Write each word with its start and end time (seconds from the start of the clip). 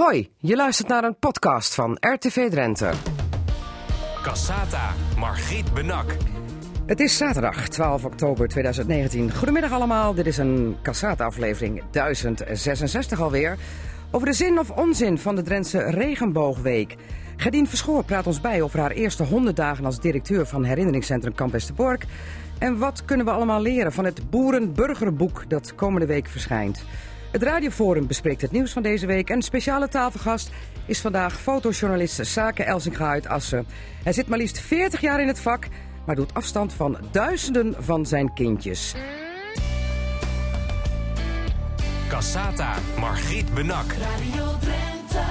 Hoi, 0.00 0.28
je 0.36 0.56
luistert 0.56 0.88
naar 0.88 1.04
een 1.04 1.18
podcast 1.18 1.74
van 1.74 1.96
RTV 2.00 2.50
Drenthe. 2.50 2.90
Cassata, 4.22 4.92
Margriet 5.18 5.74
Benak. 5.74 6.16
Het 6.86 7.00
is 7.00 7.16
zaterdag 7.16 7.68
12 7.68 8.04
oktober 8.04 8.48
2019. 8.48 9.34
Goedemiddag 9.34 9.72
allemaal, 9.72 10.14
dit 10.14 10.26
is 10.26 10.38
een 10.38 10.76
Cassata-aflevering 10.82 11.82
1066 11.90 13.20
alweer. 13.20 13.56
Over 14.10 14.26
de 14.26 14.32
zin 14.32 14.58
of 14.58 14.70
onzin 14.70 15.18
van 15.18 15.36
de 15.36 15.42
Drentse 15.42 15.78
Regenboogweek. 15.78 16.96
Gerdien 17.36 17.68
Verschoor 17.68 18.04
praat 18.04 18.26
ons 18.26 18.40
bij 18.40 18.62
over 18.62 18.80
haar 18.80 18.90
eerste 18.90 19.24
100 19.24 19.56
dagen 19.56 19.84
als 19.84 20.00
directeur 20.00 20.46
van 20.46 20.64
herinneringscentrum 20.64 21.34
Kamp 21.34 21.52
Westerbork. 21.52 22.04
En 22.58 22.78
wat 22.78 23.04
kunnen 23.04 23.26
we 23.26 23.32
allemaal 23.32 23.60
leren 23.60 23.92
van 23.92 24.04
het 24.04 24.30
Boerenburgerboek 24.30 25.50
dat 25.50 25.74
komende 25.74 26.06
week 26.06 26.26
verschijnt. 26.26 26.84
Het 27.34 27.42
Radioforum 27.42 28.06
bespreekt 28.06 28.40
het 28.40 28.50
nieuws 28.50 28.72
van 28.72 28.82
deze 28.82 29.06
week. 29.06 29.30
En 29.30 29.42
speciale 29.42 29.88
tafelgast 29.88 30.50
is 30.86 31.00
vandaag 31.00 31.40
fotojournalist 31.40 32.26
Sake 32.26 32.64
Elsinga 32.64 33.08
uit 33.08 33.26
Assen. 33.26 33.66
Hij 34.02 34.12
zit 34.12 34.26
maar 34.28 34.38
liefst 34.38 34.60
40 34.60 35.00
jaar 35.00 35.20
in 35.20 35.26
het 35.26 35.40
vak, 35.40 35.68
maar 36.06 36.16
doet 36.16 36.34
afstand 36.34 36.72
van 36.72 36.98
duizenden 37.10 37.74
van 37.78 38.06
zijn 38.06 38.34
kindjes. 38.34 38.94
Cassata, 42.08 42.74
Margriet 42.98 43.54
Benak. 43.54 43.92
Radio 43.92 44.58
Drenthe. 44.60 45.24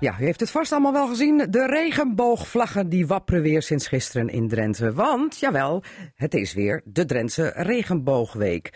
Ja, 0.00 0.16
u 0.20 0.24
heeft 0.24 0.40
het 0.40 0.50
vast 0.50 0.72
allemaal 0.72 0.92
wel 0.92 1.08
gezien. 1.08 1.46
De 1.50 1.66
regenboogvlaggen 1.66 2.88
die 2.88 3.06
wapperen 3.06 3.42
weer 3.42 3.62
sinds 3.62 3.86
gisteren 3.86 4.28
in 4.28 4.48
Drenthe. 4.48 4.92
Want, 4.92 5.38
jawel, 5.38 5.82
het 6.14 6.34
is 6.34 6.54
weer 6.54 6.82
de 6.84 7.04
Drentse 7.04 7.52
Regenboogweek. 7.56 8.72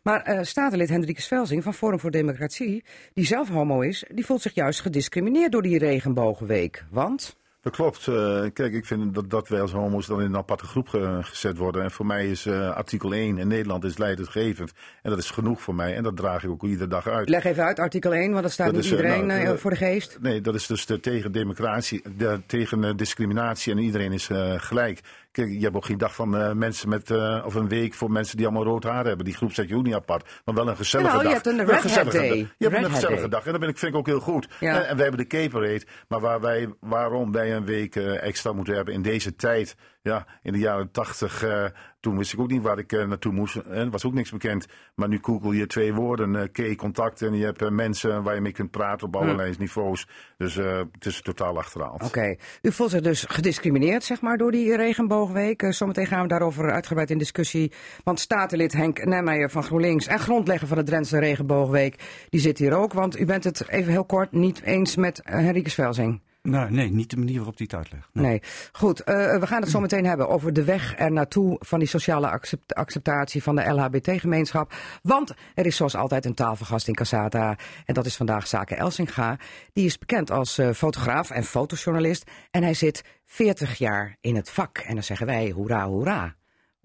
Maar 0.02 0.22
eh 0.22 0.42
statenlid 0.42 0.88
Hendrikus 0.88 1.26
Velzing 1.26 1.62
van 1.62 1.74
Forum 1.74 2.00
voor 2.00 2.10
Democratie, 2.10 2.84
die 3.14 3.26
zelf 3.26 3.48
homo 3.48 3.80
is, 3.80 4.04
die 4.08 4.26
voelt 4.26 4.42
zich 4.42 4.54
juist 4.54 4.80
gediscrimineerd 4.80 5.52
door 5.52 5.62
die 5.62 5.78
regenboogweek. 5.78 6.84
Want? 6.90 7.38
Dat 7.62 7.72
klopt. 7.72 8.08
Eh, 8.08 8.42
kijk, 8.52 8.72
ik 8.72 8.84
vind 8.84 9.14
dat, 9.14 9.30
dat 9.30 9.48
wij 9.48 9.60
als 9.60 9.72
homo's 9.72 10.06
dan 10.06 10.18
in 10.20 10.26
een 10.26 10.36
aparte 10.36 10.64
groep 10.66 10.88
ge- 10.88 11.18
gezet 11.22 11.56
worden. 11.56 11.82
En 11.82 11.90
voor 11.90 12.06
mij 12.06 12.26
is 12.26 12.46
eh, 12.46 12.70
artikel 12.70 13.12
1 13.14 13.38
in 13.38 13.48
Nederland 13.48 13.84
is 13.84 13.98
leidendgevend. 13.98 14.72
En 15.02 15.10
dat 15.10 15.18
is 15.18 15.30
genoeg 15.30 15.60
voor 15.62 15.74
mij. 15.74 15.94
En 15.96 16.02
dat 16.02 16.16
draag 16.16 16.44
ik 16.44 16.50
ook 16.50 16.62
iedere 16.62 16.88
dag 16.88 17.06
uit. 17.08 17.28
Leg 17.28 17.44
even 17.44 17.64
uit, 17.64 17.78
artikel 17.78 18.14
1, 18.14 18.30
want 18.30 18.42
dat 18.42 18.52
staat 18.52 18.66
Dat 18.66 18.74
niet 18.74 18.84
is, 18.84 18.90
iedereen 18.90 19.26
nou, 19.26 19.58
voor 19.58 19.70
de 19.70 19.76
geest. 19.76 20.18
Nee, 20.20 20.40
dat 20.40 20.54
is 20.54 20.66
dus 20.66 20.86
de, 20.86 21.00
tegen 21.00 21.32
democratie, 21.32 22.02
de, 22.16 22.40
tegen 22.46 22.96
discriminatie 22.96 23.72
en 23.72 23.78
iedereen 23.78 24.12
is 24.12 24.28
gelijk. 24.56 25.00
Kijk, 25.32 25.50
je 25.50 25.60
hebt 25.60 25.76
ook 25.76 25.84
geen 25.84 25.98
dag 25.98 26.14
van 26.14 26.36
eh, 26.36 26.52
mensen 26.52 26.88
met, 26.88 27.10
eh, 27.10 27.42
of 27.44 27.54
een 27.54 27.68
week 27.68 27.94
voor 27.94 28.10
mensen 28.10 28.36
die 28.36 28.46
allemaal 28.46 28.64
rood 28.64 28.84
haar 28.84 29.04
hebben. 29.04 29.24
Die 29.24 29.34
groep 29.34 29.52
zet 29.52 29.68
je 29.68 29.76
ook 29.76 29.82
niet 29.82 29.94
apart, 29.94 30.40
maar 30.44 30.54
wel 30.54 30.68
een 30.68 30.76
gezellige 30.76 31.16
je 31.16 31.22
dag. 31.22 31.32
hebt 31.32 31.46
een 31.46 31.68
gezellige 31.68 32.16
Day. 32.16 32.28
dag. 32.28 32.36
Je 32.38 32.46
hebt 32.58 32.74
Red 32.74 32.84
een 32.84 32.90
gezellige 32.90 33.28
dag 33.28 33.44
en 33.44 33.50
dat 33.50 33.60
ben 33.60 33.68
ik, 33.68 33.78
vind 33.78 33.92
ik 33.92 33.98
ook 33.98 34.06
heel 34.06 34.20
goed. 34.20 34.48
Ja. 34.60 34.74
En, 34.74 34.88
en 34.88 34.96
wij 34.96 35.06
hebben 35.06 35.28
de 35.28 35.48
Raid, 35.52 35.86
maar 36.08 36.20
waar 36.20 36.40
wij, 36.40 36.68
waarom 36.80 37.32
wij 37.32 37.54
een 37.54 37.64
week 37.64 37.96
eh, 37.96 38.22
extra 38.22 38.52
moeten 38.52 38.74
hebben 38.74 38.94
in 38.94 39.02
deze 39.02 39.36
tijd. 39.36 39.76
Ja, 40.02 40.26
in 40.42 40.52
de 40.52 40.58
jaren 40.58 40.90
tachtig, 40.90 41.42
eh, 41.42 41.64
toen 42.00 42.16
wist 42.16 42.32
ik 42.32 42.40
ook 42.40 42.50
niet 42.50 42.62
waar 42.62 42.78
ik 42.78 42.92
eh, 42.92 43.06
naartoe 43.06 43.32
moest. 43.32 43.56
Er 43.56 43.90
was 43.90 44.04
ook 44.04 44.12
niks 44.12 44.30
bekend. 44.30 44.66
Maar 44.94 45.08
nu 45.08 45.18
google 45.22 45.56
je 45.56 45.66
twee 45.66 45.94
woorden, 45.94 46.36
eh 46.36 46.48
K, 46.52 46.76
contact. 46.76 47.22
En 47.22 47.34
je 47.34 47.44
hebt 47.44 47.70
mensen 47.70 48.22
waar 48.22 48.34
je 48.34 48.40
mee 48.40 48.52
kunt 48.52 48.70
praten 48.70 49.06
op 49.06 49.16
allerlei 49.16 49.54
niveaus. 49.58 50.06
Dus 50.36 50.54
het 50.54 51.06
is 51.06 51.22
totaal 51.22 51.58
achterhaald. 51.58 52.02
Oké, 52.02 52.36
u 52.62 52.72
voelt 52.72 52.90
zich 52.90 53.00
dus 53.00 53.24
gediscrimineerd, 53.28 54.04
zeg 54.04 54.20
maar, 54.20 54.36
door 54.36 54.50
die 54.50 54.76
regenboogweek. 54.76 55.66
Zometeen 55.68 56.06
gaan 56.06 56.22
we 56.22 56.28
daarover 56.28 56.70
uitgebreid 56.70 57.10
in 57.10 57.18
discussie. 57.18 57.72
Want 58.04 58.20
statenlid 58.20 58.72
Henk 58.72 59.04
Nijmeijer 59.04 59.50
van 59.50 59.62
GroenLinks 59.62 60.06
en 60.06 60.18
grondlegger 60.18 60.68
van 60.68 60.76
de 60.76 60.82
Drentse 60.84 61.18
regenboogweek, 61.18 62.26
die 62.28 62.40
zit 62.40 62.58
hier 62.58 62.72
ook. 62.72 62.92
Want 62.92 63.20
u 63.20 63.24
bent 63.24 63.44
het 63.44 63.68
even 63.68 63.92
heel 63.92 64.04
kort 64.04 64.32
niet 64.32 64.62
eens 64.62 64.96
met 64.96 65.22
uh, 65.24 65.34
Henrike 65.34 65.70
Svelsing. 65.70 66.20
Nou, 66.42 66.70
nee, 66.70 66.90
niet 66.90 67.10
de 67.10 67.16
manier 67.16 67.36
waarop 67.36 67.56
hij 67.56 67.66
het 67.70 67.78
uitlegt. 67.78 68.08
Nee. 68.12 68.24
Nee, 68.26 68.42
goed. 68.72 69.00
eh, 69.00 69.38
we 69.38 69.46
gaan 69.46 69.60
het 69.60 69.70
zo 69.70 69.80
meteen 69.80 70.04
hebben 70.06 70.28
over 70.28 70.52
de 70.52 70.64
weg 70.64 70.98
er 70.98 71.12
naartoe 71.12 71.56
van 71.60 71.78
die 71.78 71.88
sociale 71.88 72.28
accept- 72.30 72.74
acceptatie 72.74 73.42
van 73.42 73.56
de 73.56 73.62
LHBT-gemeenschap. 73.70 74.72
Want 75.02 75.32
er 75.54 75.66
is 75.66 75.76
zoals 75.76 75.94
altijd 75.94 76.24
een 76.24 76.34
tafelgast 76.34 76.88
in 76.88 76.94
Casata. 76.94 77.56
En 77.84 77.94
dat 77.94 78.06
is 78.06 78.16
vandaag 78.16 78.46
Zaken 78.46 78.76
Elsinga. 78.76 79.38
Die 79.72 79.84
is 79.84 79.98
bekend 79.98 80.30
als 80.30 80.58
eh, 80.58 80.70
fotograaf 80.70 81.30
en 81.30 81.44
fotojournalist. 81.44 82.30
En 82.50 82.62
hij 82.62 82.74
zit 82.74 83.04
40 83.26 83.78
jaar 83.78 84.16
in 84.20 84.36
het 84.36 84.50
vak. 84.50 84.78
En 84.78 84.94
dan 84.94 85.02
zeggen 85.04 85.26
wij 85.26 85.50
hoera, 85.50 85.86
hoera. 85.86 86.34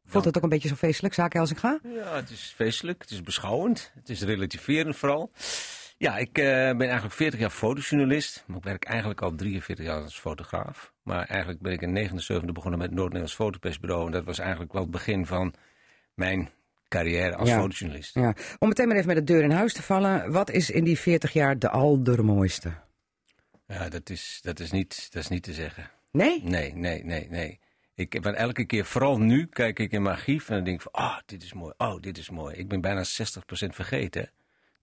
Voelt 0.08 0.26
het 0.26 0.38
ook 0.38 0.44
een 0.44 0.50
beetje 0.50 0.68
zo 0.68 0.76
feestelijk, 0.76 1.14
Zaken 1.14 1.40
Elsinga? 1.40 1.80
Ja, 1.84 2.16
het 2.16 2.30
is 2.30 2.54
feestelijk, 2.56 3.02
het 3.02 3.12
is 3.12 3.22
beschouwend, 3.22 3.92
het 3.96 4.10
is 4.10 4.22
relativerend 4.22 4.96
vooral. 4.96 5.32
Ja, 5.98 6.18
ik 6.18 6.38
eh, 6.38 6.44
ben 6.46 6.82
eigenlijk 6.82 7.14
40 7.14 7.40
jaar 7.40 7.50
fotojournalist, 7.50 8.44
maar 8.48 8.58
ik 8.58 8.64
werk 8.64 8.84
eigenlijk 8.84 9.22
al 9.22 9.36
43 9.36 9.86
jaar 9.86 10.02
als 10.02 10.20
fotograaf. 10.20 10.94
Maar 11.04 11.26
eigenlijk 11.26 11.62
ben 11.62 11.72
ik 11.74 11.82
in 11.82 11.92
79 11.92 12.52
begonnen 12.52 12.80
met 12.80 12.88
het 12.88 12.98
Noord-Nederlands 12.98 13.36
Fotopersbureau. 13.36 14.06
En 14.06 14.12
dat 14.12 14.24
was 14.24 14.40
eigenlijk 14.40 14.74
wel 14.74 14.82
het 14.82 14.92
begin 14.92 15.26
van 15.26 15.54
mijn 16.14 16.50
carrière 16.88 17.36
als 17.36 17.50
Ja. 17.50 17.60
fotojournalist. 17.60 18.14
Ja. 18.16 18.34
Om 18.60 18.68
meteen 18.68 18.88
maar 18.88 18.96
even 18.96 19.08
met 19.08 19.18
de 19.28 19.34
deur 19.34 19.44
in 19.44 19.52
huis 19.52 19.74
te 19.74 19.82
vallen. 19.84 20.32
Wat 20.32 20.50
is 20.50 20.70
in 20.70 20.84
die 20.84 21.00
40 21.00 21.34
jaar 21.34 21.60
de 21.60 21.70
allermooiste? 21.70 22.74
Ja, 23.68 23.90
dat 23.90 24.10
is, 24.10 24.40
dat, 24.42 24.60
is 24.60 24.72
niet, 24.72 25.08
dat 25.12 25.22
is 25.24 25.30
niet 25.30 25.44
te 25.44 25.54
zeggen. 25.54 25.90
Nee? 26.12 26.44
Nee, 26.44 26.76
nee, 26.76 27.04
nee, 27.04 27.28
nee. 27.30 27.60
Ik 27.96 28.22
ben 28.22 28.36
elke 28.36 28.66
keer, 28.66 28.86
vooral 28.86 29.18
nu, 29.20 29.46
kijk 29.46 29.80
ik 29.80 29.92
in 29.92 30.02
mijn 30.02 30.16
archief 30.16 30.50
en 30.50 30.56
dan 30.56 30.64
denk 30.64 30.76
ik 30.76 30.90
van, 30.92 31.02
ah, 31.02 31.18
dit 31.26 31.44
is 31.44 31.54
mooi, 31.54 31.74
oh, 31.78 32.00
dit 32.02 32.18
is 32.18 32.30
mooi. 32.30 32.56
Ik 32.56 32.68
ben 32.68 32.82
bijna 32.82 33.04
60% 33.04 33.08
vergeten. 33.76 34.32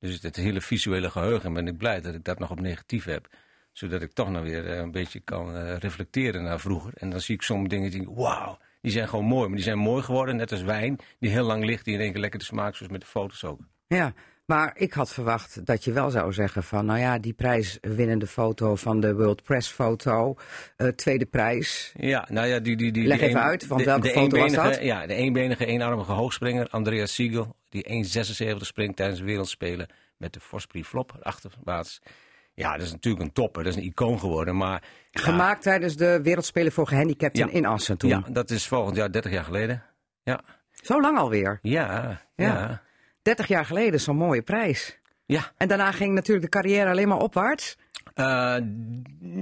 Dus 0.03 0.23
het 0.23 0.37
hele 0.37 0.61
visuele 0.61 1.11
geheugen 1.11 1.53
ben 1.53 1.67
ik 1.67 1.77
blij 1.77 2.01
dat 2.01 2.15
ik 2.15 2.25
dat 2.25 2.39
nog 2.39 2.51
op 2.51 2.61
negatief 2.61 3.05
heb. 3.05 3.29
Zodat 3.73 4.03
ik 4.03 4.13
toch 4.13 4.31
nog 4.31 4.43
weer 4.43 4.71
eh, 4.71 4.79
een 4.79 4.91
beetje 4.91 5.21
kan 5.21 5.57
eh, 5.57 5.77
reflecteren 5.77 6.43
naar 6.43 6.61
vroeger. 6.61 6.93
En 6.95 7.11
dan 7.11 7.21
zie 7.21 7.35
ik 7.35 7.43
soms 7.43 7.69
dingen 7.69 7.91
die 7.91 8.01
denk 8.01 8.17
wauw, 8.19 8.59
die 8.81 8.93
zijn 8.93 9.09
gewoon 9.09 9.25
mooi. 9.25 9.47
Maar 9.47 9.57
die 9.57 9.65
zijn 9.65 9.79
mooi 9.79 10.03
geworden, 10.03 10.37
net 10.37 10.53
als 10.53 10.63
wijn, 10.63 10.99
die 11.19 11.31
heel 11.31 11.45
lang 11.45 11.65
ligt, 11.65 11.85
die 11.85 11.95
in 11.95 12.01
één 12.01 12.13
keer 12.13 12.21
lekker 12.21 12.39
te 12.39 12.45
smaken, 12.45 12.77
zoals 12.77 12.93
met 12.93 13.01
de 13.01 13.07
foto's 13.07 13.45
ook. 13.45 13.61
Ja, 13.87 14.15
maar 14.55 14.73
ik 14.77 14.93
had 14.93 15.13
verwacht 15.13 15.67
dat 15.67 15.85
je 15.85 15.93
wel 15.93 16.11
zou 16.11 16.33
zeggen 16.33 16.63
van, 16.63 16.85
nou 16.87 16.99
ja, 16.99 17.19
die 17.19 17.33
prijswinnende 17.33 18.27
foto 18.27 18.75
van 18.77 19.01
de 19.01 19.15
World 19.15 19.43
Press 19.43 19.69
foto, 19.71 20.35
eh, 20.77 20.89
tweede 20.89 21.27
prijs. 21.27 21.93
Ja, 21.97 22.27
nou 22.31 22.47
ja, 22.47 22.59
die... 22.59 22.77
die, 22.77 22.93
die 22.93 23.07
Leg 23.07 23.19
die 23.19 23.29
even 23.29 23.41
een- 23.41 23.47
uit, 23.47 23.67
want 23.67 23.81
de- 23.81 23.87
welke 23.87 24.07
de 24.07 24.13
foto 24.13 24.39
was 24.39 24.53
dat? 24.53 24.83
Ja, 24.83 25.07
de 25.07 25.15
eenbenige, 25.15 25.67
eenarmige 25.67 26.13
hoogspringer, 26.13 26.69
Andreas 26.71 27.15
Siegel, 27.15 27.57
die 27.69 28.05
1,76 28.55 28.57
springt 28.57 28.97
tijdens 28.97 29.19
de 29.19 29.25
wereldspelen 29.27 29.87
met 30.17 30.33
de 30.33 30.41
Forspri 30.41 30.85
Flop 30.85 31.19
achterbaats. 31.23 32.01
Ja, 32.55 32.73
dat 32.77 32.87
is 32.87 32.93
natuurlijk 32.93 33.25
een 33.25 33.33
topper, 33.33 33.65
dat 33.65 33.73
is 33.73 33.79
een 33.79 33.87
icoon 33.89 34.19
geworden, 34.19 34.57
maar... 34.57 34.83
ja, 35.11 35.21
Gemaakt 35.23 35.63
tijdens 35.63 35.97
de 35.97 36.21
Wereldspelen 36.23 36.73
voor 36.73 36.87
gehandicapten 36.87 37.47
Ja. 37.47 37.53
in 37.53 37.67
Assen 37.67 37.99
toen. 37.99 38.11
Ja, 38.11 38.23
dat 38.29 38.51
is 38.51 38.67
volgend 38.67 38.97
jaar 38.97 39.13
30 39.13 39.33
jaar 39.33 39.45
geleden. 39.45 39.83
Ja, 40.23 40.41
Zo 40.71 41.01
lang 41.01 41.19
alweer. 41.19 41.59
ja, 41.63 42.21
Ja. 42.37 42.47
ja. 42.47 42.83
30 43.23 43.47
jaar 43.49 43.65
geleden 43.65 44.01
zo'n 44.01 44.17
mooie 44.17 44.43
prijs. 44.43 45.01
Ja, 45.27 45.53
En 45.57 45.69
daarna 45.69 45.93
ging 45.93 46.15
natuurlijk 46.15 46.53
de 46.53 46.59
carrière 46.59 46.91
alleen 46.91 47.09
maar 47.09 47.19
opwaarts. 47.19 47.77
Eh, 48.15 48.57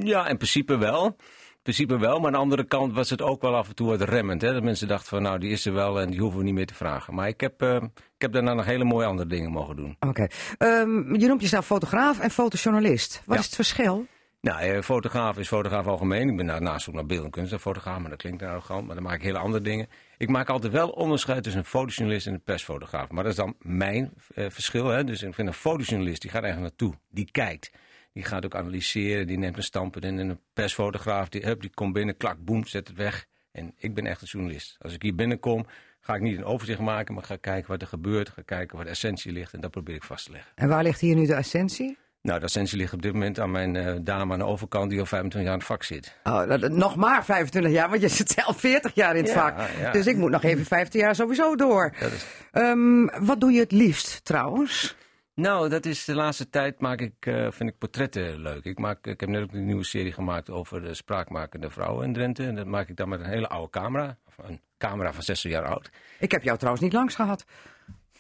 ja, 0.01 0.29
in 0.29 0.37
principe 0.37 0.77
wel. 0.79 1.05
In 1.07 1.67
principe 1.77 1.99
wel, 1.99 2.17
maar 2.19 2.27
aan 2.27 2.33
de 2.33 2.39
andere 2.39 2.65
kant 2.65 2.93
was 2.93 3.11
het 3.11 3.23
ook 3.23 3.43
wel 3.43 3.57
af 3.57 3.69
en 3.69 3.75
toe 3.75 3.89
wat 3.89 4.01
remmend. 4.01 4.43
Hè? 4.43 4.53
Dat 4.53 4.63
mensen 4.63 4.89
dachten 4.89 5.09
van 5.09 5.23
nou, 5.23 5.39
die 5.39 5.51
is 5.51 5.67
er 5.67 5.73
wel 5.73 6.01
en 6.01 6.11
die 6.11 6.21
hoeven 6.21 6.39
we 6.39 6.45
niet 6.45 6.55
meer 6.55 6.67
te 6.67 6.75
vragen. 6.75 7.15
Maar 7.15 7.29
ik 7.29 7.41
heb, 7.41 7.63
eh, 7.63 7.75
ik 8.15 8.19
heb 8.19 8.33
daarna 8.33 8.55
nog 8.55 8.65
hele 8.65 8.85
mooie 8.85 9.07
andere 9.07 9.29
dingen 9.29 9.51
mogen 9.51 9.77
doen. 9.77 9.97
Oké. 10.01 10.27
Ehm, 10.59 11.15
je 11.15 11.27
noemt 11.27 11.41
jezelf 11.41 11.67
fotograaf 11.67 12.19
en 12.21 12.31
fotojournalist. 12.31 13.23
Wat 13.25 13.35
Ja. 13.35 13.41
is 13.41 13.47
het 13.47 13.55
verschil? 13.55 14.07
Nou, 14.41 14.61
eh, 14.61 14.83
fotograaf 14.83 15.39
is 15.39 15.49
fotograaf 15.49 15.87
algemeen. 15.87 16.29
Ik 16.29 16.37
ben 16.37 16.47
daarnaast 16.47 16.89
ook 16.89 16.95
naar 16.95 17.07
beeld- 17.07 17.37
en 17.37 17.61
fotograaf, 17.61 17.99
maar 17.99 18.11
dat 18.11 18.19
klinkt 18.19 18.43
arrogant. 18.43 18.87
Maar 18.87 18.95
dan 18.95 19.05
maak 19.05 19.15
ik 19.15 19.23
hele 19.23 19.39
andere 19.39 19.63
dingen. 19.63 19.89
Ik 20.17 20.29
maak 20.29 20.49
altijd 20.49 20.73
wel 20.73 20.89
onderscheid 20.89 21.43
tussen 21.43 21.61
een 21.61 21.67
fotojournalist 21.67 22.27
en 22.27 22.33
een 22.33 22.43
persfotograaf. 22.43 23.11
Maar 23.11 23.23
dat 23.23 23.33
is 23.33 23.39
dan 23.39 23.55
mijn 23.59 24.13
eh, 24.35 24.51
verschil. 24.51 24.87
Hè? 24.87 25.05
Dus 25.05 25.23
ik 25.23 25.35
vind 25.35 25.49
een 25.49 25.55
fotojournalist, 25.55 26.23
die 26.23 26.31
gaat 26.31 26.43
eigenlijk 26.43 26.73
naartoe. 26.79 26.99
Die 27.11 27.29
kijkt. 27.31 27.71
Die 28.13 28.25
gaat 28.25 28.45
ook 28.45 28.55
analyseren, 28.55 29.27
die 29.27 29.39
neemt 29.39 29.57
een 29.57 29.63
standpunt 29.63 30.05
in. 30.05 30.19
En 30.19 30.29
een 30.29 30.41
persfotograaf, 30.53 31.29
die, 31.29 31.43
hup, 31.43 31.61
die 31.61 31.71
komt 31.75 31.93
binnen, 31.93 32.17
klak, 32.17 32.45
boem, 32.45 32.67
zet 32.67 32.89
het 32.89 32.97
weg. 32.97 33.27
En 33.53 33.73
ik 33.77 33.95
ben 33.95 34.07
echt 34.07 34.21
een 34.21 34.29
journalist. 34.29 34.77
Als 34.79 34.93
ik 34.93 35.03
hier 35.03 35.15
binnenkom, 35.15 35.67
ga 36.01 36.15
ik 36.15 36.21
niet 36.21 36.37
een 36.37 36.45
overzicht 36.45 36.81
maken, 36.81 37.15
maar 37.15 37.25
ga 37.25 37.37
kijken 37.37 37.71
wat 37.71 37.83
er 37.83 37.89
gebeurt. 37.89 38.29
Ga 38.29 38.43
kijken 38.43 38.77
waar 38.77 38.85
de 38.85 38.91
essentie 38.91 39.33
ligt 39.33 39.53
en 39.53 39.61
dat 39.61 39.71
probeer 39.71 39.95
ik 39.95 40.05
vast 40.05 40.25
te 40.25 40.33
leggen. 40.33 40.53
En 40.55 40.69
waar 40.69 40.83
ligt 40.83 41.01
hier 41.01 41.15
nu 41.15 41.27
de 41.27 41.35
essentie? 41.35 41.99
Nou, 42.23 42.39
de 42.39 42.45
ascensie 42.45 42.79
ligt 42.79 42.93
op 42.93 43.03
dit 43.03 43.13
moment 43.13 43.39
aan 43.41 43.51
mijn 43.51 43.77
eh, 43.77 43.95
dame 44.03 44.33
aan 44.33 44.39
de 44.39 44.45
overkant 44.45 44.91
die 44.91 44.99
al 45.01 45.07
25 45.07 45.41
jaar 45.43 45.53
in 45.53 45.59
het 45.59 45.69
vak 45.69 45.83
zit. 45.83 46.17
Oh, 46.25 46.49
dat- 46.49 46.61
dat- 46.61 46.71
nog 46.73 46.97
maar 46.97 47.25
25 47.25 47.73
jaar, 47.73 47.89
want 47.89 48.01
je 48.01 48.09
zit 48.09 48.31
zelf 48.31 48.61
40 48.61 48.95
jaar 48.95 49.17
in 49.17 49.23
het 49.25 49.33
Ja, 49.33 49.41
vak. 49.57 49.69
ja. 49.81 49.91
Dus 49.93 50.07
ik 50.07 50.17
moet 50.17 50.31
nog 50.31 50.43
even 50.43 50.65
15 50.65 51.01
jaar 51.01 51.15
sowieso 51.15 51.57
door. 51.57 51.95
Dat 52.01 52.13
is- 52.13 52.27
Ehm, 52.53 53.07
wat 53.27 53.41
doe 53.41 53.53
je 53.53 53.61
het 53.61 53.73
liefst 53.73 54.25
trouwens? 54.25 54.97
Nou, 55.35 55.69
dat 55.69 55.87
is 55.87 56.05
de 56.05 56.15
laatste 56.15 56.51
tijd 56.51 56.81
maak 56.81 57.01
ik, 57.01 57.13
eh, 57.21 57.47
vind 57.51 57.71
ik 57.71 57.79
portretten 57.79 58.39
leuk. 58.41 58.65
Ik, 58.65 58.79
maak, 58.79 59.07
ik 59.07 59.21
heb 59.21 59.29
net 59.29 59.43
ook 59.43 59.53
een 59.53 59.65
nieuwe 59.67 59.85
serie 59.85 60.13
gemaakt 60.13 60.51
over 60.51 60.83
de 60.83 60.95
spraakmakende 60.95 61.71
vrouwen 61.71 62.07
in 62.07 62.13
Drenthe. 62.13 62.47
En 62.47 62.55
dat 62.55 62.67
maak 62.67 62.89
ik 62.89 62.97
dan 62.97 63.09
met 63.09 63.21
een 63.21 63.27
hele 63.27 63.49
oude 63.49 63.71
camera. 63.71 64.17
Of 64.27 64.49
Een 64.49 64.61
camera 64.79 65.13
van 65.13 65.23
60 65.23 65.51
jaar 65.51 65.65
oud. 65.65 65.91
Ik 66.19 66.31
heb 66.31 66.43
jou 66.43 66.57
trouwens 66.59 66.85
niet 66.85 66.93
langs 66.93 67.15
gehad. 67.15 67.45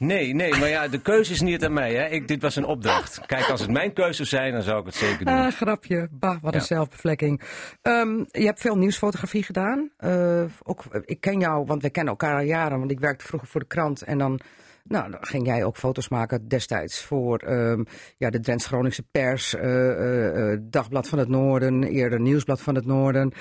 Nee, 0.00 0.34
nee, 0.34 0.50
maar 0.58 0.68
ja, 0.68 0.88
de 0.88 1.00
keuze 1.00 1.32
is 1.32 1.40
niet 1.40 1.64
aan 1.64 1.72
mij. 1.72 1.94
Hè. 1.94 2.06
Ik, 2.08 2.28
dit 2.28 2.42
was 2.42 2.56
een 2.56 2.64
opdracht. 2.64 3.20
Kijk, 3.26 3.48
als 3.48 3.60
het 3.60 3.70
mijn 3.70 3.92
keuze 3.92 4.24
zou 4.24 4.28
zijn, 4.42 4.52
dan 4.52 4.62
zou 4.62 4.80
ik 4.80 4.86
het 4.86 4.94
zeker 4.94 5.24
doen. 5.24 5.34
Ah, 5.34 5.52
grapje. 5.52 6.08
Bah, 6.10 6.36
wat 6.42 6.52
een 6.54 6.58
Ja. 6.60 6.64
zelfbevlekking. 6.66 7.40
Ehm, 7.82 8.18
je 8.30 8.44
hebt 8.44 8.60
veel 8.60 8.76
nieuwsfotografie 8.76 9.42
gedaan. 9.42 9.90
Eh, 9.96 10.42
ook, 10.62 10.82
ik 11.04 11.20
ken 11.20 11.40
jou, 11.40 11.64
want 11.66 11.82
we 11.82 11.90
kennen 11.90 12.12
elkaar 12.12 12.34
al 12.38 12.44
jaren. 12.44 12.78
Want 12.78 12.90
ik 12.90 13.00
werkte 13.00 13.26
vroeger 13.26 13.48
voor 13.48 13.60
de 13.60 13.66
krant. 13.66 14.02
En 14.02 14.18
dan, 14.18 14.40
nou, 14.84 15.10
dan 15.10 15.26
ging 15.26 15.46
jij 15.46 15.64
ook 15.64 15.76
foto's 15.76 16.08
maken 16.08 16.48
destijds 16.48 17.04
voor 17.04 17.38
ehm, 17.38 17.84
ja, 18.16 18.30
de 18.30 18.40
Drents 18.40 18.66
Groningse 18.66 19.02
pers. 19.10 19.54
eh, 19.54 19.90
eh, 19.90 20.52
eh, 20.52 20.58
Dagblad 20.62 21.08
van 21.08 21.18
het 21.18 21.28
Noorden, 21.28 21.82
eerder 21.82 22.20
Nieuwsblad 22.20 22.60
van 22.62 22.74
het 22.74 22.86
Noorden. 22.86 23.32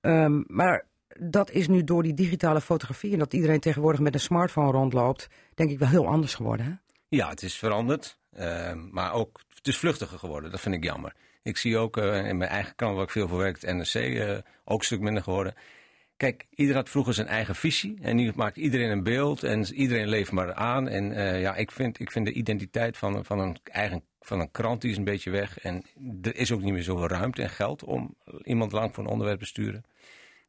Ehm, 0.00 0.42
maar 0.46 0.84
dat 1.22 1.50
is 1.50 1.68
nu 1.68 1.84
door 1.84 2.02
die 2.02 2.14
digitale 2.14 2.60
fotografie... 2.60 3.12
en 3.12 3.18
dat 3.18 3.32
iedereen 3.32 3.60
tegenwoordig 3.60 4.00
met 4.00 4.14
een 4.14 4.20
smartphone 4.20 4.70
rondloopt... 4.70 5.28
denk 5.54 5.70
ik 5.70 5.78
wel 5.78 5.88
heel 5.88 6.06
anders 6.06 6.34
geworden. 6.34 6.66
Hè? 6.66 6.72
Ja, 7.08 7.28
het 7.28 7.42
is 7.42 7.56
veranderd. 7.56 8.18
eh, 8.30 8.72
maar 8.90 9.12
ook, 9.12 9.40
het 9.54 9.66
is 9.66 9.76
vluchtiger 9.76 10.18
geworden. 10.18 10.50
Dat 10.50 10.60
vind 10.60 10.74
ik 10.74 10.84
jammer. 10.84 11.14
Ik 11.42 11.56
zie 11.56 11.78
ook 11.78 11.96
eh, 11.96 12.28
in 12.28 12.36
mijn 12.36 12.50
eigen 12.50 12.74
krant 12.74 12.94
waar 12.94 13.04
ik 13.04 13.10
veel 13.10 13.28
voor 13.28 13.38
werk, 13.38 13.60
het 13.60 13.74
NRC, 13.74 13.94
eh, 13.94 14.38
ook 14.64 14.78
een 14.78 14.84
stuk 14.84 15.00
minder 15.00 15.22
geworden. 15.22 15.54
Kijk, 16.16 16.46
ieder 16.54 16.74
had 16.74 16.88
vroeger 16.88 17.14
zijn 17.14 17.26
eigen 17.26 17.54
visie. 17.54 17.98
En 18.02 18.16
nu 18.16 18.32
maakt 18.34 18.56
iedereen 18.56 18.90
een 18.90 19.02
beeld 19.02 19.42
en 19.42 19.74
iedereen 19.74 20.08
leeft 20.08 20.32
maar 20.32 20.54
aan. 20.54 20.88
En 20.88 21.14
ja, 21.40 21.54
ik 21.54 21.70
vind, 21.70 22.00
ik 22.00 22.10
vind 22.10 22.26
de 22.26 22.32
identiteit 22.32 22.96
van, 22.96 23.24
van, 23.24 23.38
een 23.38 23.56
eigen, 23.64 24.02
van 24.20 24.40
een 24.40 24.50
krant 24.50 24.84
is 24.84 24.96
een 24.96 25.04
beetje 25.04 25.30
weg. 25.30 25.58
En 25.58 25.82
er 26.22 26.36
is 26.36 26.52
ook 26.52 26.62
niet 26.62 26.72
meer 26.72 26.82
zoveel 26.82 27.08
ruimte 27.08 27.42
en 27.42 27.50
geld 27.50 27.84
om 27.84 28.14
iemand 28.42 28.72
lang 28.72 28.94
voor 28.94 29.04
een 29.04 29.10
onderwerp 29.10 29.38
te 29.38 29.46
sturen. 29.46 29.84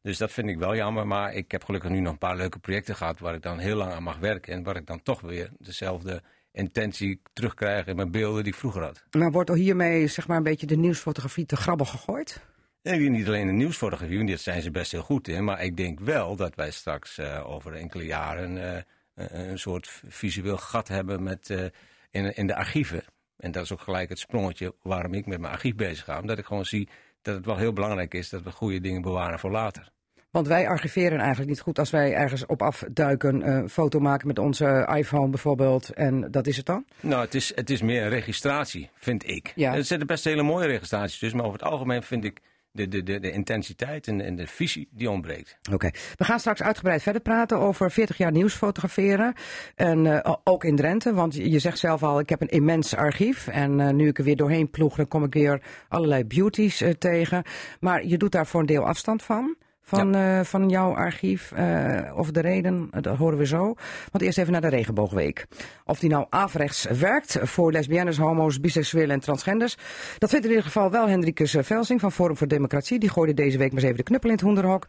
Dus 0.02 0.18
dat 0.18 0.32
vind 0.32 0.48
ik 0.48 0.58
wel 0.58 0.76
jammer. 0.76 1.06
Maar 1.06 1.34
ik 1.34 1.50
heb 1.50 1.64
gelukkig 1.64 1.90
nu 1.90 2.00
nog 2.00 2.12
een 2.12 2.18
paar 2.18 2.36
leuke 2.36 2.58
projecten 2.58 2.96
gehad 2.96 3.18
waar 3.18 3.34
ik 3.34 3.42
dan 3.42 3.58
heel 3.58 3.76
lang 3.76 3.92
aan 3.92 4.02
mag 4.02 4.18
werken. 4.18 4.52
En 4.52 4.62
waar 4.62 4.76
ik 4.76 4.86
dan 4.86 5.02
toch 5.02 5.20
weer 5.20 5.50
dezelfde 5.58 6.22
intentie 6.52 7.20
terugkrijg 7.32 7.86
in 7.86 7.96
mijn 7.96 8.10
beelden 8.10 8.42
die 8.44 8.52
ik 8.52 8.58
vroeger 8.58 8.82
had. 8.82 9.04
Maar 9.10 9.30
wordt 9.30 9.50
er 9.50 9.56
hiermee 9.56 10.06
zeg 10.06 10.28
maar, 10.28 10.36
een 10.36 10.42
beetje 10.42 10.66
de 10.66 10.76
nieuwsfotografie 10.76 11.46
te 11.46 11.56
grabbel 11.56 11.86
gegooid? 11.86 12.40
Denk 12.82 13.08
niet 13.10 13.26
alleen 13.26 13.46
de 13.46 13.52
nieuwsfotografie, 13.52 14.16
want 14.16 14.28
daar 14.28 14.38
zijn 14.38 14.62
ze 14.62 14.70
best 14.70 14.92
heel 14.92 15.02
goed 15.02 15.28
in. 15.28 15.44
Maar 15.44 15.62
ik 15.64 15.76
denk 15.76 16.00
wel 16.00 16.36
dat 16.36 16.54
wij 16.54 16.70
straks 16.70 17.18
eh, 17.18 17.50
over 17.50 17.72
enkele 17.74 18.04
jaren 18.04 18.74
eh, 18.74 18.82
een- 19.14 19.50
een 19.50 19.58
soort 19.58 20.00
visueel 20.08 20.56
gat 20.56 20.88
hebben 20.88 21.22
met, 21.22 21.50
eh, 21.50 21.64
in, 22.10 22.36
in 22.36 22.46
de 22.46 22.54
archieven. 22.56 23.04
En 23.36 23.52
dat 23.52 23.64
is 23.64 23.72
ook 23.72 23.80
gelijk 23.80 24.08
het 24.08 24.18
sprongetje 24.18 24.74
waarom 24.82 25.14
ik 25.14 25.26
met 25.26 25.40
mijn 25.40 25.52
archief 25.52 25.74
bezig 25.74 26.04
ga. 26.04 26.20
Omdat 26.20 26.38
ik 26.38 26.44
gewoon 26.44 26.64
zie 26.64 26.88
dat 27.22 27.34
het 27.34 27.46
wel 27.46 27.56
heel 27.56 27.72
belangrijk 27.72 28.14
is 28.14 28.28
dat 28.28 28.42
we 28.42 28.50
goede 28.50 28.80
dingen 28.80 29.02
bewaren 29.02 29.38
voor 29.38 29.50
later. 29.50 29.90
Want 30.30 30.46
wij 30.46 30.68
archiveren 30.68 31.18
eigenlijk 31.18 31.48
niet 31.48 31.60
goed 31.60 31.78
als 31.78 31.90
wij 31.90 32.14
ergens 32.14 32.46
op 32.46 32.62
afduiken, 32.62 33.48
een 33.48 33.68
foto 33.68 33.98
maken 33.98 34.26
met 34.26 34.38
onze 34.38 34.92
iPhone 34.94 35.28
bijvoorbeeld. 35.28 35.90
En 35.90 36.30
dat 36.30 36.46
is 36.46 36.56
het 36.56 36.66
dan? 36.66 36.84
Nou, 37.00 37.24
het 37.24 37.34
is, 37.34 37.52
het 37.54 37.70
is 37.70 37.82
meer 37.82 38.02
een 38.02 38.08
registratie, 38.08 38.90
vind 38.94 39.28
ik. 39.28 39.52
Ja. 39.54 39.74
Er 39.74 39.84
zitten 39.84 40.06
best 40.06 40.24
hele 40.24 40.42
mooie 40.42 40.66
registraties 40.66 41.18
tussen, 41.18 41.38
maar 41.38 41.46
over 41.46 41.60
het 41.60 41.68
algemeen 41.68 42.02
vind 42.02 42.24
ik 42.24 42.40
de, 42.72 42.88
de, 42.88 43.02
de, 43.02 43.20
de 43.20 43.30
intensiteit 43.30 44.08
en, 44.08 44.20
en 44.20 44.36
de 44.36 44.46
visie 44.46 44.88
die 44.90 45.10
ontbreekt. 45.10 45.58
Oké. 45.72 45.90
We 46.16 46.24
gaan 46.24 46.40
straks 46.40 46.62
uitgebreid 46.62 47.02
verder 47.02 47.22
praten 47.22 47.58
over 47.58 47.90
40 47.90 48.16
jaar 48.16 48.32
nieuws 48.32 48.54
fotograferen. 48.54 49.34
En 49.74 50.22
eh, 50.22 50.34
ook 50.44 50.64
in 50.64 50.76
Drenthe, 50.76 51.14
want 51.14 51.34
je 51.34 51.58
zegt 51.58 51.78
zelf 51.78 52.02
al, 52.02 52.20
ik 52.20 52.28
heb 52.28 52.40
een 52.40 52.48
immens 52.48 52.94
archief. 52.94 53.48
En 53.48 53.80
eh, 53.80 53.92
nu 53.92 54.08
ik 54.08 54.18
er 54.18 54.24
weer 54.24 54.36
doorheen 54.36 54.70
ploeg, 54.70 54.96
dan 54.96 55.08
kom 55.08 55.24
ik 55.24 55.34
weer 55.34 55.62
allerlei 55.88 56.24
beauties 56.24 56.80
eh, 56.80 56.90
tegen. 56.90 57.42
Maar 57.80 58.06
je 58.06 58.18
doet 58.18 58.32
daar 58.32 58.46
voor 58.46 58.60
een 58.60 58.66
deel 58.66 58.86
afstand 58.86 59.22
van. 59.22 59.56
Van, 59.82 60.14
eh, 60.14 60.40
van 60.40 60.68
jouw 60.68 60.94
archief, 60.94 61.52
eh, 61.52 62.12
of 62.16 62.30
de 62.30 62.40
reden, 62.40 62.88
dat 63.00 63.16
horen 63.16 63.38
we 63.38 63.46
zo. 63.46 63.74
Want 64.10 64.24
eerst 64.24 64.38
even 64.38 64.52
naar 64.52 64.60
de 64.60 64.68
regenboogweek. 64.68 65.46
Of 65.84 65.98
die 65.98 66.10
nou 66.10 66.26
averechts 66.30 66.84
werkt 66.84 67.38
voor 67.42 67.72
lesbiennes, 67.72 68.16
homo's, 68.16 68.60
biseksuelen 68.60 69.10
en 69.10 69.20
transgenders. 69.20 69.76
Dat 70.18 70.30
vindt 70.30 70.44
in 70.44 70.50
ieder 70.50 70.64
geval 70.66 70.90
wel 70.90 71.08
Hendrikus 71.08 71.54
eh, 71.54 71.62
Velsing 71.62 72.00
van 72.00 72.12
Forum 72.12 72.36
voor 72.36 72.48
Democratie. 72.48 72.98
Die 72.98 73.08
gooide 73.10 73.34
deze 73.34 73.58
week 73.58 73.72
maar 73.72 73.76
eens 73.76 73.84
even 73.84 73.96
de 73.96 74.02
knuppel 74.02 74.28
in 74.28 74.34
het 74.34 74.44
hoenderhok. 74.44 74.86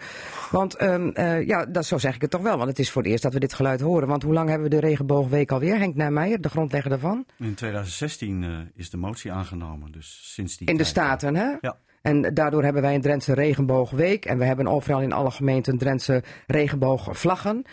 Want 0.52 0.76
ehm, 0.76 1.08
eh, 1.08 1.48
ja, 1.48 1.66
dat, 1.66 1.86
zo 1.86 1.98
zeg 1.98 2.16
ik 2.16 2.22
het 2.22 2.32
toch 2.32 2.42
wel. 2.42 2.58
Want 2.58 2.70
het 2.70 2.80
is 2.80 2.92
voor 2.92 3.02
het 3.02 3.12
eerst 3.12 3.24
dat 3.24 3.34
we 3.34 3.40
dit 3.40 3.54
geluid 3.54 3.82
horen. 3.82 4.08
Want 4.08 4.24
hoe 4.24 4.34
lang 4.34 4.50
hebben 4.50 4.70
we 4.70 4.76
de 4.76 4.82
regenboogweek 4.82 5.52
alweer? 5.52 5.78
Henk 5.78 5.96
Nijmeijer, 5.96 6.42
de 6.42 6.50
grondlegger 6.50 6.90
daarvan. 6.90 7.26
In 7.40 7.54
2016 7.54 8.44
eh, 8.44 8.50
is 8.76 8.90
de 8.90 8.98
motie 8.98 9.32
aangenomen, 9.32 9.92
dus 9.92 10.20
sinds 10.34 10.58
die 10.58 10.68
In 10.68 10.78
de 10.78 10.84
tijd, 10.84 10.96
Staten, 10.96 11.36
hè? 11.36 11.56
Ja. 11.62 11.78
En 12.04 12.34
daardoor 12.34 12.64
hebben 12.64 12.82
wij 12.82 12.96
een 12.96 13.02
Drentse 13.02 13.34
regenboogweek. 13.34 14.26
En 14.26 14.38
we 14.38 14.46
hebben 14.46 14.68
overal 14.68 15.02
in 15.02 15.12
alle 15.12 15.32
gemeenten 15.32 15.78
Drentse 15.78 16.24
regenboogvlaggen. 16.48 17.64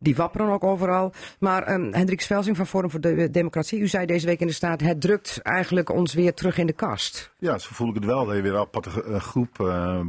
Die 0.00 0.16
wapperen 0.16 0.48
ook 0.48 0.64
overal. 0.64 1.12
Maar 1.38 1.62
ehm 1.62 1.92
Hendrik 1.92 2.20
Svelsing 2.20 2.56
van 2.56 2.66
Forum 2.66 2.90
voor 2.90 3.00
de 3.00 3.30
Democratie, 3.30 3.80
u 3.80 3.88
zei 3.88 4.06
deze 4.06 4.26
week 4.26 4.40
in 4.40 4.46
de 4.46 4.52
Staat, 4.52 4.80
het 4.80 5.00
drukt 5.00 5.40
eigenlijk 5.42 5.90
ons 5.90 6.14
weer 6.14 6.34
terug 6.34 6.58
in 6.58 6.66
de 6.66 6.72
kast. 6.72 7.32
Ja, 7.38 7.58
zo 7.58 7.68
voel 7.72 7.88
ik 7.88 7.94
het 7.94 8.04
wel. 8.04 8.26
Dat 8.26 8.36
je 8.36 8.42
weer 8.42 8.52
een 8.52 8.58
aparte 8.58 8.90
groep 9.20 9.56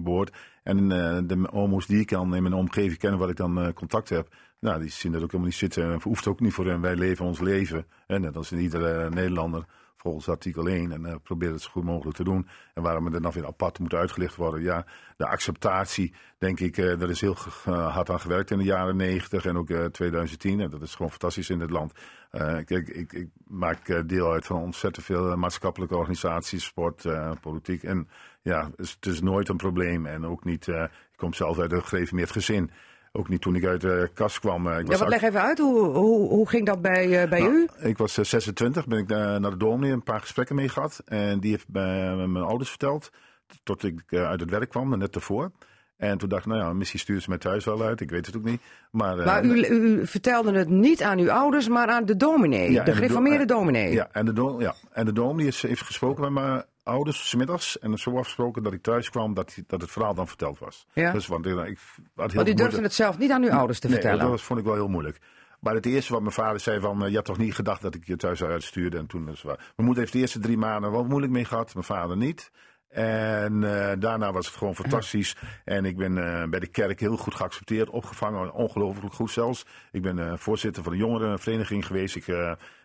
behoort. 0.03 0.31
En 0.63 0.91
eh, 0.91 1.17
de 1.23 1.47
homo's 1.51 1.87
die 1.87 1.99
ik 1.99 2.09
dan 2.09 2.35
in 2.35 2.41
mijn 2.41 2.53
omgeving 2.53 2.97
ken, 2.97 3.17
waar 3.17 3.29
ik 3.29 3.35
dan 3.35 3.59
eh, 3.59 3.73
contact 3.73 4.09
heb. 4.09 4.27
Nou, 4.59 4.79
die 4.79 4.89
zien 4.89 5.11
dat 5.11 5.21
ook 5.21 5.27
helemaal 5.27 5.51
niet 5.51 5.59
zitten. 5.59 5.83
En 5.83 5.99
hoeft 6.01 6.27
ook 6.27 6.39
niet 6.39 6.53
voor 6.53 6.65
hen. 6.65 6.81
Wij 6.81 6.95
leven 6.95 7.25
ons 7.25 7.39
leven. 7.39 7.85
En 8.07 8.21
net 8.21 8.35
als 8.35 8.51
in 8.51 8.59
iedere 8.59 9.09
Nederlander. 9.09 9.65
Volgens 10.01 10.29
artikel 10.29 10.67
1. 10.67 10.91
En 10.91 11.05
uh, 11.05 11.15
probeer 11.23 11.51
het 11.51 11.61
zo 11.61 11.69
goed 11.71 11.83
mogelijk 11.83 12.17
te 12.17 12.23
doen. 12.23 12.47
En 12.73 12.83
waarom 12.83 13.05
het 13.05 13.23
dan 13.23 13.31
weer 13.31 13.45
apart 13.45 13.79
moet 13.79 13.93
uitgelicht 13.93 14.35
worden. 14.35 14.61
Ja, 14.61 14.85
de 15.17 15.27
acceptatie, 15.27 16.13
denk 16.37 16.59
ik, 16.59 16.77
uh, 16.77 16.99
daar 16.99 17.09
is 17.09 17.21
heel 17.21 17.35
uh, 17.67 17.93
hard 17.93 18.09
aan 18.09 18.19
gewerkt 18.19 18.51
in 18.51 18.57
de 18.57 18.63
jaren 18.63 18.95
90 18.95 19.45
en 19.45 19.57
ook 19.57 19.69
uh, 19.69 19.85
2010. 19.85 20.59
En 20.59 20.69
dat 20.69 20.81
is 20.81 20.95
gewoon 20.95 21.09
fantastisch 21.09 21.49
in 21.49 21.59
dit 21.59 21.69
land. 21.69 21.93
Kijk, 22.65 22.87
ik, 22.87 23.13
ik 23.13 23.27
maak 23.47 24.09
deel 24.09 24.31
uit 24.31 24.45
van 24.45 24.61
ontzettend 24.61 25.05
veel 25.05 25.35
maatschappelijke 25.35 25.95
organisaties, 25.95 26.63
sport, 26.63 27.05
politiek. 27.41 27.83
En 27.83 28.09
ja, 28.41 28.69
het 28.75 28.79
is, 28.79 28.97
het 28.99 29.21
nooit 29.21 29.49
een 29.49 29.57
probleem. 29.57 30.05
En 30.05 30.25
ook 30.25 30.43
niet, 30.43 30.67
ik 30.67 30.89
kom 31.15 31.33
zelf 31.33 31.59
uit 31.59 31.71
een 31.71 31.83
gereformeerd 31.83 32.31
gezin. 32.31 32.71
Ook 33.11 33.29
niet 33.29 33.41
toen 33.41 33.55
ik 33.55 33.65
uit 33.65 33.81
de 33.81 34.09
kast 34.13 34.39
kwam. 34.39 34.67
Ik 34.67 34.91
ja, 34.91 34.97
wat 34.97 35.07
leg 35.07 35.21
even 35.21 35.41
uit, 35.41 35.57
hoe, 35.57 35.85
hoe, 35.85 36.29
hoe 36.29 36.49
ging 36.49 36.65
dat 36.65 36.81
bij, 36.81 37.23
uh, 37.23 37.29
bij 37.29 37.39
nou, 37.39 37.53
u? 37.53 37.67
Ik 37.79 37.97
was 37.97 38.17
uh, 38.17 38.25
26, 38.25 38.87
ben 38.87 38.99
ik 38.99 39.07
naar 39.07 39.41
de 39.41 39.57
dominee 39.57 39.91
een 39.91 40.03
paar 40.03 40.19
gesprekken 40.19 40.55
mee 40.55 40.69
gehad. 40.69 41.01
En 41.05 41.39
die 41.39 41.51
heeft 41.51 41.67
bij 41.67 42.15
mijn 42.15 42.45
ouders 42.45 42.69
verteld, 42.69 43.11
tot 43.63 43.83
ik 43.83 44.03
uit 44.09 44.39
het 44.39 44.49
werk 44.49 44.69
kwam, 44.69 44.97
net 44.97 45.15
ervoor. 45.15 45.51
En 45.99 46.17
toen 46.17 46.29
dacht 46.29 46.45
ik, 46.45 46.51
nou 46.51 46.63
ja, 46.63 46.73
misschien 46.73 46.99
stuurt 46.99 47.23
ze 47.23 47.29
mij 47.29 47.37
thuis 47.37 47.65
wel 47.65 47.83
uit. 47.83 48.01
Ik 48.01 48.09
weet 48.09 48.25
het 48.25 48.37
ook 48.37 48.43
niet. 48.43 48.61
Maar, 48.91 49.17
uh, 49.17 49.25
maar 49.25 49.43
u, 49.43 49.65
u, 49.67 50.07
vertelde 50.07 50.57
het 50.57 50.69
niet 50.69 51.03
aan 51.03 51.19
uw 51.19 51.31
ouders, 51.31 51.67
maar 51.67 51.87
aan 51.87 52.05
de 52.05 52.15
dominee. 52.15 52.71
Ja, 52.71 52.83
de 52.83 52.91
gereformeerde 52.91 53.45
do 53.45 53.55
dominee. 53.55 53.93
Ja, 53.93 54.09
en 54.11 54.25
de, 54.25 54.33
do 54.33 54.59
ja, 54.59 54.75
en 54.91 55.05
de 55.05 55.13
dominee 55.13 55.47
is, 55.47 55.61
heeft 55.61 55.81
gesproken 55.81 56.21
met 56.21 56.43
mijn 56.43 56.63
ouders, 56.89 57.29
smiddags. 57.29 57.79
En 57.79 57.97
zo 57.97 58.17
afgesproken 58.17 58.63
dat 58.63 58.73
ik 58.73 58.81
thuis 58.81 59.09
kwam, 59.09 59.33
dat, 59.33 59.57
dat 59.67 59.81
het 59.81 59.91
verhaal 59.91 60.13
dan 60.13 60.27
verteld 60.27 60.59
was. 60.59 60.87
Ja. 60.93 61.11
Dus, 61.11 61.27
want, 61.27 61.45
ik, 61.45 61.55
had 61.55 62.31
heel 62.31 62.35
want 62.35 62.47
u 62.47 62.53
durfde 62.53 62.81
het 62.81 62.93
zelf 62.93 63.17
niet 63.17 63.31
aan 63.31 63.43
uw 63.43 63.51
ouders 63.51 63.79
te 63.79 63.87
nee, 63.87 63.95
vertellen? 63.95 64.21
dat 64.21 64.29
was, 64.29 64.43
vond 64.43 64.59
ik 64.59 64.65
wel 64.65 64.73
heel 64.73 64.87
moeilijk. 64.87 65.19
Maar 65.59 65.73
het 65.73 65.85
eerste 65.85 66.13
wat 66.13 66.21
mijn 66.21 66.33
vader 66.33 66.59
zei 66.59 66.79
van, 66.79 67.09
je 67.09 67.15
had 67.15 67.25
toch 67.25 67.37
niet 67.37 67.55
gedacht 67.55 67.81
dat 67.81 67.95
ik 67.95 68.07
je 68.07 68.15
thuis 68.15 68.39
zou 68.39 68.51
uitsturen. 68.51 68.99
En 68.99 69.07
toen, 69.07 69.25
dus, 69.25 69.43
mijn 69.43 69.57
moeder 69.75 69.97
heeft 69.97 70.13
de 70.13 70.19
eerste 70.19 70.39
drie 70.39 70.57
maanden 70.57 70.91
wel 70.91 71.05
moeilijk 71.05 71.31
mee 71.31 71.45
gehad, 71.45 71.73
mijn 71.73 71.85
vader 71.85 72.17
niet. 72.17 72.51
En 72.89 73.61
uh, 73.61 73.91
daarna 73.99 74.31
was 74.31 74.45
het 74.45 74.55
gewoon 74.55 74.75
fantastisch. 74.75 75.35
En 75.65 75.85
ik 75.85 75.97
ben 75.97 76.17
uh, 76.17 76.43
bij 76.43 76.59
de 76.59 76.67
kerk 76.67 76.99
heel 76.99 77.17
goed 77.17 77.35
geaccepteerd, 77.35 77.89
opgevangen, 77.89 78.53
ongelooflijk 78.53 79.13
goed 79.13 79.31
zelfs. 79.31 79.65
Ik 79.91 80.01
ben 80.01 80.17
uh, 80.17 80.33
voorzitter 80.35 80.83
van 80.83 80.91
de 80.91 80.97
jongerenvereniging 80.97 81.85
geweest. 81.85 82.15
Ik, 82.15 82.25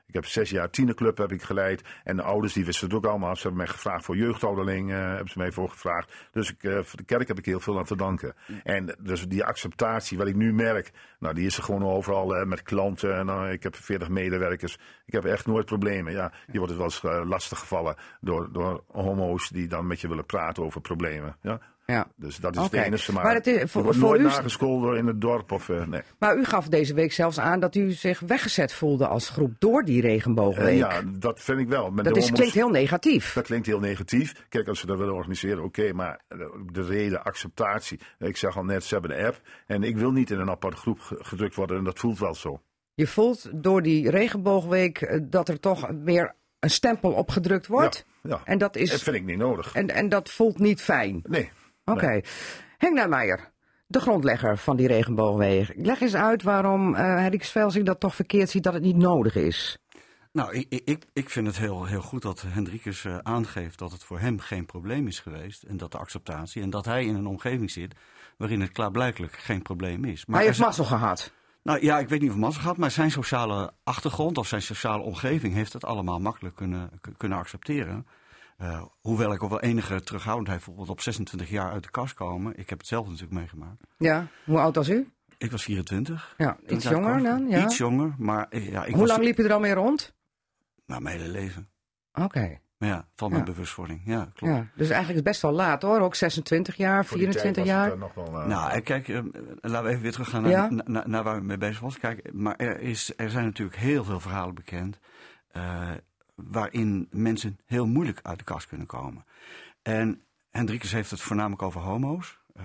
ik 0.07 0.15
heb 0.15 0.27
zes 0.27 0.51
jaar 0.51 0.71
tienerclub 0.71 1.19
heb 1.19 1.33
ik 1.33 1.43
geleid. 1.43 1.83
En 2.05 2.17
de 2.17 2.23
ouders 2.23 2.53
die 2.53 2.65
wisten 2.65 2.87
het 2.87 2.97
ook 2.97 3.07
allemaal. 3.07 3.37
Ze 3.37 3.43
hebben 3.43 3.61
mij 3.61 3.67
gevraagd 3.67 4.05
voor 4.05 4.17
jeugdouderling, 4.17 4.91
hebben 4.91 5.29
ze 5.29 5.39
mij 5.39 5.53
voor 5.53 5.69
gevraagd. 5.69 6.13
Dus 6.33 6.51
ik, 6.51 6.59
voor 6.61 6.99
de 6.99 7.05
kerk 7.05 7.29
heb 7.29 7.39
ik 7.39 7.45
heel 7.45 7.61
veel 7.61 7.79
aan 7.79 7.85
te 7.85 7.97
danken. 7.97 8.35
En 8.63 8.97
dus 8.99 9.29
die 9.29 9.45
acceptatie, 9.45 10.19
wat 10.19 10.27
ik 10.27 10.35
nu 10.35 10.53
merk, 10.53 10.93
nou 11.19 11.35
die 11.35 11.47
is 11.47 11.57
er 11.57 11.63
gewoon 11.63 11.85
overal 11.85 12.45
met 12.45 12.63
klanten. 12.63 13.53
Ik 13.53 13.63
heb 13.63 13.77
40 13.77 14.09
medewerkers. 14.09 14.79
Ik 15.07 15.13
heb 15.13 15.25
echt 15.25 15.47
nooit 15.47 15.67
problemen. 15.67 16.13
Ja, 16.13 16.33
je 16.53 16.59
wordt 16.59 16.77
wel 16.77 16.85
eens 16.85 17.03
lastig 17.03 17.59
gevallen 17.59 17.97
door, 18.21 18.53
door 18.53 18.85
homo's 18.93 19.49
die 19.49 19.69
dan 19.69 19.87
met 19.87 20.01
je 20.01 20.09
willen 20.09 20.27
praten 20.27 20.65
over 20.65 20.81
problemen. 20.81 21.37
Ja? 21.43 21.61
Ja. 21.87 22.07
Dus 22.17 22.37
dat 22.37 22.57
is 22.57 22.63
Oké. 22.63 22.77
het 22.77 22.87
enige. 22.87 23.13
Maar, 23.13 23.25
Maar 23.25 23.35
het 23.35 23.47
is- 23.47 23.71
voor- 23.71 23.83
wordt 23.83 23.99
voor 23.99 24.09
nooit 24.09 24.21
u- 24.21 24.25
nagescholden 24.25 24.97
in 24.97 25.07
het 25.07 25.21
dorp. 25.21 25.53
Of, 25.53 25.69
eh, 25.69 25.87
nee. 25.87 26.01
Maar 26.19 26.37
u 26.37 26.45
gaf 26.45 26.69
deze 26.69 26.95
week 26.95 27.13
zelfs 27.13 27.39
aan 27.41 27.61
dat 27.61 27.75
u 27.75 27.91
zich 27.93 28.21
weggezet 28.21 28.73
voelde 28.73 29.07
als 29.07 29.29
groep 29.29 29.53
door 29.59 29.85
die 29.85 30.03
Eh, 30.03 30.09
regenboogweek. 30.09 30.79
ja, 30.79 31.03
dat 31.19 31.41
vind 31.41 31.59
ik 31.59 31.69
wel. 31.69 31.91
Met 31.91 32.05
dat 32.05 32.15
de 32.15 32.21
is, 32.21 32.31
klinkt 32.33 32.55
heel 32.55 32.69
negatief. 32.69 33.33
Dat 33.33 33.45
klinkt 33.45 33.67
heel 33.67 33.81
negatief. 33.81 34.45
Kijk, 34.49 34.69
als 34.69 34.81
ze 34.81 34.87
dat 34.87 34.99
willen 34.99 35.15
organiseren, 35.15 35.65
oké, 35.65 35.93
maar 35.93 36.21
de, 36.29 36.65
de 36.73 36.83
reden, 36.83 37.25
acceptatie. 37.25 38.01
Ik 38.19 38.37
zeg 38.37 38.57
al 38.57 38.65
net, 38.65 38.85
ze 38.85 38.95
hebben 38.95 39.19
een 39.19 39.27
app. 39.27 39.41
En 39.67 39.83
ik 39.83 39.97
wil 39.97 40.11
niet 40.13 40.31
in 40.31 40.39
een 40.39 40.51
aparte 40.51 40.77
groep 40.77 41.01
ge- 41.01 41.19
gedrukt 41.21 41.55
worden. 41.55 41.77
En 41.79 41.85
dat 41.85 41.99
voelt 41.99 42.19
wel 42.19 42.35
zo. 42.35 42.61
Je 42.95 43.07
voelt 43.07 43.51
door 43.55 43.83
die 43.83 44.11
regenboogweek 44.11 45.01
eh, 45.01 45.21
dat 45.23 45.49
er 45.49 45.61
toch 45.61 45.91
weer 46.05 46.35
een 46.61 46.71
stempel 46.71 47.13
opgedrukt 47.13 47.67
wordt. 47.67 48.05
Ja, 48.23 48.31
ja. 48.31 48.41
En 48.45 48.59
dat 48.59 48.73
Dat 48.73 48.83
is 48.83 49.03
vind 49.03 49.17
ik 49.17 49.25
niet 49.25 49.39
nodig. 49.39 49.75
en, 49.75 49.89
en 49.91 50.09
dat 50.09 50.31
voelt 50.31 50.59
niet 50.59 50.83
fijn. 50.83 51.21
Nee. 51.29 51.51
Oké. 51.85 52.21
Henk 52.79 52.95
Nijmeijer, 52.95 53.51
de 53.87 54.01
grondlegger 54.01 54.59
van 54.59 54.77
die 54.77 54.87
regenboogweeg. 54.87 55.73
Leg 55.77 56.01
eens 56.01 56.15
uit 56.15 56.43
waarom 56.43 56.95
eh 56.95 57.03
Henrik 57.03 57.45
Svelsing 57.45 57.87
dat 57.87 58.01
toch 58.01 58.15
verkeerd 58.15 58.51
ziet 58.51 58.63
dat 58.63 58.75
het 58.75 58.83
niet 58.83 58.97
nodig 58.97 59.35
is. 59.35 59.79
Nou, 60.33 60.55
ik, 60.55 60.83
ik, 60.85 61.05
ik 61.13 61.31
vind 61.31 61.47
het 61.47 61.59
heel, 61.59 61.85
heel 61.85 62.01
goed 62.01 62.23
dat 62.23 62.45
Hendrikus 62.47 63.05
eh, 63.05 63.19
aangeeft 63.19 63.79
dat 63.79 63.93
het 63.93 64.05
voor 64.05 64.19
hem 64.19 64.39
geen 64.39 64.67
probleem 64.67 65.07
is 65.07 65.21
geweest. 65.21 65.63
En 65.63 65.77
dat 65.77 65.93
de 65.93 65.99
acceptatie. 65.99 66.63
En 66.63 66.71
dat 66.71 66.85
hij 66.85 67.05
in 67.05 67.15
een 67.15 67.27
omgeving 67.27 67.71
zit 67.71 67.95
waarin 68.37 68.61
het 68.61 68.73
klaarblijkelijk 68.73 69.33
geen 69.33 69.63
probleem 69.63 70.05
is. 70.05 70.27
Maar 70.27 70.37
hij 70.37 70.47
heeft 70.47 70.59
mazzel 70.59 70.85
gehad. 70.85 71.33
Nou 71.63 71.83
ja, 71.83 71.99
ik 71.99 72.09
weet 72.09 72.21
niet 72.21 72.31
of 72.31 72.37
Massa 72.37 72.61
gehad, 72.61 72.77
maar 72.77 72.91
zijn 72.91 73.11
sociale 73.11 73.73
achtergrond 73.85 74.39
of 74.39 74.47
zijn 74.47 74.63
sociale 74.63 75.03
omgeving 75.03 75.55
heeft 75.55 75.73
het 75.73 75.85
allemaal 75.85 76.19
makkelijk 76.19 76.57
kunnen, 76.57 76.91
kunnen 77.17 77.39
accepteren. 77.39 78.07
Eh, 78.57 78.83
hoewel 79.01 79.33
ik 79.33 79.43
ook 79.43 79.51
wel 79.51 79.61
enige 79.61 80.03
terughoudendheid 80.03 80.59
bijvoorbeeld 80.59 80.89
op 80.89 81.01
26 81.01 81.51
jaar 81.51 81.71
uit 81.73 81.83
de 81.83 81.91
kast 81.91 82.15
komen. 82.15 82.59
Ik 82.59 82.69
heb 82.69 82.79
het 82.79 82.87
zelf 82.87 83.07
natuurlijk 83.07 83.33
meegemaakt. 83.33 83.83
Ja, 83.99 84.27
hoe 84.45 84.59
oud 84.59 84.75
was 84.75 84.89
u? 84.89 85.09
Ik 85.39 85.51
was 85.51 85.63
24. 85.63 86.35
Ja, 86.39 86.57
iets 86.67 86.85
jonger 86.89 87.13
uitkwam. 87.13 87.39
dan? 87.39 87.49
Ja. 87.49 87.65
Iets 87.65 87.77
jonger, 87.77 88.15
maar 88.19 88.47
eh, 88.51 88.71
ja, 88.71 88.85
ik 88.85 88.91
Hoe 88.91 89.01
was 89.01 89.11
lang 89.11 89.23
liep 89.25 89.39
u 89.39 89.45
er 89.45 89.53
al 89.53 89.61
mee 89.61 89.75
rond? 89.75 90.15
Nou, 90.87 91.03
mijn 91.03 91.19
hele 91.21 91.31
leven. 91.31 91.69
Oké. 92.13 92.59
Maar 92.79 92.89
ja, 92.89 93.07
van 93.15 93.31
mijn 93.31 93.45
Ja. 93.45 93.51
bewustwording. 93.53 94.03
Ja, 94.05 94.29
klopt. 94.35 94.55
Ja, 94.55 94.59
dus 94.75 94.89
eigenlijk 94.91 95.09
is 95.09 95.15
het 95.15 95.25
best 95.25 95.43
wel 95.43 95.53
laat 95.53 95.83
hoor. 95.83 96.01
Ook 96.01 96.15
26 96.15 96.77
jaar, 96.77 97.05
Voor 97.05 97.17
die 97.19 97.27
tijd 97.29 97.41
24 97.41 97.75
was 97.75 97.83
het, 97.83 97.91
jaar. 97.91 97.99
nog 97.99 98.15
wel, 98.33 98.41
eh, 98.43 98.47
Nou, 98.47 98.81
kijk, 98.81 99.09
laten 99.61 99.83
we 99.83 99.89
even 99.89 100.03
weer 100.03 100.13
teruggaan 100.13 100.43
naar, 100.43 100.51
Ja. 100.51 100.69
na- 100.71 100.83
na- 100.87 101.07
naar 101.07 101.23
waar 101.23 101.37
we 101.39 101.45
mee 101.45 101.59
bezig 101.59 101.81
was. 101.81 101.99
Kijk, 101.99 102.33
maar 102.33 102.57
er, 102.57 102.81
is, 102.81 103.13
er 103.17 103.31
zijn 103.31 103.45
natuurlijk 103.45 103.77
heel 103.79 104.05
veel 104.05 104.21
verhalen 104.21 104.55
bekend. 104.55 104.99
eh, 105.51 105.91
waarin 106.35 107.09
mensen 107.11 107.59
heel 107.67 107.87
moeilijk 107.87 108.21
uit 108.23 108.39
de 108.39 108.45
kast 108.45 108.67
kunnen 108.69 108.87
komen. 108.87 109.25
En 109.83 110.21
Hendrikus 110.51 110.93
heeft 110.93 111.11
het 111.11 111.21
voornamelijk 111.21 111.63
over 111.63 111.81
homo's. 111.81 112.39
eh, 112.55 112.65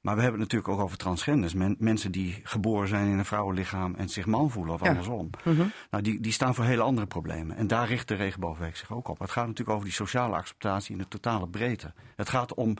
maar 0.00 0.14
we 0.16 0.22
hebben 0.22 0.40
het 0.40 0.50
natuurlijk 0.52 0.78
ook 0.78 0.84
over 0.84 0.98
transgenders. 0.98 1.54
Men- 1.54 1.76
mensen 1.78 2.12
die 2.12 2.40
geboren 2.42 2.88
zijn 2.88 3.08
in 3.08 3.18
een 3.18 3.24
vrouwenlichaam 3.24 3.94
en 3.94 4.08
zich 4.08 4.26
man 4.26 4.50
voelen 4.50 4.74
of 4.74 4.80
Ja. 4.82 4.88
andersom. 4.88 5.30
Mhm. 5.44 5.66
Nou, 5.90 6.02
die, 6.02 6.20
die 6.20 6.32
staan 6.32 6.54
voor 6.54 6.64
hele 6.64 6.82
andere 6.82 7.06
problemen. 7.06 7.56
En 7.56 7.66
daar 7.66 7.86
richt 7.88 8.08
de 8.08 8.14
regenboogweek 8.14 8.76
zich 8.76 8.92
ook 8.92 9.08
op. 9.08 9.18
Het 9.18 9.30
gaat 9.30 9.46
natuurlijk 9.46 9.70
over 9.76 9.84
die 9.84 9.94
sociale 9.94 10.36
acceptatie 10.36 10.92
in 10.92 10.98
de 10.98 11.08
totale 11.08 11.48
breedte. 11.48 11.92
Het 12.16 12.28
gaat 12.28 12.54
om 12.54 12.74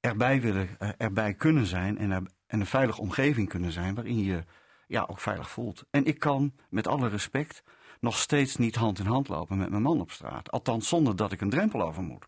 erbij 0.00 0.40
willen, 0.40 0.68
eh, 0.78 0.88
erbij 0.98 1.34
kunnen 1.34 1.66
zijn 1.66 1.98
en, 1.98 2.10
er- 2.10 2.22
en 2.46 2.60
een 2.60 2.66
veilige 2.66 3.00
omgeving 3.00 3.48
kunnen 3.48 3.72
zijn 3.72 3.94
waarin 3.94 4.22
je 4.22 4.44
ja, 4.86 5.04
ook 5.08 5.20
veilig 5.20 5.50
voelt. 5.50 5.84
En 5.90 6.04
ik 6.04 6.18
kan, 6.18 6.52
met 6.68 6.86
alle 6.86 7.08
respect, 7.08 7.62
nog 8.00 8.18
steeds 8.18 8.56
niet 8.56 8.74
hand 8.74 8.98
in 8.98 9.06
hand 9.06 9.28
lopen 9.28 9.56
met 9.58 9.70
mijn 9.70 9.82
man 9.82 10.00
op 10.00 10.10
straat. 10.10 10.50
Althans, 10.50 10.88
zonder 10.88 11.16
dat 11.16 11.32
ik 11.32 11.40
een 11.40 11.50
drempel 11.50 11.82
over 11.82 12.02
moet. 12.02 12.26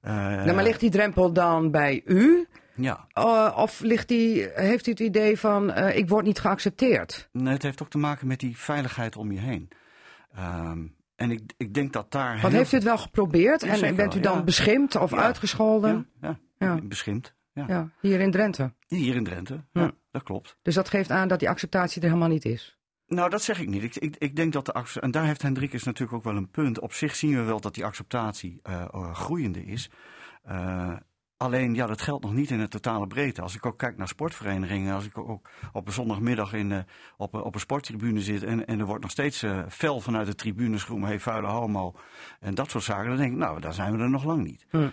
Eh, 0.00 0.12
Nou, 0.14 0.52
maar 0.54 0.64
ligt 0.64 0.80
die 0.80 0.90
drempel 0.90 1.32
dan 1.32 1.70
bij 1.70 2.02
u? 2.04 2.46
Ja, 2.74 3.06
Eh, 3.12 3.54
of 3.56 3.80
ligt 3.80 4.08
die, 4.08 4.48
heeft 4.54 4.86
u 4.86 4.90
het 4.90 5.00
idee 5.00 5.38
van 5.38 5.70
eh, 5.72 5.96
ik 5.96 6.08
word 6.08 6.24
niet 6.24 6.38
geaccepteerd? 6.38 7.28
Nee, 7.32 7.52
het 7.52 7.62
heeft 7.62 7.82
ook 7.82 7.90
te 7.90 7.98
maken 7.98 8.26
met 8.26 8.40
die 8.40 8.56
veiligheid 8.58 9.16
om 9.16 9.32
je 9.32 9.38
heen. 9.40 9.68
Ehm, 10.34 10.86
en 11.16 11.30
ik, 11.30 11.52
ik 11.56 11.74
denk 11.74 11.92
dat 11.92 12.12
daar. 12.12 12.40
Want 12.40 12.52
heeft 12.54 12.72
u 12.72 12.76
het 12.76 12.84
wel 12.84 12.98
geprobeerd? 12.98 13.62
En 13.62 13.96
bent 13.96 14.14
u 14.14 14.20
dan 14.20 14.36
ja. 14.36 14.42
beschimpt 14.42 14.96
of 14.96 15.10
Ja. 15.10 15.16
uitgescholden? 15.16 16.08
Ja, 16.20 16.38
ja, 16.58 16.66
Ja. 16.74 16.80
beschimpt. 16.82 17.34
Ja. 17.52 17.64
Ja, 17.68 17.90
hier 18.00 18.20
in 18.20 18.30
Drenthe. 18.30 18.72
Hier 18.88 19.14
in 19.14 19.24
Drenthe, 19.24 19.64
Ja. 19.72 19.90
dat 20.10 20.22
klopt. 20.22 20.56
Dus 20.62 20.74
dat 20.74 20.88
geeft 20.88 21.10
aan 21.10 21.28
dat 21.28 21.38
die 21.38 21.48
acceptatie 21.48 22.02
er 22.02 22.08
helemaal 22.08 22.28
niet 22.28 22.44
is. 22.44 22.78
Nou, 23.06 23.30
dat 23.30 23.42
zeg 23.42 23.60
ik 23.60 23.68
niet. 23.68 23.82
Ik, 23.82 23.96
ik, 23.96 24.16
ik 24.16 24.36
denk 24.36 24.52
dat 24.52 24.66
de 24.66 24.98
en 25.00 25.10
daar 25.10 25.24
heeft 25.24 25.42
Hendrikus 25.42 25.82
natuurlijk 25.82 26.16
ook 26.18 26.24
wel 26.24 26.36
een 26.36 26.50
punt. 26.50 26.80
Op 26.80 26.92
zich 26.92 27.16
zien 27.16 27.34
we 27.36 27.42
wel 27.42 27.60
dat 27.60 27.74
die 27.74 27.84
acceptatie 27.84 28.60
eh, 28.62 28.82
eh, 28.82 29.14
groeiende 29.14 29.64
is. 29.64 29.90
Eh, 30.42 30.92
alleen, 31.36 31.74
ja, 31.74 31.86
dat 31.86 32.02
geldt 32.02 32.24
nog 32.24 32.32
niet 32.34 32.50
in 32.50 32.58
de 32.58 32.68
totale 32.68 33.06
breedte. 33.06 33.42
Als 33.42 33.54
ik 33.54 33.66
ook 33.66 33.78
kijk 33.78 33.96
naar 33.96 34.08
sportverenigingen, 34.08 34.94
als 34.94 35.04
ik 35.06 35.18
ook 35.18 35.48
op 35.72 35.86
een 35.86 35.92
zondagmiddag 35.92 36.52
in, 36.52 36.72
eh, 36.72 36.78
op, 37.16 37.34
een- 37.34 37.42
op 37.42 37.54
een 37.54 37.60
sporttribune 37.60 38.20
zit 38.20 38.42
en, 38.42 38.66
en 38.66 38.78
er 38.80 38.86
wordt 38.86 39.02
nog 39.02 39.10
steeds 39.10 39.44
fel 39.68 40.00
vanuit 40.00 40.26
de 40.26 40.34
tribunes 40.34 40.82
geroepen, 40.82 41.08
hey, 41.08 41.20
vuile 41.20 41.46
homo 41.48 41.94
en 42.40 42.54
dat 42.54 42.70
soort 42.70 42.84
zaken, 42.84 43.08
dan 43.08 43.16
denk 43.16 43.32
ik, 43.32 43.38
nou, 43.38 43.60
daar 43.60 43.74
zijn 43.74 43.96
we 43.96 44.02
er 44.02 44.10
nog 44.10 44.24
lang 44.24 44.44
niet. 44.44 44.66
Hm. 44.70 44.88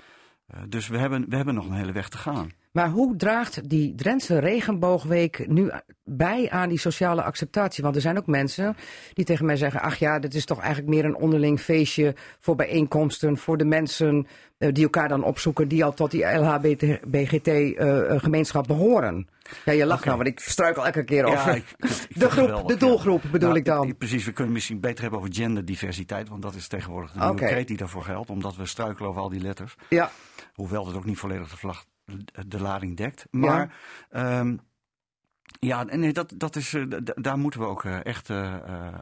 Dus 0.68 0.88
we 0.88 0.98
hebben, 0.98 1.30
we 1.30 1.36
hebben 1.36 1.54
nog 1.54 1.66
een 1.66 1.74
hele 1.74 1.92
weg 1.92 2.10
te 2.10 2.18
gaan. 2.18 2.52
Maar 2.74 2.90
hoe 2.90 3.16
draagt 3.16 3.70
die 3.70 3.96
Drentse 3.96 4.40
regenboogweek 4.40 5.48
nu 5.48 5.72
bij 6.04 6.50
aan 6.50 6.70
die 6.70 6.80
sociale 6.80 7.24
acceptatie? 7.24 7.84
Want 7.84 7.96
er 7.96 8.02
zijn 8.02 8.18
ook 8.18 8.28
mensen 8.28 8.76
die 9.14 9.26
tegen 9.26 9.46
mij 9.46 9.56
zeggen: 9.58 9.82
ach 9.82 9.96
ja, 9.96 10.20
dit 10.20 10.34
is 10.34 10.46
toch 10.46 10.60
eigenlijk 10.60 10.90
meer 10.94 11.06
een 11.06 11.16
onderling 11.16 11.60
feestje 11.60 12.16
voor 12.40 12.56
bijeenkomsten, 12.56 13.38
voor 13.38 13.58
de 13.58 13.66
mensen 13.66 14.28
eh, 14.58 14.70
die 14.74 14.84
elkaar 14.84 15.08
dan 15.08 15.24
opzoeken, 15.24 15.68
die 15.68 15.84
al 15.84 15.94
tot 15.94 16.12
die 16.12 16.26
LHBGT-gemeenschap 16.26 18.62
eh, 18.70 18.78
behoren. 18.78 19.28
Ja, 19.66 19.72
je 19.72 19.86
lacht 19.86 20.06
nou, 20.06 20.18
want 20.18 20.30
ik 20.30 20.40
struikel 20.40 20.86
elke 20.86 21.04
keer 21.04 21.26
over. 21.26 21.56
ik- 21.56 21.64
ik 21.78 21.88
vind- 21.88 21.92
ik 21.92 21.98
vind 22.08 22.20
de, 22.20 22.30
groep, 22.30 22.46
geweldig, 22.46 22.68
de 22.68 22.74
ja. 22.74 22.80
doelgroep 22.80 23.22
bedoel 23.32 23.48
Nou, 23.50 23.60
ik 23.60 23.66
dan. 23.66 23.98
Precies, 23.98 24.26
we 24.26 24.32
kunnen 24.32 24.54
misschien 24.54 24.80
beter 24.80 25.02
hebben 25.02 25.20
over 25.20 25.34
genderdiversiteit, 25.34 26.30
want 26.30 26.42
dat 26.42 26.56
is 26.56 26.68
tegenwoordig 26.68 27.12
de 27.12 27.20
nieuwe 27.20 27.36
kreet 27.36 27.68
die 27.68 27.78
daarvoor 27.78 28.04
geldt, 28.04 28.30
omdat 28.30 28.56
we 28.56 28.66
struikelen 28.66 29.10
over 29.10 29.22
al 29.22 29.30
die 29.30 29.42
letters. 29.42 29.76
Ja, 29.90 30.12
Hoewel 30.54 30.88
het 30.88 30.96
ook 30.96 31.06
niet 31.06 31.18
volledig 31.18 31.50
de, 31.50 31.58
vlag, 31.58 31.86
de 32.48 32.62
lading 32.62 32.98
dekt. 32.98 33.28
Maar 33.32 33.76
ja, 34.12 34.56
ja 35.60 35.84
nee, 35.84 36.14
dat, 36.14 36.34
dat 36.38 36.56
is, 36.56 36.74
eh, 36.74 36.84
daar 37.16 37.38
moeten 37.38 37.60
we 37.60 37.66
ook 37.66 37.84
eh, 37.86 38.06
echt. 38.06 38.30
eh, 38.30 38.96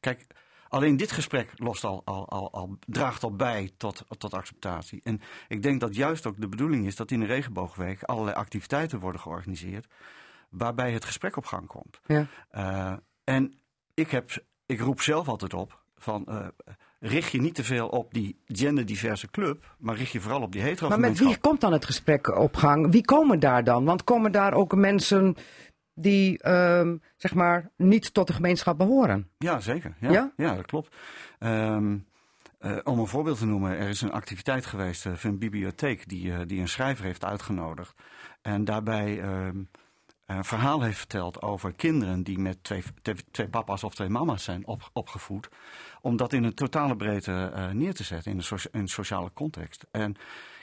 kijk, 0.00 0.26
alleen 0.68 0.96
dit 0.96 1.12
gesprek 1.12 1.52
lost 1.54 1.84
al, 1.84 2.02
al, 2.04 2.28
al, 2.28 2.52
al, 2.52 2.78
draagt 2.86 3.22
al 3.22 3.36
bij 3.36 3.72
tot, 3.76 4.04
tot 4.18 4.34
acceptatie. 4.34 5.00
En 5.04 5.20
ik 5.48 5.62
denk 5.62 5.80
dat 5.80 5.94
juist 5.94 6.26
ook 6.26 6.40
de 6.40 6.48
bedoeling 6.48 6.86
is 6.86 6.96
dat 6.96 7.10
in 7.10 7.20
de 7.20 7.26
regenboogweek 7.26 8.02
allerlei 8.02 8.36
activiteiten 8.36 8.98
worden 9.00 9.20
georganiseerd. 9.20 9.86
waarbij 10.48 10.92
het 10.92 11.04
gesprek 11.04 11.36
op 11.36 11.46
gang 11.46 11.66
komt. 11.66 12.00
ja. 12.06 13.00
En 13.24 13.58
ik, 13.94 14.10
heb, 14.10 14.30
ik 14.66 14.80
roep 14.80 15.00
zelf 15.00 15.28
altijd 15.28 15.54
op 15.54 15.82
van 15.96 16.52
richt 17.06 17.32
je 17.32 17.40
niet 17.40 17.54
te 17.54 17.64
veel 17.64 17.88
op 17.88 18.14
die 18.14 18.36
genderdiverse 18.46 19.30
club, 19.30 19.76
maar 19.78 19.96
richt 19.96 20.12
je 20.12 20.20
vooral 20.20 20.42
op 20.42 20.52
die 20.52 20.62
hetero 20.62 20.88
Maar 20.88 21.00
met 21.00 21.18
wie 21.18 21.38
komt 21.38 21.60
dan 21.60 21.72
het 21.72 21.84
gesprek 21.84 22.36
op 22.38 22.56
gang? 22.56 22.90
Wie 22.90 23.04
komen 23.04 23.40
daar 23.40 23.64
dan? 23.64 23.84
Want 23.84 24.04
komen 24.04 24.32
daar 24.32 24.54
ook 24.54 24.74
mensen 24.74 25.36
die 25.94 26.38
ehm, 26.38 26.96
zeg 27.16 27.34
maar 27.34 27.70
niet 27.76 28.14
tot 28.14 28.26
de 28.26 28.32
gemeenschap 28.32 28.78
behoren? 28.78 29.30
Ja, 29.38 29.60
zeker. 29.60 29.94
Ja, 30.00 30.10
Ja? 30.10 30.32
ja? 30.36 30.54
dat 30.54 30.66
klopt. 30.66 30.96
Ehm, 31.38 31.96
eh, 32.58 32.76
om 32.84 32.98
een 32.98 33.06
voorbeeld 33.06 33.38
te 33.38 33.46
noemen, 33.46 33.78
er 33.78 33.88
is 33.88 34.00
een 34.00 34.12
activiteit 34.12 34.66
geweest 34.66 35.06
eh, 35.06 35.12
van 35.14 35.30
een 35.30 35.38
bibliotheek 35.38 36.08
die, 36.08 36.32
eh, 36.32 36.40
die 36.46 36.60
een 36.60 36.68
schrijver 36.68 37.04
heeft 37.04 37.24
uitgenodigd. 37.24 37.94
En 38.42 38.64
daarbij 38.64 39.20
ehm, 39.20 39.62
een 40.26 40.44
verhaal 40.44 40.82
heeft 40.82 40.98
verteld 40.98 41.42
over 41.42 41.72
kinderen 41.72 42.22
die 42.22 42.38
met 42.38 42.64
twee, 42.64 42.82
twee, 43.02 43.14
twee 43.30 43.48
papa's 43.48 43.82
of 43.82 43.94
twee 43.94 44.08
mama's 44.08 44.44
zijn 44.44 44.66
op, 44.66 44.90
opgevoed. 44.92 45.48
Om 46.00 46.16
dat 46.16 46.32
in 46.32 46.44
een 46.44 46.54
totale 46.54 46.96
breedte 46.96 47.50
eh, 47.54 47.70
neer 47.70 47.94
te 47.94 48.04
zetten 48.04 48.30
in 48.30 48.36
een, 48.36 48.44
socia- 48.44 48.70
in 48.72 48.80
een 48.80 48.88
sociale 48.88 49.30
context. 49.34 49.86
En 49.90 50.14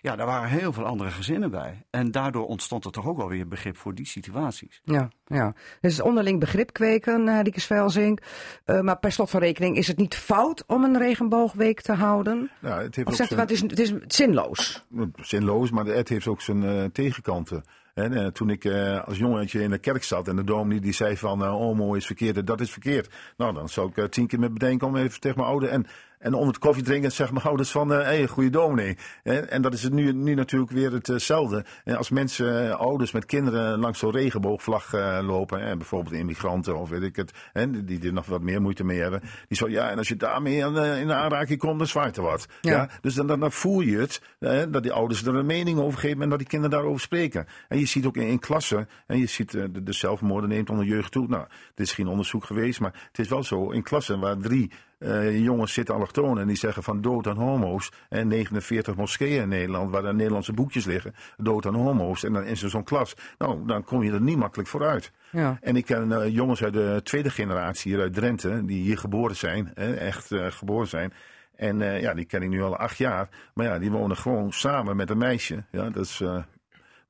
ja, 0.01 0.15
daar 0.15 0.25
waren 0.25 0.50
heel 0.50 0.74
veel 0.74 0.86
andere 0.86 1.12
gezinnen 1.12 1.51
bij. 1.51 1.86
En 1.89 2.12
daardoor 2.12 2.46
ontstond 2.48 2.86
er 2.86 2.91
toch 2.91 3.06
ook 3.08 3.18
wel 3.18 3.27
weer 3.27 3.48
begrip 3.48 3.77
voor 3.77 3.96
die 3.96 4.06
situaties. 4.06 4.82
Ja, 4.84 5.10
ja. 5.25 5.53
Dus 5.82 6.01
onderling 6.01 6.39
begrip 6.39 6.74
kweken, 6.74 7.27
uh, 7.27 7.39
Rieke 7.41 7.60
Svelsing. 7.60 8.20
Uh, 8.65 8.80
maar 8.82 8.98
per 9.00 9.12
slot 9.12 9.30
van 9.30 9.39
rekening, 9.39 9.77
is 9.77 9.88
het 9.88 9.98
niet 9.98 10.15
fout 10.15 10.63
om 10.68 10.84
een 10.84 10.98
regenboogweek 10.98 11.82
te 11.82 11.94
houden? 11.94 12.51
Nou, 12.60 12.82
het 12.84 12.96
heeft 12.96 13.08
Of 13.08 13.13
ook 13.13 13.20
zegt 13.20 13.32
u 13.32 13.36
zijn- 13.36 13.48
wat, 13.48 13.58
het 13.70 13.80
is, 13.80 13.91
het 13.91 14.08
is 14.10 14.15
zinloos? 14.18 14.86
zinloos, 15.15 15.72
maar 15.72 15.86
het 15.86 16.10
heeft 16.10 16.27
ook 16.27 16.41
zijn 16.41 16.63
eh, 16.63 16.84
tegenkanten. 16.86 17.63
En, 17.93 18.13
eh, 18.13 18.27
toen 18.27 18.50
ik 18.50 18.65
eh, 18.65 19.03
als 19.03 19.17
jongetje 19.17 19.62
in 19.62 19.69
de 19.69 19.77
kerk 19.77 20.03
zat 20.03 20.27
en 20.27 20.36
de 20.36 20.43
dominee 20.43 20.79
die 20.79 20.93
zei 20.93 21.17
van 21.17 21.43
eh, 21.43 21.50
homo 21.50 21.93
is 21.93 22.05
verkeerd 22.05 22.38
en 22.38 22.45
dat 22.45 22.62
is 22.62 22.71
verkeerd. 22.71 23.10
Nou, 23.38 23.53
dan 23.53 23.69
zou 23.69 23.91
ik 23.93 24.12
tien 24.12 24.27
keer 24.27 24.39
met 24.39 24.53
bedenken 24.53 24.88
om 24.88 24.95
even 24.95 25.19
tegen 25.19 25.38
mijn 25.38 25.50
ouder. 25.50 25.69
En 25.69 25.86
en 26.22 26.34
onder 26.34 26.48
het 26.48 26.58
koffie 26.58 26.84
drinken 26.84 27.12
zeggen 27.12 27.34
mijn 27.34 27.48
ouders 27.51 27.72
van, 27.72 27.90
hé, 27.90 28.01
hey, 28.01 28.28
goede 28.28 28.50
dominee. 28.50 28.98
En 29.24 29.62
dat 29.62 29.74
is 29.74 29.84
het 29.84 29.94
nu, 29.94 30.13
nu 30.13 30.34
natuurlijk 30.34 30.72
weer 30.72 30.92
hetzelfde. 30.92 31.66
En 31.84 31.98
als 31.98 32.10
mensen, 32.10 32.70
eh, 32.70 32.80
ouders 32.80 33.12
met 33.12 33.25
kinderen 33.25 33.80
langs 33.80 34.00
zo'n 34.00 34.12
regenboogvlag 34.12 34.94
eh, 34.94 35.20
lopen, 35.22 35.62
hè, 35.62 35.78
bijvoorbeeld 35.78 36.16
immigranten 36.16 36.78
of 36.78 36.90
weet 36.90 37.01
ik 37.01 37.16
het, 37.16 37.32
hè, 37.54 37.84
die 37.84 38.06
er 38.06 38.13
nog 38.13 38.25
wat 38.25 38.42
meer 38.42 38.62
moeite 38.62 38.84
mee 38.84 39.00
hebben. 39.00 39.22
Die 39.48 39.58
zo, 39.58 39.70
ja, 39.70 39.90
en 39.90 39.98
als 39.98 40.08
je 40.08 40.16
daarmee 40.16 40.66
aan, 40.66 40.78
eh, 40.78 41.00
in 41.00 41.12
aanraking 41.12 41.60
komt, 41.60 41.78
dan 41.78 41.88
zwaait 41.88 42.18
er 42.18 42.24
wat. 42.24 42.48
Ja. 42.62 42.72
Ja. 42.72 42.90
Dus 43.01 43.13
dan, 43.13 43.28
dan, 43.28 43.51
voel 43.51 43.82
je 43.82 43.98
het, 43.98 44.22
hè, 44.40 44.70
dat 44.70 44.84
die 44.84 44.92
ouders 44.92 45.25
er 45.25 45.36
een 45.36 45.46
mening 45.46 45.80
over 45.80 46.00
geven 46.00 46.22
en 46.22 46.30
dat 46.30 46.40
die 46.40 46.48
kinderen 46.48 46.78
daarover 46.78 47.01
spreken. 47.01 47.48
En 47.68 47.80
je 47.80 47.86
ziet 47.86 48.06
ook 48.06 48.18
in, 48.18 48.28
in 48.28 48.40
klassen, 48.40 48.90
en 49.08 49.18
je 49.18 49.25
ziet 49.25 49.54
eh, 49.54 49.63
de, 49.72 49.84
de 49.84 49.94
zelfmoorden 49.94 50.50
neemt 50.50 50.70
onder 50.70 50.86
jeugd 50.86 51.12
toe. 51.12 51.28
Nou, 51.28 51.46
dit 51.75 51.86
is 51.86 51.94
geen 51.94 52.08
onderzoek 52.08 52.46
geweest, 52.46 52.80
maar 52.80 53.08
het 53.08 53.20
is 53.20 53.28
wel 53.28 53.44
zo, 53.44 53.70
in 53.70 53.84
klassen 53.84 54.20
waar 54.20 54.38
drie 54.38 54.72
eh, 55.01 55.43
jongens 55.43 55.74
zitten 55.74 55.96
allochtonen 55.96 56.41
en 56.41 56.48
die 56.48 56.58
zeggen 56.58 56.84
van 56.84 57.01
dood 57.01 57.27
aan 57.27 57.38
homo's. 57.38 57.91
En 58.10 58.27
49 58.27 58.96
moskeeën 58.96 59.41
in 59.41 59.50
Nederland, 59.50 59.91
waar 59.91 60.01
dan 60.01 60.15
Nederlandse 60.15 60.53
boekjes 60.53 60.86
liggen, 60.86 61.13
dood 61.38 61.65
aan 61.65 61.75
homo's. 61.75 62.24
En 62.24 62.34
dan 62.34 62.43
is 62.43 62.63
er 62.63 62.70
zo'n 62.70 62.84
klas. 62.84 63.13
Nou, 63.38 63.65
dan 63.65 63.84
kom 63.84 64.03
je 64.03 64.12
er 64.12 64.22
niet 64.22 64.38
makkelijk 64.38 64.70
vooruit. 64.70 65.12
Ja. 65.31 65.58
En 65.62 65.75
ik 65.75 65.86
ken 65.86 66.12
eh, 66.12 66.34
jongens 66.34 66.63
uit 66.63 66.74
de 66.74 67.00
tweede 67.03 67.29
generatie 67.29 67.91
hier 67.91 68.01
uit 68.01 68.13
Drenthe, 68.13 68.65
die 68.65 68.81
hier 68.81 68.98
geboren 68.98 69.36
zijn, 69.36 69.72
hè, 69.74 69.93
echt 69.93 70.31
eh, 70.31 70.46
geboren 70.50 70.88
zijn. 70.88 71.13
En 71.55 71.79
ja, 71.79 72.13
die 72.13 72.25
ken 72.25 72.41
ik 72.41 72.50
nu 72.50 72.62
al 72.62 72.75
acht 72.75 72.98
jaar. 72.98 73.29
Maar 73.53 73.65
ja, 73.65 73.79
die 73.79 73.91
wonen 73.91 74.17
gewoon 74.17 74.51
samen 74.51 74.96
met 74.96 75.10
een 75.10 75.17
meisje. 75.17 75.63
Ja, 75.72 75.89
dat 75.89 76.05
is, 76.05 76.24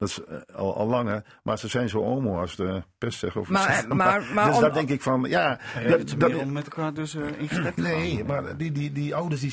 dat 0.01 0.09
is 0.09 0.23
eh, 0.23 0.55
al, 0.55 0.75
al 0.75 0.87
langer. 0.87 1.23
Maar 1.43 1.57
ze 1.59 1.67
zijn 1.67 1.89
zo 1.89 2.03
homo 2.03 2.39
als 2.39 2.55
de 2.55 2.83
pest 2.97 3.19
zegt. 3.19 3.35
Over 3.35 3.53
Maar- 3.53 3.61
zichzelf. 3.73 3.93
maar- 3.93 4.23
maar 4.33 4.45
dus 4.45 4.55
om- 4.55 4.61
daar 4.61 4.73
denk 4.73 4.89
ik 4.89 5.01
van, 5.01 5.21
ja... 5.29 5.59
Dat, 5.87 6.13
dat- 6.17 6.35
om 6.35 6.51
met 6.51 6.63
elkaar 6.63 6.93
dus 6.93 7.15
eh, 7.15 7.21
in 7.37 7.47
gesprek 7.47 7.75
te 7.75 7.81
gaan. 7.81 7.91
Nee, 7.91 8.23
maar 8.23 8.57
die, 8.57 8.71
die, 8.71 8.91
die 8.91 9.15
ouders 9.15 9.41
die 9.41 9.51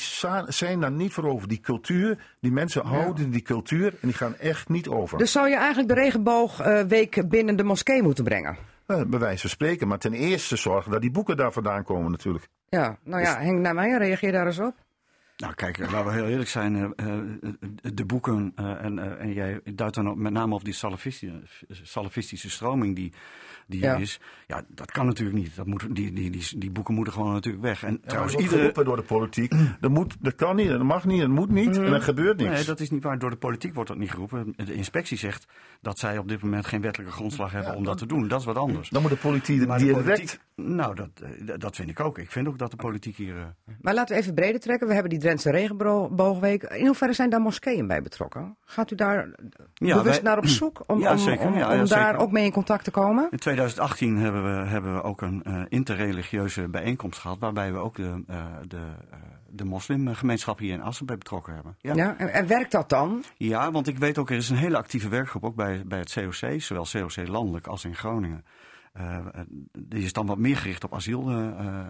zijn 0.48 0.80
daar 0.80 0.90
niet 0.92 1.12
voor 1.12 1.24
over. 1.24 1.48
Die 1.48 1.60
cultuur, 1.60 2.18
die 2.40 2.52
mensen 2.52 2.84
houden 2.86 3.30
die 3.30 3.42
cultuur 3.42 3.86
en 3.92 3.98
die 4.08 4.12
gaan 4.12 4.36
echt 4.36 4.68
niet 4.68 4.88
over. 4.88 5.18
Dus 5.18 5.32
zou 5.32 5.48
je 5.48 5.56
eigenlijk 5.56 5.88
de 5.88 5.94
regenboogweek 5.94 7.28
binnen 7.28 7.56
de 7.56 7.64
moskee 7.64 8.02
moeten 8.02 8.24
brengen? 8.24 8.56
Eh, 8.86 9.02
bij 9.06 9.18
wijze 9.18 9.40
van 9.40 9.50
spreken. 9.50 9.88
Maar 9.88 9.98
ten 9.98 10.12
eerste 10.12 10.56
zorgen 10.56 10.90
dat 10.90 11.00
die 11.00 11.10
boeken 11.10 11.36
daar 11.36 11.52
vandaan 11.52 11.84
komen 11.84 12.10
natuurlijk. 12.10 12.48
Ja, 12.68 12.96
nou 13.04 13.22
ja, 13.22 13.38
Henk 13.40 13.58
naar 13.60 13.74
mij, 13.74 13.96
reageer 13.98 14.32
daar 14.32 14.46
eens 14.46 14.58
op. 14.58 14.74
Nou 15.38 15.54
kijk, 15.54 15.78
eh, 15.78 15.90
laten 15.90 16.10
we 16.10 16.16
heel 16.16 16.28
eerlijk 16.28 16.48
zijn. 16.48 16.94
eh, 16.94 17.06
eh, 17.06 17.52
de 17.94 18.04
boeken, 18.04 18.52
en, 18.56 19.18
en 19.18 19.32
jij 19.32 19.60
duidt 19.64 19.94
dan 19.94 20.22
met 20.22 20.32
name 20.32 20.54
op 20.54 20.64
die 20.64 20.74
salafistische 21.82 22.50
stroming 22.50 22.96
die, 22.96 23.12
die 23.68 23.80
Ja. 23.80 23.94
er 23.94 24.00
is. 24.00 24.20
Ja, 24.46 24.62
dat 24.68 24.90
kan 24.90 25.06
natuurlijk 25.06 25.38
niet. 25.38 25.56
Dat 25.56 25.66
moet, 25.66 25.94
die, 25.94 26.12
die, 26.12 26.30
die, 26.30 26.58
die 26.58 26.70
boeken 26.70 26.94
moeten 26.94 27.12
gewoon 27.12 27.32
natuurlijk 27.32 27.64
weg. 27.64 27.72
En 27.82 28.00
Trouwens, 28.00 28.06
trouwens, 28.06 28.32
wordt 28.32 28.46
iedere... 28.46 28.60
geroepen 28.60 28.84
door 28.84 28.96
de 28.96 29.02
politiek. 29.14 29.54
Dat, 29.80 29.90
moet, 29.98 30.16
dat 30.20 30.34
kan 30.34 30.56
niet, 30.56 30.68
dat 30.68 30.82
mag 30.82 31.04
niet, 31.04 31.20
dat 31.20 31.28
moet 31.30 31.50
niet. 31.50 31.76
En 31.76 31.90
dat 31.90 32.02
gebeurt 32.02 32.36
niks. 32.38 32.50
Nee, 32.52 32.64
dat 32.64 32.80
is 32.80 32.90
niet 32.90 33.02
waar. 33.02 33.18
Door 33.18 33.30
de 33.30 33.36
politiek 33.36 33.74
wordt 33.74 33.88
dat 33.88 33.98
niet 33.98 34.10
geroepen. 34.10 34.52
De 34.56 34.74
inspectie 34.74 35.18
zegt 35.18 35.46
dat 35.80 35.98
zij 35.98 36.18
op 36.18 36.28
dit 36.28 36.42
moment 36.42 36.66
geen 36.66 36.80
wettelijke 36.80 37.14
grondslag 37.14 37.52
hebben 37.52 37.74
om 37.76 37.84
dat 37.84 37.98
te 37.98 38.06
doen. 38.06 38.28
Dat 38.28 38.40
is 38.40 38.46
wat 38.46 38.56
anders. 38.56 38.88
Dan 38.88 39.02
moet 39.02 39.10
de 39.10 39.16
politiek 39.16 39.66
Maar 39.66 39.78
de 39.78 39.84
direct... 39.84 40.04
politiek, 40.04 40.38
nou, 40.54 40.94
dat, 40.94 41.08
eh, 41.22 41.54
dat 41.58 41.76
vind 41.76 41.90
ik 41.90 42.00
ook. 42.00 42.18
Ik 42.18 42.30
vind 42.30 42.48
ook 42.48 42.58
dat 42.58 42.70
de 42.70 42.76
politiek 42.76 43.16
hier... 43.16 43.36
eh, 43.36 43.44
Maar 43.80 43.94
laten 43.94 44.14
we 44.16 44.20
even 44.22 44.34
breder 44.34 44.60
trekken. 44.60 44.86
We 44.86 44.92
hebben 44.92 45.10
die 45.10 45.20
Drentse 45.20 45.50
regenboogweek. 45.50 46.62
In 46.62 46.86
hoeverre 46.86 47.12
zijn 47.12 47.30
daar 47.30 47.40
moskeeën 47.40 47.86
bij 47.86 48.02
betrokken? 48.02 48.56
Gaat 48.64 48.90
u 48.90 48.94
daar 48.94 49.28
Ja, 49.74 49.96
bewust 49.96 50.14
wij- 50.22 50.22
naar 50.30 50.38
op 50.38 50.46
zoek 50.46 50.82
om, 50.86 51.00
Ja, 51.08 51.12
om, 51.12 51.18
om, 51.18 51.28
Ja, 51.28 51.46
om 51.46 51.54
ja, 51.58 51.76
daar 51.76 51.86
zeker. 51.86 52.16
ook 52.16 52.32
mee 52.32 52.44
in 52.44 52.52
contact 52.52 52.84
te 52.84 52.90
komen? 52.90 53.28
In 53.30 53.38
2018 53.58 54.16
hebben 54.16 54.42
we, 54.42 54.66
hebben 54.66 54.94
we 54.94 55.02
ook 55.02 55.20
een 55.20 55.42
eh, 55.42 55.62
interreligieuze 55.68 56.68
bijeenkomst 56.68 57.18
gehad. 57.18 57.38
Waarbij 57.38 57.72
we 57.72 57.78
ook 57.78 57.96
de, 57.96 58.22
eh, 58.26 58.44
de, 58.68 58.76
eh, 59.10 59.18
de 59.50 59.64
moslimgemeenschap 59.64 60.58
hier 60.58 60.72
in 60.72 60.82
Assen 60.82 61.06
bij 61.06 61.18
betrokken 61.18 61.54
hebben. 61.54 61.76
Ja. 61.80 61.94
Ja. 61.94 62.16
En, 62.18 62.32
en 62.32 62.46
werkt 62.46 62.72
dat 62.72 62.88
dan? 62.88 63.24
Ja, 63.36 63.70
want 63.70 63.88
ik 63.88 63.98
weet 63.98 64.18
ook, 64.18 64.30
er 64.30 64.36
is 64.36 64.50
een 64.50 64.56
hele 64.56 64.76
actieve 64.76 65.08
werkgroep 65.08 65.44
ook 65.44 65.54
bij, 65.54 65.82
bij 65.86 65.98
het 65.98 66.12
COC, 66.12 66.60
zowel 66.60 66.86
COC 66.92 67.28
landelijk 67.28 67.66
als 67.66 67.84
in 67.84 67.94
Groningen. 67.94 68.44
Die 69.78 70.04
is 70.04 70.12
dan 70.12 70.26
wat 70.26 70.38
meer 70.38 70.56
gericht 70.56 70.84
op 70.84 70.94
asiel, 70.94 71.30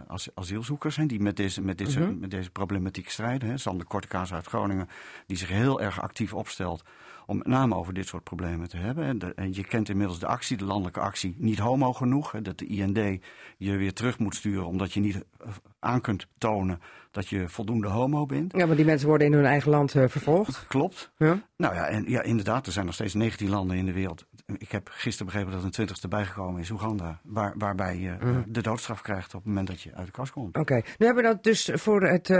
as- 0.07 0.31
asielzoekers, 0.35 0.97
hè, 0.97 1.07
die 1.07 1.21
met 1.21 1.37
deze, 1.37 1.63
met, 1.63 1.79
deze, 1.79 2.01
met 2.01 2.31
deze 2.31 2.51
problematiek 2.51 3.11
strijden. 3.11 3.49
Hè. 3.49 3.59
Sander 3.59 3.87
Kortekaas 3.87 4.33
uit 4.33 4.47
Groningen, 4.47 4.89
die 5.27 5.37
zich 5.37 5.49
heel 5.49 5.81
erg 5.81 6.01
actief 6.01 6.35
opstelt 6.35 6.85
om 7.29 7.37
met 7.39 7.47
name 7.47 7.75
over 7.75 7.95
dit 7.95 8.07
soort 8.07 8.23
problemen 8.25 8.69
te 8.69 8.77
hebben. 8.77 9.05
En, 9.05 9.19
de- 9.19 9.35
en 9.35 9.55
je 9.55 9.65
kent 9.65 9.89
inmiddels 9.89 10.19
de 10.19 10.27
actie, 10.27 10.57
de 10.57 10.65
landelijke 10.65 11.01
actie, 11.01 11.35
niet 11.39 11.59
homo 11.59 11.93
genoeg. 11.93 12.33
Hè, 12.33 12.43
dat 12.43 12.59
de 12.59 12.67
IND 12.67 13.21
je 13.59 13.77
weer 13.77 13.93
terug 13.93 14.19
moet 14.19 14.35
sturen 14.35 14.67
omdat 14.67 14.93
je 14.93 15.01
niet 15.01 15.15
eh, 15.17 15.49
aan 15.79 16.01
kunt 16.01 16.27
tonen 16.39 16.81
dat 17.11 17.29
je 17.29 17.49
voldoende 17.49 17.89
homo 17.89 18.27
bent. 18.27 18.53
Ja, 18.57 18.67
maar 18.67 18.77
die 18.77 18.85
mensen 18.85 19.09
worden 19.09 19.27
in 19.27 19.33
hun 19.33 19.45
eigen 19.45 19.71
land 19.71 19.95
eh, 19.95 20.05
vervolgd. 20.09 20.65
Klopt. 20.69 21.13
Ja. 21.17 21.43
Nou 21.57 21.75
ja, 21.75 21.87
en 21.87 22.05
ja, 22.11 22.23
inderdaad, 22.23 22.67
er 22.67 22.73
zijn 22.73 22.85
nog 22.87 22.95
steeds 22.95 23.15
19 23.15 23.49
landen 23.49 23.77
in 23.77 23.85
de 23.87 23.93
wereld. 23.93 24.27
Ik 24.57 24.71
heb 24.71 24.89
gisteren 24.93 25.27
begrepen 25.27 25.53
dat 25.53 25.65
een 25.65 25.71
twintigste 25.71 26.09
bijgekomen 26.09 26.61
is, 26.61 26.71
Oeganda. 26.71 27.21
Waar, 27.23 27.55
waarbij 27.57 27.99
je 27.99 28.11
eh, 28.11 28.29
de 28.47 28.63
doodstraf 28.63 29.03
krijgt 29.03 29.35
op 29.35 29.41
het 29.41 29.49
moment 29.49 29.67
dat 29.67 29.81
je 29.81 29.95
uit 29.95 30.07
de 30.07 30.13
kast 30.13 30.33
komt. 30.33 30.57
Oké, 30.57 30.75
nu 30.75 31.07
hebben 31.07 31.25
we 31.25 31.31
dat 31.31 31.43
dus 31.43 31.71
voor 31.73 32.03
het, 32.03 32.31
eh, 32.31 32.37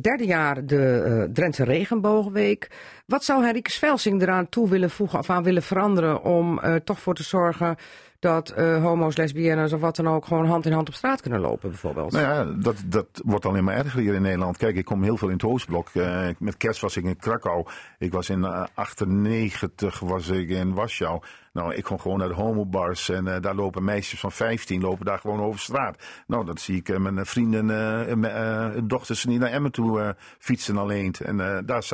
derde 0.00 0.24
jaar 0.24 0.66
de 0.66 1.02
eh 1.02 1.32
Drentse 1.32 1.64
Regenboogweek. 1.64 2.70
Wat 3.06 3.24
zou 3.24 3.44
Henrike 3.44 3.70
Svelsing 3.70 4.22
eraan 4.22 4.48
toe 4.48 4.68
willen 4.68 4.90
voegen 4.90 5.18
of 5.18 5.30
aan 5.30 5.42
willen 5.42 5.62
veranderen 5.62 6.22
om 6.22 6.58
eh, 6.58 6.74
toch 6.74 7.00
voor 7.00 7.14
te 7.14 7.22
zorgen 7.22 7.76
dat 8.20 8.50
eh, 8.50 8.82
homo's, 8.82 9.16
lesbiennes 9.16 9.72
of 9.72 9.80
wat 9.80 9.96
dan 9.96 10.08
ook 10.08 10.26
gewoon 10.26 10.46
hand 10.46 10.66
in 10.66 10.72
hand 10.72 10.88
op 10.88 10.94
straat 10.94 11.20
kunnen 11.20 11.40
lopen 11.40 11.68
bijvoorbeeld? 11.68 12.12
Nou 12.12 12.24
ja, 12.24 12.44
dat, 12.44 12.76
dat 12.86 13.06
wordt 13.24 13.46
alleen 13.46 13.64
maar 13.64 13.76
erger 13.76 14.00
hier 14.00 14.14
in 14.14 14.22
Nederland. 14.22 14.56
Kijk, 14.56 14.76
ik 14.76 14.84
kom 14.84 15.02
heel 15.02 15.16
veel 15.16 15.28
in 15.28 15.34
het 15.34 15.44
Oostblok. 15.44 15.88
Eh, 15.88 16.28
met 16.38 16.56
kerst 16.56 16.80
was 16.80 16.96
ik 16.96 17.04
in 17.04 17.16
Krakau. 17.16 17.66
Ik 17.98 18.12
was 18.12 18.28
in 18.28 18.44
eh, 18.44 18.64
98 18.74 20.00
was 20.00 20.28
ik 20.28 20.48
in 20.48 20.74
Warschau. 20.74 21.22
Nou, 21.52 21.74
ik 21.74 21.84
kom 21.84 21.98
gewoon 21.98 22.18
naar 22.18 22.28
de 22.28 22.34
homobars 22.34 23.08
en 23.08 23.34
eh, 23.34 23.40
daar 23.40 23.54
lopen 23.54 23.84
meisjes 23.84 24.20
van 24.20 24.32
15 24.32 24.80
lopen 24.80 25.04
daar 25.04 25.18
gewoon 25.18 25.40
over 25.40 25.60
straat. 25.60 26.02
Nou, 26.26 26.44
dat 26.44 26.60
zie 26.60 26.76
ik 26.76 26.88
eh, 26.88 26.96
mijn 26.98 27.26
vrienden, 27.26 27.70
eh, 27.70 28.10
en 28.10 28.18
mijn, 28.20 28.88
dochters 28.88 29.24
niet 29.24 29.40
naar 29.40 29.50
Emmen 29.50 29.72
toe 29.72 30.16
fietsen 30.38 30.76
alleen. 30.76 31.14
En, 31.24 31.36
daar 31.66 31.88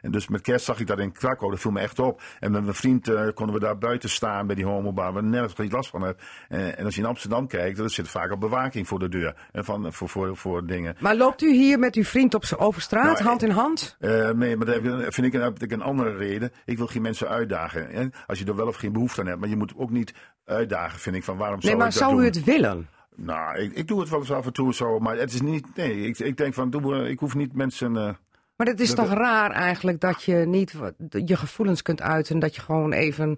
en 0.00 0.10
dus 0.10 0.28
met 0.28 0.40
kerst 0.40 0.64
zag 0.64 0.80
ik 0.80 0.86
dat 0.86 0.98
in 0.98 1.12
Krakau, 1.12 1.50
dat 1.50 1.60
viel 1.60 1.70
me 1.70 1.80
echt 1.80 1.98
op. 1.98 2.22
En 2.40 2.50
met 2.52 2.62
mijn 2.62 2.74
vriend 2.74 3.10
konden 3.34 3.54
we 3.54 3.60
daar 3.60 3.78
buiten 3.78 4.08
staan 4.10 4.46
bij 4.46 4.54
die 4.56 4.64
homobar, 4.64 5.12
waar 5.12 5.24
nergens 5.24 5.54
geen 5.54 5.70
last 5.70 5.90
van 5.90 6.02
heb. 6.02 6.20
Eh, 6.48 6.78
en 6.78 6.84
als 6.84 6.94
je 6.94 7.00
in 7.00 7.06
Amsterdam 7.06 7.46
kijkt, 7.46 7.76
dan 7.76 7.90
zit 7.90 8.08
vaak 8.08 8.30
al 8.30 8.38
bewaking 8.38 8.88
voor 8.88 8.98
de 8.98 9.08
deur. 9.08 9.34
En 9.52 9.64
van, 9.64 9.92
voor, 9.92 10.08
voor, 10.08 10.36
voor 10.36 10.66
dingen. 10.66 10.96
Maar 11.00 11.16
loopt 11.16 11.42
u 11.42 11.52
hier 11.52 11.78
met 11.78 11.94
uw 11.94 12.04
vriend 12.04 12.34
op, 12.34 12.44
over 12.56 12.82
straat, 12.82 13.04
Nou, 13.04 13.22
hand 13.22 13.42
in 13.42 13.50
hand? 13.50 13.96
Nee, 14.34 14.56
maar 14.56 14.68
ik- 14.68 15.12
vind 15.12 15.26
ik, 15.26 15.34
een- 15.34 15.54
ik 15.58 15.72
een 15.72 15.82
andere 15.82 16.16
reden. 16.16 16.52
Ik 16.64 16.76
wil 16.78 16.86
geen 16.86 17.02
mensen 17.02 17.28
uitdagen. 17.28 17.86
Hè? 17.90 18.06
Als 18.26 18.38
je 18.38 18.44
er 18.44 18.56
wel 18.56 18.66
of 18.66 18.76
geen 18.76 18.92
behoefte 19.00 19.20
aan 19.20 19.26
hebt. 19.26 19.40
Maar 19.40 19.48
je 19.48 19.56
moet 19.56 19.72
ook 19.76 19.90
niet 19.90 20.14
uitdagen, 20.44 20.98
vind 20.98 21.16
ik. 21.16 21.24
Van 21.24 21.36
waarom 21.36 21.58
Nee, 21.58 21.66
zou 21.66 21.76
maar 21.76 21.86
ik 21.86 21.92
dat 21.92 22.02
zou 22.02 22.14
doen? 22.14 22.22
u 22.22 22.26
het 22.26 22.44
willen? 22.44 22.88
Nou, 23.16 23.58
ik, 23.58 23.72
ik 23.72 23.86
doe 23.88 24.00
het 24.00 24.08
wel 24.08 24.18
eens 24.18 24.32
af 24.32 24.46
en 24.46 24.52
toe 24.52 24.74
zo. 24.74 24.98
Maar 24.98 25.16
het 25.16 25.32
is 25.32 25.40
niet... 25.40 25.76
Nee, 25.76 26.00
ik, 26.06 26.18
ik 26.18 26.36
denk 26.36 26.54
van, 26.54 26.70
doe, 26.70 26.94
eh, 26.96 27.08
ik 27.10 27.18
hoef 27.18 27.34
niet 27.34 27.52
mensen... 27.54 27.96
eh, 27.96 28.14
Maar 28.56 28.66
het 28.66 28.80
is 28.80 28.94
Dat- 28.94 29.06
toch 29.06 29.14
raar 29.18 29.50
eigenlijk 29.50 30.00
dat 30.00 30.22
je 30.22 30.34
niet 30.34 30.74
je 31.24 31.36
gevoelens 31.36 31.82
kunt 31.82 32.02
uiten. 32.02 32.38
Dat 32.38 32.54
je 32.54 32.60
gewoon 32.60 32.92
even 32.92 33.36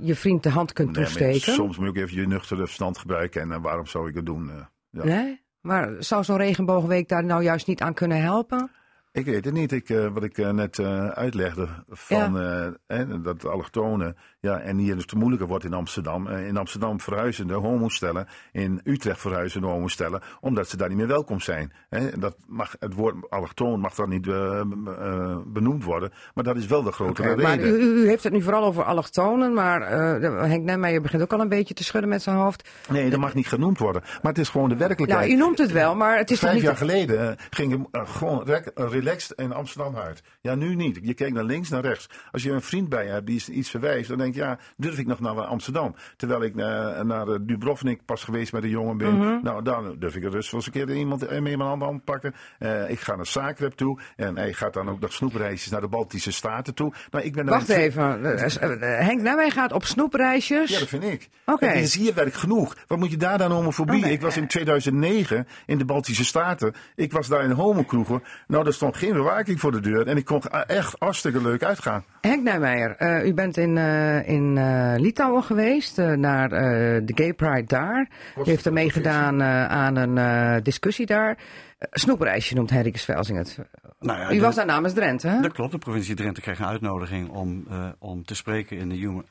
je 0.00 0.14
vriend 0.14 0.42
de 0.42 0.48
hand 0.50 0.72
kunt 0.72 0.90
nee, 0.90 0.96
maar 1.00 1.06
toesteken. 1.12 1.52
soms 1.52 1.76
moet 1.76 1.84
je 1.84 1.90
ook 2.02 2.08
even 2.08 2.20
je 2.20 2.26
nuchtere 2.26 2.64
verstand 2.64 2.98
gebruiken. 2.98 3.40
En 3.40 3.52
eh, 3.52 3.58
waarom 3.62 3.86
zou 3.86 4.08
ik 4.08 4.14
het 4.14 4.26
doen? 4.26 4.50
ja. 4.90 5.04
Nee? 5.04 5.42
Maar 5.60 5.90
zou 5.98 6.24
zo'n 6.24 6.36
regenboogweek 6.36 7.08
daar 7.08 7.24
nou 7.24 7.42
juist 7.42 7.66
niet 7.66 7.80
aan 7.80 7.94
kunnen 7.94 8.22
helpen? 8.22 8.70
Ik 9.12 9.24
weet 9.24 9.44
het 9.44 9.54
niet. 9.54 9.72
Ik, 9.72 9.88
wat 10.12 10.22
ik 10.24 10.36
net 10.36 10.78
uitlegde 11.14 11.68
van 11.88 12.40
eh, 12.86 13.04
dat 13.22 13.44
allochtonen 13.46 14.16
ja, 14.44 14.60
en 14.60 14.76
hier 14.76 14.94
dus 14.94 15.06
te 15.06 15.16
moeilijker 15.16 15.46
wordt 15.48 15.64
in 15.64 15.72
Amsterdam. 15.74 16.26
Eh, 16.26 16.46
in 16.46 16.56
Amsterdam 16.56 17.00
verhuizen 17.00 17.46
de 17.46 17.54
homostellen, 17.54 18.26
in 18.52 18.80
Utrecht 18.84 19.20
verhuizen 19.20 19.60
de 19.60 19.66
homostellen, 19.66 20.20
omdat 20.40 20.68
ze 20.68 20.76
daar 20.76 20.88
niet 20.88 20.96
meer 20.98 21.06
welkom 21.06 21.40
zijn. 21.40 21.72
Dat 22.18 22.36
mag, 22.46 22.76
het 22.78 22.94
woord 22.94 23.30
allochtoon 23.30 23.80
mag 23.80 23.94
dan 23.94 24.08
niet 24.08 24.26
eh, 24.28 24.60
eh, 24.60 25.36
benoemd 25.46 25.84
worden, 25.84 26.12
maar 26.34 26.44
dat 26.44 26.56
is 26.56 26.66
wel 26.66 26.82
de 26.82 26.92
grotere 26.92 27.30
Oké, 27.32 27.42
maar 27.42 27.56
reden. 27.58 27.80
u, 27.80 27.84
u- 27.84 28.02
u 28.02 28.08
heeft 28.08 28.24
het 28.24 28.32
nu 28.32 28.42
vooral 28.42 28.64
over 28.64 28.84
allochtonen, 28.84 29.52
maar 29.54 29.90
Henk 30.48 30.64
Nijmeijer 30.64 31.00
begint 31.02 31.22
ook 31.22 31.32
al 31.32 31.40
een 31.40 31.48
beetje 31.48 31.74
te 31.74 31.84
schudden 31.84 32.10
met 32.10 32.22
zijn 32.22 32.36
hoofd. 32.36 32.68
Nee, 32.88 33.10
dat 33.10 33.20
mag 33.20 33.34
niet 33.34 33.48
genoemd 33.48 33.78
worden. 33.78 34.02
Maar 34.22 34.32
het 34.32 34.38
is 34.40 34.48
gewoon 34.48 34.68
de 34.68 34.76
werkelijkheid. 34.76 35.26
Nou, 35.28 35.32
u 35.38 35.38
noemt 35.38 35.58
het 35.58 35.72
wel, 35.72 35.94
maar 35.94 36.18
het 36.18 36.30
is 36.30 36.38
toch 36.38 36.48
Vijf 36.48 36.60
niet... 36.60 36.68
jaar 36.70 36.76
geleden 36.78 37.36
gingen 37.50 37.86
eh, 37.90 38.02
gewoon 38.06 38.44
relaxed 38.74 39.38
in 39.38 39.52
Amsterdam 39.52 39.96
uit. 39.96 40.22
Ja, 40.40 40.54
nu 40.54 40.74
niet. 40.74 40.98
Je 41.02 41.14
kijkt 41.14 41.34
naar 41.34 41.44
links, 41.44 41.68
naar 41.68 41.82
rechts. 41.82 42.08
Als 42.32 42.42
je 42.42 42.50
een 42.50 42.62
vriend 42.62 42.88
bij 42.88 43.04
je 43.04 43.10
hebt 43.10 43.26
die 43.26 43.42
iets 43.50 43.70
verwijst, 43.70 44.08
dan 44.08 44.18
denk 44.18 44.33
ja, 44.34 44.58
durf 44.76 44.98
ik 44.98 45.06
nog 45.06 45.20
naar 45.20 45.32
Amsterdam? 45.40 45.94
Terwijl 46.16 46.42
ik 46.42 46.54
naar, 46.54 47.06
naar 47.06 47.28
eh, 47.28 47.34
Dubrovnik 47.40 48.04
pas 48.04 48.24
geweest 48.24 48.52
met 48.52 48.62
een 48.62 48.68
jongen 48.68 48.96
ben. 48.96 49.16
Mhm. 49.16 49.38
Nou, 49.42 49.62
dan 49.62 49.96
durf 49.98 50.16
ik 50.16 50.24
er 50.24 50.30
dus 50.30 50.50
wel 50.50 50.60
eens 50.60 50.66
een 50.74 50.86
keer 50.86 50.96
iemand 50.96 51.30
mee 51.30 51.40
mijn 51.40 51.60
hand 51.60 51.82
aan 51.82 52.02
pakken. 52.04 52.34
Eh, 52.58 52.90
ik 52.90 53.00
ga 53.00 53.16
naar 53.16 53.26
Zagreb 53.26 53.72
toe. 53.72 53.98
En 54.16 54.36
hij 54.36 54.52
gaat 54.52 54.72
dan 54.74 54.88
ook 54.90 55.00
nog 55.00 55.12
snoepreisjes 55.12 55.70
naar 55.70 55.80
de 55.80 55.88
Baltische 55.88 56.32
Staten 56.32 56.74
toe. 56.74 56.92
Nou, 57.10 57.24
ik 57.24 57.32
ben 57.34 57.46
Wacht 57.46 57.68
een- 57.68 57.76
even. 57.76 58.24
Eh, 58.38 58.62
eh, 58.72 59.06
Henk 59.06 59.20
Nijmegen 59.20 59.52
gaat 59.52 59.72
op 59.72 59.84
snoepreisjes. 59.84 60.70
Ja, 60.70 60.78
dat 60.78 60.88
vind 60.88 61.04
ik. 61.04 61.28
Oké. 61.46 61.66
Het 61.66 61.76
is 61.84 61.94
hier 61.94 62.14
werk 62.14 62.34
genoeg. 62.34 62.76
Wat 62.86 62.98
moet 62.98 63.10
je 63.10 63.16
daar 63.16 63.38
dan 63.38 63.50
homofobie? 63.50 63.98
Oké. 63.98 64.08
Ik 64.08 64.20
was 64.20 64.36
in 64.36 64.46
2009 64.46 65.46
in 65.66 65.78
de 65.78 65.84
Baltische 65.84 66.24
Staten. 66.24 66.74
Ik 66.94 67.12
was 67.12 67.28
daar 67.28 67.44
in 67.44 67.50
homokroegen. 67.50 68.22
Nou, 68.46 68.66
er 68.66 68.72
stond 68.74 68.96
geen 68.96 69.12
bewaking 69.12 69.60
voor 69.60 69.72
de 69.72 69.80
deur. 69.80 70.06
En 70.06 70.16
ik 70.16 70.24
kon 70.24 70.42
echt 70.66 70.96
hartstikke 70.98 71.42
leuk 71.42 71.62
uitgaan. 71.62 72.04
Henk 72.20 72.42
Nijmeijer, 72.42 72.96
eh, 72.96 73.26
u 73.26 73.34
bent 73.34 73.56
in, 73.56 73.78
eh, 73.78 74.23
in 74.24 74.58
eh, 74.58 74.94
Litouwen 74.96 75.42
geweest, 75.42 75.98
eh, 75.98 76.12
naar 76.12 76.52
eh, 76.52 76.60
de 77.04 77.12
Gay 77.14 77.32
Pride 77.34 77.64
daar. 77.66 78.08
Heeft 78.42 78.66
er 78.66 78.72
meegedaan 78.72 79.40
eh, 79.40 79.66
aan 79.66 79.96
een 79.96 80.18
eh, 80.18 80.62
discussie 80.62 81.06
daar. 81.06 81.30
Eh, 81.78 81.88
snoepreisje 81.92 82.54
noemt 82.54 82.70
Henricus 82.70 83.04
Velsing 83.04 83.38
het. 83.38 83.58
Nou 84.00 84.18
ja, 84.20 84.30
U 84.30 84.34
de- 84.34 84.40
was 84.40 84.54
daar 84.54 84.66
namens 84.66 84.92
Drenthe, 84.94 85.28
hè? 85.28 85.40
Dat 85.40 85.52
klopt. 85.52 85.72
De 85.72 85.78
provincie 85.78 86.14
Drenthe 86.14 86.40
kreeg 86.40 86.58
een 86.58 86.66
uitnodiging 86.66 87.28
om, 87.28 87.64
eh, 87.70 87.88
om 87.98 88.24
te 88.24 88.34
spreken 88.34 88.76
in 88.78 88.88
de 88.88 88.94
human, 88.94 89.24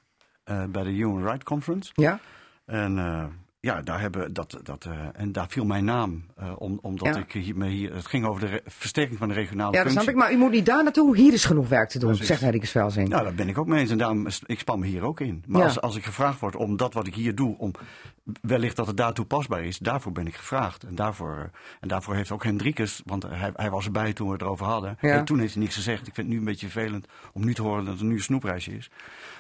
eh, 0.44 0.64
bij 0.70 0.84
de 0.84 0.90
Human 0.90 1.24
Rights 1.24 1.44
Conference. 1.44 1.92
Ja? 1.94 2.20
En 2.66 2.98
eh, 2.98 3.24
ja, 3.66 3.82
daar 3.82 4.00
hebben 4.00 4.34
dat, 4.34 4.60
dat, 4.64 4.86
eh, 4.86 4.92
en 5.14 5.32
daar 5.32 5.48
viel 5.50 5.66
mijn 5.66 5.86
naam, 5.86 6.26
eh, 6.36 6.52
om, 6.58 6.80
omdat 6.82 7.16
Ja. 7.16 7.22
ik 7.22 7.32
hier, 7.32 7.58
me 7.58 7.68
hier, 7.68 7.94
het 7.94 8.06
ging 8.06 8.26
over 8.26 8.42
de 8.50 8.62
versterking 8.66 9.18
van 9.20 9.28
de 9.28 9.34
regionale 9.34 9.72
Ja, 9.78 9.84
dat 9.84 9.92
functie. 9.92 10.02
snap 10.02 10.14
ik. 10.14 10.22
Maar 10.30 10.32
u 10.34 10.38
moet 10.42 10.52
niet 10.52 10.66
daar 10.66 10.84
naartoe. 10.84 11.16
Hier 11.18 11.34
is 11.34 11.46
genoeg 11.46 11.68
werk 11.68 11.90
te 11.90 12.00
doen, 12.00 12.10
Precies. 12.10 12.28
zegt 12.28 12.42
Henricus 12.42 12.72
Velsing. 12.72 13.10
Ja, 13.10 13.24
daar 13.24 13.34
ben 13.34 13.50
ik 13.50 13.58
ook 13.58 13.68
mee 13.68 13.80
eens. 13.80 13.90
En 13.92 13.98
daarom, 13.98 14.28
ik 14.46 14.60
span 14.60 14.80
me 14.80 14.86
hier 14.86 15.04
ook 15.04 15.20
in. 15.20 15.44
Maar 15.48 15.62
Ja. 15.62 15.68
als, 15.68 15.82
als 15.82 15.96
ik 15.96 16.04
gevraagd 16.06 16.40
word 16.40 16.56
om 16.56 16.78
dat 16.78 16.94
wat 16.94 17.08
ik 17.08 17.16
hier 17.16 17.36
doe, 17.36 17.58
om 17.58 17.72
wellicht 18.42 18.76
dat 18.76 18.88
het 18.88 18.98
daar 18.98 19.14
toepasbaar 19.14 19.64
is, 19.64 19.78
daarvoor 19.78 20.12
ben 20.12 20.28
ik 20.28 20.36
gevraagd. 20.36 20.84
En 20.84 20.96
daarvoor, 20.96 21.36
eh, 21.38 21.44
en 21.80 21.88
daarvoor 21.88 22.16
heeft 22.16 22.32
ook 22.32 22.44
Hendrikus, 22.44 23.02
want 23.06 23.24
hij, 23.30 23.52
hij 23.56 23.70
was 23.70 23.86
erbij 23.86 24.14
toen 24.14 24.28
we 24.28 24.34
het 24.34 24.42
erover 24.42 24.66
hadden. 24.66 24.98
Ja. 25.02 25.10
En 25.18 25.26
toen 25.26 25.40
heeft 25.40 25.54
hij 25.54 25.64
niks 25.64 25.76
gezegd. 25.76 26.08
Ik 26.08 26.14
vind 26.14 26.18
het 26.18 26.28
nu 26.28 26.38
een 26.38 26.46
beetje 26.46 26.70
vervelend 26.70 27.08
om 27.34 27.46
nu 27.46 27.54
te 27.54 27.62
horen 27.62 27.86
dat 27.86 28.00
er 28.00 28.06
nu 28.06 28.14
een 28.14 28.20
snoepreisje 28.22 28.72
is. 28.78 28.90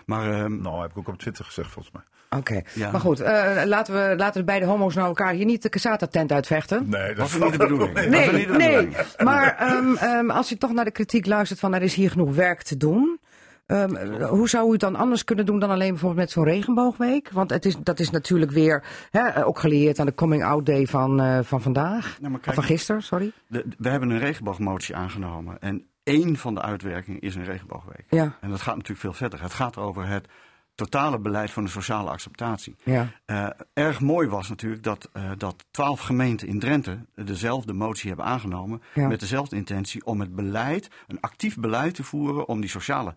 Maar 0.05 0.31
ehm, 0.31 0.61
Nou, 0.61 0.81
heb 0.81 0.91
ik 0.91 0.97
ook 0.97 1.07
op 1.07 1.17
Twitter 1.17 1.45
gezegd 1.45 1.71
volgens 1.71 1.93
mij. 1.93 2.03
Oké. 2.37 2.61
Ja. 2.73 2.91
Maar 2.91 3.01
goed, 3.01 3.19
eh, 3.19 3.61
laten, 3.65 3.93
we, 3.93 4.15
laten 4.17 4.39
de 4.39 4.45
beide 4.45 4.65
homo's 4.65 4.95
nou 4.95 5.07
elkaar 5.07 5.33
hier 5.33 5.45
niet 5.45 5.61
de 5.61 5.69
Casata-tent 5.69 6.31
uitvechten. 6.31 6.89
Nee, 6.89 7.07
dat 7.15 7.31
was 7.31 7.39
niet 7.39 7.51
de 7.51 7.57
bedoeling. 7.57 7.93
Nee, 7.93 8.31
niet 8.31 8.47
de 8.47 8.53
nee. 8.57 8.75
bedoeling. 8.87 8.95
Maar 9.23 9.55
ehm, 9.57 9.95
ehm, 9.95 10.29
als 10.29 10.49
je 10.49 10.57
toch 10.57 10.73
naar 10.73 10.85
de 10.85 10.91
kritiek 10.91 11.25
luistert 11.25 11.59
van 11.59 11.73
er 11.73 11.81
is 11.81 11.93
hier 11.95 12.11
genoeg 12.11 12.35
werk 12.35 12.61
te 12.61 12.77
doen. 12.77 13.19
ehm, 13.65 13.95
eh, 13.95 14.29
hoe 14.29 14.49
zou 14.49 14.67
u 14.67 14.71
het 14.71 14.79
dan 14.79 14.95
anders 14.95 15.23
kunnen 15.23 15.45
doen 15.45 15.59
dan 15.59 15.69
alleen 15.69 15.89
bijvoorbeeld 15.89 16.19
met 16.21 16.31
zo'n 16.31 16.43
regenboogweek? 16.43 17.29
Want 17.31 17.49
het 17.49 17.65
is, 17.65 17.75
dat 17.83 17.99
is 17.99 18.09
natuurlijk 18.09 18.51
weer 18.51 18.83
hè, 19.11 19.45
ook 19.45 19.59
geleerd 19.59 19.99
aan 19.99 20.05
de 20.05 20.13
coming 20.13 20.43
out 20.43 20.65
day 20.65 20.85
van, 20.85 21.19
eh, 21.21 21.39
van 21.41 21.61
vandaag. 21.61 22.17
Nou, 22.21 22.37
kijk, 22.39 22.55
van 22.55 22.63
gisteren, 22.63 23.01
sorry. 23.03 23.31
de- 23.47 23.65
we 23.77 23.89
hebben 23.89 24.09
een 24.09 24.19
regenboogmotie 24.19 24.95
aangenomen. 24.95 25.57
En 25.59 25.85
één 26.03 26.35
van 26.37 26.53
de 26.55 26.61
uitwerkingen 26.61 27.19
is 27.21 27.35
een 27.35 27.43
regenboogweek. 27.43 28.05
Ja, 28.09 28.37
En 28.41 28.49
dat 28.49 28.61
gaat 28.61 28.73
natuurlijk 28.75 28.99
veel 29.01 29.13
verder. 29.13 29.41
Het 29.41 29.53
gaat 29.53 29.77
over 29.77 30.07
het 30.07 30.27
totale 30.75 31.19
beleid 31.19 31.51
van 31.51 31.63
de 31.63 31.69
sociale 31.69 32.09
acceptatie. 32.09 32.75
ja. 32.83 33.11
Eh, 33.25 33.47
erg 33.73 33.99
mooi 33.99 34.27
was 34.27 34.49
natuurlijk 34.49 34.83
dat, 34.83 35.09
eh, 35.13 35.31
dat 35.37 35.65
twaalf 35.71 35.99
gemeenten 35.99 36.47
in 36.47 36.59
Drenthe 36.59 37.05
dezelfde 37.15 37.73
motie 37.73 38.07
hebben 38.07 38.25
aangenomen. 38.25 38.81
Ja. 38.93 39.07
Met 39.07 39.19
dezelfde 39.19 39.55
intentie 39.55 40.05
om 40.05 40.19
het 40.19 40.35
beleid, 40.35 40.89
een 41.07 41.21
actief 41.21 41.57
beleid 41.57 41.95
te 41.95 42.03
voeren 42.03 42.47
om 42.47 42.61
die 42.61 42.69
sociale 42.69 43.15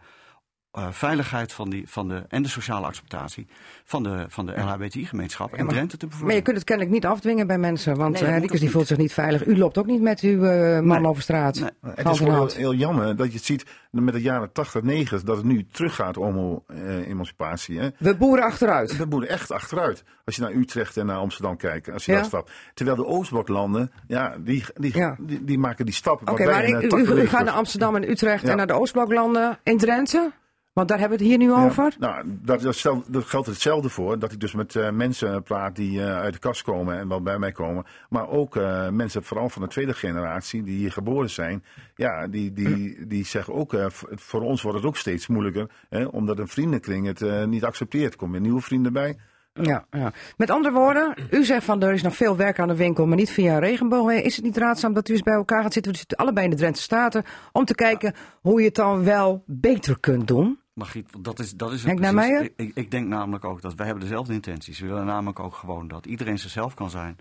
eh, 0.77 0.87
veiligheid 0.91 1.53
van 1.53 1.71
die, 1.71 1.85
van 1.89 2.09
de, 2.09 2.23
en 2.29 2.43
de 2.43 2.49
sociale 2.49 2.87
acceptatie 2.87 3.47
van 3.85 4.03
de, 4.03 4.25
van 4.29 4.47
de 4.47 4.53
LHBTI-gemeenschap 4.53 5.55
in 5.55 5.65
maar- 5.65 5.75
Drenthe 5.75 5.97
te 5.97 6.05
Maar 6.07 6.15
je 6.15 6.19
bevorderen. 6.19 6.43
kunt 6.43 6.57
het 6.57 6.67
kennelijk 6.67 6.95
niet 6.95 7.07
afdwingen 7.07 7.47
bij 7.47 7.59
mensen. 7.59 7.97
Want 7.97 8.21
Nee, 8.21 8.33
moet 8.33 8.43
ook 8.43 8.51
die 8.51 8.61
niet. 8.61 8.71
voelt 8.71 8.87
zich 8.87 8.97
niet 8.99 9.13
veilig. 9.13 9.47
U 9.47 9.59
loopt 9.59 9.79
ook 9.79 9.87
niet 9.87 10.01
met 10.03 10.21
uw 10.21 10.45
eh, 10.45 10.81
man 10.81 11.01
Nee. 11.01 11.11
over 11.11 11.23
straat. 11.23 11.61
Nee. 11.61 11.71
Het 11.95 12.09
is 12.09 12.19
heel, 12.19 12.47
heel 12.55 12.75
jammer 12.75 13.17
dat 13.17 13.27
je 13.27 13.37
het 13.37 13.45
ziet 13.45 13.65
met 13.91 14.15
de 14.15 14.21
jaren 14.23 14.53
80, 14.53 14.83
90, 14.83 15.23
dat 15.23 15.37
het 15.37 15.47
nu 15.47 15.67
teruggaat 15.73 16.17
om 16.17 16.63
eh, 16.67 17.09
emancipatie. 17.09 17.79
Hè. 17.81 17.89
We 17.99 18.17
boeren 18.17 18.45
achteruit. 18.45 18.97
We 18.97 19.05
moeten 19.05 19.31
echt 19.31 19.51
achteruit. 19.53 20.05
Als 20.25 20.37
je 20.37 20.43
naar 20.43 20.53
Utrecht 20.53 20.97
en 20.97 21.07
naar 21.07 21.17
Amsterdam 21.17 21.57
kijkt, 21.57 21.91
als 21.91 22.05
je 22.05 22.13
Ja. 22.13 22.19
daar 22.19 22.27
stapt. 22.27 22.51
Terwijl 22.75 22.97
de 22.97 23.07
Oostbloklanden, 23.07 23.93
ja, 24.07 24.37
die, 24.39 24.65
die, 24.75 24.97
Ja. 24.97 25.17
die, 25.21 25.45
die 25.45 25.59
maken 25.59 25.85
die 25.85 25.95
stap. 25.95 26.31
Oké, 26.31 26.45
maar 26.45 26.65
ik- 26.65 26.93
u, 26.93 26.97
u, 26.97 27.21
u 27.21 27.27
gaat 27.27 27.45
naar 27.45 27.55
Amsterdam 27.55 27.97
en 27.97 28.11
Utrecht 28.11 28.43
Ja. 28.43 28.51
en 28.51 28.57
naar 28.57 28.67
de 28.67 28.73
Oostbloklanden 28.73 29.59
in 29.63 29.79
Drenthe? 29.79 30.33
Want 30.77 30.89
daar 30.89 30.99
hebben 30.99 31.19
we 31.19 31.25
het 31.25 31.33
hier 31.33 31.47
nu 31.49 31.55
Ja, 31.55 31.65
over. 31.65 31.95
nou, 31.99 32.25
dat, 32.43 32.61
dat, 32.61 32.75
stel- 32.75 33.03
dat 33.09 33.25
geldt 33.25 33.47
hetzelfde 33.47 33.89
voor. 33.89 34.19
Dat 34.19 34.33
ik 34.33 34.41
dus 34.41 34.55
met 34.55 34.77
eh, 34.77 34.91
mensen 34.91 35.43
praat 35.43 35.77
die 35.77 36.01
eh, 36.01 36.19
uit 36.19 36.33
de 36.33 36.39
kast 36.39 36.63
komen 36.63 36.99
en 36.99 37.09
wel 37.09 37.23
bij 37.23 37.39
mij 37.39 37.53
komen. 37.53 37.85
Maar 38.09 38.29
ook 38.29 38.57
eh, 38.57 38.89
mensen, 38.89 39.23
vooral 39.23 39.49
van 39.49 39.63
de 39.63 39.69
tweede 39.69 39.95
generatie, 39.95 40.63
die 40.63 40.77
hier 40.79 40.93
geboren 40.93 41.31
zijn. 41.31 41.65
Ja, 41.95 42.27
die, 42.27 42.53
die, 42.53 43.07
die 43.07 43.27
zeggen 43.27 43.55
ook, 43.55 43.75
voor 44.11 44.41
ons 44.41 44.63
wordt 44.63 44.79
het 44.79 44.87
ook 44.87 44.97
steeds 44.97 45.27
moeilijker. 45.27 45.71
Hè, 45.89 46.05
omdat 46.05 46.39
een 46.39 46.49
vriendenkring 46.49 47.07
het 47.07 47.47
niet 47.49 47.65
accepteert. 47.65 48.13
Er 48.13 48.19
komen 48.19 48.35
weer 48.35 48.45
nieuwe 48.45 48.61
vrienden 48.61 48.93
bij. 48.93 49.17
Ja, 49.53 49.85
ja. 49.91 50.13
Met 50.37 50.51
andere 50.51 50.75
woorden, 50.75 51.15
u 51.31 51.45
zegt 51.45 51.65
van 51.65 51.83
er 51.83 51.93
is 51.93 52.03
nog 52.03 52.17
veel 52.17 52.37
werk 52.37 52.59
aan 52.59 52.69
de 52.69 52.77
winkel, 52.77 53.07
maar 53.07 53.17
niet 53.17 53.31
via 53.31 53.55
een 53.55 53.61
regenboog. 53.61 54.13
Is 54.13 54.37
het 54.37 54.45
niet 54.45 54.57
raadzaam 54.57 54.93
dat 54.93 55.09
u 55.09 55.13
eens 55.13 55.23
bij 55.23 55.35
elkaar 55.35 55.63
gaat 55.63 55.73
zitten, 55.73 55.93
we 55.93 55.99
zitten 55.99 56.19
allebei 56.19 56.45
in 56.45 56.51
de 56.51 56.57
Drentse 56.57 56.83
Staten, 56.83 57.25
om 57.53 57.65
te 57.65 57.75
kijken 57.75 58.15
hoe 58.41 58.61
je 58.61 58.67
het 58.67 58.75
dan 58.75 59.05
wel 59.05 59.43
beter 59.47 60.01
kunt 60.01 60.29
doen? 60.29 60.59
Margriet, 60.77 61.25
dat 61.25 61.39
is, 61.39 61.53
dat 61.53 61.73
is 61.73 61.79
het 61.79 61.87
Henk 61.87 61.99
precies. 61.99 62.17
Nijmeijer? 62.17 62.45
Ik, 62.45 62.53
ik, 62.57 62.71
ik 62.75 62.91
denk 62.91 63.07
namelijk 63.09 63.45
ook 63.45 63.63
dat 63.63 63.75
wij 63.75 63.87
hebben 63.87 64.05
dezelfde 64.05 64.33
intenties. 64.33 64.81
We 64.81 64.87
willen 64.87 65.07
namelijk 65.07 65.41
ook 65.41 65.55
gewoon 65.55 65.89
dat 65.89 66.07
iedereen 66.07 66.39
zichzelf 66.39 66.75
kan 66.75 66.91
zijn 66.91 67.17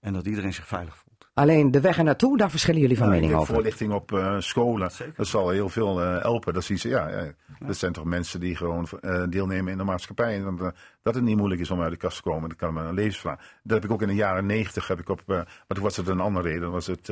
en 0.00 0.12
dat 0.12 0.26
iedereen 0.26 0.52
zich 0.52 0.66
veilig 0.66 0.96
voelt. 0.96 1.30
Alleen 1.34 1.70
de 1.70 1.80
weg 1.80 1.98
er 1.98 2.04
naartoe, 2.04 2.36
daar 2.38 2.50
verschillen 2.50 2.80
jullie 2.80 2.96
van 2.96 3.06
Nou, 3.08 3.18
mening 3.20 3.32
denk 3.32 3.42
over. 3.42 3.54
voorlichting 3.54 3.92
op 3.92 4.12
eh, 4.12 4.36
scholen, 4.38 4.90
Zeker. 4.90 5.14
dat 5.16 5.26
zal 5.26 5.48
heel 5.50 5.68
veel 5.68 6.02
eh, 6.02 6.22
helpen. 6.22 6.54
Dat, 6.54 6.64
zien 6.64 6.78
ze, 6.78 6.88
ja, 6.88 7.08
ja, 7.08 7.32
dat 7.58 7.76
zijn 7.76 7.92
toch 7.92 8.04
mensen 8.04 8.40
die 8.40 8.56
gewoon 8.56 8.86
eh, 9.00 9.22
deelnemen 9.28 9.72
in 9.72 9.78
de 9.78 9.84
maatschappij. 9.84 10.34
En 10.44 10.56
dat, 10.56 10.74
dat 11.02 11.14
het 11.14 11.24
niet 11.24 11.36
moeilijk 11.36 11.60
is 11.60 11.70
om 11.70 11.80
uit 11.80 11.90
de 11.90 11.96
kast 11.96 12.16
te 12.16 12.22
komen, 12.22 12.48
dat 12.48 12.58
kan 12.58 12.74
men 12.74 12.84
een 12.84 12.94
levensvraag. 12.94 13.36
Dat 13.62 13.72
heb 13.74 13.84
ik 13.84 13.90
ook 13.90 14.02
in 14.02 14.08
de 14.08 14.14
jaren 14.14 14.46
negentig, 14.46 14.88
heb 14.88 15.00
ik 15.00 15.08
op, 15.08 15.22
maar 15.26 15.46
toen 15.68 15.82
was 15.82 15.96
het 15.96 16.08
een 16.08 16.20
andere 16.20 16.48
reden. 16.48 16.70
Was 16.70 16.86
het 16.86 17.08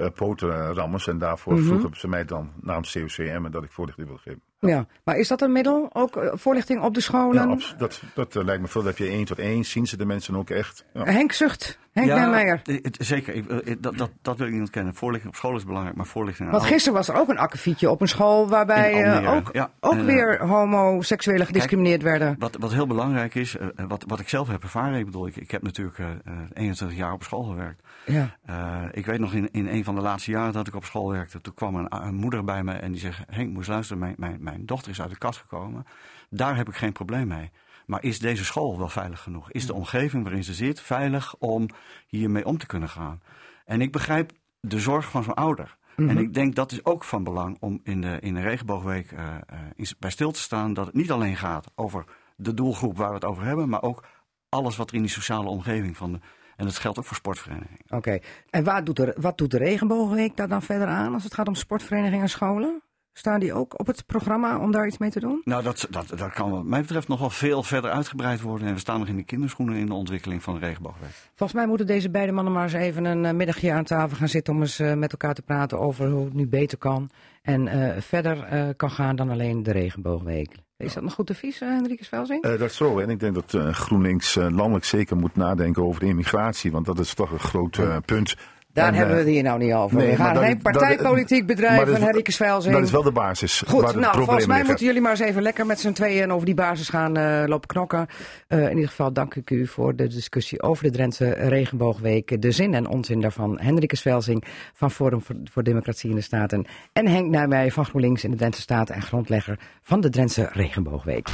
eh 0.00 0.06
potenrammers 0.14 1.06
en 1.08 1.18
daarvoor 1.18 1.52
Mhm. 1.54 1.64
vroegen 1.64 1.90
ze 1.96 2.08
mij 2.08 2.24
dan 2.24 2.50
namens 2.60 2.92
COCM 2.92 3.44
en 3.44 3.50
dat 3.50 3.64
ik 3.64 3.70
voorlichting 3.72 4.06
wilde 4.06 4.22
geven. 4.22 4.40
Ja, 4.58 4.86
maar 5.04 5.16
is 5.16 5.28
dat 5.28 5.40
een 5.42 5.52
middel? 5.52 5.90
Ook 5.92 6.16
eh, 6.16 6.30
voorlichting 6.34 6.82
op 6.82 6.94
de 6.94 7.00
scholen? 7.00 7.48
Ja, 7.48 7.56
dat, 7.78 8.02
dat 8.14 8.36
eh, 8.36 8.44
lijkt 8.44 8.62
me 8.62 8.68
veel. 8.68 8.82
Dat 8.82 8.98
heb 8.98 9.06
je 9.06 9.12
één 9.14 9.24
tot 9.24 9.38
één, 9.38 9.64
zien 9.64 9.86
ze 9.86 9.96
de 9.96 10.04
mensen 10.06 10.36
ook 10.36 10.50
echt. 10.50 10.84
Ja. 10.94 11.04
Henk 11.04 11.32
Zucht, 11.32 11.78
Henk 11.92 12.06
Nijmeijer. 12.08 12.60
het- 12.64 12.96
zeker. 13.00 13.34
Ik, 13.34 13.82
dat, 13.82 13.96
dat, 13.98 14.10
dat 14.22 14.36
wil 14.38 14.46
ik 14.46 14.52
niet 14.52 14.60
ontkennen. 14.62 14.94
Voorlichting 14.94 15.32
op 15.32 15.38
school 15.38 15.56
is 15.56 15.64
belangrijk, 15.64 15.96
maar 15.96 16.06
voorlichting 16.06 16.48
aan 16.48 16.54
Want 16.54 16.66
gisteren 16.66 16.98
was 16.98 17.08
er 17.08 17.14
ook 17.14 17.28
een 17.28 17.38
akkefietje 17.38 17.90
op 17.90 18.00
een 18.00 18.08
school 18.08 18.48
waarbij 18.48 19.02
eh, 19.04 19.34
ook, 19.34 19.48
ja. 19.52 19.70
ook 19.80 19.92
En, 19.92 20.04
weer 20.04 20.46
homoseksuelen 20.46 21.46
gediscrimineerd 21.46 22.02
werden. 22.02 22.36
Wat, 22.38 22.56
wat 22.60 22.72
heel 22.72 22.86
belangrijk 22.86 23.34
is, 23.34 23.56
eh, 23.56 23.66
wat, 23.88 24.04
wat 24.06 24.20
ik 24.20 24.28
zelf 24.28 24.48
heb 24.48 24.62
ervaren, 24.62 24.98
ik 24.98 25.04
bedoel, 25.04 25.26
ik, 25.26 25.36
ik 25.36 25.50
heb 25.50 25.62
natuurlijk 25.62 25.98
eh, 25.98 26.06
eh, 26.10 26.32
21 26.52 26.98
jaar 26.98 27.12
op 27.12 27.22
school 27.22 27.42
gewerkt. 27.42 27.82
Ja. 28.06 28.36
Eh, 28.44 28.82
ik 28.92 29.06
weet 29.06 29.18
nog 29.18 29.32
in, 29.32 29.50
in 29.50 29.66
een 29.66 29.84
van 29.84 29.94
de 29.94 30.00
laatste 30.00 30.30
jaren 30.30 30.52
dat 30.52 30.66
ik 30.66 30.74
op 30.74 30.84
school 30.84 31.10
werkte, 31.10 31.40
toen 31.40 31.54
kwam 31.54 31.74
een, 31.74 31.96
een 32.06 32.14
moeder 32.14 32.44
bij 32.44 32.62
me 32.64 32.72
en 32.72 32.92
die 32.92 33.00
zegt: 33.00 33.18
Henk, 33.26 33.52
moest 33.52 33.68
luisteren, 33.68 33.98
mijn, 33.98 34.14
mijn, 34.18 34.36
mijn 34.40 34.66
dochter 34.66 34.90
is 34.90 35.00
uit 35.00 35.10
de 35.10 35.18
kast 35.18 35.38
gekomen. 35.38 35.86
Daar 36.30 36.56
heb 36.56 36.68
ik 36.68 36.76
geen 36.76 36.92
probleem 36.92 37.28
mee. 37.28 37.50
Maar 37.86 38.02
is 38.02 38.18
deze 38.18 38.44
school 38.44 38.78
wel 38.78 38.88
veilig 38.88 39.20
genoeg? 39.20 39.50
Is 39.50 39.66
de 39.66 39.74
omgeving 39.74 40.22
waarin 40.22 40.44
ze 40.44 40.54
zit 40.54 40.80
veilig 40.80 41.34
om 41.38 41.68
hiermee 42.06 42.46
om 42.46 42.58
te 42.58 42.66
kunnen 42.66 42.88
gaan? 42.88 43.20
En 43.64 43.80
ik 43.80 43.92
begrijp 43.92 44.32
de 44.60 44.80
zorg 44.80 45.10
van 45.10 45.22
zo'n 45.22 45.34
ouder. 45.34 45.78
En 45.96 46.18
ik 46.18 46.34
denk 46.34 46.54
dat 46.54 46.72
is 46.72 46.84
ook 46.84 47.04
van 47.04 47.24
belang 47.24 47.56
om 47.60 47.80
in 47.82 48.00
de, 48.00 48.18
in 48.20 48.34
de 48.34 48.40
regenboogweek 48.40 49.12
eh, 49.12 49.34
eh, 49.76 49.90
bij 49.98 50.10
stil 50.10 50.30
te 50.30 50.40
staan 50.40 50.74
dat 50.74 50.86
het 50.86 50.94
niet 50.94 51.10
alleen 51.10 51.36
gaat 51.36 51.70
over 51.74 52.04
de 52.36 52.54
doelgroep 52.54 52.96
waar 52.96 53.08
we 53.08 53.14
het 53.14 53.24
over 53.24 53.44
hebben, 53.44 53.68
maar 53.68 53.82
ook 53.82 54.04
alles 54.48 54.76
wat 54.76 54.90
er 54.90 54.96
in 54.96 55.02
die 55.02 55.10
sociale 55.10 55.48
omgeving 55.48 55.96
van 55.96 56.12
de. 56.12 56.18
En 56.60 56.66
dat 56.66 56.78
geldt 56.78 56.98
ook 56.98 57.04
voor 57.04 57.16
sportverenigingen. 57.16 57.78
Oké. 57.88 58.18
En 58.50 58.64
wat 58.64 58.86
doet, 58.86 58.96
de, 58.96 59.16
wat 59.20 59.38
doet 59.38 59.50
de 59.50 59.58
Regenboogweek 59.58 60.36
daar 60.36 60.48
dan 60.48 60.62
verder 60.62 60.88
aan 60.88 61.14
als 61.14 61.24
het 61.24 61.34
gaat 61.34 61.48
om 61.48 61.54
sportverenigingen 61.54 62.22
en 62.22 62.28
scholen? 62.28 62.82
Staan 63.12 63.40
die 63.40 63.52
ook 63.52 63.78
op 63.78 63.86
het 63.86 64.06
programma 64.06 64.58
om 64.58 64.72
daar 64.72 64.86
iets 64.86 64.98
mee 64.98 65.10
te 65.10 65.20
doen? 65.20 65.40
Nou, 65.44 65.62
dat, 65.62 65.86
dat, 65.90 66.08
dat 66.16 66.32
kan 66.32 66.50
wat 66.50 66.64
mij 66.64 66.80
betreft 66.80 67.08
nog 67.08 67.20
wel 67.20 67.30
veel 67.30 67.62
verder 67.62 67.90
uitgebreid 67.90 68.40
worden. 68.40 68.68
En 68.68 68.74
we 68.74 68.80
staan 68.80 68.98
nog 68.98 69.08
in 69.08 69.16
de 69.16 69.22
kinderschoenen 69.22 69.76
in 69.76 69.86
de 69.86 69.94
ontwikkeling 69.94 70.42
van 70.42 70.54
de 70.54 70.60
regenboogweek. 70.60 71.10
Volgens 71.34 71.58
mij 71.58 71.66
moeten 71.66 71.86
deze 71.86 72.10
beide 72.10 72.32
mannen 72.32 72.52
maar 72.52 72.62
eens 72.62 72.72
even 72.72 73.04
een 73.04 73.24
eh, 73.24 73.32
middagje 73.32 73.72
aan 73.72 73.84
tafel 73.84 74.16
gaan 74.16 74.28
zitten 74.28 74.54
om 74.54 74.60
eens 74.60 74.78
eh, 74.78 74.94
met 74.94 75.12
elkaar 75.12 75.34
te 75.34 75.42
praten 75.42 75.78
over 75.78 76.10
hoe 76.10 76.24
het 76.24 76.34
nu 76.34 76.46
beter 76.48 76.78
kan. 76.78 77.10
En 77.42 77.68
eh, 77.68 78.00
verder 78.00 78.74
kan 78.74 78.90
gaan 78.90 79.16
dan 79.16 79.30
alleen 79.30 79.62
de 79.62 79.72
Regenboogweek. 79.72 80.56
Is 80.80 80.94
dat 80.94 81.02
nog 81.02 81.14
goed 81.14 81.30
advies, 81.30 81.60
uh, 81.60 81.78
Velzing? 82.00 82.42
Eh, 82.42 82.50
dat 82.50 82.70
is 82.70 82.76
zo. 82.76 82.98
En 82.98 83.10
ik 83.10 83.20
denk 83.20 83.34
dat 83.34 83.54
eh, 83.54 83.72
GroenLinks 83.72 84.36
eh, 84.36 84.46
landelijk 84.50 84.84
zeker 84.84 85.16
moet 85.16 85.36
nadenken 85.36 85.82
over 85.82 86.00
de 86.00 86.06
immigratie. 86.06 86.70
Want 86.70 86.86
dat 86.86 86.98
is 86.98 87.14
toch 87.14 87.30
een 87.30 87.38
groot 87.38 87.78
eh, 87.78 87.96
punt. 88.04 88.36
Daar 88.72 88.86
En, 88.88 88.94
hebben 88.94 89.14
we 89.14 89.20
eh, 89.20 89.26
het 89.26 89.34
hier 89.34 89.42
nou 89.44 89.58
niet 89.58 89.72
over. 89.72 89.96
nee, 89.96 90.10
we 90.10 90.16
gaan 90.16 90.36
geen 90.36 90.62
partijpolitiek 90.62 91.46
bedrijven 91.46 91.78
dat 91.78 91.88
van 91.88 91.96
is- 91.96 92.04
Henrike 92.04 92.32
Svelzing. 92.32 92.74
Dat 92.74 92.84
is 92.84 92.90
wel 92.90 93.02
de 93.02 93.12
basis. 93.12 93.62
Goed, 93.66 93.94
nou, 93.94 94.14
volgens 94.16 94.26
mij 94.28 94.36
liggen. 94.46 94.66
moeten 94.66 94.86
jullie 94.86 95.00
maar 95.00 95.10
eens 95.10 95.20
even 95.20 95.42
lekker 95.42 95.66
met 95.66 95.80
z'n 95.80 95.92
tweeën 95.92 96.32
over 96.32 96.46
die 96.46 96.54
basis 96.54 96.88
gaan 96.88 97.16
eh, 97.16 97.42
lopen 97.46 97.68
knokken. 97.68 98.06
Eh, 98.48 98.62
in 98.62 98.74
ieder 98.74 98.88
geval 98.88 99.12
dank 99.12 99.34
ik 99.34 99.50
u 99.50 99.66
voor 99.66 99.96
de 99.96 100.06
discussie 100.06 100.62
over 100.62 100.84
de 100.84 100.90
Drentse 100.90 101.30
Regenboogweek. 101.30 102.42
De 102.42 102.50
zin 102.50 102.74
en 102.74 102.88
onzin 102.88 103.20
daarvan. 103.20 103.58
Hendrike 103.60 103.96
Svelzing 103.96 104.44
van 104.74 104.90
Forum 104.90 105.22
voor, 105.22 105.36
voor 105.44 105.62
Democratie 105.62 106.10
in 106.10 106.16
de 106.16 106.22
Staten. 106.22 106.66
En 106.92 107.06
Henk 107.08 107.30
Nijmeijer 107.30 107.72
van 107.72 107.84
GroenLinks 107.84 108.24
in 108.24 108.30
de 108.30 108.36
Drentse 108.36 108.60
Staten 108.60 108.94
en 108.94 109.02
grondlegger 109.02 109.58
van 109.82 110.00
de 110.00 110.08
Drentse 110.08 110.48
Regenboogweek. 110.52 111.28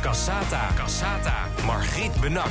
Cassata. 0.00 0.68
Cassata. 0.76 1.34
Margriet 1.66 2.20
Benak. 2.20 2.50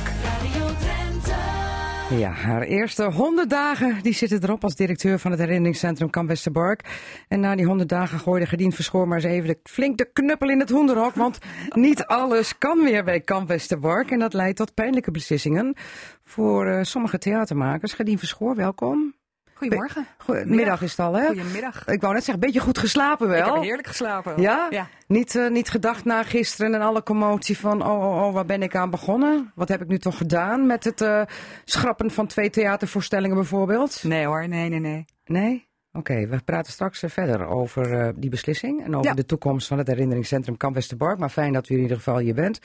Ja, 2.10 2.30
haar 2.30 2.62
eerste 2.62 3.04
100 3.04 3.50
dagen 3.50 4.02
die 4.02 4.12
zitten 4.12 4.42
erop 4.42 4.62
als 4.64 4.74
directeur 4.74 5.18
van 5.18 5.30
het 5.30 5.40
herinneringscentrum 5.40 6.10
Kamp 6.10 6.28
Westerbork. 6.28 6.84
En 7.28 7.40
na 7.40 7.56
die 7.56 7.66
100 7.66 7.88
dagen 7.88 8.18
gooide 8.18 8.46
Gerdien 8.46 8.72
Verschoor 8.72 9.08
maar 9.08 9.16
eens 9.16 9.26
even 9.26 9.48
de, 9.48 9.58
flink 9.62 9.98
de 9.98 10.12
knuppel 10.12 10.48
in 10.48 10.60
het 10.60 10.70
hoenderhok. 10.70 11.14
Want 11.14 11.38
niet 11.74 12.04
alles 12.04 12.58
kan 12.58 12.82
meer 12.82 13.04
bij 13.04 13.20
Kamp 13.20 13.48
Westerbork. 13.48 14.10
En 14.10 14.18
dat 14.18 14.32
leidt 14.32 14.56
tot 14.56 14.74
pijnlijke 14.74 15.10
beslissingen 15.10 15.74
voor 16.22 16.66
eh, 16.66 16.82
sommige 16.82 17.18
theatermakers. 17.18 17.92
Gerdien 17.92 18.18
Verschoor, 18.18 18.54
welkom. 18.54 19.14
Goedemorgen. 19.58 20.06
Goedemiddag 20.18 20.82
is 20.82 20.90
het 20.90 21.00
al, 21.00 21.14
hè? 21.14 21.26
Goedemiddag. 21.26 21.86
Ik 21.86 22.00
wou 22.00 22.14
net 22.14 22.24
zeggen, 22.24 22.34
een 22.34 22.50
beetje 22.50 22.66
goed 22.66 22.78
geslapen 22.78 23.28
wel. 23.28 23.46
Ik 23.46 23.52
heb 23.54 23.62
heerlijk 23.62 23.86
geslapen. 23.86 24.40
Ja? 24.40 24.66
Ja. 24.70 24.88
Niet, 25.06 25.36
eh, 25.36 25.48
niet 25.48 25.68
gedacht 25.70 26.04
na 26.04 26.22
gisteren 26.22 26.74
en 26.74 26.80
alle 26.80 27.02
commotie 27.02 27.58
van, 27.58 27.86
oh, 27.86 28.04
oh, 28.04 28.26
oh, 28.26 28.34
waar 28.34 28.46
ben 28.46 28.62
ik 28.62 28.76
aan 28.76 28.90
begonnen? 28.90 29.52
Wat 29.54 29.68
heb 29.68 29.82
ik 29.82 29.88
nu 29.88 29.98
toch 29.98 30.16
gedaan 30.16 30.66
met 30.66 30.84
het 30.84 31.00
eh, 31.00 31.22
schrappen 31.64 32.10
van 32.10 32.26
twee 32.26 32.50
theatervoorstellingen 32.50 33.36
bijvoorbeeld? 33.36 34.02
Nee 34.02 34.26
hoor, 34.26 34.48
nee, 34.48 34.68
nee, 34.68 34.80
nee. 34.80 35.04
Nee? 35.24 35.67
Oké, 35.98 36.26
we 36.26 36.38
praten 36.44 36.72
straks 36.72 37.02
eh, 37.02 37.10
verder 37.10 37.46
over 37.46 37.92
eh, 38.00 38.08
die 38.16 38.30
beslissing 38.30 38.84
en 38.84 38.94
over 38.96 39.08
Ja. 39.10 39.14
de 39.14 39.24
toekomst 39.24 39.66
van 39.68 39.78
het 39.78 39.86
herinneringscentrum 39.86 40.56
Kamp 40.56 40.74
Westerbork. 40.74 41.18
Maar 41.18 41.28
fijn 41.30 41.52
dat 41.52 41.68
u 41.68 41.74
in 41.74 41.80
ieder 41.80 41.96
geval 41.96 42.18
hier 42.18 42.34
bent. 42.34 42.58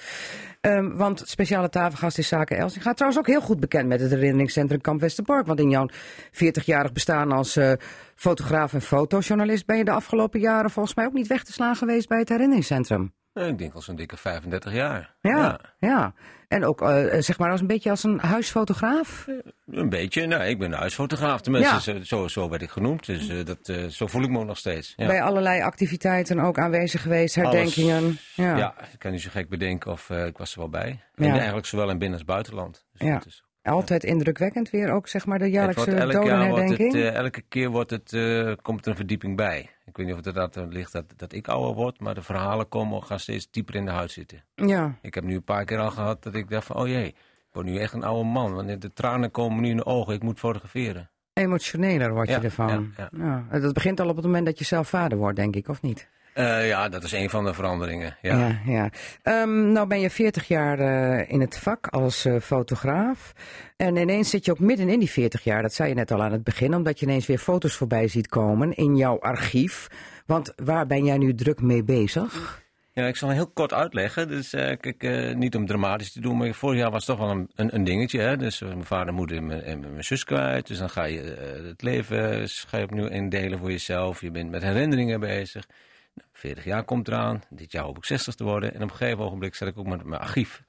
Ehm, 0.62 0.96
want 0.96 1.22
speciale 1.26 1.70
tafelgast 1.70 2.18
is 2.18 2.28
Zaken 2.28 2.58
Els. 2.58 2.78
gaat 2.78 2.96
trouwens 2.98 3.22
ook 3.22 3.28
heel 3.34 3.42
goed 3.42 3.60
bekend 3.60 3.88
met 3.88 4.00
het 4.00 4.12
herinneringscentrum 4.12 4.82
Kamp 4.82 5.00
Westerbork. 5.02 5.46
Want 5.46 5.60
in 5.60 5.70
jouw 5.70 5.88
40-jarig 6.32 6.92
bestaan 6.92 7.32
als 7.32 7.56
eh, 7.56 7.72
fotograaf 8.16 8.74
en 8.74 8.82
fotojournalist 8.82 9.66
ben 9.66 9.78
je 9.78 9.84
de 9.84 9.92
afgelopen 9.92 10.40
jaren 10.40 10.70
volgens 10.72 10.96
mij 10.96 11.06
ook 11.06 11.14
niet 11.14 11.28
weg 11.28 11.44
te 11.44 11.52
slaan 11.54 11.76
geweest 11.76 12.08
bij 12.08 12.20
het 12.20 12.30
herinneringscentrum. 12.30 13.14
Ik 13.34 13.58
denk 13.58 13.74
al 13.74 13.82
zo'n 13.82 13.96
dikke 13.96 14.18
35 14.18 14.74
jaar. 14.74 15.16
Ja, 15.22 15.60
ja. 15.80 16.14
En 16.54 16.66
ook 16.66 16.82
eh, 16.82 17.06
zeg 17.22 17.40
maar 17.40 17.52
als 17.52 17.62
een 17.62 17.68
beetje 17.68 17.90
als 17.90 18.04
een 18.04 18.20
huisfotograaf. 18.20 19.28
Een 19.72 19.90
beetje. 19.90 20.26
Nou, 20.28 20.44
ik 20.44 20.60
ben 20.60 20.72
een 20.72 20.78
huisfotograaf. 20.78 21.42
Tenminste, 21.42 21.94
Ja. 21.94 22.04
zo, 22.04 22.28
zo, 22.28 22.50
werd 22.50 22.62
ik 22.62 22.70
genoemd. 22.70 23.06
Dus 23.06 23.28
eh, 23.28 23.46
dat, 23.46 23.70
eh, 23.70 23.86
zo 23.86 24.08
voel 24.08 24.24
ik 24.24 24.30
me 24.30 24.40
ook 24.40 24.46
nog 24.46 24.58
steeds. 24.58 24.94
Ja. 24.96 25.08
Bij 25.08 25.22
allerlei 25.24 25.62
activiteiten 25.62 26.40
ook 26.40 26.58
aanwezig 26.58 27.02
geweest, 27.02 27.38
Alles. 27.38 27.50
herdenkingen. 27.54 28.18
Ja. 28.36 28.58
Ja. 28.58 28.74
ik 28.94 29.00
kan 29.00 29.12
niet 29.12 29.22
zo 29.22 29.30
gek 29.32 29.50
bedenken 29.50 29.92
of 29.92 30.10
eh, 30.10 30.26
ik 30.26 30.38
was 30.38 30.54
er 30.54 30.60
wel 30.60 30.70
bij. 30.70 31.00
En 31.16 31.32
eigenlijk 31.32 31.66
zowel 31.66 31.90
in 31.90 31.98
binnen 31.98 32.18
als 32.18 32.28
buitenland. 32.28 32.86
Dus 32.98 33.08
Ja. 33.08 33.22
is- 33.28 33.43
Altijd 33.64 34.04
indrukwekkend 34.04 34.70
weer, 34.70 34.92
ook 34.92 35.08
zeg 35.08 35.26
maar 35.26 35.38
de 35.38 35.44
het 35.44 35.54
jaarlijkse 35.54 35.86
wordt 35.92 36.14
elk 36.14 36.26
jaar 36.26 36.50
wordt 36.50 36.70
het, 36.70 36.94
eh, 36.94 37.14
elke 37.14 37.42
keer 37.42 37.70
wordt 37.70 37.90
het, 37.90 38.14
eh, 38.14 38.52
komt 38.62 38.86
er 38.86 38.92
een 38.92 38.98
verdieping 38.98 39.36
bij. 39.36 39.70
Ik 39.86 39.98
weet 39.98 40.06
niet 40.06 40.16
of 40.16 40.26
het 40.26 40.56
er 40.56 40.68
ligt 40.68 40.92
dat, 40.92 41.06
dat 41.16 41.34
ik 41.34 41.48
ouder 41.48 41.76
word, 41.76 42.00
maar 42.00 42.16
de 42.16 42.22
verhalen 42.22 42.70
komen 42.70 43.04
gaan 43.04 43.20
steeds 43.20 43.48
dieper 43.52 43.76
in 43.76 43.86
de 43.86 43.92
huid 43.92 44.12
zitten. 44.12 44.44
Ja, 44.56 44.98
Ik 45.02 45.14
heb 45.14 45.24
nu 45.24 45.36
een 45.36 45.44
paar 45.44 45.66
keer 45.66 45.80
al 45.80 45.92
gehad 45.92 46.24
dat 46.24 46.34
ik 46.36 46.50
dacht 46.50 46.66
van, 46.66 46.76
oh 46.76 46.88
jee, 46.88 47.08
ik 47.08 47.16
word 47.52 47.66
nu 47.66 47.78
echt 47.78 47.94
een 47.94 48.04
oude 48.04 48.30
man. 48.30 48.54
Want 48.54 48.82
de 48.82 48.94
tranen 48.94 49.32
komen 49.32 49.62
nu 49.62 49.70
in 49.70 49.78
de 49.78 49.86
ogen, 49.86 50.14
ik 50.14 50.24
moet 50.24 50.40
fotograferen. 50.40 51.10
emotioneler 51.34 52.14
word 52.14 52.28
je 52.28 52.34
Ja, 52.34 52.42
ervan. 52.44 52.94
ja, 52.98 53.10
Ja, 53.52 53.60
dat 53.60 53.74
begint 53.74 54.00
al 54.00 54.10
op 54.10 54.16
het 54.16 54.26
moment 54.26 54.46
dat 54.46 54.60
je 54.60 54.66
zelf 54.66 54.90
vader 54.90 55.18
wordt, 55.18 55.36
denk 55.36 55.56
ik, 55.56 55.68
of 55.68 55.82
niet? 55.82 56.10
Eh, 56.34 56.68
ja, 56.68 56.90
dat 56.90 57.04
is 57.04 57.12
een 57.12 57.30
van 57.30 57.46
de 57.46 57.54
veranderingen. 57.54 58.18
Ja. 58.22 58.38
ja. 58.38 58.60
ja. 58.66 58.90
Ehm, 59.22 59.72
nou 59.72 59.88
ben 59.88 60.00
je 60.00 60.10
40 60.10 60.48
jaar 60.48 60.80
eh, 60.80 61.32
in 61.32 61.42
het 61.42 61.58
vak 61.58 61.88
als 61.88 62.26
eh, 62.26 62.36
fotograaf. 62.40 63.34
En 63.78 63.96
ineens 63.96 64.30
zit 64.30 64.46
je 64.46 64.52
ook 64.52 64.60
midden 64.60 64.90
in 64.90 65.00
die 65.00 65.10
40 65.10 65.44
jaar. 65.44 65.62
Dat 65.62 65.74
zei 65.74 65.90
je 65.90 65.96
net 65.96 66.12
al 66.12 66.24
aan 66.24 66.32
het 66.32 66.44
begin, 66.44 66.76
omdat 66.76 67.00
je 67.00 67.06
ineens 67.06 67.26
weer 67.26 67.38
foto's 67.38 67.76
voorbij 67.76 68.08
ziet 68.08 68.28
komen 68.28 68.74
in 68.74 68.96
jouw 68.96 69.20
archief. 69.20 69.88
Want 70.26 70.54
waar 70.56 70.88
ben 70.88 71.06
jij 71.06 71.18
nu 71.18 71.36
druk 71.36 71.62
mee 71.62 71.84
bezig? 71.84 72.62
Ja, 72.96 73.08
ik 73.08 73.16
zal 73.16 73.30
heel 73.30 73.48
kort 73.48 73.74
uitleggen. 73.74 74.28
Dus 74.28 74.54
eh, 74.54 74.78
kijk, 74.78 75.04
eh, 75.04 75.36
niet 75.36 75.56
om 75.56 75.66
dramatisch 75.66 76.12
te 76.12 76.22
doen, 76.22 76.38
maar 76.38 76.54
vorig 76.54 76.80
jaar 76.80 76.92
was 76.92 77.08
het 77.08 77.18
toch 77.18 77.28
wel 77.28 77.36
een, 77.36 77.50
een, 77.56 77.76
een 77.76 77.84
dingetje. 77.84 78.20
Hè? 78.20 78.38
Dus 78.38 78.60
mijn 78.60 78.86
vader, 78.86 79.14
moeder 79.14 79.38
en 79.38 79.46
mijn, 79.46 79.62
en 79.62 79.80
mijn 79.80 80.04
zus 80.04 80.24
kwijt. 80.24 80.68
Dus 80.68 80.78
dan 80.78 80.90
ga 80.90 81.04
je 81.04 81.20
het 81.68 81.82
leven 81.82 82.50
ga 82.50 82.78
je 82.78 82.84
opnieuw 82.84 83.08
indelen 83.08 83.60
voor 83.60 83.72
jezelf. 83.72 84.22
Je 84.22 84.32
bent 84.32 84.50
met 84.50 84.62
herinneringen 84.64 85.20
bezig. 85.20 85.66
Nou, 86.14 86.30
40 86.34 86.64
jaar 86.64 86.84
komt 86.84 87.08
eraan. 87.08 87.42
Dit 87.50 87.72
jaar 87.72 87.84
hoop 87.84 87.98
ik 87.98 88.06
60 88.06 88.36
te 88.36 88.44
worden. 88.44 88.74
En 88.74 88.84
op 88.84 88.90
een 88.90 88.96
gegeven 88.96 89.24
ogenblik 89.24 89.56
zat 89.56 89.68
ik 89.68 89.78
ook 89.78 89.88
met 89.88 90.04
mijn 90.04 90.22
archief. 90.22 90.64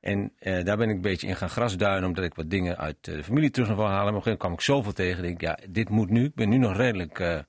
En 0.00 0.32
eh, 0.38 0.64
daar 0.64 0.76
ben 0.76 0.88
ik 0.88 0.94
een 0.94 1.00
beetje 1.00 1.26
in 1.26 1.36
gaan 1.36 1.50
grasduinen, 1.50 2.08
omdat 2.08 2.24
ik 2.24 2.34
wat 2.34 2.50
dingen 2.50 2.78
uit 2.78 2.96
eh, 3.00 3.14
de 3.14 3.24
familie 3.24 3.50
terug 3.50 3.68
wil 3.68 3.86
halen. 3.86 3.90
Maar 3.90 4.06
op 4.06 4.14
een 4.14 4.22
gegeven 4.22 4.30
moment 4.30 4.40
kwam 4.40 4.52
ik 4.52 4.60
zoveel 4.60 4.92
tegen. 4.92 5.24
Ik 5.24 5.28
denk, 5.28 5.40
ja, 5.40 5.70
dit 5.70 5.88
moet 5.88 6.10
nu. 6.10 6.24
Ik 6.24 6.34
ben 6.34 6.48
nu 6.48 6.56
nog 6.56 6.76
redelijk 6.76 7.18
eh, 7.18 7.34
eh, 7.34 7.42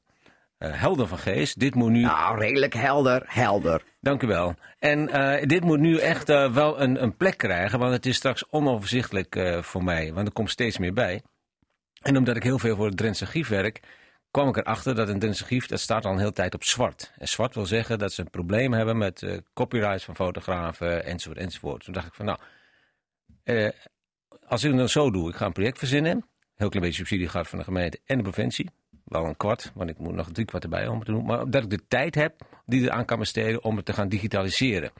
helder 0.57 1.07
van 1.07 1.17
geest. 1.17 1.59
Dit 1.59 1.75
moet 1.75 1.91
nu. 1.91 2.01
Nou, 2.01 2.39
redelijk 2.39 2.73
helder, 2.73 3.23
helder. 3.25 3.83
Dank 4.01 4.23
u 4.23 4.27
wel. 4.27 4.55
En 4.79 5.05
dit 5.47 5.63
moet 5.63 5.79
nu 5.79 5.97
echt 5.97 6.27
wel 6.27 6.81
een, 6.81 7.03
een 7.03 7.17
plek 7.17 7.37
krijgen, 7.37 7.79
want 7.79 7.93
het 7.93 8.05
is 8.05 8.15
straks 8.15 8.49
onoverzichtelijk 8.49 9.57
voor 9.61 9.83
mij. 9.83 10.13
Want 10.13 10.27
er 10.27 10.33
komt 10.33 10.49
steeds 10.49 10.77
meer 10.77 10.93
bij. 10.93 11.21
En 12.01 12.17
omdat 12.17 12.35
ik 12.35 12.43
heel 12.43 12.59
veel 12.59 12.75
voor 12.75 12.85
het 12.85 12.97
Drentse 12.97 13.25
Archief 13.25 13.47
werk, 13.47 13.79
kwam 14.31 14.47
ik 14.47 14.57
erachter 14.57 14.95
dat 14.95 15.09
een 15.09 15.19
Drentse 15.19 15.43
Archief, 15.43 15.67
dat 15.67 15.79
staat 15.79 16.05
al 16.05 16.11
een 16.11 16.17
hele 16.17 16.33
tijd 16.33 16.53
op 16.53 16.63
zwart. 16.63 17.11
En 17.17 17.27
zwart 17.27 17.55
wil 17.55 17.65
zeggen 17.65 17.99
dat 17.99 18.13
ze 18.13 18.21
een 18.21 18.29
probleem 18.29 18.73
hebben 18.73 18.97
met 18.97 19.23
eh 19.23 19.37
copyrights 19.53 20.03
van 20.03 20.15
fotografen, 20.15 21.05
enzovoort, 21.05 21.39
enzovoort. 21.39 21.83
Toen 21.83 21.93
dacht 21.93 22.07
ik 22.07 22.13
van, 22.13 22.25
nou, 22.25 22.39
eh, 23.43 23.69
als 24.47 24.63
ik 24.63 24.69
het 24.69 24.79
dan 24.79 24.89
zo 24.89 25.11
doe, 25.11 25.29
ik 25.29 25.35
ga 25.35 25.45
een 25.45 25.51
project 25.51 25.77
verzinnen, 25.77 26.25
heel 26.55 26.69
klein 26.69 26.85
beetje 26.85 26.99
subsidie 26.99 27.27
gehad 27.27 27.47
van 27.47 27.57
de 27.57 27.63
gemeente 27.63 27.99
en 28.05 28.17
de 28.17 28.23
provincie. 28.23 28.69
Wel 29.05 29.25
een 29.25 29.37
kwart, 29.37 29.71
want 29.73 29.89
ik 29.89 29.97
moet 29.97 30.13
nog 30.13 30.31
drie 30.31 30.45
kwart 30.45 30.63
erbij 30.63 30.87
om 30.87 31.03
te 31.03 31.11
doen. 31.11 31.25
Maar 31.25 31.49
dat 31.49 31.63
ik 31.63 31.69
de 31.69 31.87
tijd 31.87 32.15
heb 32.15 32.41
die 32.65 32.85
er 32.85 32.91
aan 32.91 33.05
kan 33.05 33.19
besteden 33.19 33.63
om 33.63 33.75
het 33.75 33.85
te 33.85 33.93
gaan 33.93 34.09
digitaliseren. 34.09 34.91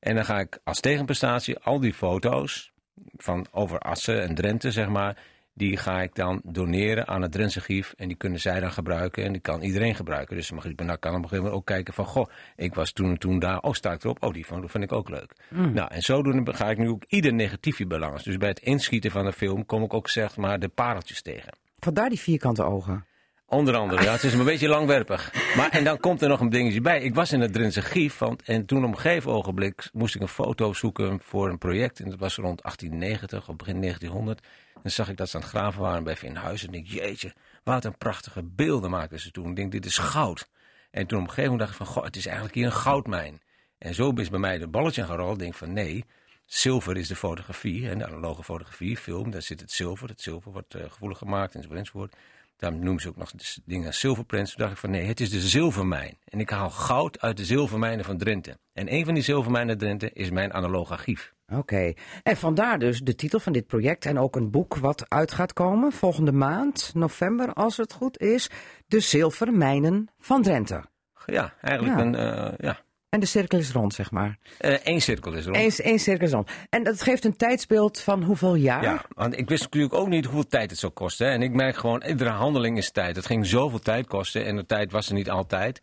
En 0.00 0.14
dan 0.14 0.24
ga 0.24 0.40
ik 0.40 0.58
als 0.64 0.80
tegenprestatie 0.80 1.58
al 1.58 1.80
die 1.80 1.94
foto's 1.94 2.72
van 3.16 3.46
over 3.50 3.78
Assen 3.78 4.22
en 4.22 4.34
Drenthe, 4.34 4.70
zeg 4.70 4.88
maar, 4.88 5.16
die 5.58 5.76
ga 5.76 6.02
ik 6.02 6.14
dan 6.14 6.40
doneren 6.44 7.06
aan 7.06 7.22
het 7.22 7.32
Drentse. 7.32 7.56
En 7.96 8.08
die 8.08 8.16
kunnen 8.16 8.40
zij 8.40 8.60
dan 8.60 8.72
gebruiken 8.72 9.24
en 9.24 9.32
die 9.32 9.40
kan 9.40 9.62
iedereen 9.62 9.94
gebruiken. 9.94 10.36
Dus 10.36 10.50
Margriet 10.50 10.76
Benak 10.76 11.00
kan 11.00 11.10
op 11.10 11.16
een 11.16 11.22
gegeven 11.22 11.44
moment 11.44 11.60
ook 11.60 11.66
kijken 11.66 11.94
van, 11.94 12.04
goh, 12.04 12.28
ik 12.56 12.74
was 12.74 12.92
toen 12.92 13.10
en 13.10 13.18
toen 13.18 13.38
daar, 13.38 13.60
oh 13.60 13.72
sta 13.72 13.92
ik 13.92 14.04
erop, 14.04 14.22
oh 14.22 14.32
die 14.32 14.44
foto 14.44 14.66
vind 14.66 14.84
ik 14.84 14.92
ook 14.92 15.08
leuk. 15.08 15.32
Nou, 15.48 15.90
en 15.90 16.02
zodoende 16.02 16.54
ga 16.54 16.70
ik 16.70 16.78
nu 16.78 16.88
ook 16.88 17.04
ieder 17.08 17.32
negatiefje 17.32 17.86
belangen. 17.86 18.20
Dus 18.24 18.36
bij 18.36 18.48
het 18.48 18.60
inschieten 18.60 19.10
van 19.10 19.24
de 19.24 19.32
film 19.32 19.66
kom 19.66 19.82
ik 19.82 19.94
ook 19.94 20.08
zeg 20.08 20.36
maar 20.36 20.58
de 20.58 20.68
pareltjes 20.68 21.22
tegen. 21.22 21.52
Vandaar 21.78 22.08
die 22.08 22.20
vierkante 22.20 22.64
ogen. 22.64 23.06
Onder 23.50 23.76
andere, 23.76 24.02
ja, 24.02 24.12
het 24.12 24.24
is 24.24 24.32
een 24.32 24.44
beetje 24.44 24.68
langwerpig. 24.68 25.54
Maar 25.56 25.70
en 25.70 25.84
dan 25.84 25.98
komt 25.98 26.22
er 26.22 26.28
nog 26.28 26.40
een 26.40 26.48
dingetje 26.48 26.80
bij. 26.80 27.02
Ik 27.02 27.14
was 27.14 27.32
in 27.32 27.40
het 27.40 27.52
Drentse 27.52 28.12
want, 28.18 28.42
en 28.42 28.66
toen 28.66 28.84
op 28.84 28.90
een 28.90 28.98
gegeven 28.98 29.30
ogenblik 29.30 29.88
moest 29.92 30.14
ik 30.14 30.20
een 30.20 30.28
foto 30.28 30.72
zoeken 30.72 31.20
voor 31.22 31.48
een 31.48 31.58
project. 31.58 32.00
En 32.00 32.10
dat 32.10 32.18
was 32.18 32.36
rond 32.36 32.62
1890 32.62 33.48
of 33.48 33.56
begin 33.56 33.80
1900. 33.80 34.46
Dan 34.82 34.90
zag 34.90 35.08
ik 35.08 35.16
dat 35.16 35.28
ze 35.28 35.36
aan 35.36 35.42
het 35.42 35.50
graven 35.50 35.80
waren 35.80 36.04
bij 36.04 36.16
Vinhuis. 36.16 36.66
En 36.66 36.74
ik 36.74 36.86
jeetje, 36.86 37.34
wat 37.64 37.84
een 37.84 37.98
prachtige 37.98 38.42
beelden 38.44 38.90
maakten 38.90 39.20
ze 39.20 39.30
toen. 39.30 39.48
Ik 39.48 39.56
denk, 39.56 39.72
dit 39.72 39.86
is 39.86 39.98
goud. 39.98 40.48
En 40.90 41.06
toen 41.06 41.18
op 41.18 41.24
een 41.24 41.30
gegeven 41.30 41.50
moment 41.50 41.68
dacht 41.68 41.80
ik 41.80 41.86
van, 41.86 41.94
goh, 41.94 42.04
het 42.04 42.16
is 42.16 42.26
eigenlijk 42.26 42.54
hier 42.54 42.66
een 42.66 42.72
goudmijn. 42.72 43.40
En 43.78 43.94
zo 43.94 44.10
is 44.10 44.30
bij 44.30 44.38
mij 44.38 44.58
de 44.58 44.68
balletje 44.68 45.04
gerold. 45.04 45.32
Ik 45.32 45.38
denk 45.38 45.54
van, 45.54 45.72
nee, 45.72 46.04
zilver 46.44 46.96
is 46.96 47.08
de 47.08 47.16
fotografie. 47.16 47.88
En 47.88 47.98
de 47.98 48.06
analoge 48.06 48.44
fotografie, 48.44 48.96
film, 48.96 49.30
daar 49.30 49.42
zit 49.42 49.60
het 49.60 49.72
zilver. 49.72 50.08
Het 50.08 50.20
zilver 50.20 50.52
wordt 50.52 50.74
eh, 50.74 50.82
gevoelig 50.90 51.18
gemaakt 51.18 51.54
enzovoort 51.54 51.78
enzovoort. 51.78 52.14
Daarom 52.58 52.80
noemen 52.80 53.02
ze 53.02 53.08
ook 53.08 53.16
nog 53.16 53.30
de 53.30 53.60
dingen 53.64 53.86
als 53.86 54.00
zilverprints. 54.00 54.50
Toen 54.50 54.60
dacht 54.60 54.72
ik 54.72 54.78
van 54.78 54.90
nee, 54.90 55.06
het 55.06 55.20
is 55.20 55.30
de 55.30 55.40
zilvermijn. 55.40 56.18
En 56.24 56.40
ik 56.40 56.50
haal 56.50 56.70
goud 56.70 57.20
uit 57.20 57.36
de 57.36 57.44
zilvermijnen 57.44 58.04
van 58.04 58.18
Drenthe. 58.18 58.58
En 58.72 58.92
een 58.92 59.04
van 59.04 59.14
die 59.14 59.22
zilvermijnen 59.22 59.78
Drenthe 59.78 60.10
is 60.12 60.30
mijn 60.30 60.52
analoog 60.52 60.90
archief. 60.90 61.32
Oké. 61.54 61.92
En 62.22 62.36
vandaar 62.36 62.78
dus 62.78 63.00
de 63.00 63.14
titel 63.14 63.40
van 63.40 63.52
dit 63.52 63.66
project 63.66 64.06
en 64.06 64.18
ook 64.18 64.36
een 64.36 64.50
boek 64.50 64.76
wat 64.76 65.08
uit 65.10 65.32
gaat 65.32 65.52
komen 65.52 65.92
volgende 65.92 66.32
maand, 66.32 66.90
november, 66.94 67.52
als 67.52 67.76
het 67.76 67.92
goed 67.92 68.18
is. 68.18 68.50
De 68.86 69.00
Zilvermijnen 69.00 70.08
van 70.18 70.42
Drenthe. 70.42 70.84
Ja, 71.26 71.54
eigenlijk 71.60 71.98
Ja. 71.98 72.04
een, 72.04 72.14
eh, 72.14 72.52
ja. 72.58 72.80
En 73.08 73.20
de 73.20 73.26
cirkel 73.26 73.58
is 73.58 73.72
rond, 73.72 73.94
zeg 73.94 74.10
maar. 74.10 74.38
Eén 74.58 74.78
Eh, 74.82 75.00
cirkel 75.00 75.32
is 75.32 75.44
rond. 75.44 75.56
Eén, 75.56 75.84
één 75.84 75.98
cirkel 75.98 76.26
is 76.26 76.32
rond. 76.32 76.50
En 76.70 76.84
dat 76.84 77.02
geeft 77.02 77.24
een 77.24 77.36
tijdsbeeld 77.36 78.00
van 78.00 78.22
hoeveel 78.22 78.54
jaar? 78.54 78.82
Ja, 78.82 79.04
want 79.14 79.38
ik 79.38 79.48
wist 79.48 79.62
natuurlijk 79.62 79.94
ook 79.94 80.08
niet 80.08 80.24
hoeveel 80.24 80.46
tijd 80.46 80.70
het 80.70 80.78
zou 80.78 80.92
kosten. 80.92 81.26
Hè. 81.26 81.32
En 81.32 81.42
ik 81.42 81.52
merk 81.52 81.76
gewoon, 81.76 82.02
iedere 82.02 82.30
handeling 82.30 82.76
is 82.76 82.90
tijd. 82.90 83.16
Het 83.16 83.26
ging 83.26 83.46
zoveel 83.46 83.78
tijd 83.78 84.06
kosten 84.06 84.44
en 84.44 84.56
de 84.56 84.66
tijd 84.66 84.92
was 84.92 85.08
er 85.08 85.14
niet 85.14 85.30
altijd. 85.30 85.82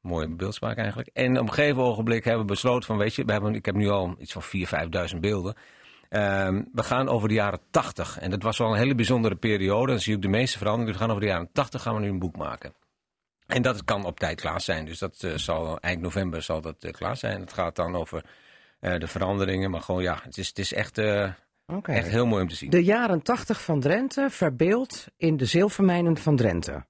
Mooie 0.00 0.28
beeldspraak 0.28 0.76
eigenlijk. 0.76 1.10
En 1.12 1.38
op 1.38 1.48
een 1.48 1.52
gegeven 1.54 1.82
ogenblik 1.82 2.24
hebben 2.24 2.46
we 2.46 2.52
besloten 2.52 2.86
van, 2.86 2.96
weet 2.96 3.14
je, 3.14 3.24
we 3.24 3.32
hebben, 3.32 3.54
ik 3.54 3.64
heb 3.64 3.74
nu 3.74 3.88
al 3.88 4.14
iets 4.18 4.32
van 4.32 4.42
4.000, 4.42 4.48
5.000 5.14 5.20
beelden. 5.20 5.54
Ehm, 6.08 6.62
we 6.72 6.82
gaan 6.82 7.08
over 7.08 7.28
de 7.28 7.34
jaren 7.34 7.60
80. 7.70 8.18
En 8.18 8.30
dat 8.30 8.42
was 8.42 8.58
wel 8.58 8.68
een 8.68 8.78
hele 8.78 8.94
bijzondere 8.94 9.34
periode. 9.34 9.90
Dan 9.92 10.00
zie 10.00 10.10
je 10.10 10.16
ook 10.16 10.22
de 10.24 10.28
meeste 10.28 10.58
veranderingen. 10.58 10.92
Dus 10.92 11.02
we 11.02 11.08
gaan 11.08 11.16
over 11.16 11.28
de 11.28 11.32
jaren 11.34 11.52
80 11.52 11.82
gaan 11.82 11.94
we 11.94 12.00
nu 12.00 12.08
een 12.08 12.18
boek 12.18 12.36
maken. 12.36 12.72
En 13.48 13.62
dat 13.62 13.84
kan 13.84 14.04
op 14.04 14.18
tijd 14.18 14.40
klaar 14.40 14.60
zijn. 14.60 14.84
Dus 14.84 14.98
dat 14.98 15.22
eh, 15.22 15.32
zal 15.34 15.78
eind 15.78 16.00
november 16.00 16.42
zal 16.42 16.60
dat 16.60 16.76
eh, 16.80 16.92
klaar 16.92 17.16
zijn. 17.16 17.40
Het 17.40 17.52
gaat 17.52 17.76
dan 17.76 17.96
over 17.96 18.24
eh, 18.80 18.98
de 18.98 19.06
veranderingen. 19.06 19.70
Maar 19.70 19.80
gewoon 19.80 20.02
ja, 20.02 20.20
het 20.22 20.38
is, 20.38 20.48
het 20.48 20.58
is 20.58 20.72
echt, 20.72 20.98
echt 21.82 22.08
heel 22.08 22.26
mooi 22.26 22.42
om 22.42 22.48
te 22.48 22.54
zien. 22.54 22.70
De 22.70 22.84
jaren 22.84 23.22
80 23.22 23.62
van 23.62 23.80
Drenthe 23.80 24.30
verbeeld 24.30 25.06
in 25.16 25.36
de 25.36 25.44
zilvermijnen 25.44 26.16
van 26.16 26.36
Drenthe. 26.36 26.84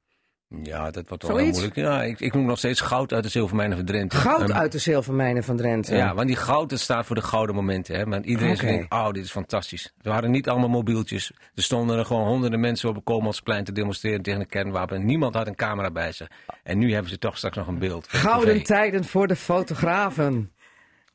Ja, 0.62 0.90
dat 0.90 1.08
wordt 1.08 1.26
wel 1.26 1.36
heel 1.36 1.50
moeilijk. 1.50 1.74
Ja, 1.74 2.02
ik, 2.02 2.20
ik 2.20 2.34
noem 2.34 2.44
nog 2.44 2.58
steeds 2.58 2.80
goud 2.80 3.12
uit 3.12 3.22
de 3.22 3.28
zilvermijnen 3.28 3.76
van 3.76 3.86
Drenthe. 3.86 4.16
Goud 4.16 4.40
Ehm, 4.40 4.52
uit 4.58 4.72
de 4.72 4.78
zilvermijnen 4.78 5.44
van 5.44 5.56
Drenthe. 5.56 5.96
Ja, 5.96 6.14
want 6.14 6.26
die 6.26 6.36
goud 6.36 6.70
dat 6.70 6.80
staat 6.80 7.06
voor 7.06 7.16
de 7.16 7.22
gouden 7.22 7.54
momenten. 7.54 7.96
Hè? 7.96 8.06
Maar 8.06 8.22
iedereen 8.22 8.54
Oké. 8.54 8.66
denkt, 8.66 8.92
oh, 8.92 9.10
dit 9.10 9.24
is 9.24 9.30
fantastisch. 9.30 9.92
Er 10.02 10.10
waren 10.10 10.30
niet 10.30 10.48
allemaal 10.48 10.68
mobieltjes. 10.68 11.32
Er 11.54 11.62
stonden 11.62 11.98
er 11.98 12.04
gewoon 12.04 12.26
honderden 12.26 12.60
mensen 12.60 12.88
op 12.88 12.94
het 12.94 13.04
Koolmansplein 13.04 13.64
te 13.64 13.72
demonstreren 13.72 14.22
tegen 14.22 14.40
een 14.40 14.46
kernwapen. 14.48 15.04
Niemand 15.04 15.34
had 15.34 15.46
een 15.46 15.54
camera 15.54 15.90
bij 15.90 16.12
zich. 16.12 16.28
En 16.62 16.78
nu 16.78 16.92
hebben 16.92 17.10
ze 17.10 17.18
toch 17.18 17.36
straks 17.36 17.56
nog 17.56 17.66
een 17.66 17.78
beeld. 17.78 18.06
Gouden 18.08 18.62
tijden 18.62 19.04
voor 19.04 19.26
de 19.26 19.36
fotografen. 19.36 20.52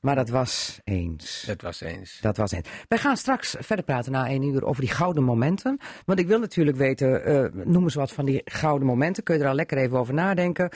Maar 0.04 0.16
dat 0.16 0.30
was 0.30 0.80
eens. 0.84 1.44
Dat 1.48 1.62
was 1.62 1.82
eens. 1.82 2.20
Dat 2.22 2.38
was 2.38 2.52
het. 2.52 2.70
Wij 2.88 2.98
gaan 2.98 3.18
straks 3.18 3.56
verder 3.60 3.86
praten 3.86 4.12
na 4.12 4.28
één 4.28 4.44
uur 4.44 4.66
over 4.66 4.82
die 4.82 4.92
gouden 4.92 5.24
momenten. 5.24 5.80
Want 6.06 6.20
ik 6.20 6.28
wil 6.28 6.40
natuurlijk 6.40 6.78
weten, 6.78 7.26
eh, 7.26 7.66
noem 7.66 7.84
eens 7.84 7.96
wat 7.96 8.12
van 8.12 8.26
die 8.26 8.42
gouden 8.46 8.88
momenten. 8.88 9.24
Kun 9.24 9.36
je 9.36 9.44
er 9.44 9.50
al 9.50 9.56
lekker 9.56 9.78
even 9.78 9.98
over 9.98 10.14
nadenken. 10.14 10.70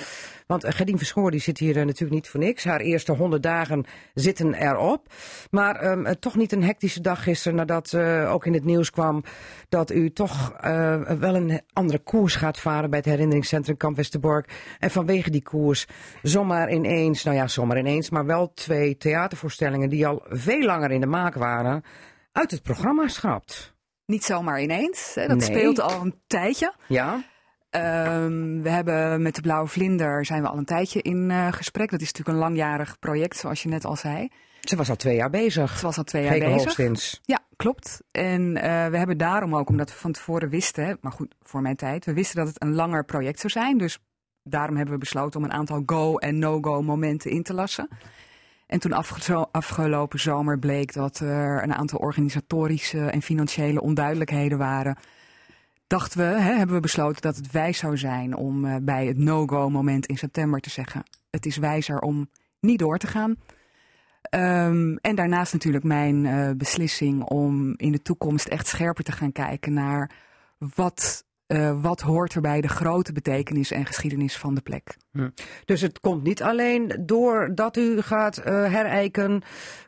Want 0.46 0.66
uh, 0.66 0.72
Gerdien 0.72 0.98
Verschoor 0.98 1.32
die 1.32 1.40
zit 1.40 1.58
hier 1.58 1.78
eh, 1.78 1.86
natuurlijk 1.86 2.12
niet 2.12 2.30
voor 2.30 2.40
niks. 2.40 2.64
Haar 2.64 2.80
eerste 2.80 3.12
honderd 3.12 3.44
dagen 3.44 3.86
zitten 4.14 4.54
erop. 4.54 5.08
Maar 5.52 5.76
ehm, 5.76 6.06
eh, 6.06 6.14
toch 6.14 6.36
niet 6.36 6.52
een 6.52 6.64
hectische 6.64 7.02
dag 7.02 7.24
gisteren 7.24 7.58
nadat 7.58 7.94
eh, 7.94 8.34
ook 8.34 8.46
in 8.46 8.54
het 8.54 8.64
nieuws 8.64 8.92
kwam... 8.92 9.24
dat 9.70 9.92
u 9.92 10.12
toch 10.12 10.52
eh, 10.52 11.02
wel 11.02 11.36
een 11.36 11.62
andere 11.74 12.00
koers 12.00 12.36
gaat 12.36 12.60
varen 12.60 12.90
bij 12.90 13.00
het 13.00 13.08
herinneringscentrum 13.08 13.78
Kamp 13.78 13.96
Westerbork. 13.96 14.52
En 14.80 14.92
vanwege 14.92 15.30
die 15.30 15.44
koers 15.44 15.88
zomaar 16.22 16.72
ineens, 16.72 17.24
nou 17.24 17.38
ja 17.38 17.48
zomaar 17.48 17.78
ineens... 17.78 18.10
maar 18.10 18.26
wel 18.26 18.52
twee 18.54 18.98
theatervoorstellingen 19.18 19.90
die 19.90 20.08
al 20.08 20.24
veel 20.30 20.62
langer 20.66 20.92
in 20.92 21.00
de 21.02 21.08
maak 21.08 21.34
waren... 21.36 21.84
uit 22.32 22.52
het 22.52 22.62
programma 22.64 23.08
schrapt. 23.08 23.76
Niet 24.06 24.24
zomaar 24.24 24.62
ineens. 24.62 25.16
Hè. 25.16 25.28
Dat 25.28 25.38
Nee. 25.38 25.48
speelt 25.48 25.80
al 25.80 26.02
een 26.02 26.16
tijdje. 26.28 26.74
Ja? 26.88 27.24
Ehm, 27.70 28.62
we 28.62 28.70
hebben 28.70 29.22
met 29.22 29.36
de 29.36 29.42
Blauwe 29.42 29.68
Vlinder 29.68 30.26
zijn 30.26 30.42
we 30.42 30.48
al 30.48 30.58
een 30.58 30.66
tijdje 30.66 31.02
in 31.02 31.32
eh, 31.32 31.48
gesprek. 31.52 31.90
Dat 31.92 32.02
is 32.02 32.06
natuurlijk 32.12 32.38
een 32.38 32.44
langjarig 32.44 33.00
project, 33.00 33.38
zoals 33.38 33.64
je 33.64 33.70
net 33.70 33.86
al 33.86 33.96
zei. 33.96 34.30
Ze 34.62 34.76
was 34.76 34.90
al 34.90 34.96
twee 34.96 35.16
jaar 35.16 35.30
bezig. 35.30 35.78
Ze 35.78 35.86
was 35.86 35.98
al 35.98 36.04
twee 36.04 36.24
jaar 36.24 36.32
Geke 36.34 36.46
bezig. 36.46 36.62
Hoogstins. 36.62 37.22
Ja, 37.24 37.40
klopt. 37.56 38.02
En 38.12 38.58
eh, 38.58 38.88
we 38.88 38.98
hebben 38.98 39.18
daarom 39.18 39.56
ook, 39.56 39.70
omdat 39.70 39.90
we 39.90 39.98
van 39.98 40.12
tevoren 40.12 40.50
wisten, 40.50 40.98
maar 41.02 41.12
goed, 41.12 41.36
voor 41.42 41.62
mijn 41.62 41.76
tijd, 41.76 42.06
we 42.06 42.14
wisten 42.14 42.38
dat 42.38 42.48
het 42.48 42.62
een 42.62 42.74
langer 42.74 43.06
project 43.06 43.40
zou 43.40 43.52
zijn. 43.52 43.78
Dus 43.78 44.00
daarom 44.44 44.76
hebben 44.76 44.94
we 44.94 45.00
besloten 45.00 45.40
om 45.40 45.46
een 45.46 45.54
aantal 45.54 45.84
go- 45.86 46.18
en 46.18 46.40
no-go 46.40 46.82
momenten 46.82 47.32
in 47.32 47.44
te 47.44 47.54
lassen. 47.54 47.88
En 48.68 48.80
toen 48.80 48.94
afge- 48.94 49.48
afgelopen 49.52 50.20
zomer 50.20 50.60
bleek 50.60 50.94
dat 50.94 51.20
er 51.20 51.64
een 51.64 51.74
aantal 51.74 52.00
organisatorische 52.00 53.06
en 53.06 53.22
financiële 53.22 53.82
onduidelijkheden 53.82 54.58
waren. 54.58 54.98
Dachten 55.88 56.20
we, 56.20 56.24
hè, 56.24 56.54
hebben 56.54 56.76
we 56.76 56.82
besloten 56.82 57.22
dat 57.22 57.36
het 57.36 57.52
wijs 57.52 57.78
zou 57.78 57.98
zijn 57.98 58.36
om 58.36 58.66
eh, 58.66 58.76
bij 58.82 59.06
het 59.08 59.18
no-go 59.18 59.70
moment 59.70 60.06
in 60.06 60.18
september 60.18 60.60
te 60.60 60.70
zeggen: 60.70 61.04
het 61.30 61.46
is 61.46 61.58
wijzer 61.58 62.00
om 62.00 62.30
niet 62.60 62.80
door 62.80 62.98
te 62.98 63.08
gaan. 63.08 63.36
Ehm, 64.22 64.96
en 64.96 65.16
daarnaast 65.16 65.54
natuurlijk 65.54 65.84
mijn 65.84 66.26
eh, 66.26 66.50
beslissing 66.58 67.24
om 67.24 67.74
in 67.78 67.92
de 67.92 68.02
toekomst 68.02 68.48
echt 68.48 68.68
scherper 68.68 69.04
te 69.04 69.12
gaan 69.12 69.32
kijken 69.32 69.74
naar 69.74 70.12
wat, 70.58 71.26
eh, 71.48 71.82
wat 71.82 72.02
hoort 72.02 72.34
er 72.34 72.42
bij 72.42 72.62
de 72.62 72.68
grote 72.68 73.12
betekenis 73.12 73.72
en 73.72 73.86
geschiedenis 73.86 74.38
van 74.38 74.56
de 74.56 74.62
plek. 74.62 74.98
Dus 75.66 75.82
het 75.82 76.00
komt 76.00 76.24
niet 76.24 76.44
alleen 76.44 77.04
doordat 77.06 77.78
u 77.78 78.02
gaat 78.02 78.38
eh 78.38 78.54
herijken 78.54 79.44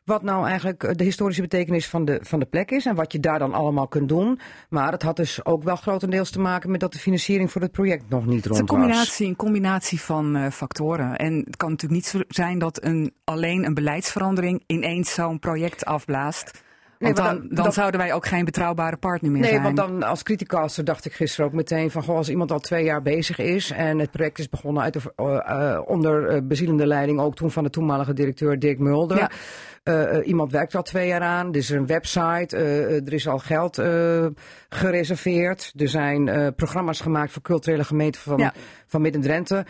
wat 0.09 0.23
nou 0.23 0.47
eigenlijk 0.47 0.83
eh, 0.83 0.93
de 0.93 1.03
historische 1.03 1.41
betekenis 1.41 1.87
van 1.87 2.05
de, 2.05 2.19
van 2.21 2.39
de 2.39 2.45
plek 2.45 2.71
is 2.71 2.85
en 2.85 2.95
wat 2.95 3.11
je 3.11 3.19
daar 3.19 3.39
dan 3.39 3.53
allemaal 3.53 3.87
kunt 3.87 4.09
doen. 4.09 4.39
Maar 4.69 4.91
het 4.91 5.03
had 5.03 5.15
dus 5.15 5.45
ook 5.45 5.63
wel 5.63 5.75
grotendeels 5.75 6.31
te 6.31 6.39
maken 6.39 6.71
met 6.71 6.79
dat 6.79 6.91
de 6.93 6.99
financiering 6.99 7.51
voor 7.51 7.61
het 7.61 7.71
project 7.71 8.09
nog 8.09 8.25
niet 8.25 8.43
Het 8.43 8.51
is 8.51 8.57
rond 8.57 8.69
een 8.69 8.77
was. 8.77 8.85
combinatie, 8.85 9.27
een 9.27 9.35
combinatie 9.35 10.01
van 10.01 10.35
eh, 10.35 10.51
factoren. 10.51 11.15
En 11.15 11.43
het 11.45 11.57
kan 11.57 11.69
natuurlijk 11.69 12.01
niet 12.01 12.09
zo 12.09 12.21
zijn 12.27 12.59
dat 12.59 12.83
een, 12.83 13.13
alleen 13.23 13.65
een 13.65 13.73
beleidsverandering 13.73 14.63
ineens 14.67 15.13
zo'n 15.13 15.39
project 15.39 15.85
afblaast. 15.85 16.63
Nee, 16.99 17.13
Want 17.13 17.27
dan, 17.27 17.47
dan 17.55 17.63
dat- 17.65 17.73
zouden 17.73 17.99
wij 17.99 18.13
ook 18.13 18.25
geen 18.25 18.45
betrouwbare 18.45 18.97
partner 18.97 19.31
meer 19.31 19.41
Nee, 19.41 19.49
zijn. 19.49 19.63
want 19.63 19.75
dan 19.75 20.03
als 20.03 20.23
criticaster 20.23 20.83
dacht 20.83 21.05
ik 21.05 21.13
gisteren 21.13 21.45
ook 21.45 21.53
meteen 21.53 21.91
van... 21.91 22.03
Goh, 22.03 22.15
als 22.15 22.29
iemand 22.29 22.51
al 22.51 22.59
twee 22.59 22.83
jaar 22.83 23.01
bezig 23.01 23.37
is 23.37 23.71
en 23.71 23.99
het 23.99 24.11
project 24.11 24.39
is 24.39 24.49
begonnen 24.49 24.83
uit 24.83 24.93
de, 24.93 25.13
eh, 25.15 25.79
onder 25.85 26.27
eh, 26.27 26.41
bezielende 26.43 26.87
leiding... 26.87 27.19
ook 27.19 27.35
toen 27.35 27.51
van 27.51 27.63
de 27.63 27.69
toenmalige 27.69 28.13
directeur 28.13 28.59
Dirk 28.59 28.79
Mulder. 28.79 29.17
Ja. 29.17 29.29
Eh, 29.89 30.17
eh, 30.17 30.27
iemand 30.27 30.51
werkt 30.51 30.75
al 30.75 30.81
twee 30.83 31.07
jaar 31.07 31.21
aan, 31.21 31.47
er 31.47 31.55
is 31.55 31.69
een 31.69 31.85
website, 31.87 32.55
eh, 32.57 33.05
er 33.07 33.13
is 33.13 33.27
al 33.27 33.37
geld 33.39 33.81
gereserveerd. 34.69 35.73
Er 35.75 35.89
zijn 35.89 36.53
programma's 36.55 37.01
gemaakt 37.01 37.31
voor 37.31 37.41
culturele 37.41 37.83
gemeenten 37.83 38.21
van, 38.21 38.37
Ja. 38.37 38.53
van 38.87 39.01
Midden-Drenthe. 39.01 39.65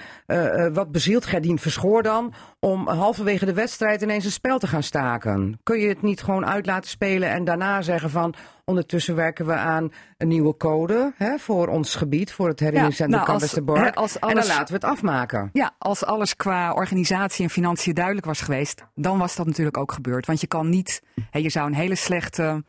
Wat 0.74 0.92
bezielt 0.92 1.26
Gerdien 1.26 1.60
Verschoor 1.60 2.04
dan 2.04 2.34
om 2.60 2.88
halverwege 2.88 3.46
de 3.46 3.54
wedstrijd 3.54 4.02
ineens 4.02 4.26
een 4.26 4.32
spel 4.32 4.60
te 4.60 4.68
gaan 4.68 4.84
staken? 4.84 5.60
Kun 5.64 5.80
je 5.80 5.88
het 5.88 6.02
niet 6.02 6.22
gewoon 6.22 6.46
uit 6.46 6.66
laten 6.66 6.90
spelen 6.90 7.30
en 7.30 7.44
daarna 7.44 7.82
zeggen 7.82 8.10
van... 8.10 8.34
ondertussen 8.66 9.16
werken 9.16 9.46
we 9.46 9.54
aan 9.54 9.92
een 10.18 10.28
nieuwe 10.28 10.58
code 10.58 11.14
hè, 11.18 11.38
voor 11.38 11.68
ons 11.68 11.96
gebied, 11.96 12.32
voor 12.32 12.48
het 12.48 12.60
herinneringscentrum 12.60 13.20
Ja, 13.20 13.26
nou, 13.26 13.34
als- 13.40 13.44
Westerbork. 13.44 13.84
hè, 13.84 13.94
als 13.94 14.20
En 14.20 14.36
dan 14.36 14.46
laten 14.46 14.68
we 14.68 14.74
het 14.74 14.84
afmaken. 14.84 15.50
Ja, 15.54 15.72
als 15.78 16.06
alles 16.06 16.36
qua 16.36 16.74
organisatie 16.74 17.44
en 17.44 17.50
financiën 17.50 17.94
duidelijk 17.94 18.26
was 18.26 18.42
geweest, 18.42 18.84
dan 18.96 19.18
was 19.18 19.36
dat 19.36 19.46
natuurlijk 19.46 19.78
ook 19.78 19.92
gebeurd. 19.92 20.09
Want 20.26 20.42
je 20.42 20.48
kan 20.48 20.70
niet, 20.70 21.02
hè, 21.30 21.40
je 21.40 21.50
zou 21.50 21.68
een 21.68 21.74
hele 21.76 21.96
slechte 21.96 22.64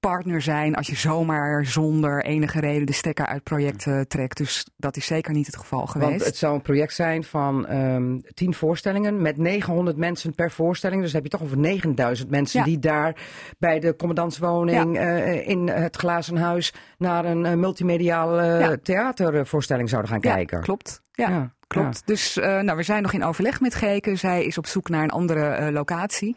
partner 0.00 0.42
zijn 0.42 0.74
als 0.74 0.86
je 0.86 0.96
zomaar 0.96 1.64
zonder 1.66 2.24
enige 2.24 2.60
reden 2.60 2.86
de 2.86 2.92
stekker 2.92 3.26
uit 3.26 3.42
projecten 3.42 4.08
trekt. 4.08 4.36
Dus 4.36 4.66
dat 4.76 4.96
is 4.96 5.06
zeker 5.06 5.32
niet 5.32 5.46
het 5.46 5.56
geval 5.56 5.86
geweest. 5.86 6.10
Want 6.10 6.24
het 6.24 6.36
zou 6.36 6.54
een 6.54 6.62
project 6.62 6.94
zijn 6.94 7.24
van 7.24 7.66
ehm 7.66 8.18
tien 8.34 8.54
voorstellingen 8.54 9.22
met 9.22 9.36
900 9.36 9.96
mensen 9.96 10.34
per 10.34 10.50
voorstelling. 10.50 11.02
Dus 11.02 11.12
heb 11.12 11.22
je 11.22 11.28
toch 11.28 11.42
over 11.42 11.58
9000 11.58 12.30
mensen 12.30 12.58
Ja. 12.58 12.64
die 12.64 12.78
daar 12.78 13.16
bij 13.58 13.80
de 13.80 13.96
commandantswoning 13.96 14.96
eh, 14.98 15.48
in 15.48 15.68
het 15.68 15.96
glazen 15.96 16.36
huis 16.36 16.72
naar 16.98 17.24
een 17.24 17.46
eh, 17.46 17.54
multimediaal 17.54 18.40
eh, 18.40 18.60
Ja. 18.60 18.76
theatervoorstelling 18.82 19.88
zouden 19.88 20.10
gaan 20.10 20.20
ja, 20.22 20.34
kijken. 20.34 20.60
klopt. 20.60 21.02
Ja, 21.12 21.54
Ja, 21.74 21.80
klopt. 21.80 22.02
Dus 22.06 22.36
eh, 22.36 22.60
nou, 22.60 22.76
we 22.76 22.82
zijn 22.82 23.02
nog 23.02 23.12
in 23.12 23.24
overleg 23.24 23.60
met 23.60 23.74
Geke. 23.74 24.16
Zij 24.16 24.44
is 24.44 24.58
op 24.58 24.66
zoek 24.66 24.88
naar 24.88 25.02
een 25.02 25.10
andere 25.10 25.44
eh, 25.44 25.72
locatie. 25.72 26.36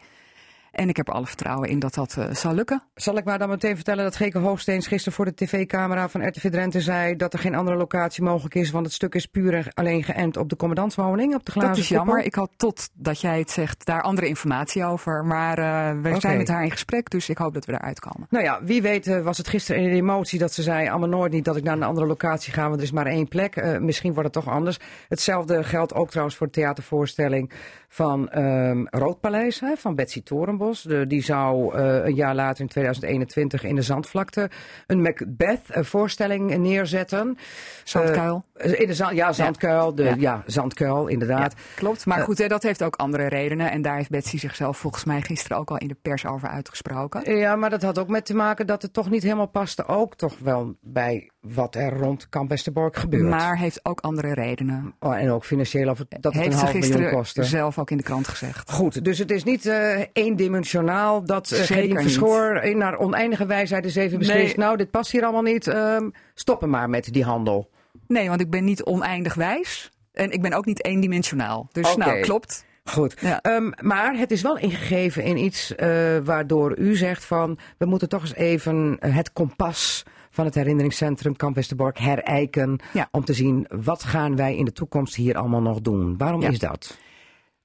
En 0.70 0.88
ik 0.88 0.96
heb 0.96 1.10
alle 1.10 1.26
vertrouwen 1.26 1.68
in 1.68 1.78
dat 1.78 1.94
dat 1.94 2.16
eh, 2.16 2.34
zal 2.34 2.54
lukken. 2.54 2.82
Zal 2.94 3.16
ik 3.16 3.24
maar 3.24 3.38
dan 3.38 3.48
meteen 3.48 3.74
vertellen 3.74 4.04
dat 4.04 4.16
Geke 4.16 4.38
Hoogsteens 4.38 4.86
gisteren 4.86 5.12
voor 5.12 5.24
de 5.24 5.34
tv-camera 5.34 6.08
van 6.08 6.26
RTV 6.26 6.50
Drenthe 6.50 6.80
zei 6.80 7.16
dat 7.16 7.32
er 7.32 7.38
geen 7.38 7.54
andere 7.54 7.76
locatie 7.76 8.22
mogelijk 8.22 8.54
is, 8.54 8.70
want 8.70 8.84
het 8.84 8.94
stuk 8.94 9.14
is 9.14 9.26
puur 9.26 9.54
en 9.54 9.64
alleen 9.74 10.04
geënt 10.04 10.36
op 10.36 10.48
de 10.48 10.56
commandantswoning, 10.56 11.34
op 11.34 11.44
de 11.44 11.50
glazen 11.50 11.70
Dat 11.70 11.78
is 11.78 11.88
jammer. 11.88 12.22
Ik 12.22 12.34
had 12.34 12.50
tot 12.56 12.88
dat 12.92 13.20
jij 13.20 13.38
het 13.38 13.50
zegt 13.50 13.86
daar 13.86 14.02
andere 14.02 14.26
informatie 14.26 14.84
over. 14.84 15.24
Maar 15.24 15.58
eh, 15.58 16.00
we 16.02 16.20
zijn 16.20 16.36
met 16.36 16.48
haar 16.48 16.64
in 16.64 16.70
gesprek, 16.70 17.10
dus 17.10 17.28
ik 17.28 17.38
hoop 17.38 17.54
dat 17.54 17.64
we 17.64 17.72
eruit 17.72 18.00
komen. 18.00 18.26
Nou 18.30 18.44
ja, 18.44 18.60
wie 18.62 18.82
weet 18.82 19.06
eh, 19.06 19.22
was 19.22 19.38
het 19.38 19.48
gisteren 19.48 19.82
in 19.82 19.88
de 19.88 19.94
emotie 19.94 20.38
dat 20.38 20.52
ze 20.52 20.62
zei... 20.62 20.88
allemaal 20.88 21.08
nooit 21.08 21.32
niet 21.32 21.44
dat 21.44 21.56
ik 21.56 21.64
naar 21.64 21.76
een 21.76 21.82
andere 21.82 22.06
locatie 22.06 22.52
ga, 22.52 22.62
want 22.62 22.76
er 22.76 22.82
is 22.82 22.92
maar 22.92 23.06
één 23.06 23.28
plek. 23.28 23.80
Misschien 23.80 24.14
wordt 24.14 24.34
het 24.34 24.44
toch 24.44 24.54
anders. 24.54 24.78
Hetzelfde 25.08 25.64
geldt 25.64 25.94
ook 25.94 26.08
trouwens 26.08 26.36
voor 26.36 26.46
de 26.46 26.52
theatervoorstelling 26.52 27.52
van 27.88 28.28
ehm 28.28 28.84
Roodpaleis... 28.90 29.60
Hè, 29.60 29.76
van 29.76 29.94
Betsy 29.94 30.22
Torenbos. 30.22 30.82
De, 30.82 31.06
die 31.06 31.22
zou 31.22 31.74
eh, 31.74 32.04
een 32.04 32.14
jaar 32.14 32.34
later 32.34 32.60
in 32.60 32.68
2021 32.68 33.64
in 33.64 33.74
de 33.74 33.82
Zandvlakte... 33.82 34.50
een 34.86 35.02
Macbeth-voorstelling 35.02 36.56
neerzetten. 36.56 37.36
Zandkuil. 37.84 38.44
Eh, 38.54 38.80
in 38.80 38.86
de 38.86 38.94
zand, 38.94 39.16
ja, 39.16 39.32
Zandkuil. 39.32 39.94
De, 39.94 40.02
ja. 40.02 40.14
Ja. 40.18 40.42
Zandkuil, 40.46 41.06
inderdaad. 41.06 41.54
Klopt, 41.74 42.06
maar 42.06 42.18
Eh, 42.18 42.24
goed, 42.24 42.38
hè, 42.38 42.48
dat 42.48 42.62
heeft 42.62 42.82
ook 42.82 42.96
andere 42.96 43.26
redenen. 43.26 43.70
En 43.70 43.82
daar 43.82 43.96
heeft 43.96 44.10
Betsy 44.10 44.38
zichzelf 44.38 44.78
volgens 44.78 45.04
mij 45.04 45.20
gisteren 45.20 45.56
ook 45.56 45.70
al 45.70 45.78
in 45.78 45.88
de 45.88 45.96
pers 46.02 46.26
over 46.26 46.48
uitgesproken. 46.48 47.36
Ja, 47.36 47.56
maar 47.56 47.70
dat 47.70 47.82
had 47.82 47.98
ook 47.98 48.08
met 48.08 48.26
te 48.26 48.34
maken 48.34 48.66
dat 48.66 48.82
het 48.82 48.92
toch 48.92 49.10
niet 49.10 49.22
helemaal 49.22 49.48
paste. 49.48 49.86
Ook 49.86 50.14
toch 50.14 50.38
wel 50.38 50.76
bij 50.80 51.30
wat 51.54 51.74
er 51.74 51.98
rond 51.98 52.28
Kamp 52.28 52.48
Westerbork 52.48 52.96
gebeurt. 52.96 53.28
Maar 53.28 53.58
heeft 53.58 53.80
ook 53.82 54.00
andere 54.00 54.34
redenen. 54.34 54.94
Oh, 55.00 55.16
en 55.16 55.30
ook 55.30 55.44
financieel 55.44 55.88
over 55.88 56.06
dat 56.08 56.32
het 56.32 56.32
heeft 56.32 56.46
een 56.46 56.52
ze 56.52 56.58
half 56.58 56.72
miljoen 56.72 56.90
gisteren 56.90 57.12
kostte. 57.12 57.44
zelf 57.44 57.78
ook 57.78 57.90
in 57.90 57.96
de 57.96 58.02
krant 58.02 58.28
gezegd. 58.28 58.70
Goed, 58.70 59.04
dus 59.04 59.18
het 59.18 59.30
is 59.30 59.44
niet 59.44 59.66
eh 59.66 60.00
eendimensionaal 60.12 61.24
dat 61.24 61.50
uh, 61.70 61.76
niet. 61.76 62.00
Verschoor 62.00 62.56
in 62.56 62.78
naar 62.78 62.98
oneindige 62.98 63.46
wijsheid 63.46 63.84
is 63.84 63.94
even 63.94 64.18
beslist. 64.18 64.56
Nee. 64.56 64.66
Nou, 64.66 64.76
dit 64.76 64.90
past 64.90 65.10
hier 65.10 65.22
allemaal 65.22 65.42
niet. 65.42 65.66
ehm, 65.66 66.08
stoppen 66.34 66.70
maar 66.70 66.90
met 66.90 67.12
die 67.12 67.24
handel. 67.24 67.70
Nee, 68.06 68.28
want 68.28 68.40
ik 68.40 68.50
ben 68.50 68.64
niet 68.64 68.84
oneindig 68.84 69.34
wijs. 69.34 69.90
En 70.12 70.30
ik 70.30 70.42
ben 70.42 70.52
ook 70.52 70.64
niet 70.64 70.84
eendimensionaal. 70.84 71.68
Dus 71.72 71.96
nou, 71.96 72.20
klopt. 72.20 72.66
Goed. 72.84 73.14
Ja. 73.20 73.40
Ehm, 73.42 73.70
maar 73.80 74.16
het 74.16 74.30
is 74.30 74.42
wel 74.42 74.58
ingegeven 74.58 75.22
in 75.22 75.36
iets 75.36 75.74
eh, 75.74 75.88
waardoor 76.24 76.78
u 76.78 76.96
zegt 76.96 77.24
van... 77.24 77.58
we 77.78 77.86
moeten 77.86 78.08
toch 78.08 78.20
eens 78.20 78.34
even 78.34 78.96
het 79.00 79.32
kompas 79.32 80.04
van 80.38 80.46
het 80.46 80.54
herinneringscentrum 80.54 81.36
Kamp 81.36 81.54
Westerbork 81.54 81.98
herijken... 81.98 82.78
Ja. 82.92 83.08
om 83.10 83.24
te 83.24 83.32
zien 83.32 83.66
wat 83.68 84.02
gaan 84.04 84.36
wij 84.36 84.56
in 84.56 84.64
de 84.64 84.72
toekomst 84.72 85.14
hier 85.14 85.36
allemaal 85.36 85.62
nog 85.62 85.80
doen. 85.80 86.16
Waarom 86.16 86.40
Ja. 86.40 86.48
is 86.48 86.58
dat? 86.58 86.98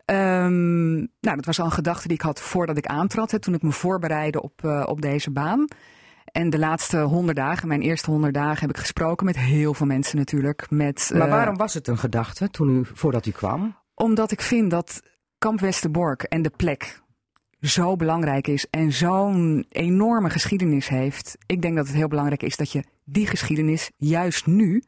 Ehm, 0.06 0.94
nou, 0.96 1.36
dat 1.36 1.46
was 1.46 1.60
al 1.60 1.66
een 1.66 1.72
gedachte 1.72 2.08
die 2.08 2.18
ik 2.18 2.24
had 2.24 2.42
voordat 2.42 2.78
ik 2.78 2.86
aantrad, 2.86 3.32
hè, 3.32 3.40
toen 3.40 3.54
ik 3.54 3.62
me 3.62 3.72
voorbereidde 3.72 4.42
op, 4.42 4.64
eh, 4.64 4.84
op 4.86 5.02
deze 5.02 5.32
baan. 5.32 5.68
En 6.26 6.50
de 6.50 6.60
laatste 6.60 6.98
honderd 7.00 7.38
dagen, 7.38 7.68
mijn 7.68 7.82
eerste 7.82 8.12
honderd 8.12 8.34
dagen, 8.34 8.60
heb 8.60 8.70
ik 8.70 8.78
gesproken 8.78 9.26
met 9.26 9.38
heel 9.38 9.74
veel 9.74 9.86
mensen 9.86 10.18
natuurlijk. 10.18 10.70
Met, 10.70 11.12
Maar 11.14 11.28
eh, 11.28 11.34
waarom 11.34 11.58
was 11.58 11.74
het 11.74 11.88
een 11.88 11.98
gedachte 11.98 12.50
toen 12.50 12.70
u, 12.70 12.82
voordat 12.94 13.26
u 13.26 13.32
kwam? 13.32 13.76
Omdat 13.96 14.32
ik 14.32 14.42
vind 14.42 14.72
dat 14.72 15.02
Kamp 15.38 15.60
Westerbork 15.60 16.24
en 16.24 16.42
de 16.42 16.52
plek 16.56 17.02
zo 17.64 17.96
belangrijk 17.96 18.48
is 18.48 18.70
en 18.70 18.92
zo'n 18.92 19.66
enorme 19.70 20.30
geschiedenis 20.30 20.88
heeft. 20.88 21.38
Ik 21.46 21.62
denk 21.62 21.76
dat 21.76 21.88
het 21.88 21.96
heel 21.96 22.08
belangrijk 22.08 22.44
is 22.44 22.56
dat 22.56 22.72
je 22.72 22.84
die 23.04 23.28
geschiedenis 23.28 23.92
juist 23.98 24.46
nu, 24.46 24.84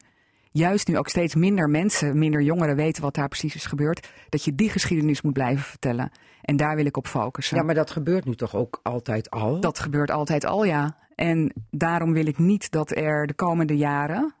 juist 0.50 0.88
nu 0.88 0.98
ook 0.98 1.08
steeds 1.08 1.34
minder 1.34 1.70
mensen, 1.70 2.18
minder 2.18 2.42
jongeren 2.42 2.76
weten 2.76 3.02
wat 3.02 3.14
daar 3.14 3.28
precies 3.28 3.54
is 3.54 3.66
gebeurd, 3.66 4.08
dat 4.28 4.44
je 4.44 4.54
die 4.54 4.70
geschiedenis 4.70 5.22
moet 5.22 5.32
blijven 5.32 5.64
vertellen. 5.64 6.10
En 6.42 6.56
daar 6.56 6.76
wil 6.76 6.86
ik 6.86 6.96
op 6.96 7.06
focussen. 7.06 7.56
Ja, 7.56 7.62
maar 7.62 7.74
dat 7.74 7.90
gebeurt 7.90 8.24
nu 8.24 8.34
toch 8.34 8.56
ook 8.56 8.80
altijd 8.82 9.30
al? 9.30 9.60
Dat 9.60 9.78
gebeurt 9.78 10.10
altijd 10.10 10.44
al, 10.44 10.64
ja. 10.64 10.96
En 11.14 11.52
daarom 11.70 12.12
wil 12.12 12.26
ik 12.26 12.38
niet 12.38 12.70
dat 12.70 12.96
er 12.96 13.26
de 13.26 13.34
komende 13.34 13.76
jaren 13.76 14.34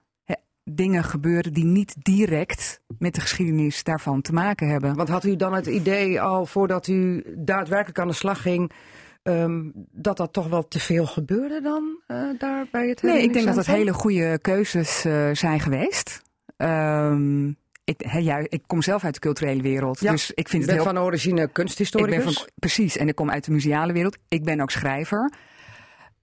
dingen 0.70 1.04
gebeuren 1.04 1.52
die 1.52 1.64
niet 1.64 1.94
direct 1.98 2.80
met 2.98 3.14
de 3.14 3.20
geschiedenis 3.20 3.84
daarvan 3.84 4.22
te 4.22 4.32
maken 4.32 4.68
hebben. 4.68 4.94
Want 4.94 5.08
had 5.08 5.24
u 5.24 5.36
dan 5.36 5.54
het 5.54 5.66
idee 5.66 6.20
al 6.20 6.46
voordat 6.46 6.86
u 6.86 7.24
daadwerkelijk 7.36 7.98
aan 7.98 8.08
de 8.08 8.14
slag 8.14 8.42
ging... 8.42 8.72
ehm, 9.22 9.70
dat 9.92 10.16
dat 10.16 10.32
toch 10.32 10.48
wel 10.48 10.68
te 10.68 10.78
veel 10.78 11.06
gebeurde 11.06 11.60
dan 11.60 12.00
eh, 12.06 12.18
daar 12.38 12.66
bij 12.70 12.88
het 12.88 13.02
Nee, 13.02 13.22
ik 13.22 13.32
denk 13.32 13.46
dat 13.46 13.56
het 13.56 13.66
hele 13.66 13.92
goede 13.92 14.38
keuzes 14.38 15.04
eh, 15.04 15.30
zijn 15.32 15.60
geweest. 15.60 16.22
Ehm, 16.56 17.48
ik, 17.84 18.00
hè, 18.06 18.18
ja, 18.18 18.38
ik 18.48 18.62
kom 18.66 18.82
zelf 18.82 19.04
uit 19.04 19.14
de 19.14 19.20
culturele 19.20 19.62
wereld, 19.62 20.00
Ja, 20.00 20.10
dus 20.10 20.30
ik 20.30 20.48
vind 20.48 20.62
het 20.62 20.72
bent 20.72 20.84
heel... 20.84 20.94
van 20.94 21.02
origine 21.02 21.42
ik 21.42 21.52
kunsthistoricus. 21.52 22.24
ben 22.24 22.32
van, 22.32 22.46
precies, 22.54 22.96
en 22.96 23.08
ik 23.08 23.14
kom 23.14 23.30
uit 23.30 23.44
de 23.44 23.52
museale 23.52 23.92
wereld. 23.92 24.16
Ik 24.28 24.44
ben 24.44 24.60
ook 24.60 24.70
schrijver. 24.70 25.32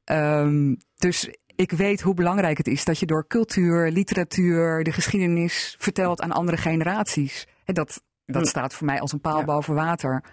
Ehm, 0.04 0.76
dus 0.96 1.30
ik 1.56 1.72
weet 1.72 2.02
hoe 2.02 2.14
belangrijk 2.14 2.58
het 2.58 2.68
is 2.68 2.86
dat 2.86 3.00
je 3.00 3.06
door 3.06 3.28
cultuur, 3.28 3.92
literatuur, 3.92 4.84
de 4.84 4.92
geschiedenis 4.92 5.76
vertelt 5.80 6.22
aan 6.22 6.32
andere 6.32 6.58
generaties. 6.58 7.48
Hè, 7.64 7.74
dat, 7.74 8.02
dat 8.26 8.42
Hm. 8.42 8.48
staat 8.48 8.74
voor 8.74 8.86
mij 8.86 9.00
als 9.00 9.12
een 9.12 9.22
paal 9.22 9.40
Ja. 9.40 9.46
boven 9.46 9.76
water. 9.76 10.24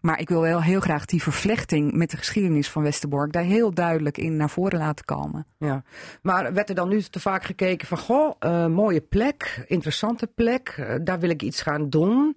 Maar 0.00 0.20
ik 0.20 0.28
wil 0.28 0.40
wel 0.40 0.62
heel 0.62 0.80
graag 0.80 1.04
die 1.04 1.22
vervlechting 1.22 1.92
met 1.92 2.10
de 2.10 2.16
geschiedenis 2.16 2.70
van 2.70 2.82
Westerbork 2.82 3.32
daar 3.32 3.42
heel 3.42 3.70
duidelijk 3.74 4.18
in 4.18 4.36
naar 4.36 4.50
voren 4.50 4.78
laten 4.78 5.04
komen. 5.04 5.46
Ja. 5.58 5.82
Maar 6.22 6.52
werd 6.52 6.68
er 6.68 6.74
dan 6.74 6.88
nu 6.88 7.02
te 7.02 7.20
vaak 7.20 7.44
gekeken 7.44 7.86
van, 7.86 7.98
goh, 7.98 8.34
eh, 8.38 8.66
mooie 8.66 9.00
plek, 9.00 9.64
interessante 9.66 10.26
plek, 10.26 10.68
eh, 10.76 10.94
daar 11.02 11.18
wil 11.18 11.30
ik 11.30 11.42
iets 11.42 11.62
gaan 11.62 11.88
doen. 11.90 12.36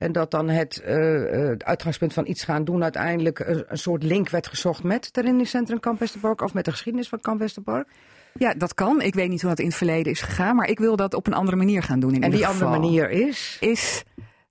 En 0.00 0.12
dat 0.12 0.30
dan 0.30 0.48
het, 0.48 0.80
eh, 0.80 1.42
eh, 1.42 1.48
het 1.48 1.64
uitgangspunt 1.64 2.12
van 2.12 2.26
iets 2.26 2.44
gaan 2.44 2.64
doen 2.64 2.82
uiteindelijk 2.82 3.38
een, 3.38 3.64
een 3.68 3.78
soort 3.78 4.02
link 4.02 4.28
werd 4.28 4.46
gezocht 4.46 4.82
met 4.82 5.04
het 5.06 5.14
herinneringscentrum 5.16 5.80
Kamp 5.80 5.98
Westerbork 5.98 6.40
of 6.42 6.54
met 6.54 6.64
de 6.64 6.70
geschiedenis 6.70 7.08
van 7.08 7.20
Kamp 7.20 7.38
Westerbork. 7.40 7.88
Ja, 8.34 8.54
dat 8.54 8.74
kan. 8.74 9.00
Ik 9.02 9.14
weet 9.14 9.28
niet 9.28 9.40
hoe 9.40 9.50
dat 9.50 9.58
in 9.58 9.66
het 9.66 9.74
verleden 9.74 10.12
is 10.12 10.20
gegaan, 10.20 10.56
maar 10.56 10.68
ik 10.68 10.78
wil 10.78 10.96
dat 10.96 11.14
op 11.14 11.26
een 11.26 11.34
andere 11.34 11.56
manier 11.56 11.82
gaan 11.82 12.00
doen. 12.00 12.14
In 12.14 12.22
En 12.22 12.30
die 12.30 12.46
andere 12.46 12.70
manier 12.70 13.10
is? 13.10 13.56
is 13.60 14.02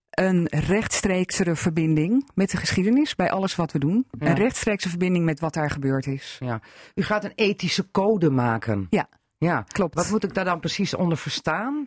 een 0.10 0.48
rechtstreeksere 0.50 1.56
verbinding 1.56 2.30
met 2.34 2.52
de 2.52 2.58
geschiedenis 2.58 3.16
bij 3.16 3.32
alles 3.32 3.56
wat 3.56 3.72
we 3.72 3.80
doen. 3.80 4.06
Ja. 4.20 4.28
Een 4.28 4.36
rechtstreekse 4.36 4.90
verbinding 4.90 5.26
met 5.26 5.40
wat 5.40 5.54
daar 5.54 5.70
gebeurd 5.72 6.08
is. 6.08 6.38
Ja. 6.40 6.62
U 6.96 7.04
gaat 7.04 7.24
een 7.24 7.34
ethische 7.36 7.92
code 7.92 8.30
maken. 8.30 8.88
Ja, 8.90 9.08
Ja. 9.38 9.62
klopt. 9.68 9.96
Wat 9.96 10.10
moet 10.10 10.24
ik 10.24 10.34
daar 10.34 10.46
dan 10.46 10.60
precies 10.60 10.94
onder 10.94 11.18
verstaan? 11.18 11.84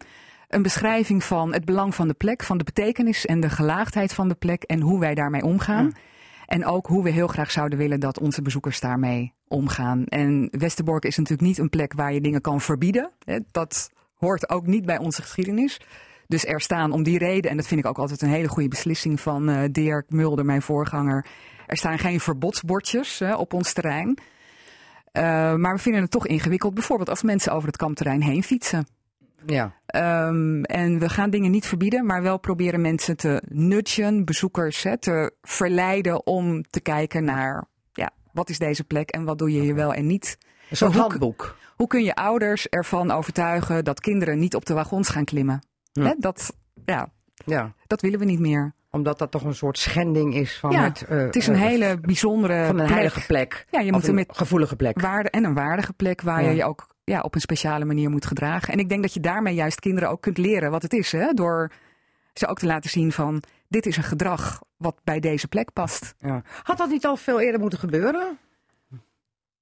Een 0.52 0.62
beschrijving 0.62 1.24
van 1.24 1.52
het 1.52 1.64
belang 1.64 1.94
van 1.94 2.08
de 2.08 2.14
plek, 2.14 2.42
van 2.42 2.58
de 2.58 2.64
betekenis 2.64 3.26
en 3.26 3.40
de 3.40 3.50
gelaagdheid 3.50 4.14
van 4.14 4.28
de 4.28 4.34
plek 4.34 4.62
en 4.62 4.80
hoe 4.80 5.00
wij 5.00 5.14
daarmee 5.14 5.42
omgaan. 5.42 5.84
Ja. 5.84 5.92
En 6.46 6.66
ook 6.66 6.86
hoe 6.86 7.02
we 7.02 7.10
heel 7.10 7.26
graag 7.26 7.50
zouden 7.50 7.78
willen 7.78 8.00
dat 8.00 8.20
onze 8.20 8.42
bezoekers 8.42 8.80
daarmee 8.80 9.32
omgaan. 9.48 10.04
En 10.04 10.48
Westerbork 10.50 11.04
is 11.04 11.16
natuurlijk 11.16 11.48
niet 11.48 11.58
een 11.58 11.68
plek 11.68 11.92
waar 11.92 12.12
je 12.12 12.20
dingen 12.20 12.40
kan 12.40 12.60
verbieden. 12.60 13.10
Dat 13.50 13.90
hoort 14.16 14.50
ook 14.50 14.66
niet 14.66 14.86
bij 14.86 14.98
onze 14.98 15.22
geschiedenis. 15.22 15.80
Dus 16.26 16.46
er 16.46 16.60
staan 16.60 16.92
om 16.92 17.02
die 17.02 17.18
reden, 17.18 17.50
en 17.50 17.56
dat 17.56 17.66
vind 17.66 17.80
ik 17.80 17.86
ook 17.86 17.98
altijd 17.98 18.22
een 18.22 18.28
hele 18.28 18.48
goede 18.48 18.68
beslissing 18.68 19.20
van 19.20 19.48
eh, 19.48 19.62
Dirk 19.70 20.10
Mulder, 20.10 20.44
mijn 20.44 20.62
voorganger. 20.62 21.26
Er 21.66 21.76
staan 21.76 21.98
geen 21.98 22.20
verbodsbordjes 22.20 23.22
op 23.36 23.52
ons 23.52 23.72
terrein. 23.72 24.18
Eh, 25.12 25.22
maar 25.54 25.74
we 25.74 25.80
vinden 25.80 26.02
het 26.02 26.10
toch 26.10 26.26
ingewikkeld, 26.26 26.74
bijvoorbeeld 26.74 27.08
als 27.08 27.22
mensen 27.22 27.52
over 27.52 27.66
het 27.66 27.76
kampterrein 27.76 28.22
heen 28.22 28.42
fietsen. 28.42 28.86
Ja. 29.46 29.74
Ehm, 29.86 30.62
en 30.62 30.98
we 30.98 31.08
gaan 31.08 31.30
dingen 31.30 31.50
niet 31.50 31.66
verbieden, 31.66 32.06
maar 32.06 32.22
wel 32.22 32.38
proberen 32.38 32.80
mensen 32.80 33.16
te 33.16 33.42
nudgen, 33.48 34.24
bezoekers 34.24 34.82
hè, 34.82 34.98
te 34.98 35.32
verleiden 35.42 36.26
om 36.26 36.62
te 36.70 36.80
kijken 36.80 37.24
naar 37.24 37.64
ja, 37.92 38.10
wat 38.32 38.48
is 38.50 38.58
deze 38.58 38.84
plek 38.84 39.10
en 39.10 39.24
wat 39.24 39.38
doe 39.38 39.52
je 39.52 39.60
hier 39.60 39.74
wel 39.74 39.94
en 39.94 40.06
niet. 40.06 40.38
Een 40.70 40.76
soort 40.76 40.94
handboek. 40.94 41.56
Hoe 41.76 41.86
kun 41.86 42.02
je 42.04 42.14
ouders 42.14 42.68
ervan 42.68 43.10
overtuigen 43.10 43.84
dat 43.84 44.00
kinderen 44.00 44.38
niet 44.38 44.54
op 44.54 44.64
de 44.66 44.74
wagons 44.74 45.08
gaan 45.08 45.24
klimmen? 45.24 45.66
Hè, 45.92 46.14
dat, 46.18 46.56
ja, 46.84 47.08
Ja. 47.44 47.72
dat 47.86 48.00
willen 48.00 48.18
we 48.18 48.24
niet 48.24 48.40
meer. 48.40 48.74
Omdat 48.90 49.18
dat 49.18 49.30
toch 49.30 49.42
een 49.44 49.54
soort 49.54 49.78
schending 49.78 50.34
is 50.34 50.58
van 50.58 50.70
Ja, 50.70 50.82
het... 50.82 51.02
eh, 51.08 51.18
Het 51.18 51.36
is 51.36 51.46
een 51.46 51.54
eh, 51.54 51.60
hele 51.60 51.98
bijzondere 52.00 52.60
Van 52.66 52.68
een 52.68 52.76
plek. 52.76 52.88
heilige 52.88 53.26
plek. 53.26 53.66
Ja, 53.70 53.80
je 53.80 53.92
moet 53.92 54.02
er 54.02 54.08
een 54.08 54.14
met 54.14 54.28
gevoelige 54.36 54.76
plek. 54.76 55.00
waarde 55.00 55.30
en 55.30 55.44
een 55.44 55.54
waardige 55.54 55.92
plek 55.92 56.20
waar 56.20 56.42
Ja. 56.42 56.48
je 56.48 56.56
je 56.56 56.64
ook 56.64 56.86
ja, 57.12 57.20
op 57.20 57.34
een 57.34 57.40
speciale 57.40 57.84
manier 57.84 58.10
moet 58.10 58.26
gedragen. 58.26 58.72
En 58.72 58.78
ik 58.78 58.88
denk 58.88 59.02
dat 59.02 59.14
je 59.14 59.20
daarmee 59.20 59.54
juist 59.54 59.80
kinderen 59.80 60.08
ook 60.10 60.20
kunt 60.20 60.38
leren 60.38 60.70
wat 60.70 60.82
het 60.82 60.92
is. 60.92 61.12
Hè? 61.12 61.32
Door 61.32 61.70
ze 62.34 62.46
ook 62.46 62.58
te 62.58 62.66
laten 62.66 62.90
zien 62.90 63.12
van 63.12 63.42
dit 63.68 63.86
is 63.86 63.96
een 63.96 64.02
gedrag 64.02 64.62
wat 64.76 64.96
bij 65.04 65.20
deze 65.20 65.48
plek 65.48 65.72
past. 65.72 66.14
Ja. 66.18 66.42
Had 66.62 66.78
dat 66.78 66.88
niet 66.88 67.06
al 67.06 67.16
veel 67.16 67.40
eerder 67.40 67.60
moeten 67.60 67.78
gebeuren? 67.78 68.38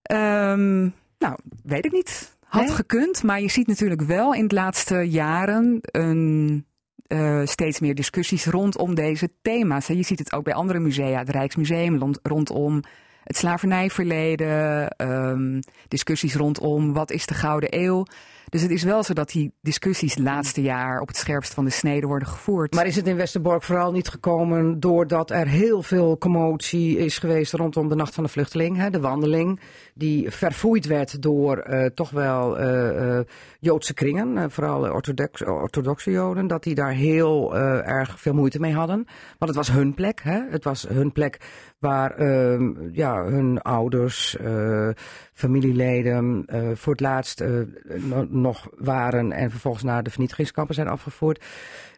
Ehm, 0.03 0.81
nou, 1.19 1.37
weet 1.63 1.85
ik 1.85 1.93
niet. 1.93 2.37
Had 2.45 2.67
Nee? 2.67 2.75
gekund, 2.75 3.23
maar 3.23 3.41
je 3.41 3.51
ziet 3.51 3.67
natuurlijk 3.67 4.03
wel 4.03 4.35
in 4.35 4.49
de 4.49 4.55
laatste 4.55 4.97
jaren 4.97 5.79
een, 5.83 6.65
eh, 7.07 7.41
steeds 7.45 7.81
meer 7.81 7.95
discussies 7.95 8.47
rondom 8.47 8.95
deze 8.95 9.31
thema's. 9.43 9.87
Je 9.87 10.03
ziet 10.03 10.19
het 10.19 10.33
ook 10.33 10.45
bij 10.45 10.55
andere 10.55 10.79
musea, 10.79 11.19
het 11.19 11.29
Rijksmuseum, 11.29 11.99
rond- 11.99 12.19
rondom 12.23 12.81
het 13.25 13.37
slavernijverleden, 13.37 14.89
ehm, 14.89 15.61
discussies 15.89 16.35
rondom 16.35 16.93
wat 16.93 17.11
is 17.11 17.27
de 17.27 17.35
Gouden 17.35 17.79
Eeuw. 17.79 18.05
Dus 18.51 18.63
het 18.63 18.71
is 18.71 18.83
wel 18.83 19.03
zo 19.03 19.13
dat 19.13 19.31
die 19.31 19.53
discussies 19.61 20.19
laatste 20.19 20.63
jaar 20.63 21.01
op 21.01 21.09
het 21.09 21.17
scherpst 21.17 21.55
van 21.55 21.65
de 21.65 21.71
snede 21.71 22.07
worden 22.07 22.29
gevoerd. 22.29 22.75
Maar 22.75 22.87
is 22.87 22.97
het 22.97 23.07
in 23.07 23.17
Westerbork 23.17 23.63
vooral 23.63 23.93
niet 23.93 24.09
gekomen 24.09 24.81
doordat 24.81 25.31
er 25.31 25.47
heel 25.47 25.83
veel 25.83 26.19
commotie 26.19 26.99
is 26.99 27.19
geweest 27.19 27.53
rondom 27.53 27.89
de 27.89 27.95
Nacht 27.95 28.15
van 28.15 28.25
de 28.25 28.31
Vluchteling, 28.31 28.77
hè, 28.77 28.91
de 28.91 29.01
wandeling, 29.01 29.61
die 29.95 30.31
verfoeid 30.31 30.87
werd 30.87 31.23
door 31.23 31.57
eh, 31.57 31.87
toch 31.87 32.11
wel 32.11 32.59
eh, 32.59 33.19
eh, 33.19 33.25
Joodse 33.61 33.95
kringen, 33.95 34.51
vooral 34.51 34.93
orthodox, 34.93 35.45
orthodoxe 35.45 36.11
Joden, 36.11 36.47
dat 36.47 36.63
die 36.63 36.75
daar 36.75 36.93
heel 36.93 37.57
erg 37.57 38.21
veel 38.21 38.35
moeite 38.35 38.61
mee 38.61 38.75
hadden. 38.75 39.05
Want 39.39 39.55
het 39.55 39.55
was 39.55 39.71
hun 39.71 39.95
plek, 39.95 40.21
hè? 40.23 40.41
het 40.51 40.65
was 40.65 40.87
hun 40.89 41.13
plek 41.13 41.39
waar 41.81 42.11
ehm, 42.11 42.91
ja, 42.93 43.25
hun 43.25 43.63
ouders, 43.63 44.37
eh, 44.37 44.89
familieleden 45.33 46.45
eh, 46.47 46.71
voor 46.75 46.93
het 46.93 47.01
laatst 47.01 47.41
eh, 47.41 47.51
no- 47.85 48.27
nog 48.29 48.69
waren 48.77 49.33
en 49.33 49.51
vervolgens 49.51 49.85
naar 49.85 50.03
de 50.03 50.11
vernietigingskampen 50.11 50.75
zijn 50.75 50.89
afgevoerd. 50.89 51.45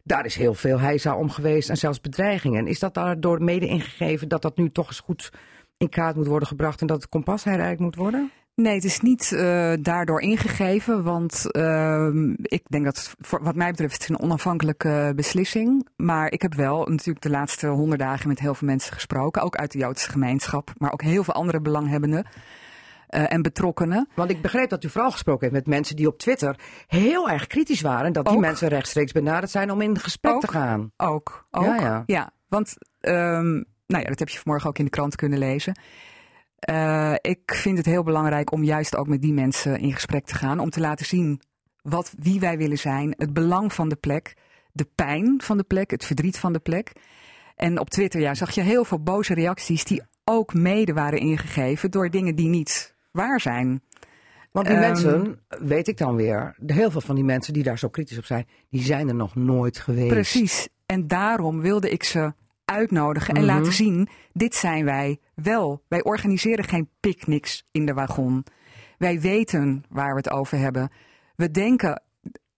Daar 0.04 0.24
is 0.24 0.36
heel 0.36 0.54
veel 0.54 0.80
heisa 0.80 1.16
om 1.16 1.30
geweest 1.30 1.70
en 1.70 1.76
zelfs 1.76 2.00
bedreigingen. 2.00 2.66
Is 2.66 2.78
dat 2.78 2.94
daardoor 2.94 3.42
mede 3.42 3.66
ingegeven 3.66 4.28
dat 4.28 4.42
dat 4.42 4.56
nu 4.56 4.70
toch 4.70 4.86
eens 4.86 5.00
goed 5.00 5.32
in 5.76 5.88
kaart 5.88 6.16
moet 6.16 6.26
worden 6.26 6.48
gebracht 6.48 6.80
en 6.80 6.86
dat 6.86 7.02
het 7.02 7.10
kompas 7.10 7.44
herijkt 7.44 7.80
moet 7.80 7.96
worden? 7.96 8.30
Nee, 8.54 8.74
het 8.74 8.84
is 8.84 9.00
niet 9.00 9.32
eh, 9.32 9.72
daardoor 9.80 10.20
ingegeven, 10.20 11.02
want 11.02 11.50
ehm, 11.50 12.30
ik 12.42 12.62
denk 12.68 12.84
dat 12.84 12.96
het 12.96 13.14
voor, 13.18 13.42
wat 13.42 13.54
mij 13.54 13.70
betreft 13.70 14.00
het 14.00 14.10
een 14.10 14.20
onafhankelijke 14.20 15.12
beslissing. 15.16 15.88
Maar 15.96 16.32
ik 16.32 16.42
heb 16.42 16.54
wel 16.54 16.86
natuurlijk 16.86 17.24
de 17.24 17.30
laatste 17.30 17.66
honderd 17.66 18.00
dagen 18.00 18.28
met 18.28 18.38
heel 18.38 18.54
veel 18.54 18.68
mensen 18.68 18.92
gesproken, 18.92 19.42
ook 19.42 19.56
uit 19.56 19.72
de 19.72 19.78
Joodse 19.78 20.10
gemeenschap, 20.10 20.72
maar 20.78 20.92
ook 20.92 21.02
heel 21.02 21.24
veel 21.24 21.34
andere 21.34 21.60
belanghebbenden 21.60 22.26
eh, 23.06 23.32
en 23.32 23.42
betrokkenen. 23.42 24.08
Want 24.14 24.30
ik 24.30 24.42
begreep 24.42 24.68
dat 24.68 24.84
u 24.84 24.88
vooral 24.88 25.10
gesproken 25.10 25.40
heeft 25.40 25.66
met 25.66 25.74
mensen 25.74 25.96
die 25.96 26.06
op 26.06 26.18
Twitter 26.18 26.56
heel 26.86 27.30
erg 27.30 27.46
kritisch 27.46 27.80
waren. 27.80 28.06
En 28.06 28.12
dat 28.12 28.26
die 28.26 28.38
mensen 28.38 28.68
rechtstreeks 28.68 29.12
benaderd 29.12 29.50
zijn 29.50 29.70
om 29.70 29.80
in 29.80 29.98
gesprek 29.98 30.40
te 30.40 30.48
gaan. 30.48 30.92
Ook. 30.96 31.46
ook. 31.50 31.64
Ja, 31.64 32.02
ja. 32.06 32.30
want 32.48 32.74
ehm, 33.00 33.52
nou 33.86 34.02
ja, 34.02 34.04
dat 34.04 34.18
heb 34.18 34.28
je 34.28 34.38
vanmorgen 34.38 34.68
ook 34.68 34.78
in 34.78 34.84
de 34.84 34.90
krant 34.90 35.16
kunnen 35.16 35.38
lezen. 35.38 35.74
Eh, 36.62 37.14
ik 37.20 37.54
vind 37.54 37.76
het 37.76 37.86
heel 37.86 38.02
belangrijk 38.02 38.52
om 38.52 38.64
juist 38.64 38.96
ook 38.96 39.06
met 39.06 39.22
die 39.22 39.32
mensen 39.32 39.78
in 39.78 39.92
gesprek 39.92 40.24
te 40.26 40.34
gaan. 40.34 40.58
Om 40.58 40.70
te 40.70 40.80
laten 40.80 41.06
zien 41.06 41.40
wat, 41.82 42.14
wie 42.18 42.40
wij 42.40 42.56
willen 42.56 42.78
zijn, 42.78 43.14
het 43.16 43.32
belang 43.32 43.72
van 43.72 43.88
de 43.88 43.96
plek, 43.96 44.36
de 44.72 44.86
pijn 44.94 45.40
van 45.42 45.56
de 45.56 45.62
plek, 45.62 45.90
het 45.90 46.04
verdriet 46.04 46.38
van 46.38 46.52
de 46.52 46.58
plek. 46.58 46.92
En 47.56 47.78
op 47.78 47.90
Twitter 47.90 48.20
ja, 48.20 48.34
zag 48.34 48.50
je 48.50 48.60
heel 48.60 48.84
veel 48.84 49.02
boze 49.02 49.34
reacties 49.34 49.84
die 49.84 50.02
ook 50.24 50.54
mede 50.54 50.92
waren 50.92 51.18
ingegeven 51.18 51.90
door 51.90 52.10
dingen 52.10 52.34
die 52.34 52.48
niet 52.48 52.94
waar 53.10 53.40
zijn. 53.40 53.82
Want 54.52 54.66
die 54.66 54.76
Ehm, 54.76 54.86
mensen, 54.86 55.40
weet 55.48 55.88
ik 55.88 55.98
dan 55.98 56.16
weer, 56.16 56.56
heel 56.66 56.90
veel 56.90 57.00
van 57.00 57.14
die 57.14 57.24
mensen 57.24 57.52
die 57.52 57.62
daar 57.62 57.78
zo 57.78 57.88
kritisch 57.88 58.18
op 58.18 58.24
zijn, 58.24 58.46
die 58.70 58.82
zijn 58.82 59.08
er 59.08 59.14
nog 59.14 59.34
nooit 59.34 59.78
geweest. 59.78 60.08
Precies. 60.08 60.68
En 60.86 61.06
daarom 61.06 61.60
wilde 61.60 61.90
ik 61.90 62.02
ze 62.02 62.32
uitnodigen 62.72 63.34
en 63.34 63.44
Mhm. 63.44 63.50
laten 63.56 63.72
zien: 63.72 64.08
dit 64.32 64.54
zijn 64.54 64.84
wij 64.84 65.20
wel. 65.34 65.82
Wij 65.88 66.02
organiseren 66.02 66.64
geen 66.64 66.88
picknicks 67.00 67.64
in 67.70 67.86
de 67.86 67.94
wagon. 67.94 68.44
Wij 68.98 69.20
weten 69.20 69.84
waar 69.88 70.10
we 70.10 70.16
het 70.16 70.30
over 70.30 70.58
hebben. 70.58 70.90
We 71.36 71.50
denken. 71.50 72.02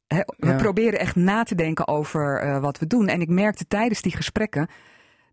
we 0.07 0.25
Ja. 0.37 0.57
proberen 0.57 0.99
echt 0.99 1.17
na 1.17 1.43
te 1.43 1.55
denken 1.55 1.89
over 1.89 2.41
eh, 2.41 2.59
wat 2.61 2.79
we 2.79 2.87
doen. 2.87 3.09
En 3.09 3.21
ik 3.21 3.29
merkte 3.29 3.67
tijdens 3.67 4.03
die 4.03 4.17
gesprekken 4.17 4.69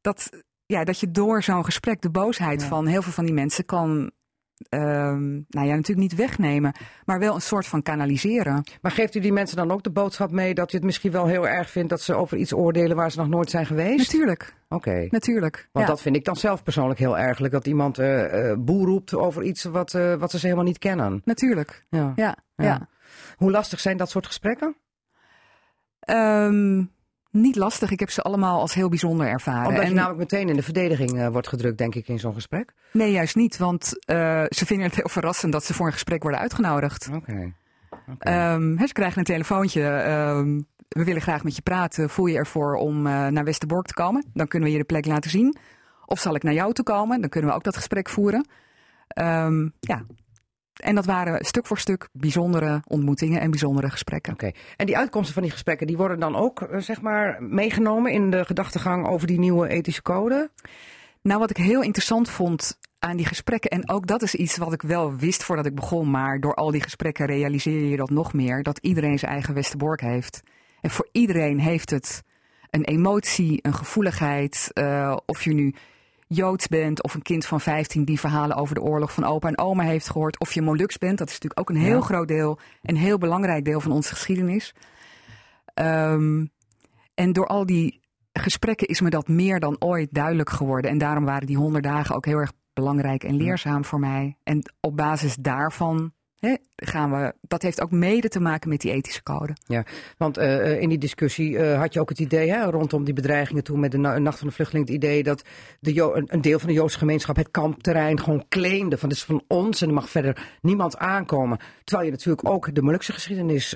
dat, 0.01 0.29
ja, 0.65 0.83
dat 0.83 0.99
je 0.99 1.11
door 1.11 1.43
zo'n 1.43 1.65
gesprek 1.65 2.01
de 2.01 2.09
boosheid 2.09 2.61
Ja. 2.61 2.67
van 2.67 2.85
heel 2.87 3.01
veel 3.01 3.11
van 3.11 3.25
die 3.25 3.33
mensen 3.33 3.65
kan. 3.65 4.11
Ehm, 4.69 5.31
nou 5.31 5.67
ja, 5.67 5.75
natuurlijk 5.75 5.97
niet 6.11 6.15
wegnemen, 6.15 6.73
maar 7.05 7.19
wel 7.19 7.35
een 7.35 7.41
soort 7.41 7.67
van 7.67 7.81
kanaliseren. 7.81 8.63
Maar 8.81 8.91
geeft 8.91 9.15
u 9.15 9.19
die 9.19 9.33
mensen 9.33 9.57
dan 9.57 9.71
ook 9.71 9.83
de 9.83 9.91
boodschap 9.91 10.31
mee 10.31 10.53
dat 10.53 10.71
u 10.73 10.75
het 10.75 10.85
misschien 10.85 11.11
wel 11.11 11.25
heel 11.27 11.47
erg 11.47 11.69
vindt 11.69 11.89
dat 11.89 12.01
ze 12.01 12.13
over 12.15 12.37
iets 12.37 12.53
oordelen 12.53 12.95
waar 12.97 13.11
ze 13.11 13.19
nog 13.19 13.27
nooit 13.27 13.49
zijn 13.49 13.65
geweest? 13.65 14.11
Natuurlijk, 14.11 14.53
Oké. 14.69 15.07
natuurlijk. 15.09 15.69
Want 15.71 15.85
ja. 15.85 15.91
dat 15.91 16.01
vind 16.01 16.15
ik 16.15 16.25
dan 16.25 16.35
zelf 16.35 16.63
persoonlijk 16.63 16.99
heel 16.99 17.17
ergelijk. 17.17 17.53
Dat 17.53 17.67
iemand 17.67 17.99
eh 17.99 18.49
eh, 18.51 18.57
boer 18.59 18.85
roept 18.87 19.13
over 19.13 19.43
iets 19.43 19.63
wat, 19.63 19.93
eh, 19.93 20.15
wat 20.15 20.31
ze 20.31 20.39
helemaal 20.41 20.63
niet 20.63 20.77
kennen. 20.77 21.21
Natuurlijk, 21.25 21.85
Ja. 21.89 22.13
ja. 22.15 22.35
Ja. 22.55 22.65
ja. 22.65 22.87
Hoe 23.37 23.51
lastig 23.51 23.79
zijn 23.79 23.97
dat 23.97 24.09
soort 24.09 24.25
gesprekken? 24.25 24.75
Ehm, 25.99 26.83
niet 27.31 27.55
lastig. 27.55 27.91
Ik 27.91 27.99
heb 27.99 28.09
ze 28.09 28.21
allemaal 28.21 28.59
als 28.59 28.73
heel 28.73 28.89
bijzonder 28.89 29.27
ervaren. 29.27 29.67
Omdat 29.67 29.83
je 29.83 29.89
En- 29.89 29.95
namelijk 29.95 30.19
meteen 30.19 30.49
in 30.49 30.55
de 30.55 30.63
verdediging 30.63 31.17
eh, 31.19 31.27
wordt 31.27 31.47
gedrukt, 31.47 31.77
denk 31.77 31.95
ik, 31.95 32.07
in 32.07 32.19
zo'n 32.19 32.33
gesprek. 32.33 32.73
Nee, 32.93 33.11
juist 33.11 33.35
niet. 33.35 33.57
Want 33.57 34.05
eh, 34.05 34.43
ze 34.49 34.65
vinden 34.65 34.85
het 34.85 34.95
heel 34.95 35.09
verrassend 35.09 35.51
dat 35.51 35.63
ze 35.63 35.73
voor 35.73 35.85
een 35.85 35.91
gesprek 35.93 36.21
worden 36.21 36.39
uitgenodigd. 36.41 37.09
Oké. 37.13 37.53
Ehm, 38.19 38.77
ze 38.85 38.93
krijgen 38.93 39.17
een 39.19 39.23
telefoontje. 39.23 39.83
ehm, 39.87 40.61
we 40.87 41.03
willen 41.03 41.21
graag 41.21 41.43
met 41.43 41.55
je 41.55 41.61
praten. 41.61 42.09
Voel 42.09 42.25
je 42.25 42.37
ervoor 42.37 42.75
om 42.75 43.07
eh, 43.07 43.27
naar 43.27 43.43
Westerbork 43.43 43.85
te 43.85 43.93
komen? 43.93 44.25
Dan 44.33 44.47
kunnen 44.47 44.67
we 44.69 44.73
je 44.75 44.81
de 44.81 44.87
plek 44.87 45.05
laten 45.05 45.29
zien. 45.29 45.55
Of 46.05 46.19
zal 46.19 46.35
ik 46.35 46.43
naar 46.43 46.53
jou 46.53 46.73
toe 46.73 46.85
komen? 46.85 47.21
Dan 47.21 47.29
kunnen 47.29 47.49
we 47.49 47.55
ook 47.55 47.63
dat 47.63 47.75
gesprek 47.75 48.09
voeren. 48.09 48.47
Ehm, 49.07 49.67
ja. 49.79 50.03
En 50.81 50.95
dat 50.95 51.05
waren 51.05 51.45
stuk 51.45 51.65
voor 51.65 51.77
stuk 51.77 52.07
bijzondere 52.11 52.81
ontmoetingen 52.87 53.41
en 53.41 53.49
bijzondere 53.49 53.89
gesprekken. 53.89 54.33
Oké. 54.33 54.51
En 54.75 54.85
die 54.85 54.97
uitkomsten 54.97 55.33
van 55.33 55.43
die 55.43 55.51
gesprekken, 55.51 55.87
die 55.87 55.97
worden 55.97 56.19
dan 56.19 56.35
ook, 56.35 56.61
eh, 56.61 56.79
zeg 56.79 57.01
maar, 57.01 57.43
meegenomen 57.43 58.11
in 58.11 58.31
de 58.31 58.45
gedachtegang 58.45 59.07
over 59.07 59.27
die 59.27 59.39
nieuwe 59.39 59.67
ethische 59.67 60.01
code? 60.01 60.49
Nou, 61.21 61.39
wat 61.39 61.49
ik 61.49 61.57
heel 61.57 61.81
interessant 61.81 62.29
vond 62.29 62.77
aan 62.99 63.17
die 63.17 63.25
gesprekken, 63.25 63.69
en 63.69 63.89
ook 63.89 64.07
dat 64.07 64.21
is 64.21 64.35
iets 64.35 64.57
wat 64.57 64.73
ik 64.73 64.81
wel 64.81 65.15
wist 65.15 65.43
voordat 65.43 65.65
ik 65.65 65.75
begon, 65.75 66.09
maar 66.09 66.39
door 66.39 66.55
al 66.55 66.71
die 66.71 66.81
gesprekken 66.81 67.25
realiseer 67.25 67.83
je 67.83 67.97
dat 67.97 68.09
nog 68.09 68.33
meer, 68.33 68.63
dat 68.63 68.77
iedereen 68.77 69.19
zijn 69.19 69.31
eigen 69.31 69.53
Westerbork 69.53 70.01
heeft. 70.01 70.43
En 70.81 70.89
voor 70.89 71.07
iedereen 71.11 71.59
heeft 71.59 71.89
het 71.89 72.23
een 72.69 72.83
emotie, 72.83 73.59
een 73.61 73.73
gevoeligheid, 73.73 74.69
eh, 74.73 75.17
of 75.25 75.43
je 75.43 75.53
nu 75.53 75.73
Joods 76.33 76.67
bent 76.67 77.03
of 77.03 77.13
een 77.13 77.21
kind 77.21 77.45
van 77.45 77.61
15 77.61 78.05
die 78.05 78.19
verhalen 78.19 78.55
over 78.55 78.75
de 78.75 78.81
oorlog 78.81 79.13
van 79.13 79.23
opa 79.23 79.47
en 79.47 79.57
oma 79.57 79.83
heeft 79.83 80.09
gehoord, 80.09 80.39
of 80.39 80.53
je 80.53 80.61
Moluks 80.61 80.97
bent, 80.97 81.17
dat 81.17 81.27
is 81.27 81.33
natuurlijk 81.33 81.59
ook 81.59 81.69
een 81.69 81.81
heel 81.81 81.97
Ja. 81.97 82.05
groot 82.05 82.27
deel, 82.27 82.59
een 82.81 82.95
heel 82.97 83.17
belangrijk 83.17 83.65
deel 83.65 83.79
van 83.81 83.91
onze 83.91 84.09
geschiedenis. 84.13 84.73
Ehm, 85.73 86.45
en 87.13 87.33
door 87.33 87.47
al 87.47 87.65
die 87.65 87.99
gesprekken 88.33 88.87
is 88.87 89.01
me 89.01 89.09
dat 89.09 89.27
meer 89.27 89.59
dan 89.59 89.75
ooit 89.79 90.13
duidelijk 90.13 90.49
geworden. 90.49 90.91
En 90.91 90.97
daarom 90.97 91.25
waren 91.25 91.47
die 91.47 91.57
honderd 91.57 91.83
dagen 91.83 92.15
ook 92.15 92.25
heel 92.25 92.37
erg 92.37 92.53
belangrijk 92.73 93.23
en 93.23 93.35
leerzaam 93.35 93.85
voor 93.85 93.99
mij. 93.99 94.37
En 94.43 94.73
op 94.79 94.97
basis 94.97 95.35
daarvan 95.35 96.13
hè, 96.39 96.55
gaan 96.83 97.11
we. 97.11 97.33
Dat 97.41 97.61
heeft 97.61 97.81
ook 97.81 97.91
mede 97.91 98.27
te 98.27 98.39
maken 98.39 98.69
met 98.69 98.81
die 98.81 98.91
ethische 98.91 99.23
code. 99.23 99.55
Want 100.17 100.37
eh, 100.37 100.71
eh, 100.71 100.81
in 100.81 100.89
die 100.89 100.97
discussie 100.97 101.57
eh, 101.57 101.79
had 101.79 101.93
je 101.93 101.99
ook 101.99 102.09
het 102.09 102.19
idee, 102.19 102.49
hè, 102.51 102.63
rondom 102.69 103.03
die 103.03 103.13
bedreigingen 103.13 103.63
toen 103.63 103.79
met 103.79 103.91
de 103.91 103.97
na- 103.97 104.17
Nacht 104.17 104.39
van 104.39 104.47
de 104.47 104.53
Vluchteling, 104.53 104.87
het 104.87 104.95
idee 104.95 105.23
dat 105.23 105.43
de 105.79 105.93
Jo- 105.93 106.13
een, 106.15 106.41
deel 106.41 106.59
van 106.59 106.67
de 106.67 106.73
Joodse 106.75 106.97
gemeenschap 106.97 107.35
het 107.35 107.51
kampterrein 107.51 108.19
gewoon 108.19 108.45
claimde. 108.49 108.97
Van 108.97 109.09
dit 109.09 109.17
is 109.17 109.23
van 109.23 109.43
ons 109.47 109.81
en 109.81 109.87
er 109.87 109.93
mag 109.93 110.09
verder 110.09 110.57
niemand 110.61 110.97
aankomen. 110.97 111.59
Terwijl 111.83 112.07
je 112.09 112.13
natuurlijk 112.15 112.47
ook 112.49 112.75
de 112.75 112.81
Molukse 112.81 113.13
geschiedenis 113.13 113.75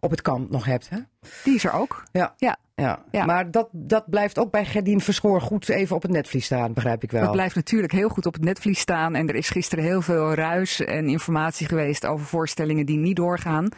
op 0.00 0.10
het 0.10 0.22
kamp 0.22 0.50
nog 0.50 0.64
hebt. 0.64 0.88
Hè? 0.88 0.98
Die 1.44 1.54
is 1.54 1.64
er 1.64 1.72
ook. 1.72 2.02
Ja. 2.12 2.34
Ja. 2.36 2.56
Ja. 2.74 3.04
Ja. 3.10 3.24
Maar 3.24 3.50
dat, 3.50 3.68
dat 3.72 4.10
blijft 4.10 4.38
ook 4.38 4.50
bij 4.50 4.64
Gerdien 4.64 5.00
Verschoor 5.00 5.40
goed 5.40 5.68
even 5.68 5.96
op 5.96 6.02
het 6.02 6.10
netvlies 6.10 6.44
staan, 6.44 6.72
begrijp 6.72 7.02
ik 7.02 7.10
wel. 7.10 7.22
Dat 7.22 7.30
blijft 7.30 7.54
natuurlijk 7.54 7.92
heel 7.92 8.08
goed 8.08 8.26
op 8.26 8.32
het 8.32 8.44
netvlies 8.44 8.78
staan. 8.80 9.14
En 9.14 9.28
er 9.28 9.34
is 9.34 9.48
gisteren 9.50 9.84
heel 9.84 10.02
veel 10.02 10.34
ruis 10.34 10.80
en 10.80 11.08
informatie 11.08 11.66
geweest 11.66 12.06
over 12.06 12.26
voorstellingen 12.36 12.86
die 12.86 12.98
niet 12.98 13.16
doorgaan. 13.16 13.68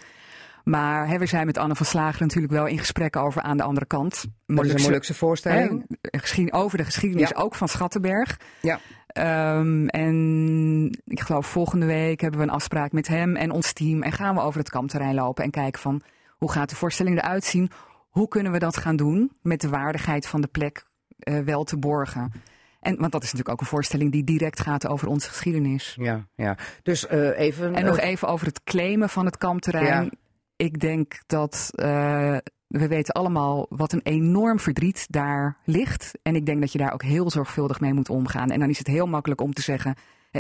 Maar 0.65 1.09
hè, 1.09 1.19
we 1.19 1.27
zijn 1.27 1.47
met 1.47 1.59
Anne 1.59 1.75
van 1.75 1.87
Slager 1.87 2.21
natuurlijk 2.23 2.53
wel 2.53 2.67
in 2.67 2.79
gesprek 2.79 3.17
over 3.17 3.43
aan 3.43 3.57
de 3.57 3.63
andere 3.63 3.87
kant. 3.87 4.25
Molukse- 4.47 4.87
Molukse 4.89 5.15
voorstelling. 5.15 5.85
hè, 6.11 6.47
over 6.51 6.79
de 6.79 6.85
geschiedenis 6.85 7.29
Ja. 7.29 7.41
ook 7.41 7.55
van 7.55 7.69
Schattenberg. 7.69 8.41
Ja. 8.61 8.79
Ehm, 9.07 9.87
en 9.87 10.99
ik 11.05 11.21
geloof 11.21 11.47
volgende 11.47 11.87
week 11.87 12.21
hebben 12.21 12.41
we 12.41 12.47
een 12.47 12.53
afspraak 12.53 12.93
met 12.93 13.09
hem 13.09 13.37
en 13.37 13.51
ons 13.51 13.73
team. 13.73 14.03
En 14.03 14.13
gaan 14.13 14.35
we 14.35 14.41
over 14.41 14.59
het 14.61 14.71
kampterrein 14.71 15.15
lopen 15.15 15.45
en 15.45 15.51
kijken 15.51 15.81
van 15.81 16.03
hoe 16.31 16.51
gaat 16.53 16.71
de 16.71 16.77
voorstelling 16.77 17.19
eruit 17.19 17.45
zien? 17.45 17.71
Hoe 18.09 18.29
kunnen 18.29 18.53
we 18.53 18.59
dat 18.59 18.77
gaan 18.77 18.97
doen 18.97 19.33
met 19.43 19.61
de 19.61 19.69
waardigheid 19.69 20.27
van 20.27 20.41
de 20.41 20.49
plek 20.49 20.85
eh, 21.19 21.39
wel 21.39 21.65
te 21.65 21.77
borgen? 21.79 22.33
En, 22.81 22.97
want 22.99 23.13
dat 23.13 23.23
is 23.23 23.33
natuurlijk 23.33 23.55
ook 23.55 23.61
een 23.61 23.67
voorstelling 23.71 24.13
die 24.13 24.25
direct 24.25 24.61
gaat 24.61 24.87
over 24.87 25.09
onze 25.09 25.29
geschiedenis. 25.29 25.97
Ja, 26.01 26.27
ja. 26.35 26.57
Dus 26.83 27.07
eh, 27.07 27.39
even. 27.39 27.75
En 27.75 27.85
nog 27.85 27.99
eh, 27.99 28.09
even 28.09 28.29
over 28.29 28.47
het 28.47 28.63
claimen 28.65 29.09
van 29.09 29.25
het 29.25 29.37
kampterrein. 29.37 30.05
Ja. 30.05 30.11
Ik 30.57 30.81
denk 30.81 31.21
dat 31.27 31.71
eh, 31.75 32.37
we 32.67 32.89
weten 32.89 33.15
allemaal 33.15 33.67
wat 33.69 33.93
een 33.93 34.01
enorm 34.03 34.59
verdriet 34.61 35.07
daar 35.11 35.57
ligt. 35.65 36.13
En 36.23 36.35
ik 36.35 36.47
denk 36.47 36.61
dat 36.61 36.73
je 36.73 36.79
daar 36.79 36.93
ook 36.93 37.03
heel 37.03 37.31
zorgvuldig 37.31 37.81
mee 37.81 37.93
moet 37.93 38.09
omgaan. 38.09 38.51
En 38.51 38.61
dan 38.61 38.69
is 38.69 38.79
het 38.79 38.87
heel 38.87 39.07
makkelijk 39.07 39.41
om 39.41 39.53
te 39.53 39.63
zeggen, 39.63 39.95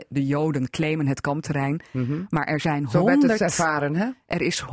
de 0.08 0.26
Joden 0.26 0.70
claimen 0.70 1.06
het 1.06 1.20
kampterrein. 1.20 1.80
mhm. 1.92 2.22
Maar 2.28 2.46
er 2.46 2.60
zijn 2.60 2.88
Zo 2.88 3.04
werd 3.04 3.22
het 3.22 3.30
100, 3.30 3.40
ervaren, 3.40 3.94
hè? 3.96 4.08
er 4.26 4.40
is 4.40 4.64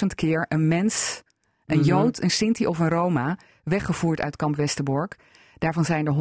107.000 0.00 0.14
keer 0.14 0.46
een 0.48 0.68
mens, 0.68 1.22
een 1.66 1.78
Mhm. 1.78 1.86
Jood, 1.86 2.22
een 2.22 2.30
Sinti 2.30 2.66
of 2.66 2.78
een 2.78 2.88
Roma 2.88 3.38
weggevoerd 3.64 4.20
uit 4.20 4.36
kamp 4.36 4.56
Westerbork. 4.56 5.16
Daarvan 5.58 5.84
zijn 5.84 6.06
er 6.06 6.12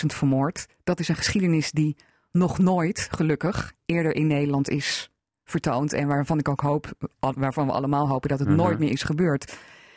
102.000 0.00 0.06
vermoord. 0.06 0.66
Dat 0.84 1.00
is 1.00 1.08
een 1.08 1.16
geschiedenis 1.16 1.70
die 1.70 1.96
nog 2.32 2.58
nooit, 2.58 3.08
gelukkig, 3.10 3.72
eerder 3.86 4.14
in 4.14 4.26
Nederland 4.26 4.68
is 4.68 5.10
vertoond. 5.44 5.92
En 5.92 6.06
waarvan 6.08 6.38
ik 6.38 6.48
ook 6.48 6.60
hoop, 6.60 6.90
waarvan 7.20 7.66
we 7.66 7.72
allemaal 7.72 8.08
hopen 8.08 8.28
dat 8.28 8.38
het 8.38 8.48
Mhm. 8.48 8.56
nooit 8.56 8.78
meer 8.78 8.90
is 8.90 9.02
gebeurd. 9.02 9.56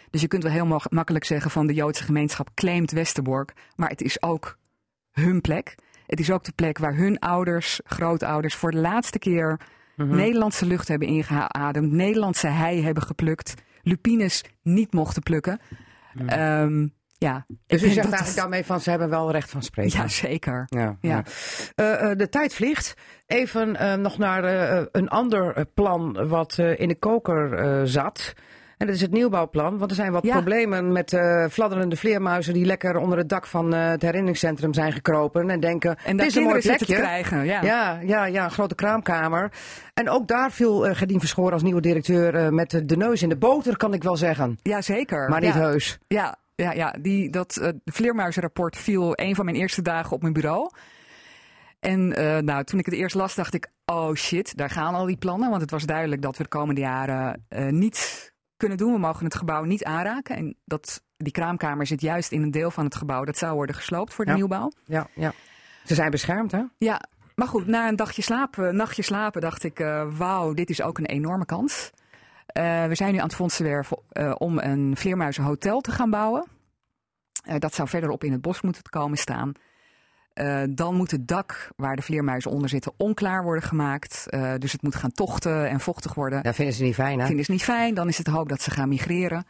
Dus 0.09 0.21
je 0.21 0.27
kunt 0.27 0.43
wel 0.43 0.51
heel 0.51 0.65
ma- 0.65 0.81
makkelijk 0.89 1.25
zeggen 1.25 1.51
van 1.51 1.67
de 1.67 1.73
Joodse 1.73 2.03
gemeenschap 2.03 2.49
claimt 2.53 2.91
Westerbork. 2.91 3.53
Maar 3.75 3.89
het 3.89 4.01
is 4.01 4.21
ook 4.21 4.57
hun 5.11 5.41
plek. 5.41 5.75
Het 6.07 6.19
is 6.19 6.31
ook 6.31 6.43
de 6.43 6.51
plek 6.55 6.77
waar 6.77 6.95
hun 6.95 7.19
ouders, 7.19 7.79
grootouders 7.83 8.55
voor 8.55 8.71
de 8.71 8.77
laatste 8.77 9.19
keer 9.19 9.59
Mhm. 9.95 10.15
Nederlandse 10.15 10.65
lucht 10.65 10.87
hebben 10.87 11.07
ingeademd. 11.07 11.91
Nederlandse 11.91 12.47
hei 12.47 12.83
hebben 12.83 13.03
geplukt. 13.03 13.53
Lupines 13.81 14.43
niet 14.61 14.93
mochten 14.93 15.21
plukken. 15.23 15.59
Ehm, 16.27 16.87
ja, 17.27 17.45
Dus 17.67 17.83
u 17.83 17.89
zegt 17.89 18.07
eigenlijk 18.07 18.35
daarmee 18.35 18.65
van 18.65 18.79
ze 18.81 18.89
hebben 18.89 19.09
wel 19.09 19.31
recht 19.31 19.49
van 19.49 19.63
spreken. 19.63 19.99
Ja, 19.99 20.07
zeker. 20.07 20.65
Ja, 20.69 20.79
Ja. 20.79 20.97
ja. 21.01 21.23
Eh, 21.75 22.11
eh, 22.11 22.17
de 22.17 22.29
tijd 22.29 22.53
vliegt. 22.53 22.93
Even 23.27 23.75
eh, 23.75 23.93
nog 23.93 24.17
naar 24.17 24.43
een 24.91 25.09
ander 25.09 25.65
plan 25.73 26.27
wat 26.27 26.57
in 26.57 26.87
de 26.87 26.95
koker 26.99 27.87
zat. 27.87 28.33
En 28.77 28.87
dat 28.87 28.95
is 28.95 29.01
het 29.01 29.11
nieuwbouwplan. 29.11 29.77
Want 29.77 29.89
er 29.91 29.95
zijn 29.97 30.11
wat 30.11 30.23
Ja. 30.23 30.31
problemen 30.31 30.91
met 30.91 31.13
eh 31.13 31.45
fladderende 31.49 31.95
vleermuizen 31.95 32.53
die 32.53 32.65
lekker 32.65 32.97
onder 32.97 33.17
het 33.17 33.29
dak 33.29 33.45
van 33.47 33.71
het 33.73 34.01
herinneringscentrum 34.01 34.73
zijn 34.73 34.91
gekropen. 34.91 35.49
En 35.49 35.59
denken, 35.59 35.97
En 36.05 36.17
dit 36.17 36.25
is 36.25 36.35
een 36.35 36.43
mooi 36.43 36.61
plekje. 36.61 36.95
krijgen. 36.95 37.45
Ja. 37.45 37.61
Ja, 37.61 37.99
ja, 38.03 38.25
ja, 38.25 38.43
een 38.43 38.51
grote 38.51 38.75
kraamkamer. 38.75 39.51
En 39.93 40.09
ook 40.09 40.27
daar 40.27 40.51
viel 40.51 40.87
uh, 40.87 40.95
Gerdien 40.95 41.19
Verschoor 41.19 41.51
als 41.53 41.63
nieuwe 41.63 41.81
directeur 41.81 42.53
met 42.53 42.69
de, 42.69 42.85
de 42.85 42.97
neus 42.97 43.21
in 43.21 43.29
de 43.29 43.37
boter, 43.37 43.77
kan 43.77 43.93
ik 43.93 44.03
wel 44.03 44.15
zeggen. 44.17 44.57
Ja, 44.61 44.81
zeker. 44.81 45.29
Maar 45.29 45.41
niet 45.41 45.53
ja. 45.53 45.59
heus. 45.59 45.97
Ja, 46.07 46.35
ja, 46.61 46.71
ja. 46.71 46.95
Die, 46.99 47.29
dat 47.29 47.57
uh, 47.61 47.67
vleermuizenrapport 47.85 48.77
viel 48.77 49.11
een 49.15 49.35
van 49.35 49.45
mijn 49.45 49.57
eerste 49.57 49.81
dagen 49.81 50.11
op 50.11 50.21
mijn 50.21 50.33
bureau. 50.33 50.69
En 51.79 52.19
uh, 52.19 52.37
nou, 52.37 52.63
toen 52.63 52.79
ik 52.79 52.85
het 52.85 52.95
eerst 52.95 53.15
las, 53.15 53.35
dacht 53.35 53.53
ik: 53.53 53.71
oh 53.85 54.13
shit, 54.13 54.57
daar 54.57 54.69
gaan 54.69 54.93
al 54.93 55.05
die 55.05 55.17
plannen. 55.17 55.49
Want 55.49 55.61
het 55.61 55.71
was 55.71 55.85
duidelijk 55.85 56.21
dat 56.21 56.37
we 56.37 56.43
de 56.43 56.49
komende 56.49 56.81
jaren 56.81 57.45
uh, 57.49 57.67
niet 57.67 58.31
kunnen 58.57 58.77
doen. 58.77 58.93
We 58.93 58.99
mogen 58.99 59.25
het 59.25 59.35
gebouw 59.35 59.63
niet 59.63 59.83
aanraken. 59.83 60.35
En 60.35 60.55
dat, 60.65 61.03
die 61.17 61.31
kraamkamer 61.31 61.87
zit 61.87 62.01
juist 62.01 62.31
in 62.31 62.41
een 62.41 62.51
deel 62.51 62.71
van 62.71 62.85
het 62.85 62.95
gebouw 62.95 63.23
dat 63.23 63.37
zou 63.37 63.55
worden 63.55 63.75
gesloopt 63.75 64.13
voor 64.13 64.25
de 64.25 64.31
ja. 64.31 64.37
nieuwbouw. 64.37 64.71
Ja, 64.85 65.07
ja. 65.13 65.33
Ze 65.85 65.95
zijn 65.95 66.11
beschermd, 66.11 66.51
hè? 66.51 66.63
Ja, 66.77 67.01
maar 67.35 67.47
goed, 67.47 67.67
na 67.67 67.87
een 67.87 67.95
dagje 67.95 68.21
slapen, 68.21 68.75
nachtje 68.75 69.01
slapen, 69.03 69.41
dacht 69.41 69.63
ik: 69.63 69.79
uh, 69.79 70.17
wauw, 70.17 70.53
dit 70.53 70.69
is 70.69 70.81
ook 70.81 70.97
een 70.97 71.05
enorme 71.05 71.45
kans. 71.45 71.91
Uh, 72.53 72.85
we 72.85 72.95
zijn 72.95 73.11
nu 73.13 73.17
aan 73.17 73.25
het 73.25 73.35
fondsen 73.35 73.65
werven 73.65 73.97
uh, 74.13 74.35
om 74.37 74.59
een 74.59 74.97
vleermuizenhotel 74.97 75.81
te 75.81 75.91
gaan 75.91 76.09
bouwen. 76.09 76.45
Eh, 77.41 77.55
dat 77.59 77.73
zou 77.73 77.87
verderop 77.87 78.23
in 78.23 78.31
het 78.31 78.41
bos 78.41 78.61
moeten 78.61 78.83
komen 78.83 79.17
staan. 79.17 79.51
Eh, 80.33 80.63
dan 80.69 80.95
moet 80.95 81.11
het 81.11 81.27
dak 81.27 81.69
waar 81.75 81.95
de 81.95 82.01
vleermuizen 82.01 82.51
onder 82.51 82.69
zitten 82.69 82.93
onklaar 82.97 83.43
worden 83.43 83.63
gemaakt. 83.63 84.25
Eh, 84.29 84.53
dus 84.57 84.71
het 84.71 84.81
moet 84.81 84.95
gaan 84.95 85.11
tochten 85.11 85.69
en 85.69 85.79
vochtig 85.79 86.13
worden. 86.13 86.43
Dat 86.43 86.55
vinden 86.55 86.75
ze 86.75 86.83
niet 86.83 86.93
fijn, 86.93 87.19
hè? 87.19 87.25
Vinden 87.25 87.45
ze 87.45 87.51
niet 87.51 87.63
fijn. 87.63 87.93
Dan 87.93 88.07
is 88.07 88.17
het 88.17 88.25
de 88.25 88.31
hoop 88.31 88.49
dat 88.49 88.61
ze 88.61 88.71
gaan 88.71 88.89
migreren. 88.89 89.45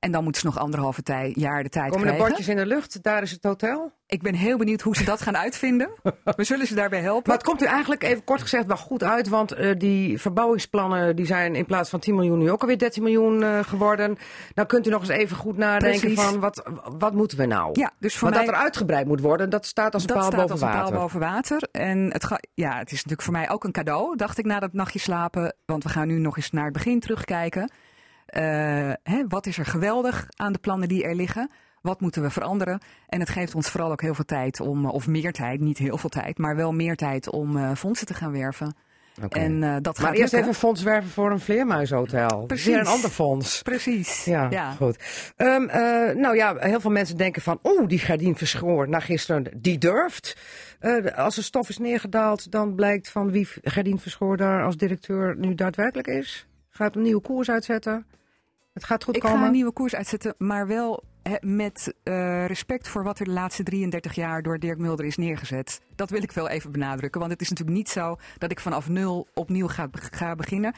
En 0.00 0.12
dan 0.12 0.22
moeten 0.22 0.40
ze 0.40 0.46
nog 0.46 0.58
anderhalve 0.58 1.02
tij, 1.02 1.32
jaar 1.36 1.62
de 1.62 1.68
tijd 1.68 1.90
Komen 1.90 2.06
er 2.08 2.12
krijgen. 2.14 2.26
bordjes 2.28 2.48
in 2.48 2.56
de 2.56 2.66
lucht? 2.66 3.02
Daar 3.02 3.22
is 3.22 3.30
het 3.30 3.44
hotel. 3.44 3.92
Ik 4.06 4.22
ben 4.22 4.34
heel 4.34 4.56
benieuwd 4.58 4.80
hoe 4.80 4.96
ze 4.96 5.04
dat 5.04 5.20
gaan 5.22 5.36
uitvinden. 5.36 5.90
We 6.36 6.44
zullen 6.44 6.66
ze 6.66 6.74
daarbij 6.74 7.00
helpen. 7.00 7.22
Maar 7.26 7.36
het 7.36 7.46
komt 7.46 7.62
u 7.62 7.64
eigenlijk 7.66 8.02
even 8.02 8.24
kort 8.24 8.40
gezegd 8.42 8.66
wel 8.66 8.76
goed 8.76 9.02
uit. 9.02 9.28
Want 9.28 9.52
eh, 9.52 9.70
die 9.78 10.18
verbouwingsplannen 10.20 11.16
die 11.16 11.26
zijn 11.26 11.54
in 11.54 11.66
plaats 11.66 11.90
van 11.90 12.00
10 12.00 12.14
miljoen 12.14 12.38
nu 12.38 12.50
ook 12.50 12.60
alweer 12.60 12.78
13 12.78 13.02
miljoen 13.02 13.42
eh, 13.42 13.58
geworden. 13.58 14.18
Nou 14.54 14.68
kunt 14.68 14.86
u 14.86 14.90
nog 14.90 15.00
eens 15.00 15.08
even 15.10 15.36
goed 15.36 15.56
nadenken 15.56 16.00
Precies. 16.00 16.20
van 16.20 16.40
wat, 16.40 16.62
wat 16.98 17.14
moeten 17.14 17.38
we 17.38 17.46
nou? 17.46 17.70
Ja, 17.80 17.90
dus 17.98 18.12
voor 18.16 18.22
Want 18.28 18.34
mij... 18.34 18.44
dat 18.46 18.54
er 18.54 18.60
uitgebreid 18.62 19.06
moet 19.06 19.20
worden, 19.20 19.50
dat 19.50 19.66
staat 19.66 19.94
als 19.94 20.02
een 20.02 20.08
dat 20.08 20.16
paal 20.16 20.26
staat 20.26 20.36
boven 20.40 20.52
als 20.52 20.60
een 20.60 20.68
water. 20.68 20.90
paal 20.92 21.00
boven 21.00 21.20
water. 21.20 21.68
En 21.72 22.12
het, 22.12 22.24
ga- 22.24 22.40
ja, 22.54 22.78
het 22.78 22.86
is 22.90 22.96
natuurlijk 22.96 23.22
voor 23.22 23.32
mij 23.32 23.50
ook 23.50 23.64
een 23.64 23.72
cadeau, 23.72 24.16
dacht 24.16 24.38
ik 24.38 24.44
na 24.44 24.58
dat 24.60 24.72
nachtje 24.72 24.98
slapen. 24.98 25.54
Want 25.66 25.82
we 25.82 25.88
gaan 25.88 26.06
nu 26.08 26.18
nog 26.18 26.36
eens 26.36 26.50
naar 26.50 26.64
het 26.64 26.72
begin 26.72 27.00
terugkijken. 27.00 27.70
Eh, 28.30 28.42
hè, 29.02 29.24
wat 29.28 29.46
is 29.46 29.58
er 29.58 29.66
geweldig 29.66 30.26
aan 30.36 30.52
de 30.52 30.58
plannen 30.58 30.88
die 30.88 31.04
er 31.04 31.14
liggen? 31.14 31.50
Wat 31.82 32.00
moeten 32.00 32.22
we 32.22 32.30
veranderen? 32.30 32.80
En 33.06 33.20
het 33.20 33.28
geeft 33.28 33.54
ons 33.54 33.70
vooral 33.70 33.90
ook 33.90 34.00
heel 34.00 34.14
veel 34.14 34.24
tijd 34.24 34.60
om, 34.60 34.86
of 34.86 35.06
meer 35.06 35.32
tijd, 35.32 35.60
niet 35.60 35.78
heel 35.78 35.98
veel 35.98 36.10
tijd, 36.10 36.38
maar 36.38 36.56
wel 36.56 36.72
meer 36.72 36.96
tijd 36.96 37.30
om 37.30 37.56
eh, 37.56 37.74
fondsen 37.74 38.06
te 38.06 38.14
gaan 38.14 38.32
werven. 38.32 38.74
En 39.28 39.62
eh, 39.62 39.76
dat 39.82 39.98
maar 39.98 40.06
gaat 40.06 40.16
eerst 40.16 40.32
lukken. 40.32 40.38
even 40.38 40.54
fonds 40.54 40.82
werven 40.82 41.10
voor 41.10 41.30
een 41.30 41.40
vleermuishotel. 41.40 42.44
Precies. 42.46 42.66
Weer 42.66 42.78
een 42.78 42.86
ander 42.86 43.10
fonds. 43.10 43.62
Precies. 43.62 44.24
Ja, 44.24 44.72
goed. 44.72 45.32
Ehm, 45.36 45.68
eh, 45.68 46.16
nou 46.16 46.36
ja, 46.36 46.56
heel 46.58 46.80
veel 46.80 46.90
mensen 46.90 47.16
denken 47.16 47.42
van... 47.42 47.58
oeh, 47.62 47.88
die 47.88 47.98
Gardien 47.98 48.36
Verschoor 48.36 48.88
na 48.88 49.00
gisteren, 49.00 49.46
die 49.56 49.78
durft. 49.78 50.36
Eh, 50.78 51.04
als 51.16 51.34
de 51.34 51.42
stof 51.42 51.68
is 51.68 51.78
neergedaald, 51.78 52.50
dan 52.50 52.74
blijkt 52.74 53.10
van 53.10 53.30
wie 53.30 53.48
Gardien 53.62 53.98
Verschoor 53.98 54.36
daar 54.36 54.64
als 54.64 54.76
directeur 54.76 55.36
nu 55.36 55.54
daadwerkelijk 55.54 56.08
is. 56.08 56.46
Gaat 56.68 56.96
een 56.96 57.02
nieuwe 57.02 57.20
koers 57.20 57.50
uitzetten. 57.50 58.06
Het 58.72 58.84
gaat 58.84 59.04
goed 59.04 59.16
Ik 59.16 59.22
komen. 59.22 59.38
ga 59.38 59.46
een 59.46 59.52
nieuwe 59.52 59.72
koers 59.72 59.94
uitzetten, 59.94 60.34
maar 60.38 60.66
wel 60.66 61.02
met 61.40 61.94
eh, 62.02 62.46
respect 62.46 62.88
voor 62.88 63.02
wat 63.04 63.18
er 63.18 63.24
de 63.24 63.30
laatste 63.30 63.62
33 63.62 64.14
jaar 64.14 64.42
door 64.42 64.58
Dirk 64.58 64.78
Mulder 64.78 65.06
is 65.06 65.16
neergezet. 65.16 65.80
Dat 65.96 66.10
wil 66.10 66.22
ik 66.22 66.32
wel 66.32 66.48
even 66.48 66.72
benadrukken, 66.72 67.20
want 67.20 67.32
het 67.32 67.40
is 67.40 67.48
natuurlijk 67.48 67.76
niet 67.76 67.88
zo 67.88 68.16
dat 68.38 68.50
ik 68.50 68.60
vanaf 68.60 68.88
nul 68.88 69.28
opnieuw 69.34 69.68
ga, 69.68 69.88
ga 69.92 70.34
beginnen. 70.34 70.74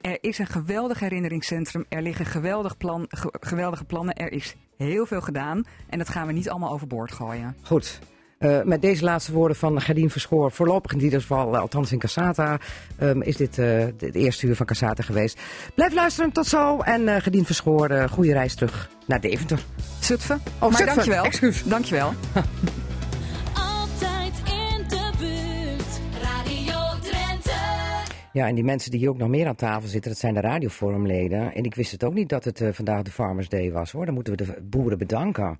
Er 0.00 0.18
is 0.20 0.38
een 0.38 0.46
geweldig 0.46 1.00
herinneringscentrum, 1.00 1.84
er 1.88 2.02
liggen 2.02 2.26
geweldig 2.26 2.76
plan, 2.76 3.04
ge- 3.08 3.34
geweldige 3.40 3.84
plannen, 3.84 4.14
er 4.14 4.32
is 4.32 4.56
heel 4.76 5.06
veel 5.06 5.20
gedaan 5.20 5.64
en 5.88 5.98
dat 5.98 6.08
gaan 6.08 6.26
we 6.26 6.32
niet 6.32 6.50
allemaal 6.50 6.72
overboord 6.72 7.12
gooien. 7.12 7.56
Goed. 7.62 7.98
Eh, 8.44 8.62
met 8.62 8.82
deze 8.82 9.04
laatste 9.04 9.32
woorden 9.32 9.56
van 9.56 9.80
Gerdien 9.80 10.10
Verschoor, 10.10 10.52
voorlopig 10.52 10.92
in 10.92 11.00
ieder 11.00 11.20
geval, 11.20 11.54
eh, 11.54 11.60
althans 11.60 11.92
in 11.92 11.98
Cassata, 11.98 12.58
ehm, 12.98 13.20
is 13.20 13.36
dit 13.36 13.58
eh, 13.58 13.78
het 13.98 14.14
eerste 14.14 14.46
uur 14.46 14.56
van 14.56 14.66
Cassata 14.66 15.02
geweest. 15.02 15.40
Blijf 15.74 15.94
luisteren, 15.94 16.32
tot 16.32 16.46
zo. 16.46 16.78
En 16.78 17.08
eh 17.08 17.22
Gerdien 17.22 17.44
Verschoor, 17.44 17.90
eh 17.90 18.08
goede 18.10 18.32
reis 18.32 18.54
terug 18.54 18.90
naar 19.06 19.20
Deventer. 19.20 19.58
Zutphen, 20.00 20.40
Oh, 20.54 20.60
maar 20.60 20.70
Zutphen, 20.70 20.86
dankjewel. 20.86 21.24
excuus. 21.24 21.62
Dankjewel. 21.62 22.12
Altijd 23.54 24.32
in 24.44 24.88
de 24.88 25.10
buurt. 25.18 26.22
Radio 26.22 26.80
Drenthe. 27.02 27.50
Ja, 28.32 28.46
en 28.46 28.54
die 28.54 28.64
mensen 28.64 28.90
die 28.90 29.00
hier 29.00 29.08
ook 29.08 29.18
nog 29.18 29.28
meer 29.28 29.46
aan 29.46 29.54
tafel 29.54 29.88
zitten, 29.88 30.10
dat 30.10 30.20
zijn 30.20 30.34
de 30.34 30.40
radioforumleden. 30.40 31.54
En 31.54 31.64
ik 31.64 31.74
wist 31.74 31.92
het 31.92 32.04
ook 32.04 32.14
niet 32.14 32.28
dat 32.28 32.44
het 32.44 32.60
eh, 32.60 32.68
vandaag 32.72 33.02
de 33.02 33.10
Farmers 33.10 33.48
Day 33.48 33.72
was, 33.72 33.92
hoor. 33.92 34.04
Dan 34.04 34.14
moeten 34.14 34.36
we 34.36 34.44
de 34.44 34.62
boeren 34.62 34.98
bedanken. 34.98 35.58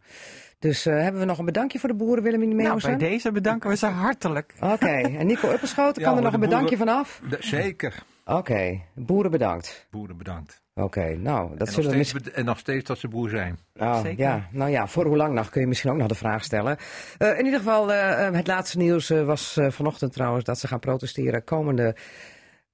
Dus 0.65 0.87
eh, 0.87 0.95
hebben 1.01 1.21
we 1.21 1.27
nog 1.27 1.39
een 1.39 1.45
bedankje 1.45 1.79
voor 1.79 1.89
de 1.89 1.95
boeren, 1.95 2.23
Willem 2.25 2.41
Nou, 2.41 2.55
Meeuwsen? 2.55 2.99
bij 2.99 3.09
deze 3.09 3.33
bedanken 3.33 3.69
we 3.71 3.77
ze 3.77 3.87
hartelijk. 3.87 4.55
Oké, 4.61 4.87
en 4.87 5.27
Nico 5.27 5.51
Upperschoten, 5.51 6.03
Ja, 6.03 6.09
kan 6.09 6.17
er 6.17 6.23
nog 6.25 6.33
een 6.33 6.41
bedankje 6.41 6.77
boeren- 6.77 6.95
vanaf? 6.95 7.21
De- 7.29 7.37
zeker. 7.41 8.03
Oké, 8.27 8.81
boeren 8.95 9.31
bedankt. 9.31 9.87
Boeren 9.91 10.17
bedankt. 10.17 10.63
Oké, 10.75 11.17
nou, 11.17 11.49
dat 11.49 11.59
En 11.59 11.65
nog, 11.65 11.69
zullen 11.75 11.91
we 11.99 12.05
steeds, 12.05 12.25
bed- 12.25 12.33
en 12.35 12.45
nog 12.45 12.59
steeds 12.59 12.85
dat 12.85 12.99
ze 12.99 13.09
boer 13.09 13.29
zijn. 13.29 13.59
Oh, 13.77 14.01
Zeker. 14.01 14.19
ja, 14.25 14.49
nou 14.51 14.71
ja, 14.71 14.87
voor 14.87 15.05
hoe 15.07 15.17
lang 15.17 15.35
nog 15.35 15.49
kun 15.51 15.61
je 15.61 15.67
misschien 15.67 15.91
ook 15.91 15.97
nog 15.97 16.09
de 16.09 16.15
vraag 16.15 16.45
stellen. 16.45 16.77
Eh, 17.19 17.39
in 17.39 17.45
ieder 17.45 17.59
geval, 17.59 17.93
eh, 17.93 18.31
het 18.33 18.47
laatste 18.47 18.79
nieuws 18.79 19.09
was 19.09 19.59
vanochtend 19.69 20.13
trouwens 20.13 20.45
dat 20.45 20.59
ze 20.59 20.69
gaan 20.69 20.79
protesteren 20.81 21.45
komende 21.45 21.97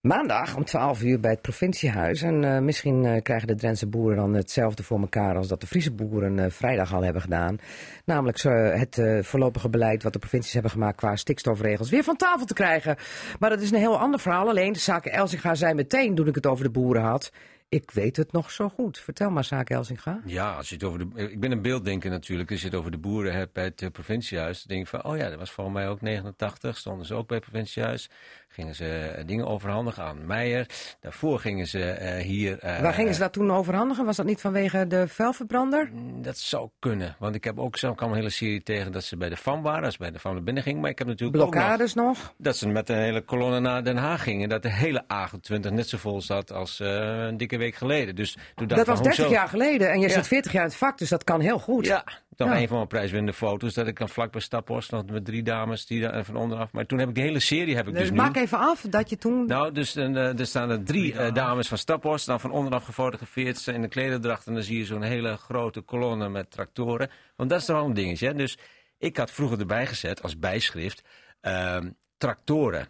maandag 0.00 0.56
om 0.56 0.64
12 0.64 1.02
uur 1.02 1.20
bij 1.20 1.30
het 1.30 1.40
provinciehuis. 1.40 2.22
En 2.22 2.44
eh, 2.44 2.60
misschien 2.60 3.04
eh, 3.04 3.22
krijgen 3.22 3.46
de 3.46 3.54
Drentse 3.54 3.86
boeren 3.86 4.16
dan 4.16 4.34
hetzelfde 4.34 4.82
voor 4.82 5.00
elkaar 5.00 5.36
als 5.36 5.48
dat 5.48 5.60
de 5.60 5.66
Friese 5.66 5.92
boeren 5.92 6.38
eh, 6.38 6.50
vrijdag 6.50 6.94
al 6.94 7.02
hebben 7.02 7.22
gedaan. 7.22 7.58
Namelijk 8.04 8.42
het 8.42 9.00
voorlopige 9.26 9.68
beleid 9.68 10.02
wat 10.02 10.12
de 10.12 10.18
provincies 10.18 10.52
hebben 10.52 10.70
gemaakt 10.70 10.96
qua 10.96 11.16
stikstofregels 11.16 11.90
weer 11.90 12.04
van 12.04 12.16
tafel 12.16 12.46
te 12.46 12.54
krijgen. 12.54 12.96
Maar 13.38 13.50
dat 13.50 13.60
is 13.60 13.70
een 13.70 13.78
heel 13.78 13.98
ander 13.98 14.20
verhaal. 14.20 14.48
Alleen 14.48 14.72
de 14.72 14.78
zaken 14.78 15.12
Elsinga 15.12 15.54
zei 15.54 15.74
meteen 15.74 16.14
toen 16.14 16.26
ik 16.26 16.34
het 16.34 16.46
over 16.46 16.64
de 16.64 16.70
boeren 16.70 17.02
had. 17.02 17.32
Ik 17.70 17.90
weet 17.90 18.16
het 18.16 18.32
nog 18.32 18.50
zo 18.50 18.68
goed. 18.68 18.98
Vertel 18.98 19.30
maar, 19.30 19.44
zaken 19.44 19.76
Elsinga. 19.76 20.20
Ja, 20.24 20.52
als 20.56 20.68
je 20.68 20.74
het 20.74 20.84
over 20.84 20.98
de, 20.98 21.30
ik 21.30 21.40
ben 21.40 21.50
een 21.52 21.62
beelddenker 21.62 22.10
natuurlijk. 22.10 22.50
Als 22.50 22.60
je 22.60 22.66
het 22.66 22.74
over 22.76 22.90
de 22.90 22.98
boeren 22.98 23.32
hebt 23.34 23.52
bij 23.52 23.64
het 23.64 23.82
eh, 23.82 23.90
provinciehuis, 23.90 24.58
dan 24.58 24.66
denk 24.76 24.80
ik 24.80 24.88
van, 25.00 25.04
oh 25.12 25.16
ja, 25.16 25.28
dat 25.28 25.38
was 25.38 25.50
volgens 25.50 25.76
mij 25.76 25.88
ook 25.88 26.00
89. 26.00 26.76
Stonden 26.76 27.06
ze 27.06 27.14
ook 27.14 27.26
bij 27.28 27.36
het 27.36 27.46
provinciehuis. 27.50 28.10
Gingen 28.48 28.74
ze 28.74 28.88
eh, 28.88 29.26
dingen 29.26 29.46
overhandigen 29.46 30.02
aan 30.04 30.26
Meijer. 30.26 30.66
Daarvoor 31.00 31.38
gingen 31.40 31.66
ze 31.66 31.90
eh, 31.90 32.24
hier. 32.24 32.58
eh, 32.58 32.80
Waar 32.80 32.92
gingen 32.94 33.14
ze 33.14 33.20
dat 33.20 33.32
toen 33.32 33.50
overhandigen? 33.52 34.04
Was 34.04 34.16
dat 34.16 34.26
niet 34.26 34.40
vanwege 34.40 34.86
de 34.86 35.08
vuilverbrander? 35.08 35.88
Mm, 35.92 36.22
Dat 36.22 36.38
zou 36.38 36.68
kunnen. 36.78 37.16
Want 37.18 37.34
ik 37.34 37.44
heb 37.44 37.58
ook 37.58 37.76
zelf 37.76 37.96
kwam 37.96 38.10
een 38.10 38.16
hele 38.16 38.30
serie 38.30 38.62
tegen 38.62 38.92
dat 38.92 39.04
ze 39.04 39.16
bij 39.16 39.28
de 39.28 39.36
FAM 39.36 39.62
waren. 39.62 39.84
Als 39.84 39.92
ze 39.92 39.98
bij 39.98 40.10
de 40.10 40.18
FAM 40.18 40.32
naar 40.34 40.42
binnen 40.42 40.62
gingen. 40.62 40.80
Maar 40.80 40.90
ik 40.90 40.98
heb 40.98 41.06
natuurlijk 41.06 41.38
ook 41.42 41.44
nog 41.44 41.54
Blokkades 41.62 41.94
nog? 41.94 42.34
dat 42.38 42.56
ze 42.56 42.68
met 42.68 42.88
een 42.88 42.96
hele 42.98 43.20
kolonne 43.20 43.60
naar 43.60 43.84
Den 43.84 43.96
Haag 43.96 44.22
gingen. 44.22 44.48
Dat 44.48 44.62
de 44.62 44.70
hele 44.72 45.04
A28 45.04 45.72
net 45.72 45.88
zo 45.88 45.98
vol 45.98 46.20
zat 46.22 46.52
als 46.52 46.80
eh, 46.80 46.88
een 47.26 47.36
dikke 47.36 47.58
week 47.60 47.74
geleden. 47.74 48.14
Dus 48.16 48.32
toen 48.54 48.66
dacht 48.66 48.68
Dat 48.68 48.86
was 48.86 48.94
van, 48.96 49.04
30 49.04 49.24
hoezo? 49.24 49.38
jaar 49.38 49.48
geleden 49.48 49.90
en 49.90 50.00
je 50.00 50.08
Ja. 50.08 50.12
zit 50.14 50.26
40 50.26 50.52
jaar 50.52 50.62
in 50.62 50.68
het 50.68 50.78
vak, 50.78 50.98
dus 50.98 51.08
dat 51.08 51.24
kan 51.24 51.40
heel 51.40 51.58
goed. 51.58 51.86
Ja, 51.86 52.04
dan 52.36 52.48
Ja. 52.48 52.56
een 52.60 52.66
van 52.68 52.76
mijn 52.76 52.88
prijswinnende 52.88 53.32
foto's. 53.32 53.74
Dat 53.74 53.86
ik 53.86 53.98
dan 53.98 54.08
vlak 54.08 54.32
bij 54.32 54.40
Staphorst 54.40 54.90
nog 54.90 55.06
met 55.06 55.24
drie 55.24 55.42
dames 55.42 55.86
die 55.86 56.00
daar 56.00 56.24
van 56.24 56.36
onderaf. 56.36 56.72
Maar 56.72 56.86
toen 56.86 56.98
heb 56.98 57.08
ik 57.08 57.14
de 57.14 57.20
hele 57.20 57.40
serie 57.40 57.76
heb 57.76 57.86
ik 57.86 57.92
dus 57.92 58.00
Dus 58.02 58.10
nu. 58.10 58.16
maak 58.16 58.36
even 58.36 58.58
af 58.58 58.80
dat 58.90 59.10
je 59.10 59.16
toen... 59.18 59.46
Nou, 59.46 59.72
dus 59.72 59.96
eh, 59.96 60.38
er 60.38 60.46
staan 60.46 60.70
er 60.70 60.84
drie 60.84 61.14
eh, 61.18 61.34
dames 61.34 61.68
van 61.68 61.78
Staphorst, 61.78 62.26
dan 62.26 62.40
van 62.40 62.50
onderaf 62.50 62.84
gefotografeerd. 62.84 63.58
Ze 63.58 63.72
in 63.72 63.82
de 63.82 63.88
klederdracht 63.88 64.46
en 64.46 64.54
dan 64.54 64.62
zie 64.62 64.78
je 64.78 64.84
zo'n 64.84 65.02
hele 65.02 65.36
grote 65.36 65.80
kolonne 65.80 66.28
met 66.28 66.50
tractoren. 66.50 67.10
Want 67.36 67.50
dat 67.50 67.60
is 67.60 67.64
toch 67.66 67.76
wel 67.76 67.84
een 67.84 67.94
dingetje. 67.94 68.26
Hè? 68.26 68.34
Dus 68.34 68.58
ik 68.98 69.16
had 69.16 69.30
vroeger 69.30 69.58
erbij 69.60 69.86
gezet 69.86 70.22
als 70.22 70.38
bijschrift 70.38 71.02
ehm, 71.40 71.90
tractoren. 72.18 72.88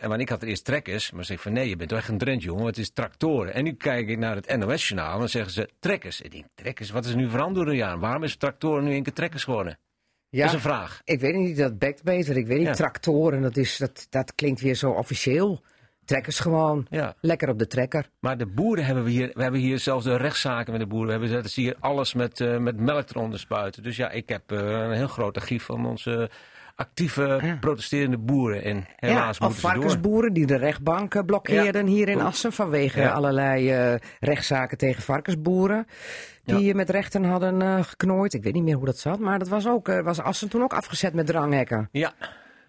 En 0.00 0.08
want 0.08 0.20
ik 0.20 0.28
had 0.28 0.42
er 0.42 0.48
eerst 0.48 0.64
trekkers, 0.64 1.10
maar 1.10 1.24
zeg 1.24 1.40
van 1.40 1.52
nee, 1.52 1.68
je 1.68 1.76
bent 1.76 1.88
toch 1.88 1.98
echt 1.98 2.08
een 2.08 2.18
Drent, 2.18 2.42
jongen, 2.42 2.66
het 2.66 2.78
is 2.78 2.90
tractoren. 2.90 3.54
En 3.54 3.64
nu 3.64 3.72
kijk 3.74 4.08
ik 4.08 4.18
naar 4.18 4.34
het 4.36 4.56
NOS-journaal 4.56 5.12
en 5.12 5.18
dan 5.18 5.28
zeggen 5.28 5.52
ze 5.52 5.68
trekkers. 5.78 6.20
Ik 6.20 6.30
denk, 6.32 6.44
trekkers, 6.54 6.90
wat 6.90 7.04
is 7.04 7.10
er 7.10 7.16
nu 7.16 7.28
veranderd 7.30 7.56
door 7.64 7.74
de 7.74 7.80
jaren? 7.80 8.00
Waarom 8.00 8.22
is 8.22 8.36
tractoren 8.36 8.84
nu 8.84 8.94
een 8.94 9.02
keer 9.02 9.12
trekkers 9.12 9.44
geworden? 9.44 9.78
ja, 10.28 10.38
Dat 10.38 10.48
is 10.48 10.54
een 10.54 10.60
vraag. 10.60 11.00
ik 11.04 11.20
weet 11.20 11.34
niet, 11.34 11.56
dat 11.56 11.78
bekt 11.78 12.02
beter. 12.02 12.36
Ik 12.36 12.46
weet 12.46 12.58
niet, 12.58 12.66
Ja. 12.66 12.72
tractoren, 12.72 13.42
dat, 13.42 13.56
is, 13.56 13.76
dat, 13.76 14.06
dat 14.10 14.34
klinkt 14.34 14.60
weer 14.60 14.74
zo 14.74 14.90
officieel. 14.90 15.62
Trekkers 16.04 16.38
gewoon. 16.38 16.86
Ja. 16.90 17.14
Lekker 17.20 17.48
op 17.48 17.58
de 17.58 17.66
trekker. 17.66 18.08
Maar 18.20 18.38
de 18.38 18.46
boeren 18.46 18.84
hebben 18.84 19.04
we 19.04 19.10
hier, 19.10 19.30
we 19.34 19.42
hebben 19.42 19.60
hier 19.60 19.78
zelfs 19.78 20.04
de 20.04 20.16
rechtszaken 20.16 20.72
met 20.72 20.80
de 20.80 20.86
boeren. 20.86 21.06
We 21.20 21.26
hebben 21.26 21.42
dat 21.42 21.54
je 21.54 21.76
alles 21.80 22.14
met, 22.14 22.40
eh, 22.40 22.56
met 22.58 22.76
melk 22.80 23.10
eronder 23.10 23.38
spuiten. 23.38 23.82
Dus 23.82 23.96
ja, 23.96 24.10
ik 24.10 24.28
heb 24.28 24.52
eh, 24.52 24.58
een 24.58 24.92
heel 24.92 25.08
groot 25.08 25.36
archief 25.36 25.64
van 25.64 25.86
onze 25.86 26.30
actieve 26.82 27.40
Ja. 27.42 27.56
protesterende 27.60 28.18
boeren. 28.18 28.64
En 28.64 28.84
helaas 28.96 29.38
ja, 29.38 29.46
of 29.46 29.58
varkensboeren 29.58 30.32
die 30.32 30.46
de 30.46 30.56
rechtbank 30.56 31.14
eh, 31.14 31.22
blokkeerden 31.26 31.86
hier 31.86 32.08
in 32.08 32.20
Assen 32.20 32.52
vanwege 32.52 33.10
allerlei 33.10 33.70
eh, 33.70 33.94
rechtszaken 34.20 34.78
tegen 34.78 35.02
varkensboeren. 35.02 35.86
Die 36.44 36.74
met 36.74 36.90
rechten 36.90 37.24
hadden 37.24 37.62
eh, 37.62 37.82
geknooid. 37.82 38.34
Ik 38.34 38.42
weet 38.42 38.52
niet 38.52 38.62
meer 38.62 38.76
hoe 38.76 38.86
dat 38.86 38.98
zat, 38.98 39.18
maar 39.18 39.38
dat 39.38 39.48
was, 39.48 39.66
ook, 39.68 39.86
was 40.02 40.20
Assen 40.20 40.48
toen 40.48 40.62
ook 40.62 40.72
afgezet 40.72 41.14
met 41.14 41.26
dranghekken. 41.26 41.88
Ja, 41.92 42.12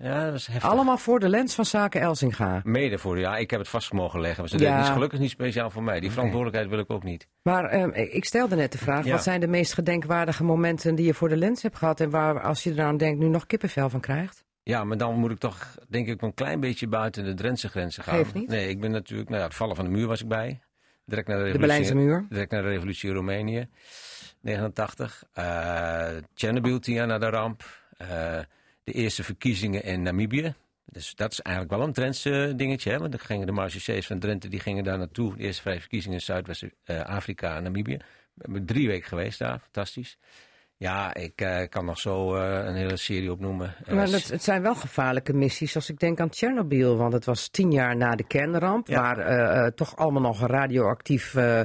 ja 0.04 0.26
dat 0.26 0.34
is 0.34 0.48
heftig. 0.48 0.70
Allemaal 0.70 0.98
voor 0.98 1.20
de 1.20 1.30
lens 1.30 1.56
van 1.56 1.66
zaken 1.66 2.02
Elsinga. 2.02 2.62
Mede 2.64 2.98
voor, 2.98 3.20
ja, 3.20 3.38
ik 3.38 3.50
heb 3.52 3.60
het 3.60 3.70
vast 3.70 3.92
mogen 3.94 4.20
leggen. 4.22 4.40
Maar 4.40 4.50
ze 4.50 4.56
Ja. 4.56 4.62
deden 4.62 4.78
het 4.78 4.88
is 4.88 4.94
gelukkig 4.94 5.20
niet 5.20 5.30
speciaal 5.30 5.70
voor 5.70 5.84
mij. 5.84 6.00
Die 6.00 6.12
verantwoordelijkheid 6.12 6.70
wil 6.70 6.80
ik 6.80 6.90
ook 6.92 7.04
niet. 7.04 7.28
Maar 7.42 7.66
ehm, 7.66 7.90
ik 7.94 8.26
stelde 8.26 8.56
net 8.56 8.72
de 8.72 8.78
vraag, 8.78 9.06
Ja. 9.06 9.12
wat 9.12 9.24
zijn 9.24 9.40
de 9.40 9.48
meest 9.48 9.74
gedenkwaardige 9.74 10.44
momenten 10.44 10.96
die 10.96 11.06
je 11.06 11.14
voor 11.14 11.30
de 11.30 11.38
lens 11.38 11.62
hebt 11.62 11.78
gehad 11.78 12.00
en 12.00 12.10
waar, 12.10 12.42
als 12.42 12.64
je 12.64 12.72
eraan 12.72 12.98
denkt, 12.98 13.20
nu 13.20 13.28
nog 13.28 13.46
kippenvel 13.46 13.90
van 13.90 14.00
krijgt? 14.00 14.46
Ja, 14.64 14.84
maar 14.84 14.98
dan 14.98 15.16
moet 15.16 15.32
ik 15.32 15.38
toch, 15.40 15.76
denk 15.90 16.08
ik, 16.08 16.22
een 16.22 16.34
klein 16.34 16.60
beetje 16.60 16.88
buiten 16.88 17.24
de 17.24 17.34
Drentse 17.34 17.70
grenzen 17.70 18.04
gaan. 18.04 18.16
Geeft 18.16 18.34
niet. 18.34 18.48
Nee, 18.50 18.70
ik 18.70 18.80
ben 18.82 18.92
natuurlijk, 18.92 19.30
nou 19.30 19.42
ja, 19.42 19.48
het 19.48 19.56
vallen 19.58 19.76
van 19.76 19.86
de 19.86 19.92
muur 19.92 20.08
was 20.08 20.22
ik 20.22 20.28
bij. 20.28 20.60
Direct 21.06 21.28
naar 21.28 21.38
de 21.38 21.44
De 21.44 21.50
revolutie. 21.52 21.78
Berlijnse 21.82 22.08
muur. 22.08 22.26
Direct 22.30 22.52
naar 22.52 22.62
de 22.62 22.70
revolutie 22.70 23.10
in 23.10 23.16
Roemenië, 23.16 23.68
89. 24.42 25.24
Eh 25.34 26.08
Chernobyl, 26.34 26.80
tien 26.80 26.94
jaar 26.94 27.08
na 27.08 27.18
de 27.18 27.30
ramp. 27.30 27.64
Eh, 27.98 28.40
de 28.84 28.92
eerste 28.92 29.24
verkiezingen 29.24 29.84
in 29.84 30.02
Namibië. 30.02 30.54
Dus 30.86 31.16
dat 31.16 31.32
is 31.32 31.42
eigenlijk 31.42 31.76
wel 31.76 31.88
een 31.88 31.94
Drentse 31.94 32.54
dingetje. 32.56 32.92
Hè? 32.92 33.00
Want 33.00 33.12
dan 33.12 33.20
gingen 33.20 33.46
de 33.46 33.52
marechaussées 33.52 34.08
van 34.08 34.20
Drenthe 34.20 34.48
die 34.48 34.60
gingen 34.60 34.84
daar 34.84 34.98
naartoe. 34.98 35.36
De 35.36 35.44
eerste 35.44 35.62
vijf 35.62 35.80
verkiezingen 35.80 36.18
in 36.18 36.24
Zuidwest-Afrika 36.24 37.56
en 37.56 37.64
Namibië. 37.64 37.98
We 38.34 38.42
hebben 38.42 38.66
drie 38.66 38.88
weken 38.88 39.08
geweest 39.08 39.40
daar, 39.40 39.60
fantastisch. 39.60 40.18
Ja, 40.78 41.14
ik 41.14 41.42
eh, 41.42 41.70
kan 41.70 41.86
nog 41.86 42.00
zo 42.00 42.36
eh, 42.36 42.66
een 42.66 42.76
hele 42.76 42.98
serie 42.98 43.32
opnoemen. 43.32 43.76
Maar 43.90 44.08
het, 44.08 44.30
het 44.30 44.44
zijn 44.44 44.62
wel 44.62 44.76
gevaarlijke 44.76 45.34
missies 45.34 45.76
als 45.76 45.90
ik 45.90 46.00
denk 46.00 46.20
aan 46.20 46.30
Tsjernobyl. 46.30 46.98
Want 46.98 47.14
het 47.14 47.26
was 47.26 47.48
tien 47.48 47.72
jaar 47.72 47.96
na 47.96 48.16
de 48.16 48.24
kernramp. 48.24 48.88
Ja. 48.88 49.02
Waar 49.02 49.18
eh, 49.18 49.66
eh, 49.66 49.74
toch 49.74 49.96
allemaal 49.96 50.22
nog 50.22 50.48
radioactief 50.48 51.36
eh, 51.36 51.62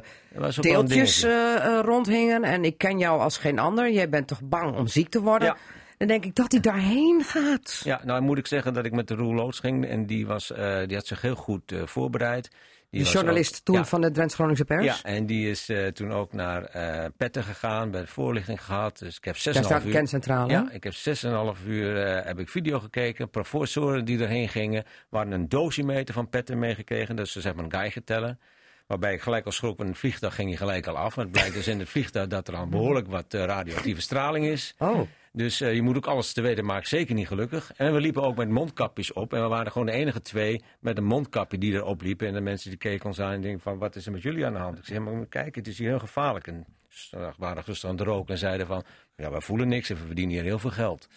deeltjes 0.60 1.22
eh, 1.22 1.54
eh, 1.54 1.84
rondhingen. 1.84 2.44
En 2.44 2.64
ik 2.64 2.78
ken 2.78 2.98
jou 2.98 3.20
als 3.20 3.38
geen 3.38 3.58
ander. 3.58 3.90
Jij 3.90 4.08
bent 4.08 4.26
toch 4.28 4.42
bang 4.42 4.76
om 4.76 4.86
ziek 4.86 5.08
te 5.08 5.20
worden? 5.20 5.48
Ja. 5.48 5.56
Dan 5.98 6.08
denk 6.08 6.24
ik 6.24 6.34
dat 6.34 6.52
hij 6.52 6.60
daarheen 6.60 7.24
gaat. 7.24 7.80
Ja, 7.84 8.00
nou 8.04 8.20
moet 8.22 8.38
ik 8.38 8.46
zeggen 8.46 8.74
dat 8.74 8.84
ik 8.84 8.92
met 8.92 9.08
de 9.08 9.14
Roel 9.14 9.50
ging. 9.50 9.86
En 9.86 10.06
die, 10.06 10.26
was, 10.26 10.52
eh, 10.52 10.78
die 10.86 10.96
had 10.96 11.06
zich 11.06 11.20
heel 11.20 11.34
goed 11.34 11.72
eh, 11.72 11.86
voorbereid. 11.86 12.50
Die 12.90 13.02
De 13.04 13.10
journalist 13.10 13.54
ook- 13.54 13.64
toen 13.64 13.74
ja, 13.74 13.84
van 13.84 14.00
de 14.00 14.10
Drents 14.10 14.34
Groningse 14.34 14.64
Pers. 14.64 14.84
Ja, 14.84 14.96
en 15.02 15.26
die 15.26 15.50
is 15.50 15.68
eh, 15.68 15.86
toen 15.86 16.12
ook 16.12 16.32
naar 16.32 16.70
Petten 17.16 17.44
gegaan, 17.44 17.90
bij 17.90 18.00
de 18.00 18.06
voorlichting 18.06 18.64
gehad. 18.64 18.98
Dus 18.98 19.16
ik 19.16 19.24
heb 19.24 19.36
6,5 19.36 19.42
Daar 19.42 19.64
staat 19.64 19.80
de 19.80 19.86
uur... 19.86 19.92
kerncentrale. 19.92 20.52
Ja, 20.52 20.70
ik 20.70 20.84
heb 20.84 20.94
6,5 20.94 21.66
uur 21.66 21.96
heb 22.26 22.38
ik 22.38 22.48
video 22.48 22.80
gekeken. 22.80 23.30
Professoren 23.30 24.04
die 24.04 24.22
erheen 24.22 24.48
gingen. 24.48 24.84
We 25.10 25.16
hadden 25.16 25.34
een 25.34 25.48
dosimeter 25.48 26.14
van 26.14 26.28
Petten 26.28 26.58
meegekregen. 26.58 27.16
Dus 27.16 27.32
ze 27.32 27.40
hebben 27.40 27.64
een 27.64 27.70
geiger 27.72 28.04
tellen. 28.04 28.38
Waarbij 28.86 29.12
ik 29.14 29.20
gelijk 29.20 29.44
al 29.44 29.52
schrok, 29.52 29.76
want 29.76 29.80
in 29.80 29.88
het 29.88 29.98
vliegtuig 29.98 30.34
ging 30.34 30.48
hij 30.48 30.56
gelijk 30.56 30.86
al 30.86 30.96
af. 30.96 31.14
Want 31.14 31.28
het 31.28 31.36
blijkt 31.36 31.54
dus 31.54 31.66
in 31.68 31.78
het 31.78 31.88
vliegtuig 31.88 32.26
dat 32.28 32.48
er 32.48 32.56
al 32.56 32.66
behoorlijk 32.66 33.06
wat 33.06 33.32
radioactieve 33.32 34.00
straling 34.00 34.46
is. 34.46 34.74
Oh, 34.78 35.00
Dus 35.32 35.60
eh, 35.60 35.74
je 35.74 35.82
moet 35.82 35.96
ook 35.96 36.06
alles 36.06 36.32
te 36.32 36.40
weten 36.40 36.64
maken, 36.64 36.88
zeker 36.88 37.14
niet 37.14 37.26
gelukkig. 37.26 37.72
En 37.76 37.92
we 37.92 38.00
liepen 38.00 38.22
ook 38.22 38.36
met 38.36 38.48
mondkapjes 38.48 39.12
op. 39.12 39.32
En 39.32 39.42
we 39.42 39.48
waren 39.48 39.72
gewoon 39.72 39.86
de 39.86 39.92
enige 39.92 40.20
twee 40.20 40.62
met 40.80 40.98
een 40.98 41.04
mondkapje 41.04 41.58
die 41.58 41.72
erop 41.72 42.02
liepen. 42.02 42.26
En 42.26 42.32
de 42.32 42.40
mensen 42.40 42.70
die 42.70 42.78
keken 42.78 43.06
ons 43.06 43.20
aan 43.20 43.32
en 43.32 43.40
denken 43.40 43.60
van, 43.60 43.78
wat 43.78 43.96
is 43.96 44.06
er 44.06 44.12
met 44.12 44.22
jullie 44.22 44.46
aan 44.46 44.52
de 44.52 44.58
hand? 44.58 44.78
Ik 44.78 44.84
zei, 44.84 44.98
maar 44.98 45.26
kijken, 45.26 45.62
het 45.62 45.70
is 45.70 45.78
hier 45.78 45.88
heel 45.88 45.98
gevaarlijk. 45.98 46.46
En 46.46 46.66
ze 46.88 47.32
waren 47.36 47.62
rustig 47.66 47.90
aan 47.90 47.96
het 47.96 48.06
roken 48.06 48.34
en 48.34 48.40
zeiden 48.40 48.66
van, 48.66 48.84
ja, 49.16 49.30
wij 49.30 49.40
voelen 49.40 49.68
niks 49.68 49.90
en 49.90 49.96
we 49.96 50.06
verdienen 50.06 50.34
hier 50.34 50.44
heel 50.44 50.58
veel 50.58 50.70
geld. 50.70 51.08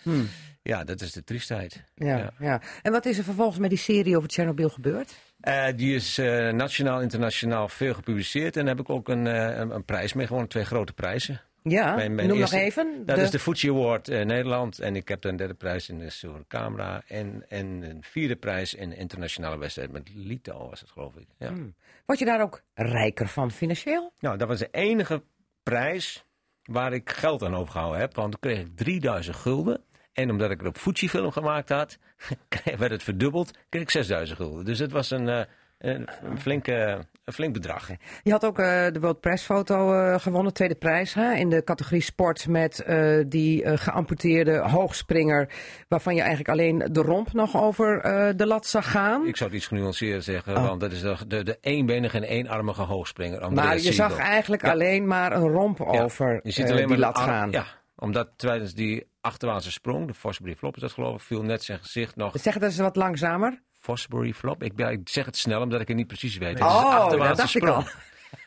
Ja, 0.63 0.83
dat 0.83 1.01
is 1.01 1.11
de 1.11 1.23
triestheid. 1.23 1.83
ja, 1.95 2.33
ja. 2.39 2.61
En 2.81 2.91
wat 2.91 3.05
is 3.05 3.17
er 3.17 3.23
vervolgens 3.23 3.59
met 3.59 3.69
die 3.69 3.79
serie 3.79 4.17
over 4.17 4.29
Tsjernobyl 4.29 4.69
gebeurd? 4.69 5.15
Eh, 5.39 5.65
die 5.75 5.95
is 5.95 6.17
eh, 6.17 6.49
nationaal, 6.49 7.01
internationaal 7.01 7.67
veel 7.67 7.93
gepubliceerd. 7.93 8.57
En 8.57 8.65
daar 8.65 8.75
heb 8.75 8.85
ik 8.85 8.91
ook 8.91 9.09
een, 9.09 9.25
een, 9.25 9.69
een 9.69 9.85
prijs 9.85 10.13
mee 10.13 10.25
gewonnen, 10.25 10.49
twee 10.49 10.65
grote 10.65 10.93
prijzen. 10.93 11.41
Ja, 11.63 11.95
Mijn- 11.95 12.15
mijn 12.15 12.27
noem 12.27 12.37
eerste- 12.37 12.55
nog 12.55 12.65
even. 12.65 13.05
Dat 13.05 13.15
de- 13.15 13.21
is 13.21 13.29
de 13.31 13.39
Fuji 13.39 13.69
Award 13.69 14.07
in 14.07 14.27
Nederland. 14.27 14.79
En 14.79 14.95
ik 14.95 15.07
heb 15.07 15.23
een 15.23 15.35
derde 15.35 15.53
prijs 15.53 15.89
in 15.89 15.97
de 15.99 16.09
Silveren 16.09 16.47
Camera. 16.47 17.01
En, 17.07 17.45
en 17.49 17.65
een 17.67 18.03
vierde 18.03 18.35
prijs 18.35 18.73
in 18.73 18.91
een 18.91 18.97
internationale 18.97 19.57
wedstrijd 19.57 19.91
met 19.91 20.09
Lito 20.13 20.69
was 20.69 20.79
het 20.79 20.89
geloof 20.89 21.15
ik. 21.15 21.27
Ja. 21.37 21.53
Word 22.05 22.19
je 22.19 22.25
daar 22.25 22.41
ook 22.41 22.61
rijker 22.73 23.27
van 23.27 23.51
financieel? 23.51 24.13
Nou, 24.19 24.37
dat 24.37 24.47
was 24.47 24.59
de 24.59 24.67
enige 24.71 25.23
prijs 25.63 26.25
waar 26.63 26.93
ik 26.93 27.09
geld 27.09 27.43
aan 27.43 27.55
overgehouden 27.55 27.99
heb. 27.99 28.15
Want 28.15 28.31
toen 28.31 28.39
kreeg 28.39 28.59
ik 28.65 28.75
3000 28.77 29.35
gulden. 29.35 29.83
En 30.13 30.29
omdat 30.29 30.51
ik 30.51 30.61
er 30.61 30.67
op 30.67 30.77
Fuji-film 30.77 31.31
gemaakt 31.31 31.69
had, 31.69 31.97
werd 32.77 32.91
het 32.91 33.03
verdubbeld. 33.03 33.51
Kreeg 33.69 33.81
ik 33.81 33.89
6000 33.89 34.37
gulden. 34.39 34.65
Dus 34.65 34.79
het 34.79 34.91
was 34.91 35.11
een, 35.11 35.29
eh, 35.29 35.41
een, 35.81 36.07
flinke, 36.37 37.05
een 37.25 37.33
flink 37.33 37.53
bedrag. 37.53 37.89
Je 38.23 38.31
had 38.31 38.45
ook 38.45 38.59
eh, 38.59 38.65
de 38.91 38.99
World 38.99 39.19
Press 39.19 39.45
foto 39.45 39.93
eh, 39.93 40.19
gewonnen, 40.19 40.53
tweede 40.53 40.75
prijs 40.75 41.13
hè, 41.13 41.33
in 41.33 41.49
de 41.49 41.63
categorie 41.63 42.01
sport 42.01 42.47
met 42.47 42.79
eh, 42.79 43.17
die 43.27 43.77
geamputeerde 43.77 44.57
hoogspringer, 44.57 45.49
waarvan 45.87 46.13
je 46.15 46.19
eigenlijk 46.21 46.49
alleen 46.49 46.77
de 46.91 47.01
romp 47.01 47.33
nog 47.33 47.57
over 47.57 48.01
de 48.37 48.45
lat 48.47 48.65
zag 48.65 48.91
gaan. 48.91 49.27
Ik 49.27 49.37
zou 49.37 49.49
het 49.49 49.59
iets 49.59 49.67
genuanceerd 49.67 50.23
zeggen, 50.23 50.57
Oh. 50.57 50.67
want 50.67 50.79
dat 50.81 50.91
is 50.91 51.01
de, 51.01 51.15
de, 51.27 51.43
de 51.43 51.57
eenbenige 51.61 52.17
en 52.17 52.23
eenarmige 52.23 52.81
hoogspringer. 52.81 53.51
Maar 53.53 53.79
je 53.79 53.93
zag 53.93 54.17
eigenlijk 54.17 54.61
Ja. 54.65 54.71
alleen 54.71 55.07
maar 55.07 55.31
een 55.31 55.47
romp 55.49 55.77
Ja, 55.77 55.85
over 56.03 56.39
Je 56.43 56.51
ziet 56.51 56.65
alleen 56.65 56.77
die 56.77 56.87
maar 56.87 56.97
lat 56.97 57.15
arm- 57.15 57.25
gaan. 57.27 57.51
Ja, 57.51 57.65
omdat 57.95 58.29
tijdens 58.35 58.73
die 58.73 59.09
achterwaartse 59.21 59.71
sprong, 59.71 60.07
de 60.07 60.13
Fosbury 60.13 60.55
Flop 60.55 60.75
is 60.75 60.81
dat 60.81 60.91
geloof 60.91 61.15
ik, 61.15 61.21
viel 61.21 61.43
net 61.43 61.63
zijn 61.63 61.79
gezicht 61.79 62.15
nog. 62.15 62.31
Dus 62.31 62.41
zeg 62.43 62.53
het 62.53 62.63
eens 62.63 62.77
wat 62.77 62.95
langzamer. 62.95 63.61
Fosbury 63.81 64.33
Flop? 64.33 64.63
Ik, 64.63 64.75
ben- 64.75 64.91
ik 64.91 65.09
zeg 65.09 65.25
het 65.25 65.37
snel 65.37 65.61
omdat 65.61 65.81
ik 65.81 65.87
het 65.87 65.97
niet 65.97 66.07
precies 66.07 66.37
weet. 66.37 66.53
Het 66.53 66.61
Oh, 66.67 67.09
dat 67.09 67.37
dacht 67.37 67.55
ik 67.55 67.63
al. 67.67 67.83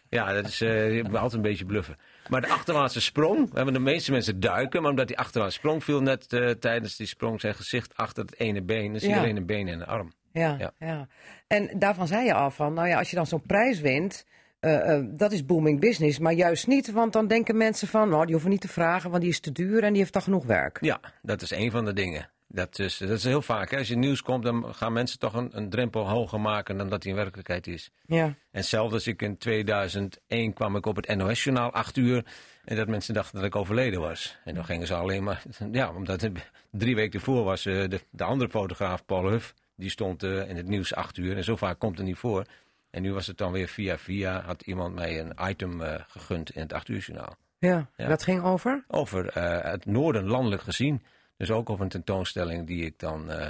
Ja, 0.09 0.33
dat 0.33 0.47
is 0.47 0.59
ben 0.59 1.15
altijd 1.15 1.33
een 1.33 1.43
beetje 1.43 1.65
bluffen. 1.65 1.97
Maar 2.29 2.41
de 2.41 2.49
achterwaartse 2.49 3.01
sprong, 3.01 3.51
we 3.51 3.57
hebben 3.57 3.75
de 3.75 3.81
meeste 3.81 4.11
mensen 4.11 4.41
duiken, 4.41 4.83
maar 4.83 4.91
omdat 4.91 5.07
die 5.09 5.19
achterwaartse 5.19 5.59
sprong 5.59 5.85
viel 5.85 6.01
net 6.03 6.33
eh, 6.33 6.51
tijdens 6.51 6.97
die 6.97 7.07
sprong 7.07 7.41
zijn 7.41 7.55
gezicht 7.55 7.97
achter 7.97 8.25
het 8.25 8.39
ene 8.39 8.63
been. 8.63 8.95
Je 8.95 9.09
Ja. 9.09 9.19
alleen 9.19 9.37
een 9.37 9.47
been 9.47 9.69
en 9.69 9.81
een 9.81 9.87
arm. 9.87 10.13
Ja, 10.33 10.57
ja. 10.59 10.73
Ja. 10.79 11.09
En 11.47 11.71
daarvan 11.79 12.07
zei 12.07 12.25
je 12.25 12.35
al 12.35 12.51
van, 12.51 12.73
nou 12.75 12.89
ja, 12.89 12.99
als 12.99 13.11
je 13.11 13.17
dan 13.17 13.27
zo'n 13.27 13.43
prijs 13.47 13.81
wint, 13.81 14.25
eh, 14.61 15.01
dat 15.05 15.33
is 15.33 15.45
booming 15.47 15.81
business. 15.81 16.19
Maar 16.19 16.33
juist 16.33 16.67
niet, 16.67 16.91
want 16.93 17.13
dan 17.13 17.27
denken 17.27 17.57
mensen 17.57 17.89
van, 17.89 18.09
nou, 18.09 18.23
die 18.25 18.33
hoeven 18.33 18.51
niet 18.51 18.61
te 18.61 18.69
vragen, 18.69 19.11
want 19.11 19.23
die 19.23 19.31
is 19.33 19.41
te 19.41 19.53
duur 19.53 19.83
en 19.83 19.91
die 19.93 20.01
heeft 20.01 20.13
toch 20.13 20.25
genoeg 20.25 20.45
werk. 20.47 20.79
Ja, 20.81 21.01
dat 21.23 21.43
is 21.43 21.51
een 21.51 21.71
van 21.71 21.85
de 21.85 21.93
dingen. 21.93 22.31
Dat 22.55 22.79
is, 22.79 22.97
dat 22.97 23.11
is 23.11 23.25
heel 23.25 23.43
vaak. 23.43 23.71
Hè. 23.71 23.79
Als 23.79 23.89
je 23.89 23.97
nieuws 23.97 24.23
komt, 24.23 24.43
dan 24.43 24.75
gaan 24.75 24.93
mensen 24.93 25.19
toch 25.19 25.35
een, 25.35 25.51
een 25.53 25.71
drempel 25.71 26.09
hoger 26.09 26.41
maken 26.41 26.77
dan 26.77 26.89
dat 26.89 27.03
die 27.03 27.11
in 27.11 27.17
werkelijkheid 27.17 27.67
is. 27.67 27.91
Ja. 28.07 28.25
En 28.25 28.37
hetzelfde 28.51 28.95
als 28.95 29.07
ik 29.07 29.23
in 29.23 29.39
2001 29.39 30.53
kwam 30.53 30.77
ik 30.77 30.87
op 30.87 30.97
het 30.97 31.17
NOS-journaal, 31.17 31.73
acht 31.73 31.97
uur. 31.97 32.25
En 32.65 32.77
dat 32.77 32.89
mensen 32.89 33.15
dachten 33.15 33.37
dat 33.37 33.45
ik 33.45 33.57
overleden 33.57 34.01
was. 34.01 34.39
En 34.45 34.55
dan 34.55 34.65
gingen 34.65 34.87
ze 34.87 34.95
alleen 34.95 35.25
maar... 35.25 35.43
Ja, 35.73 35.93
omdat 35.93 36.29
drie 36.71 36.95
weken 36.95 37.19
ervoor 37.19 37.45
was 37.45 37.67
eh, 37.67 37.89
de, 37.89 38.01
de 38.11 38.25
andere 38.25 38.51
fotograaf, 38.51 39.05
Paul 39.05 39.31
Huff... 39.31 39.55
die 39.77 39.91
stond 39.91 40.23
eh, 40.23 40.49
in 40.49 40.57
het 40.57 40.67
nieuws 40.67 40.95
acht 40.95 41.17
uur. 41.17 41.37
En 41.37 41.45
zo 41.45 41.57
vaak 41.57 41.79
komt 41.79 41.97
het 41.97 42.07
niet 42.07 42.19
voor. 42.19 42.45
En 42.91 43.03
nu 43.03 43.13
was 43.13 43.27
het 43.27 43.39
dan 43.39 43.53
weer 43.53 43.69
via 43.69 43.99
via... 43.99 44.41
had 44.41 44.63
iemand 44.63 44.95
mij 44.95 45.21
een 45.21 45.33
item 45.49 45.83
eh, 45.83 46.01
gegund 46.09 46.51
in 46.51 46.61
het 46.61 46.73
acht 46.73 46.89
uur 46.89 46.99
journaal. 46.99 47.37
Ja. 47.59 47.91
Ja. 47.97 48.09
dat 48.09 48.23
ging 48.23 48.43
over? 48.43 48.85
Over 48.89 49.39
het 49.71 49.87
noorden 49.87 50.27
landelijk 50.27 50.63
gezien. 50.63 51.03
Dus 51.37 51.51
ook 51.51 51.71
over 51.71 51.85
een 51.85 51.91
tentoonstelling 51.91 52.67
die 52.67 52.85
ik 52.85 52.99
dan 52.99 53.31
eh, 53.31 53.47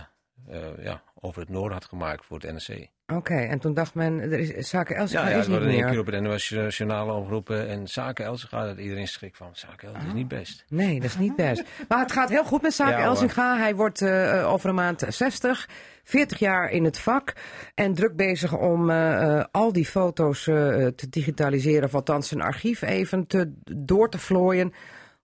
eh, 0.48 0.84
ja, 0.84 1.02
over 1.20 1.40
het 1.40 1.50
noorden 1.50 1.72
had 1.72 1.84
gemaakt 1.84 2.24
voor 2.24 2.38
het 2.40 2.52
NRC. 2.52 2.88
Oké, 3.06 3.34
en 3.34 3.58
toen 3.58 3.74
dacht 3.74 3.94
men, 3.94 4.20
er 4.20 4.38
is, 4.38 4.68
zaken 4.68 4.96
Elsinga 4.96 5.22
Ja, 5.22 5.28
ja 5.28 5.34
is 5.34 5.40
het 5.40 5.48
niet 5.48 5.56
wordt 5.56 5.64
in 5.64 5.74
één 5.74 5.84
meer. 5.84 5.90
keer 5.90 6.00
op 6.00 6.06
het 6.06 6.22
NOS-journaal 6.22 7.16
omgeroepen. 7.16 7.68
En 7.68 7.88
Zaken 7.88 8.24
Elsinga, 8.24 8.66
dat 8.66 8.78
iedereen 8.78 9.08
schrikt 9.08 9.36
van. 9.36 9.50
Zaken 9.52 9.88
El, 9.88 9.94
dat 9.94 10.02
is 10.06 10.12
niet 10.12 10.28
best. 10.28 10.64
Nee, 10.68 10.94
dat 11.00 11.10
is 11.10 11.18
niet 11.18 11.36
best. 11.36 11.64
maar 11.88 11.98
het 11.98 12.12
gaat 12.12 12.28
heel 12.28 12.44
goed 12.44 12.62
met 12.62 12.74
Zaken 12.74 12.98
Ja. 12.98 13.04
Elsinga. 13.04 13.58
Hij 13.58 13.74
wordt 13.74 14.02
eh, 14.02 14.52
over 14.52 14.68
een 14.68 14.74
maand 14.74 15.04
60, 15.08 15.68
40 16.04 16.38
jaar 16.38 16.70
in 16.70 16.84
het 16.84 16.98
vak. 16.98 17.32
En 17.74 17.94
druk 17.94 18.16
bezig 18.16 18.56
om 18.58 18.90
al 19.50 19.72
die 19.72 19.86
foto's 19.86 20.42
te 20.42 21.06
digitaliseren. 21.10 21.84
Of 21.84 21.94
althans 21.94 22.28
zijn 22.28 22.40
archief 22.40 22.82
even 22.82 23.26
te, 23.26 23.52
door 23.76 24.10
te 24.10 24.18
vlooien. 24.18 24.72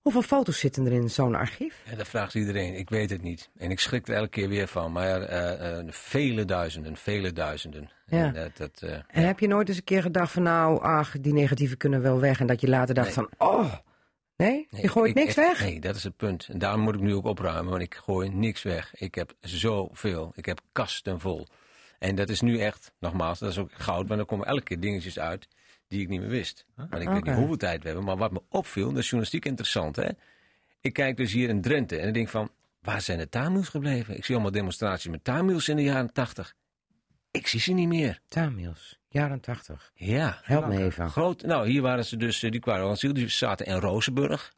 Hoeveel 0.00 0.22
foto's 0.22 0.58
zitten 0.58 0.86
er 0.86 0.92
in 0.92 1.10
zo'n 1.10 1.34
archief? 1.34 1.82
Dat 1.96 2.08
vraagt 2.08 2.34
iedereen. 2.34 2.74
Ik 2.74 2.88
weet 2.90 3.10
het 3.10 3.22
niet. 3.22 3.50
En 3.56 3.70
ik 3.70 3.80
schrik 3.80 4.08
er 4.08 4.14
elke 4.14 4.28
keer 4.28 4.48
weer 4.48 4.68
van. 4.68 4.92
Maar 4.92 5.22
eh, 5.22 5.78
eh, 5.78 5.86
vele 5.88 6.44
duizenden, 6.44 6.96
vele 6.96 7.32
duizenden. 7.32 7.90
Ja. 8.06 8.24
En, 8.24 8.32
dat, 8.34 8.56
dat, 8.56 8.82
eh, 8.90 8.98
En 9.08 9.26
heb 9.26 9.38
je 9.40 9.46
nooit 9.48 9.68
eens 9.68 9.76
een 9.76 9.84
keer 9.84 10.02
gedacht 10.02 10.32
van 10.32 10.42
nou, 10.42 10.82
ach, 10.82 11.14
die 11.20 11.32
negatieven 11.32 11.76
kunnen 11.76 12.02
wel 12.02 12.20
weg. 12.20 12.40
En 12.40 12.46
dat 12.46 12.60
je 12.60 12.68
later 12.68 12.94
dacht 12.94 13.06
Nee. 13.06 13.14
van, 13.14 13.28
oh, 13.48 13.72
nee, 14.36 14.66
nee, 14.70 14.82
je 14.82 14.88
gooit 14.88 15.08
ik- 15.10 15.14
niks 15.14 15.30
ik- 15.30 15.36
weg? 15.36 15.60
Nee, 15.60 15.80
dat 15.80 15.96
is 15.96 16.04
het 16.04 16.16
punt. 16.16 16.48
En 16.50 16.58
daarom 16.58 16.80
moet 16.80 16.94
ik 16.94 17.00
nu 17.00 17.14
ook 17.14 17.24
opruimen. 17.24 17.70
Want 17.70 17.82
ik 17.82 17.94
gooi 17.94 18.28
niks 18.28 18.62
weg. 18.62 18.94
Ik 18.94 19.14
heb 19.14 19.32
zoveel. 19.40 20.32
Ik 20.34 20.46
heb 20.46 20.60
kasten 20.72 21.20
vol. 21.20 21.46
En 21.98 22.14
dat 22.14 22.28
is 22.28 22.40
nu 22.40 22.58
echt, 22.60 22.92
nogmaals, 23.00 23.38
dat 23.38 23.50
is 23.50 23.58
ook 23.58 23.70
goud. 23.72 24.08
Want 24.08 24.20
er 24.20 24.26
komen 24.26 24.46
elke 24.46 24.62
keer 24.62 24.80
dingetjes 24.80 25.18
uit 25.18 25.48
die 25.90 26.00
ik 26.00 26.08
niet 26.08 26.20
meer 26.20 26.28
wist. 26.28 26.66
Maar 26.74 27.00
ik 27.00 27.08
weet 27.08 27.24
niet 27.24 27.34
hoeveel 27.34 27.56
tijd 27.56 27.80
we 27.80 27.86
hebben. 27.86 28.04
Maar 28.04 28.16
wat 28.16 28.32
me 28.32 28.42
opviel, 28.48 28.88
dat 28.88 28.98
is 28.98 29.04
journalistiek 29.04 29.44
interessant. 29.44 29.96
Hè? 29.96 30.08
Ik 30.80 30.92
kijk 30.92 31.16
dus 31.16 31.32
hier 31.32 31.48
in 31.48 31.60
Drenthe 31.60 31.98
en 31.98 32.08
ik 32.08 32.14
denk 32.14 32.28
van, 32.28 32.50
waar 32.80 33.00
zijn 33.00 33.18
de 33.18 33.28
Tamils 33.28 33.68
gebleven? 33.68 34.16
Ik 34.16 34.24
zie 34.24 34.34
allemaal 34.34 34.52
demonstraties 34.52 35.10
met 35.10 35.24
Tamils 35.24 35.68
in 35.68 35.76
de 35.76 35.82
jaren 35.82 36.12
tachtig. 36.12 36.54
Ik 37.30 37.46
zie 37.46 37.60
ze 37.60 37.72
niet 37.72 37.88
meer. 37.88 38.20
Tamils, 38.28 38.98
jaren 39.08 39.40
80. 39.40 39.90
Ja. 39.94 40.40
Help 40.42 40.66
me 40.66 40.84
even. 40.84 41.10
Groot, 41.10 41.42
nou, 41.42 41.68
hier 41.68 41.82
waren 41.82 42.04
ze 42.04 42.16
dus, 42.16 42.42
eh, 42.42 42.50
die 42.50 42.60
kwamen 42.60 42.90
asiel, 42.90 43.12
die 43.12 43.28
zaten 43.28 43.66
in 43.66 43.76
Rozenburg. 43.76 44.52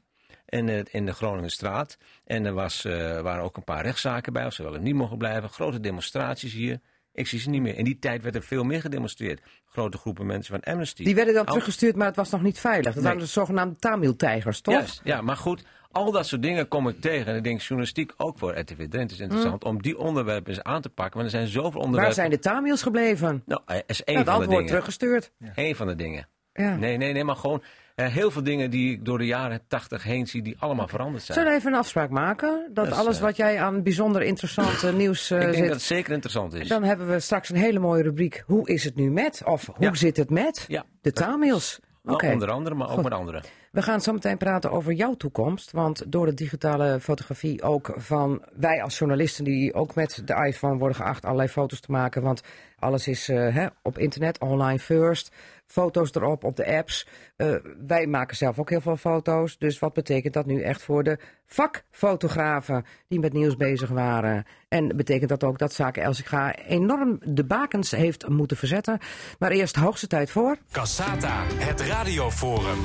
En 0.45 0.69
eh, 0.69 0.81
in 0.91 1.07
de 1.07 1.13
Groningenstraat. 1.13 1.99
En 2.25 2.45
er 2.45 2.53
was, 2.53 2.85
eh, 2.85 3.21
waren 3.21 3.45
ook 3.45 3.57
een 3.57 3.65
paar 3.65 3.85
rechtszaken 3.85 4.33
bij, 4.33 4.47
of 4.47 4.53
ze 4.53 4.63
wel 4.63 4.81
niet 4.81 4.95
mogen 4.95 5.19
blijven. 5.19 5.49
Grote 5.49 5.81
demonstraties 5.81 6.53
hier. 6.53 6.81
Ik 7.15 7.27
zie 7.27 7.39
ze 7.41 7.49
niet 7.51 7.63
meer. 7.63 7.77
In 7.77 7.85
die 7.85 7.99
tijd 7.99 8.23
werd 8.23 8.35
er 8.35 8.43
veel 8.43 8.65
meer 8.65 8.81
gedemonstreerd. 8.81 9.41
Grote 9.67 9.99
groepen 9.99 10.27
mensen 10.27 10.61
van 10.61 10.73
Amnesty. 10.73 11.05
Die 11.05 11.15
werden 11.15 11.35
dan 11.35 11.45
Al- 11.45 11.49
teruggestuurd, 11.53 11.97
maar 11.97 12.07
het 12.07 12.17
was 12.17 12.31
nog 12.31 12.43
niet 12.43 12.59
veilig. 12.59 12.85
Dat 12.85 12.95
Nee. 12.95 13.03
waren 13.03 13.19
de 13.19 13.27
zogenaamde 13.27 13.77
Tamil-tijgers, 13.79 14.61
toch? 14.61 15.01
Ja, 15.05 15.21
maar 15.21 15.37
goed, 15.37 15.65
al 15.91 16.13
dat 16.13 16.27
soort 16.27 16.43
dingen 16.43 16.69
kom 16.69 16.89
ik 16.89 17.01
tegen. 17.01 17.27
En 17.27 17.37
ik 17.37 17.45
denk, 17.45 17.61
journalistiek 17.61 18.13
ook 18.17 18.39
voor 18.39 18.59
RTV 18.59 18.89
Drenthe 18.89 19.15
is 19.15 19.21
interessant 19.21 19.65
om 19.65 19.83
die 19.83 19.99
onderwerpen 19.99 20.53
eens 20.53 20.63
aan 20.63 20.81
te 20.83 20.89
pakken. 20.89 21.21
Want 21.21 21.33
er 21.33 21.39
zijn 21.39 21.49
zoveel 21.51 21.81
onderwerpen. 21.81 21.99
Mm. 21.99 22.05
Waar 22.05 22.15
zijn 22.15 22.31
de 22.31 22.39
Tamils 22.39 22.83
gebleven? 22.83 23.43
Nou, 23.47 23.61
eh, 23.67 23.77
is 23.87 24.05
één 24.05 24.17
het 24.17 24.27
van 24.27 24.35
de 24.35 24.41
antwoord 24.41 24.49
dingen. 24.51 24.67
teruggestuurd. 24.67 25.33
Eén 25.55 25.77
van 25.77 25.87
de 25.87 25.95
dingen. 25.95 26.29
Ja. 26.53 26.77
Nee, 26.77 26.97
nee, 26.97 27.13
nee, 27.13 27.25
maar 27.25 27.37
gewoon 27.37 27.63
heel 28.11 28.31
veel 28.31 28.43
dingen 28.43 28.71
die 28.71 28.93
ik 28.93 29.05
door 29.05 29.19
de 29.19 29.27
jaren 29.27 29.61
tachtig 29.69 30.03
heen 30.03 30.27
zie, 30.27 30.43
die 30.43 30.57
allemaal 30.59 30.89
veranderd 30.89 31.23
zijn. 31.25 31.39
Zullen 31.39 31.53
we 31.53 31.59
even 31.59 31.73
een 31.73 31.79
afspraak 31.79 32.11
maken? 32.11 32.71
Dat, 32.75 32.91
alles 32.93 33.17
eh, 33.17 33.23
wat 33.23 33.37
jij 33.37 33.61
aan 33.61 33.83
bijzonder 33.83 34.23
interessant 34.23 34.83
eh, 34.83 34.93
nieuws 34.93 35.31
eh, 35.31 35.37
ik 35.37 35.43
denk 35.43 35.55
zit. 35.55 35.65
dat 35.65 35.73
het 35.75 35.83
zeker 35.83 36.13
interessant 36.13 36.55
is. 36.55 36.69
Dan 36.69 36.83
hebben 36.83 37.09
we 37.09 37.21
straks 37.21 37.49
een 37.49 37.57
hele 37.57 37.79
mooie 37.79 38.03
rubriek. 38.03 38.43
Hoe 38.47 38.69
is 38.69 38.85
het 38.85 38.95
nu 38.95 39.11
met? 39.11 39.43
Of 39.45 39.67
hoe 39.67 39.75
Ja. 39.79 39.95
zit 39.95 40.17
het 40.17 40.31
met 40.31 40.65
Ja. 40.69 40.85
de 41.01 41.13
Tamils? 41.13 41.81
Onder 42.05 42.51
andere, 42.51 42.75
maar 42.75 42.87
ook 42.89 42.95
Goed. 42.95 43.03
met 43.03 43.13
anderen. 43.13 43.43
We 43.71 43.83
gaan 43.83 44.01
zo 44.01 44.13
meteen 44.13 44.37
praten 44.37 44.71
over 44.71 44.93
jouw 44.93 45.15
toekomst. 45.15 45.71
Want 45.73 46.13
door 46.13 46.27
de 46.27 46.35
digitale 46.35 47.01
fotografie 47.01 47.63
ook 47.63 47.93
van 47.97 48.43
wij 48.53 48.83
als 48.83 48.99
journalisten 48.99 49.45
die 49.45 49.75
ook 49.75 49.95
met 49.95 50.23
de 50.25 50.35
iPhone 50.47 50.79
worden 50.79 50.97
geacht 50.97 51.25
allerlei 51.25 51.49
foto's 51.49 51.81
te 51.81 51.91
maken. 51.91 52.23
Want 52.23 52.43
alles 52.79 53.09
is 53.09 53.29
eh, 53.29 53.55
hè, 53.55 53.67
op 53.83 53.99
internet, 53.99 54.39
online 54.41 54.79
first. 54.79 55.33
Foto's 55.73 56.15
erop 56.15 56.45
op 56.45 56.57
de 56.57 56.77
apps. 56.77 57.07
Uh, 57.37 57.55
wij 57.87 58.07
maken 58.07 58.37
zelf 58.37 58.59
ook 58.59 58.71
heel 58.71 58.81
veel 58.81 58.97
foto's. 58.97 59.59
Dus 59.59 59.79
wat 59.79 59.93
betekent 59.93 60.35
dat 60.35 60.47
nu 60.47 60.63
echt 60.63 60.83
voor 60.83 61.03
de 61.03 61.19
vakfotografen 61.47 62.85
die 63.09 63.21
met 63.21 63.33
nieuws 63.33 63.57
bezig 63.57 63.89
waren? 63.89 64.47
En 64.69 64.97
betekent 64.97 65.29
dat 65.29 65.45
ook 65.45 65.59
dat 65.59 65.73
zaken 65.73 66.03
Elsiga 66.03 66.55
enorm 66.55 67.21
de 67.25 67.45
bakens 67.45 67.91
heeft 67.91 68.29
moeten 68.29 68.57
verzetten? 68.57 68.99
Maar 69.39 69.51
eerst 69.51 69.77
hoogste 69.77 70.07
tijd 70.07 70.31
voor. 70.31 70.57
Cassata, 70.73 71.45
het 71.47 71.81
radioforum. 71.81 72.79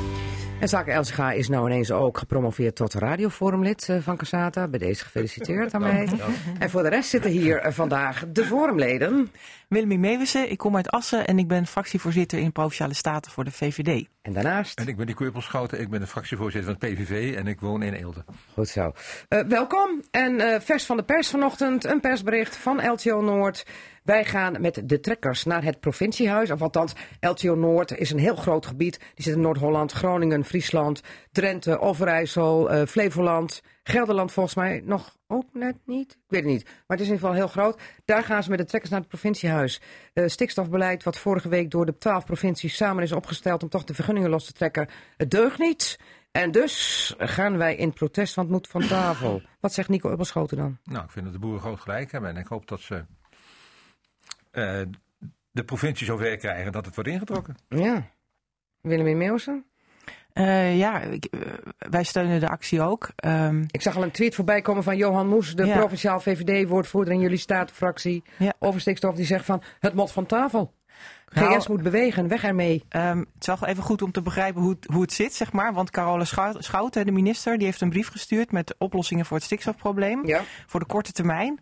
En 0.59 0.67
Zaken 0.67 0.93
Elsiga 0.93 1.31
is 1.31 1.49
nou 1.49 1.65
ineens 1.65 1.91
ook 1.91 2.17
gepromoveerd 2.17 2.75
tot 2.75 2.93
radioforumlid 2.93 3.89
eh, 3.89 3.97
van 3.99 4.17
Casata. 4.17 4.67
Bij 4.67 4.79
deze 4.79 5.03
gefeliciteerd 5.03 5.71
daarmee. 5.71 6.07
En 6.59 6.69
voor 6.69 6.83
de 6.83 6.89
rest 6.89 7.09
zitten 7.09 7.31
hier 7.31 7.57
eh, 7.57 7.71
vandaag 7.71 8.25
de 8.27 8.43
forumleden. 8.43 9.31
Willemie 9.67 9.99
Meewissen, 9.99 10.51
ik 10.51 10.57
kom 10.57 10.75
uit 10.75 10.89
Assen 10.89 11.27
en 11.27 11.39
ik 11.39 11.47
ben 11.47 11.67
fractievoorzitter 11.67 12.39
in 12.39 12.51
Provinciale 12.51 12.93
Staten 12.93 13.31
voor 13.31 13.43
de 13.43 13.51
VVD. 13.51 14.07
En 14.21 14.33
daarnaast... 14.33 14.79
En 14.79 14.87
ik 14.87 14.97
ben 14.97 15.05
die 15.05 15.15
Keurpelschouten, 15.15 15.79
ik 15.79 15.89
ben 15.89 15.99
de 15.99 16.07
fractievoorzitter 16.07 16.73
van 16.73 16.89
het 16.89 16.97
PVV 16.97 17.35
en 17.35 17.47
ik 17.47 17.59
woon 17.59 17.83
in 17.83 17.93
Eelde. 17.93 18.25
Goed 18.53 18.67
zo. 18.67 18.91
Uh, 19.29 19.39
welkom 19.39 20.01
en 20.11 20.33
uh, 20.33 20.59
vers 20.59 20.85
van 20.85 20.97
de 20.97 21.03
pers 21.03 21.29
vanochtend, 21.29 21.85
een 21.85 21.99
persbericht 21.99 22.57
van 22.57 22.89
LTO 22.91 23.21
Noord. 23.21 23.65
Wij 24.07 24.25
gaan 24.25 24.61
met 24.61 24.81
de 24.83 24.99
trekkers 24.99 25.43
naar 25.43 25.63
het 25.63 25.79
provinciehuis. 25.79 26.51
Of 26.51 26.61
althans, 26.61 26.93
LTO 27.19 27.55
Noord 27.55 27.97
is 27.97 28.11
een 28.11 28.19
heel 28.19 28.35
groot 28.35 28.65
gebied. 28.65 28.99
Die 28.99 29.23
zit 29.23 29.35
in 29.35 29.41
Noord-Holland, 29.41 29.91
Groningen, 29.91 30.45
Friesland, 30.45 31.01
Drenthe, 31.31 31.79
Overijssel, 31.79 32.73
uh, 32.73 32.85
Flevoland, 32.85 33.61
Gelderland 33.83 34.31
volgens 34.31 34.55
mij 34.55 34.81
nog 34.85 35.15
ook 35.27 35.45
net 35.53 35.75
niet. 35.85 36.11
Ik 36.11 36.17
weet 36.27 36.43
het 36.43 36.51
niet. 36.51 36.63
Maar 36.63 36.97
het 36.97 36.99
is 36.99 37.07
in 37.07 37.13
ieder 37.13 37.27
geval 37.27 37.33
heel 37.33 37.47
groot. 37.47 37.81
Daar 38.05 38.23
gaan 38.23 38.43
ze 38.43 38.49
met 38.49 38.59
de 38.59 38.65
trekkers 38.65 38.91
naar 38.91 38.99
het 38.99 39.09
provinciehuis. 39.09 39.81
Uh, 40.13 40.27
stikstofbeleid 40.27 41.03
wat 41.03 41.17
vorige 41.17 41.49
week 41.49 41.71
door 41.71 41.85
de 41.85 41.97
twaalf 41.97 42.25
provincies 42.25 42.75
samen 42.75 43.03
is 43.03 43.11
opgesteld 43.11 43.63
om 43.63 43.69
toch 43.69 43.83
de 43.83 43.93
vergunningen 43.93 44.29
los 44.29 44.45
te 44.45 44.53
trekken. 44.53 44.89
Het 45.17 45.31
deugt 45.31 45.59
niet. 45.59 45.99
En 46.31 46.51
dus 46.51 47.13
gaan 47.17 47.57
wij 47.57 47.75
in 47.75 47.93
protest, 47.93 48.35
want 48.35 48.47
het 48.47 48.57
moet 48.57 48.67
van 48.67 48.87
tafel. 48.87 49.41
Wat 49.59 49.73
zegt 49.73 49.89
Nico 49.89 50.11
Ubbelschoten 50.11 50.57
dan? 50.57 50.77
Nou, 50.83 51.03
ik 51.03 51.11
vind 51.11 51.25
dat 51.25 51.33
de 51.33 51.39
boeren 51.39 51.61
groot 51.61 51.79
gelijk 51.79 52.11
hebben. 52.11 52.29
En 52.29 52.37
ik 52.37 52.47
hoop 52.47 52.67
dat 52.67 52.79
ze 52.79 53.05
uh, 54.57 54.81
de 55.51 55.63
provincie 55.63 56.05
zover 56.05 56.37
krijgen 56.37 56.71
dat 56.71 56.85
het 56.85 56.95
wordt 56.95 57.09
ingetrokken. 57.09 57.55
Ja. 57.69 58.09
Willem 58.81 59.17
Meeuwsen? 59.17 59.65
Uh, 60.33 60.77
ja, 60.77 60.99
ik, 61.01 61.27
uh, 61.31 61.41
wij 61.77 62.03
steunen 62.03 62.39
de 62.39 62.49
actie 62.49 62.81
ook. 62.81 63.09
Um, 63.25 63.65
ik 63.67 63.81
zag 63.81 63.95
al 63.95 64.03
een 64.03 64.11
tweet 64.11 64.35
voorbij 64.35 64.61
komen 64.61 64.83
van 64.83 64.97
Johan 64.97 65.27
Moes, 65.27 65.55
de 65.55 65.65
ja. 65.65 65.77
provinciaal 65.77 66.19
VVD-woordvoerder 66.19 67.13
in 67.13 67.19
jullie 67.19 67.37
statenfractie 67.37 68.23
ja. 68.37 68.53
over 68.59 68.81
stikstof. 68.81 69.15
Die 69.15 69.25
zegt 69.25 69.45
van 69.45 69.63
het 69.79 69.93
moet 69.93 70.11
van 70.11 70.25
tafel. 70.25 70.75
GS 71.25 71.39
nou, 71.39 71.63
moet 71.67 71.83
bewegen, 71.83 72.27
weg 72.27 72.43
ermee. 72.43 72.83
Um, 72.89 73.19
het 73.19 73.27
is 73.39 73.47
wel 73.59 73.69
even 73.69 73.83
goed 73.83 74.01
om 74.01 74.11
te 74.11 74.21
begrijpen 74.21 74.61
hoe 74.61 74.69
het, 74.69 74.85
hoe 74.85 75.01
het 75.01 75.13
zit, 75.13 75.33
zeg 75.33 75.51
maar. 75.51 75.73
Want 75.73 75.89
Carola 75.89 76.23
Schouten, 76.59 77.05
de 77.05 77.11
minister, 77.11 77.57
die 77.57 77.65
heeft 77.65 77.81
een 77.81 77.89
brief 77.89 78.09
gestuurd 78.09 78.51
met 78.51 78.75
oplossingen 78.77 79.25
voor 79.25 79.37
het 79.37 79.45
stikstofprobleem. 79.45 80.27
Ja. 80.27 80.41
Voor 80.67 80.79
de 80.79 80.85
korte 80.85 81.11
termijn. 81.11 81.59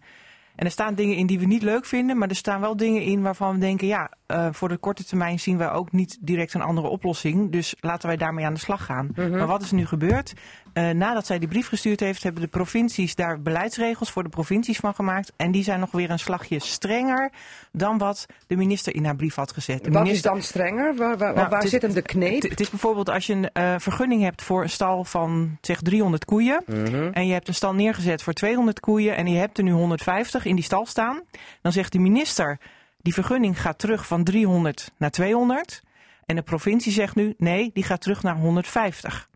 En 0.55 0.65
er 0.65 0.71
staan 0.71 0.95
dingen 0.95 1.15
in 1.15 1.27
die 1.27 1.39
we 1.39 1.45
niet 1.45 1.63
leuk 1.63 1.85
vinden, 1.85 2.17
maar 2.17 2.29
er 2.29 2.35
staan 2.35 2.61
wel 2.61 2.77
dingen 2.77 3.01
in 3.01 3.21
waarvan 3.21 3.53
we 3.53 3.59
denken, 3.59 3.87
ja, 3.87 4.11
uh, 4.27 4.47
voor 4.51 4.69
de 4.69 4.77
korte 4.77 5.05
termijn 5.05 5.39
zien 5.39 5.57
wij 5.57 5.71
ook 5.71 5.91
niet 5.91 6.17
direct 6.21 6.53
een 6.53 6.61
andere 6.61 6.87
oplossing. 6.87 7.51
Dus 7.51 7.75
laten 7.79 8.07
wij 8.07 8.17
daarmee 8.17 8.45
aan 8.45 8.53
de 8.53 8.59
slag 8.59 8.85
gaan. 8.85 9.09
Mhm. 9.15 9.37
Maar 9.37 9.47
wat 9.47 9.61
is 9.61 9.69
er 9.69 9.75
nu 9.75 9.85
gebeurd? 9.85 10.33
Uh, 10.77 10.89
nadat 10.89 11.25
zij 11.25 11.39
die 11.39 11.47
brief 11.47 11.67
gestuurd 11.67 11.99
heeft, 11.99 12.23
hebben 12.23 12.41
de 12.41 12.47
provincies 12.47 13.15
daar 13.15 13.41
beleidsregels 13.41 14.11
voor 14.11 14.23
de 14.23 14.29
provincies 14.29 14.77
van 14.77 14.95
gemaakt. 14.95 15.33
En 15.35 15.51
die 15.51 15.63
zijn 15.63 15.79
nog 15.79 15.91
weer 15.91 16.09
een 16.09 16.19
slagje 16.19 16.59
strenger 16.59 17.31
dan 17.71 17.97
wat 17.97 18.25
de 18.47 18.55
minister 18.55 18.95
in 18.95 19.05
haar 19.05 19.15
brief 19.15 19.35
had 19.35 19.51
gezet. 19.51 19.83
De 19.83 19.91
wat 19.91 20.03
minister... 20.03 20.15
is 20.15 20.21
dan 20.21 20.41
strenger? 20.41 20.95
Waar, 20.95 21.17
waar, 21.17 21.35
nou, 21.35 21.49
waar 21.49 21.63
is, 21.63 21.69
zit 21.69 21.81
hem 21.81 21.93
de 21.93 22.01
kneep? 22.01 22.41
Het 22.41 22.59
is 22.59 22.69
bijvoorbeeld 22.69 23.09
als 23.09 23.25
je 23.25 23.33
een 23.33 23.49
uh, 23.53 23.75
vergunning 23.77 24.21
hebt 24.21 24.41
voor 24.41 24.63
een 24.63 24.69
stal 24.69 25.03
van 25.03 25.57
zeg 25.61 25.81
300 25.81 26.25
koeien. 26.25 26.63
Mhm. 26.65 27.09
En 27.13 27.27
je 27.27 27.33
hebt 27.33 27.47
een 27.47 27.53
stal 27.53 27.73
neergezet 27.73 28.23
voor 28.23 28.33
200 28.33 28.79
koeien 28.79 29.15
en 29.15 29.27
je 29.27 29.37
hebt 29.37 29.57
er 29.57 29.63
nu 29.63 29.71
150 29.71 30.45
in 30.45 30.55
die 30.55 30.63
stal 30.63 30.85
staan. 30.85 31.21
Dan 31.61 31.71
zegt 31.71 31.91
de 31.91 31.99
minister, 31.99 32.59
die 33.01 33.13
vergunning 33.13 33.61
gaat 33.61 33.79
terug 33.79 34.07
van 34.07 34.23
300 34.23 34.91
naar 34.97 35.11
200. 35.11 35.83
En 36.25 36.35
de 36.35 36.41
provincie 36.41 36.91
zegt 36.91 37.15
nu, 37.15 37.33
nee, 37.37 37.71
die 37.73 37.83
gaat 37.83 38.01
terug 38.01 38.23
naar 38.23 38.35
150. 38.35 39.29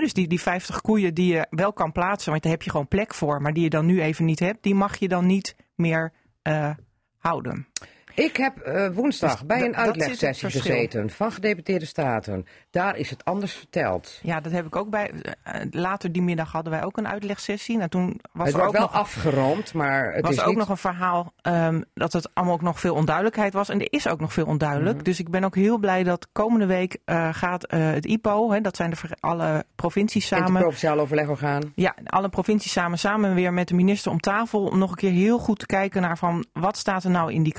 Dus 0.00 0.12
die, 0.12 0.28
die 0.28 0.40
50 0.40 0.80
koeien 0.80 1.14
die 1.14 1.34
je 1.34 1.46
wel 1.50 1.72
kan 1.72 1.92
plaatsen, 1.92 2.30
want 2.30 2.42
daar 2.42 2.52
heb 2.52 2.62
je 2.62 2.70
gewoon 2.70 2.88
plek 2.88 3.14
voor, 3.14 3.42
maar 3.42 3.52
die 3.52 3.62
je 3.62 3.70
dan 3.70 3.86
nu 3.86 4.02
even 4.02 4.24
niet 4.24 4.38
hebt, 4.38 4.62
die 4.62 4.74
mag 4.74 4.96
je 4.96 5.08
dan 5.08 5.26
niet 5.26 5.56
meer 5.74 6.12
uh, 6.48 6.70
houden. 7.18 7.66
Ik 8.14 8.36
heb 8.36 8.66
uh, 8.66 8.88
woensdag 8.94 9.30
dus 9.30 9.46
bij 9.46 9.64
een 9.64 9.76
uitlegsessie 9.76 10.50
gezeten 10.50 11.10
van 11.10 11.32
gedeputeerde 11.32 11.86
staten. 11.86 12.46
Daar 12.70 12.96
is 12.96 13.10
het 13.10 13.24
anders 13.24 13.52
verteld. 13.52 14.18
Ja, 14.22 14.40
dat 14.40 14.52
heb 14.52 14.66
ik 14.66 14.76
ook 14.76 14.90
bij. 14.90 15.10
Uh, 15.12 15.60
later 15.70 16.12
die 16.12 16.22
middag 16.22 16.52
hadden 16.52 16.72
wij 16.72 16.84
ook 16.84 16.96
een 16.96 17.08
uitlegsessie. 17.08 17.76
Nou, 17.76 17.88
toen 17.88 18.20
was 18.32 18.46
het 18.46 18.56
er 18.56 18.66
ook 18.66 18.72
wel 18.72 18.80
nog, 18.80 18.92
afgerond, 18.92 19.74
maar 19.74 20.12
het 20.12 20.26
was 20.26 20.34
is 20.34 20.40
ook 20.40 20.48
niet... 20.48 20.56
nog 20.56 20.68
een 20.68 20.76
verhaal 20.76 21.32
um, 21.42 21.84
dat 21.94 22.12
het 22.12 22.34
allemaal 22.34 22.54
ook 22.54 22.62
nog 22.62 22.80
veel 22.80 22.94
onduidelijkheid 22.94 23.52
was. 23.52 23.68
En 23.68 23.80
er 23.80 23.92
is 23.92 24.08
ook 24.08 24.20
nog 24.20 24.32
veel 24.32 24.46
onduidelijk. 24.46 24.88
Mhm. 24.88 24.98
Mm 24.98 25.04
-hmm. 25.04 25.12
Dus 25.12 25.20
ik 25.20 25.30
ben 25.30 25.44
ook 25.44 25.54
heel 25.54 25.78
blij 25.78 26.02
dat 26.02 26.28
komende 26.32 26.66
week 26.66 26.98
uh, 27.06 27.28
gaat 27.32 27.64
het 27.70 28.06
IPO, 28.06 28.50
hè, 28.50 28.60
dat 28.60 28.76
zijn 28.76 28.90
de 28.90 28.96
alle 29.20 29.64
provincies 29.74 30.26
samen. 30.26 30.46
Interprovinciaal 30.46 30.98
overlegorgaan. 30.98 31.72
Ja, 31.74 31.94
alle 32.04 32.28
provincies 32.28 32.72
samen, 32.72 32.98
samen 32.98 33.34
weer 33.34 33.52
met 33.52 33.68
de 33.68 33.74
minister 33.74 34.10
om 34.10 34.20
tafel 34.20 34.64
om 34.64 34.78
nog 34.78 34.90
een 34.90 34.96
keer 34.96 35.10
heel 35.10 35.38
goed 35.38 35.58
te 35.58 35.66
kijken 35.66 36.02
naar 36.02 36.18
van 36.18 36.44
wat 36.52 36.76
staat 36.76 37.04
er 37.04 37.10
nou 37.10 37.32
in 37.32 37.42
die 37.42 37.52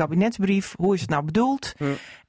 kabinetsbrief, 0.43 0.73
hoe 0.77 0.93
is 0.93 1.01
het 1.01 1.09
nou 1.09 1.23
bedoeld. 1.25 1.73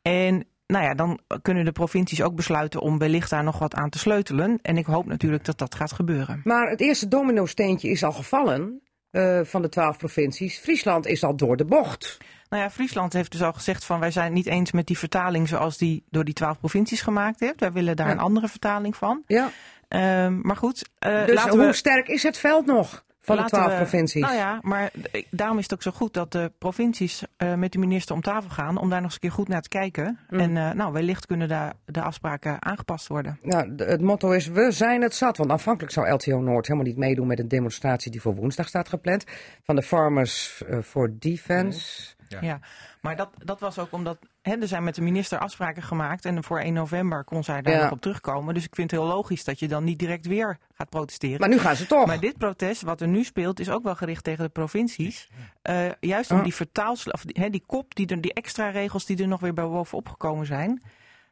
En 0.03 0.45
nou 0.67 0.85
ja, 0.85 0.95
dan 0.95 1.21
kunnen 1.43 1.65
de 1.65 1.73
provincies 1.73 2.23
ook 2.23 2.35
besluiten 2.35 2.81
om 2.81 2.99
wellicht 2.99 3.31
daar 3.31 3.45
nog 3.45 3.59
wat 3.59 3.75
aan 3.75 3.91
te 3.91 3.99
sleutelen. 3.99 4.59
En 4.63 4.77
ik 4.77 4.87
hoop 4.87 5.07
natuurlijk 5.07 5.45
dat 5.45 5.59
dat 5.59 5.75
gaat 5.75 5.93
gebeuren. 5.93 6.41
Maar 6.45 6.71
het 6.71 6.81
eerste 6.81 7.09
domino-steentje 7.09 7.89
is 7.89 8.05
al 8.05 8.13
gevallen 8.13 8.81
uh, 9.11 9.41
van 9.43 9.63
de 9.63 9.69
twaalf 9.69 9.99
provincies. 9.99 10.59
Friesland 10.59 11.07
is 11.07 11.25
al 11.25 11.37
door 11.37 11.57
de 11.57 11.65
bocht. 11.65 12.19
Nou 12.49 12.63
ja, 12.63 12.71
Friesland 12.71 13.13
heeft 13.13 13.33
dus 13.33 13.43
al 13.43 13.53
gezegd 13.53 13.85
van 13.85 14.01
wij 14.01 14.11
zijn 14.11 14.33
niet 14.33 14.47
eens 14.47 14.73
met 14.73 14.87
die 14.87 14.99
vertaling 14.99 15.49
zoals 15.49 15.79
die 15.79 16.05
door 16.11 16.25
die 16.25 16.35
twaalf 16.35 16.59
provincies 16.59 17.01
gemaakt 17.01 17.41
heeft. 17.41 17.61
Wij 17.61 17.73
willen 17.73 17.97
daar 17.97 18.07
Ja. 18.07 18.13
een 18.13 18.19
andere 18.19 18.49
vertaling 18.49 18.97
van. 18.97 19.23
Ja. 19.27 19.51
Ehm, 19.89 20.41
maar 20.41 20.57
goed, 20.57 20.89
uh, 21.07 21.27
Dus 21.27 21.35
laten 21.35 21.51
hoe 21.59 21.67
we... 21.67 21.73
sterk 21.73 22.09
is 22.09 22.23
het 22.23 22.39
veld 22.39 22.67
nog 22.67 23.05
van 23.25 23.37
de 23.37 23.45
twaalf 23.45 23.77
provincies? 23.77 24.23
Nou 24.23 24.35
ja, 24.35 24.59
maar 24.63 24.91
daarom 25.31 25.59
is 25.59 25.63
het 25.63 25.75
ook 25.75 25.83
zo 25.83 25.91
goed 25.91 26.15
dat 26.15 26.33
de 26.33 26.53
provincies 26.59 27.23
eh, 27.37 27.55
met 27.55 27.73
de 27.73 27.79
minister 27.79 28.15
om 28.15 28.21
tafel 28.21 28.51
gaan 28.51 28.77
om 28.77 28.91
daar 28.91 29.01
nog 29.01 29.05
eens 29.05 29.15
een 29.15 29.21
keer 29.21 29.33
goed 29.33 29.49
naar 29.49 29.63
te 29.63 29.69
kijken. 29.69 30.19
Mm. 30.31 30.39
En 30.39 30.57
eh, 30.57 30.73
nou, 30.73 30.93
wellicht 30.93 31.27
kunnen 31.27 31.49
daar 31.49 31.73
de 31.85 32.03
afspraken 32.03 32.65
aangepast 32.65 33.07
worden. 33.07 33.39
Nou, 33.43 33.75
het 33.77 34.01
motto 34.01 34.31
is, 34.31 34.49
we 34.49 34.71
zijn 34.71 35.03
het 35.03 35.15
zat. 35.15 35.37
Want 35.37 35.51
aanvankelijk 35.51 35.93
zou 35.93 36.11
LTO 36.11 36.41
Noord 36.41 36.67
helemaal 36.67 36.89
niet 36.89 36.99
meedoen 36.99 37.27
met 37.27 37.39
een 37.39 37.49
demonstratie 37.49 38.11
die 38.11 38.21
voor 38.21 38.35
woensdag 38.35 38.69
staat 38.69 38.89
gepland. 38.89 39.25
Van 39.63 39.77
de 39.77 39.83
Farmers 39.83 40.63
eh, 40.69 40.79
for 40.79 41.19
Defense. 41.19 42.14
Ja. 42.35 42.49
Ja, 42.49 42.61
maar 43.01 43.17
dat, 43.17 43.31
dat 43.45 43.61
was 43.61 43.79
ook 43.79 43.93
omdat 43.93 44.19
hè, 44.43 44.53
er 44.61 44.69
zijn 44.69 44.85
met 44.85 44.95
de 44.95 45.03
minister 45.03 45.39
afspraken 45.39 45.83
gemaakt 45.83 46.25
en 46.25 46.45
voor 46.45 46.59
1 46.61 46.73
november 46.73 47.25
kon 47.25 47.45
zij 47.45 47.63
daar 47.63 47.75
Ja. 47.75 47.83
nog 47.83 47.91
op 47.93 48.01
terugkomen. 48.01 48.55
Dus 48.55 48.65
ik 48.65 48.75
vind 48.75 48.91
het 48.91 49.01
heel 49.01 49.09
logisch 49.09 49.45
dat 49.45 49.59
je 49.59 49.69
dan 49.69 49.85
niet 49.85 49.99
direct 49.99 50.27
weer 50.27 50.59
gaat 50.75 50.89
protesteren. 50.89 51.41
Maar 51.41 51.49
nu 51.49 51.59
gaan 51.59 51.77
ze 51.77 51.87
toch. 51.87 52.07
Maar 52.07 52.21
dit 52.21 52.39
protest, 52.39 52.83
wat 52.83 53.01
er 53.01 53.09
nu 53.09 53.25
speelt, 53.25 53.61
is 53.61 53.71
ook 53.71 53.83
wel 53.83 53.95
gericht 53.95 54.25
tegen 54.25 54.45
de 54.45 54.51
provincies. 54.51 55.29
Eh, 55.63 55.87
juist 56.01 56.31
om 56.31 56.37
Ah. 56.39 56.43
die 56.45 56.55
vertaals, 56.55 57.11
of 57.11 57.25
die, 57.25 57.43
hè, 57.43 57.51
die 57.51 57.63
kop, 57.67 57.95
die, 57.95 58.07
er, 58.07 58.21
die 58.21 58.33
extra 58.33 58.69
regels 58.71 59.05
die 59.07 59.19
er 59.23 59.29
nog 59.29 59.41
weer 59.41 59.55
bovenop 59.55 60.09
gekomen 60.09 60.47
zijn. 60.47 60.83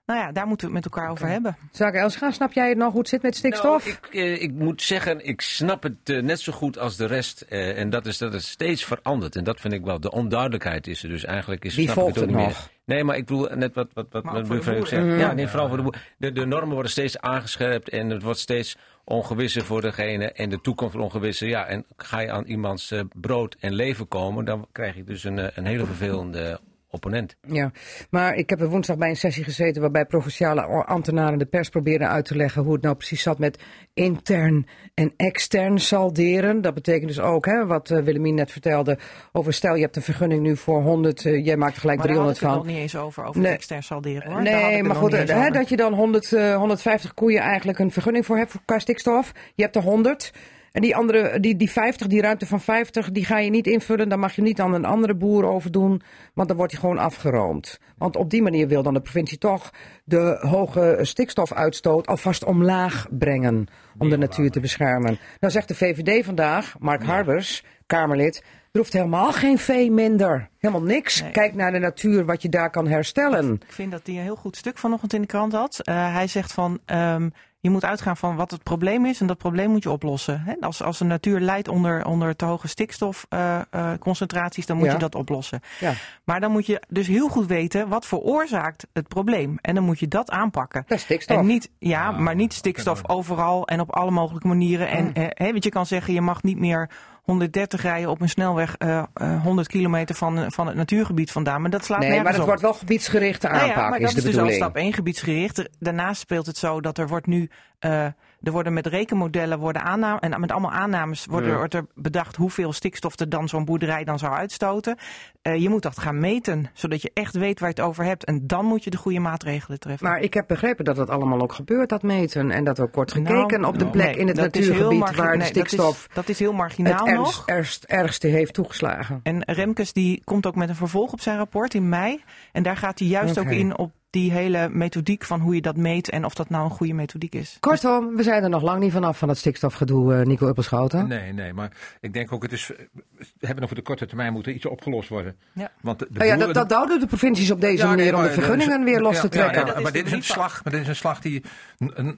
Nou 0.07 0.21
ja, 0.21 0.33
daar 0.33 0.47
moeten 0.47 0.69
we 0.69 0.75
het 0.75 0.85
met 0.85 0.93
elkaar 0.95 1.11
over 1.11 1.27
hebben. 1.29 1.57
Zaken 1.73 2.01
Elsga, 2.01 2.31
snap 2.31 2.53
jij 2.53 2.69
het 2.69 2.79
nog 2.79 2.91
hoe 2.91 2.99
het 3.01 3.09
zit 3.09 3.23
met 3.23 3.37
stikstof? 3.37 3.85
Nou, 3.85 3.97
ik, 4.11 4.15
eh, 4.15 4.43
ik 4.43 4.53
moet 4.53 4.83
zeggen, 4.83 5.27
ik 5.27 5.41
snap 5.41 5.83
het 5.83 5.97
eh, 6.05 6.23
net 6.23 6.41
zo 6.41 6.53
goed 6.53 6.79
als 6.79 6.97
de 6.97 7.07
rest. 7.07 7.41
eh, 7.41 7.79
en 7.79 7.91
dat 7.91 8.07
is 8.07 8.19
dat 8.19 8.33
het 8.33 8.43
steeds 8.43 8.85
verandert. 8.85 9.37
En 9.37 9.45
dat 9.45 9.61
vind 9.61 9.73
ik 9.75 9.85
wel. 9.85 10.01
De 10.01 10.11
onduidelijkheid 10.11 10.87
is 10.87 11.03
er 11.03 11.09
dus 11.09 11.25
eigenlijk. 11.25 11.65
Is, 11.65 11.75
Wie 11.75 11.85
snap 11.85 11.97
ik 11.97 12.03
volgt 12.03 12.19
ook 12.19 12.25
het 12.25 12.35
niet 12.37 12.47
nog? 12.47 12.49
meer. 12.59 12.71
Nee, 12.85 13.05
maar 13.05 13.17
ik 13.17 13.27
bedoel 13.27 13.49
net 13.55 13.75
wat, 13.75 13.89
wat, 13.93 14.07
wat 14.11 14.25
mijn 14.25 14.37
ook 14.37 14.47
voor 14.47 14.57
de 14.57 14.63
buurvrouw 14.63 14.85
zegt. 14.85 15.03
boeren. 15.03 15.19
Ja, 15.19 15.33
nee, 15.33 15.49
vooral 15.49 15.69
voor 15.69 15.77
de 15.77 15.83
boeren. 15.83 16.01
De, 16.19 16.33
de 16.33 16.47
normen 16.47 16.73
worden 16.75 16.91
steeds 16.93 17.19
aangescherpt 17.19 17.89
en 17.89 18.11
het 18.11 18.23
wordt 18.23 18.39
steeds 18.39 18.77
ongewisser 19.05 19.65
voor 19.65 19.81
degene. 19.81 20.33
En 20.33 20.51
de 20.51 20.61
toekomst 20.61 20.95
wordt 20.95 21.13
ongewisser. 21.15 21.49
Ja, 21.49 21.67
en 21.67 21.85
ga 21.97 22.21
je 22.21 22.31
aan 22.31 22.45
iemands 22.45 22.91
eh, 22.91 23.01
brood 23.13 23.57
en 23.61 23.73
leven 23.75 24.09
komen, 24.09 24.45
dan 24.45 24.67
krijg 24.73 24.95
je 24.97 25.05
dus 25.05 25.25
een, 25.25 25.39
eh, 25.39 25.47
een 25.57 25.67
hele 25.67 25.85
vervelende 25.87 26.61
opponent. 26.93 27.37
Ja, 27.41 27.71
maar 28.11 28.35
ik 28.35 28.51
heb 28.51 28.61
er 28.61 28.69
woensdag 28.69 28.97
bij 28.97 29.09
een 29.09 29.17
sessie 29.17 29.45
gezeten 29.45 29.83
waarbij 29.83 30.05
provinciale 30.05 30.63
ambtenaren 30.63 31.39
de 31.39 31.45
pers 31.45 31.69
probeerden 31.69 32.09
uit 32.09 32.25
te 32.25 32.37
leggen 32.37 32.63
hoe 32.63 32.73
het 32.73 32.83
nou 32.83 32.95
precies 32.95 33.23
zat 33.23 33.39
met 33.39 33.59
intern 33.95 34.67
en 34.95 35.13
extern 35.17 35.79
salderen. 35.79 36.63
Dat 36.63 36.75
betekent 36.75 37.09
dus 37.09 37.21
ook, 37.21 37.47
hè, 37.47 37.67
wat 37.67 37.91
uh, 37.91 38.03
Willemien 38.03 38.35
net 38.35 38.51
vertelde, 38.51 38.99
over 39.33 39.53
stel 39.53 39.75
je 39.75 39.83
hebt 39.83 39.97
een 39.97 40.03
vergunning 40.03 40.43
nu 40.43 40.57
voor 40.57 40.83
100, 40.83 41.25
uh, 41.25 41.45
jij 41.45 41.57
maakt 41.57 41.75
er 41.75 41.81
gelijk 41.81 41.99
maar 41.99 42.07
300 42.07 42.39
van. 42.39 42.49
Maar 42.49 42.57
nog 42.57 42.67
niet 42.67 42.77
eens 42.77 42.97
over, 42.97 43.25
over 43.25 43.41
nee. 43.41 43.53
extern 43.53 43.83
salderen 43.83 44.33
hoor. 44.33 44.43
Nee, 44.43 44.83
maar 44.83 44.97
goed, 44.97 45.13
hè, 45.13 45.51
dat 45.51 45.69
je 45.69 45.77
dan 45.77 45.95
100, 45.95 46.31
uh, 46.31 46.57
150 46.57 47.15
koeien 47.15 47.41
eigenlijk 47.41 47.79
een 47.79 47.91
vergunning 47.91 48.27
voor 48.27 48.37
hebt 48.37 48.51
voor 48.51 48.63
qua 48.65 48.79
stikstof. 48.79 49.33
Je 49.55 49.63
hebt 49.63 49.77
er 49.77 49.83
100. 49.83 50.33
En 50.73 50.83
die 50.83 50.97
andere, 50.97 51.41
die, 51.41 51.57
die 51.57 51.71
50, 51.71 52.07
die 52.07 52.21
ruimte 52.21 52.47
van 52.47 52.61
50, 52.61 53.11
die 53.11 53.25
ga 53.25 53.39
je 53.39 53.51
niet 53.51 53.67
invullen. 53.67 54.09
Dan 54.09 54.19
mag 54.19 54.35
je 54.35 54.43
niet 54.43 54.61
aan 54.61 54.75
een 54.75 54.85
andere 54.85 55.15
boer 55.15 55.45
overdoen, 55.45 56.03
want 56.35 56.49
dan 56.49 56.57
wordt 56.57 56.73
hij 56.73 56.81
gewoon 56.81 56.99
afgeroomd. 56.99 57.79
Want 57.97 58.17
op 58.17 58.31
die 58.31 58.43
manier 58.43 58.69
wil 58.69 58.83
dan 58.83 58.95
de 58.95 59.01
provincie 59.01 59.39
toch 59.39 59.71
de 60.05 60.39
hoge 60.41 60.99
stikstofuitstoot 61.03 62.07
alvast 62.07 62.45
omlaag 62.45 63.07
brengen. 63.11 63.67
Om 63.99 64.11
de 64.11 64.19
natuur 64.19 64.51
te 64.51 64.61
beschermen. 64.61 65.19
Nou 65.41 65.53
zegt 65.53 65.69
de 65.69 65.75
VVD 65.75 66.25
vandaag, 66.25 66.75
Mark 66.79 67.03
Harbers, 67.03 67.65
Kamerlid, 67.87 68.43
er 68.73 68.79
hoeft 68.79 68.93
helemaal 68.93 69.33
geen 69.33 69.59
vee 69.59 69.91
minder. 69.91 70.49
Helemaal 70.59 70.83
niks. 70.83 71.23
Kijk 71.33 71.55
naar 71.55 71.73
de 71.73 71.79
natuur, 71.79 72.25
wat 72.25 72.43
je 72.43 72.49
daar 72.49 72.71
kan 72.71 72.87
herstellen. 72.87 73.53
Ik 73.53 73.73
vind 73.73 73.91
dat 73.91 74.07
hij 74.07 74.15
een 74.15 74.23
heel 74.23 74.37
goed 74.37 74.57
stuk 74.57 74.79
vanochtend 74.79 75.13
in 75.13 75.21
de 75.21 75.27
krant 75.27 75.53
had. 75.53 75.81
Uh, 75.85 76.15
hij 76.15 76.27
zegt 76.27 76.53
van, 76.53 76.79
um, 76.87 77.33
je 77.63 77.71
moet 77.71 77.85
uitgaan 77.85 78.17
van 78.17 78.37
wat 78.37 78.51
het 78.51 78.63
probleem 78.63 79.07
is 79.07 79.21
en 79.21 79.27
dat 79.27 79.39
probleem 79.39 79.71
moet 79.71 79.83
je 79.83 79.91
oplossen. 79.91 80.41
Hè? 80.45 80.55
Als, 80.61 80.83
als 80.83 80.99
de 80.99 81.05
natuur 81.05 81.41
leidt 81.41 81.69
onder, 81.69 82.05
onder 82.07 82.37
te 82.37 82.45
hoge 82.45 82.69
stikstofconcentraties, 82.69 84.57
uh, 84.57 84.63
uh, 84.63 84.67
dan 84.67 84.77
moet 84.77 84.87
Ja. 84.87 84.93
je 84.93 84.99
dat 84.99 85.15
oplossen. 85.15 85.61
Ja. 85.81 85.93
Maar 86.25 86.41
dan 86.41 86.51
moet 86.53 86.67
je 86.67 86.83
dus 86.89 87.07
heel 87.07 87.29
goed 87.29 87.47
weten 87.47 87.89
wat 87.89 88.07
veroorzaakt 88.07 88.87
het 88.93 89.09
probleem. 89.09 89.59
En 89.61 89.75
dan 89.75 89.85
moet 89.85 89.99
je 89.99 90.09
dat 90.09 90.31
aanpakken. 90.31 90.85
Dat 90.87 91.01
stikstof. 91.01 91.37
En 91.37 91.47
niet, 91.47 91.71
ja, 91.79 92.11
maar 92.11 92.35
niet 92.35 92.53
stikstof 92.53 93.09
overal 93.09 93.67
en 93.67 93.81
op 93.81 93.91
alle 93.91 94.11
mogelijke 94.11 94.49
manieren. 94.49 94.89
En 94.89 95.05
Mm. 95.05 95.13
eh, 95.13 95.27
hè, 95.29 95.51
want 95.51 95.65
je 95.65 95.71
kan 95.71 95.87
zeggen, 95.87 96.15
je 96.15 96.21
mag 96.21 96.43
niet 96.43 96.59
meer 96.59 96.91
130 97.33 97.83
rijden 97.83 98.11
op 98.11 98.21
een 98.21 98.29
snelweg 98.29 98.75
eh, 98.79 99.03
eh, 99.15 99.43
100 99.43 99.69
kilometer 99.69 100.15
van, 100.15 100.53
van 100.53 100.67
het 100.67 100.77
natuurgebied 100.77 101.31
vandaan. 101.33 101.61
Maar 101.61 101.71
dat 101.71 101.85
slaat 101.85 101.99
Nee, 101.99 102.09
nergens 102.09 102.25
maar 102.25 102.33
het 102.33 102.43
op. 102.43 102.47
wordt 102.49 102.63
wel 102.63 102.75
gebiedsgerichte 102.75 103.47
Nou 103.47 103.59
ja, 103.59 103.67
aanpak, 103.69 103.91
maar 103.91 103.99
is 103.99 104.05
dat 104.05 104.11
de 104.11 104.17
is 104.19 104.23
dus 104.25 104.33
bedoeling. 104.35 104.63
al 104.63 104.69
stap 104.71 104.83
1 104.83 104.93
gebiedsgericht. 104.93 105.59
Er- 105.59 105.69
Daarnaast 105.79 106.21
speelt 106.21 106.47
het 106.47 106.57
zo 106.57 106.81
dat 106.81 106.99
er 106.99 107.09
wordt 107.09 107.27
nu, 107.27 107.51
eh, 107.79 108.07
er 108.43 108.53
worden 108.53 108.73
met 108.73 108.87
rekenmodellen 108.87 109.59
worden 109.59 109.83
aannames, 109.83 110.21
en 110.21 110.41
met 110.41 110.51
allemaal 110.53 110.71
aannames 110.73 111.27
worden, 111.27 111.51
Ja. 111.51 111.57
wordt 111.57 111.75
er 111.75 111.87
bedacht 111.95 112.37
hoeveel 112.37 112.73
stikstof 112.73 113.19
er 113.21 113.29
dan 113.29 113.49
zo'n 113.49 113.65
boerderij 113.65 114.05
dan 114.05 114.19
zou 114.19 114.33
uitstoten. 114.33 114.97
Eh, 115.43 115.57
je 115.57 115.69
moet 115.69 115.83
dat 115.83 115.99
gaan 115.99 116.21
meten, 116.21 116.71
zodat 116.73 117.03
je 117.03 117.11
echt 117.15 117.35
weet 117.37 117.61
waar 117.61 117.69
je 117.69 117.75
het 117.75 117.85
over 117.85 118.05
hebt. 118.05 118.25
En 118.25 118.47
dan 118.47 118.65
moet 118.65 118.85
je 118.85 118.91
de 118.91 118.97
goede 118.97 119.19
maatregelen 119.21 119.79
treffen. 119.81 120.07
Maar 120.09 120.21
ik 120.21 120.35
heb 120.35 120.47
begrepen 120.47 120.85
dat 120.85 120.97
dat 120.97 121.11
allemaal 121.11 121.41
ook 121.41 121.53
gebeurt, 121.53 121.89
dat 121.89 122.03
meten. 122.03 122.51
En 122.51 122.65
dat 122.65 122.79
er 122.79 122.85
ook 122.85 122.95
wordt 122.95 123.13
gekeken 123.13 123.61
Nou, 123.61 123.73
op 123.73 123.79
de 123.79 123.85
nee, 123.85 123.93
plek 123.93 124.17
in 124.17 124.27
het 124.27 124.37
dat 124.37 124.57
is 124.57 124.69
heel 124.69 124.75
natuurgebied 124.79 125.17
waar 125.17 125.33
de 125.33 125.37
nee, 125.39 125.53
dat 125.53 125.57
is- 125.57 125.63
stikstof 125.71 126.07
Dat 126.15 126.29
is, 126.29 126.39
heel 126.39 126.49
het 126.49 126.57
marginaal 126.57 127.07
nog. 127.07 127.17
ernst, 127.17 127.43
ergst, 127.49 127.85
ergste 127.85 128.27
heeft 128.27 128.55
toegeslagen. 128.55 129.21
En 129.23 129.43
Remkes 129.45 129.93
die 129.93 130.21
komt 130.25 130.47
ook 130.47 130.55
met 130.55 130.69
een 130.69 130.75
vervolg 130.75 131.13
op 131.13 131.21
zijn 131.21 131.37
rapport 131.37 131.75
in 131.75 131.89
mei. 131.89 132.23
En 132.53 132.63
daar 132.63 132.77
gaat 132.77 132.99
hij 132.99 133.09
juist 133.09 133.39
ook 133.39 133.51
in 133.51 133.79
op 133.79 133.91
die 134.13 134.33
hele 134.33 134.69
methodiek 134.69 135.25
van 135.25 135.41
hoe 135.41 135.55
je 135.55 135.61
dat 135.61 135.77
meet 135.77 136.09
en 136.11 136.25
of 136.25 136.35
dat 136.35 136.49
nou 136.49 136.65
een 136.65 136.71
goede 136.71 136.93
methodiek 136.95 137.35
is. 137.35 137.57
Kortom, 137.61 138.17
we 138.17 138.23
zijn 138.23 138.43
er 138.43 138.49
nog 138.49 138.63
lang 138.63 138.81
niet 138.81 138.93
vanaf 138.93 139.19
van 139.19 139.29
het 139.29 139.39
stikstofgedoe, 139.39 140.15
eh, 140.15 140.27
Nico 140.27 140.47
Uppelschoten. 140.49 141.09
Nee, 141.09 141.33
nee, 141.33 141.53
maar 141.53 141.71
ik 142.01 142.13
denk 142.13 142.33
ook, 142.33 142.43
het 142.43 142.53
is, 142.53 142.67
we 142.67 143.27
hebben 143.41 143.57
nog 143.61 143.67
voor 143.69 143.77
de 143.77 143.83
korte 143.83 144.07
termijn 144.07 144.33
moeten 144.33 144.55
iets 144.55 144.67
opgelost 144.67 145.09
worden. 145.09 145.37
Ja. 145.53 145.71
Want 145.81 145.99
de, 145.99 146.07
de 146.11 146.13
Nou 146.19 146.25
ja, 146.27 146.35
boeren- 146.37 146.55
dat, 146.55 146.69
dat 146.69 146.77
houden 146.79 147.01
de 147.01 147.07
provincies 147.07 147.51
op 147.51 147.61
deze 147.61 147.77
Ja, 147.83 147.87
nee, 147.95 147.97
manier 147.97 148.15
om 148.17 148.23
de 148.23 148.31
vergunningen 148.31 148.79
dat 148.79 148.87
is- 148.89 148.93
weer 148.95 149.01
los 149.03 149.15
ja, 149.15 149.21
te 149.21 149.29
trekken. 149.29 149.67
ja, 149.67 149.73
dat 149.73 149.83
maar 149.83 149.93
dit 149.93 150.07
is 150.07 150.13
een 150.13 150.23
slag, 150.23 150.65
maar 150.65 150.73
dit 150.73 150.83
is 150.83 150.89
een 150.89 150.97
slag 150.97 151.21
die 151.21 151.43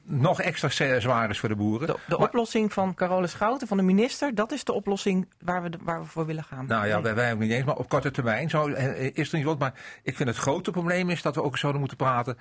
nog 0.05 0.40
extra 0.40 0.68
zwaar 1.01 1.30
is 1.30 1.38
voor 1.38 1.49
de 1.49 1.57
boeren. 1.57 1.86
De, 1.86 1.92
de 2.09 2.16
Maar- 2.18 2.26
oplossing 2.28 2.72
van 2.72 2.95
Carole 2.95 3.26
Schouten, 3.26 3.68
van 3.68 3.76
de 3.76 3.82
minister, 3.82 4.34
dat 4.34 4.53
is 4.53 4.64
de 4.64 4.72
oplossing 4.72 5.28
waar 5.45 5.62
we, 5.62 5.70
de- 5.70 5.78
waar 5.82 6.01
we 6.01 6.07
voor 6.07 6.26
willen 6.26 6.45
gaan. 6.45 6.66
Nou 6.66 6.86
ja, 6.86 7.01
wij, 7.03 7.14
wij 7.14 7.32
ook 7.32 7.38
niet 7.38 7.51
eens, 7.51 7.64
maar 7.64 7.76
op 7.76 7.88
korte 7.88 8.11
termijn 8.11 8.51
zo, 8.51 8.66
eh, 8.68 9.11
is 9.14 9.30
er 9.32 9.36
niet 9.36 9.47
wat. 9.47 9.59
Maar 9.59 9.72
ik 10.03 10.16
vind 10.16 10.28
het 10.28 10.38
grote 10.38 10.70
probleem 10.70 11.11
is 11.11 11.22
dat 11.22 11.34
we 11.34 11.42
ook 11.42 11.59
zouden 11.59 11.80
moeten 11.89 12.07
praten. 12.07 12.39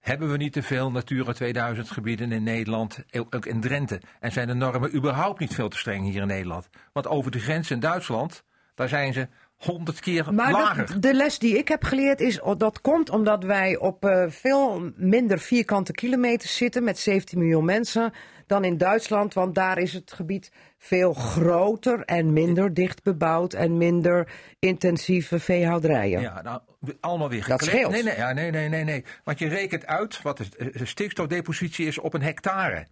Hebben 0.00 0.30
we 0.30 0.36
niet 0.36 0.52
te 0.52 0.62
veel 0.62 0.90
Natura 0.90 1.32
2000 1.32 1.90
gebieden 1.90 2.32
in 2.32 2.42
Nederland, 2.42 2.98
ook 3.30 3.46
in 3.46 3.60
Drenthe? 3.60 4.00
En 4.20 4.32
zijn 4.32 4.46
de 4.46 4.54
normen 4.54 4.94
überhaupt 4.94 5.40
niet 5.40 5.54
veel 5.54 5.68
te 5.68 5.78
streng 5.78 6.04
hier 6.04 6.20
in 6.20 6.26
Nederland? 6.26 6.68
Want 6.92 7.06
over 7.08 7.30
de 7.30 7.38
grens 7.38 7.70
in 7.70 7.80
Duitsland, 7.80 8.44
daar 8.74 8.88
zijn 8.88 9.12
ze 9.12 9.28
honderd 9.56 10.00
keer 10.00 10.34
Maar 10.34 10.52
lager. 10.52 10.86
dat- 10.86 11.02
de 11.02 11.14
les 11.14 11.38
die 11.38 11.58
ik 11.58 11.68
heb 11.68 11.84
geleerd 11.84 12.20
is, 12.20 12.40
oh, 12.40 12.58
dat 12.58 12.80
komt 12.80 13.10
omdat 13.10 13.44
wij 13.44 13.76
op 13.78 14.04
eh, 14.04 14.24
veel 14.28 14.90
minder 14.96 15.38
vierkante 15.38 15.92
kilometers 15.92 16.56
zitten 16.56 16.84
met 16.84 16.98
17 16.98 17.38
miljoen 17.38 17.64
mensen 17.64 18.12
dan 18.46 18.64
in 18.64 18.78
Duitsland. 18.78 19.34
Want 19.34 19.54
daar 19.54 19.78
is 19.78 19.92
het 19.92 20.12
gebied 20.12 20.50
veel 20.78 21.12
groter 21.12 22.00
en 22.00 22.32
minder 22.32 22.74
dicht 22.74 23.02
bebouwd 23.02 23.52
en 23.52 23.78
minder 23.78 24.32
intensieve 24.58 25.38
veehouderijen. 25.38 26.20
Ja, 26.20 26.42
nou, 26.42 26.60
allemaal 27.00 27.28
weer 27.28 27.46
Dat 27.46 27.62
gekleed. 27.62 27.70
scheelt. 27.70 27.92
Nee, 27.92 28.02
nee, 28.02 28.16
ja, 28.16 28.32
nee, 28.32 28.50
nee, 28.50 28.68
nee, 28.68 28.84
nee. 28.84 29.04
Want 29.24 29.38
je 29.38 29.48
rekent 29.48 29.86
uit 29.86 30.22
wat 30.22 30.36
de, 30.36 30.70
de 30.72 30.86
stikstofdepositie 30.86 31.86
is 31.86 31.98
op 31.98 32.14
een 32.14 32.22
hectare. 32.22 32.86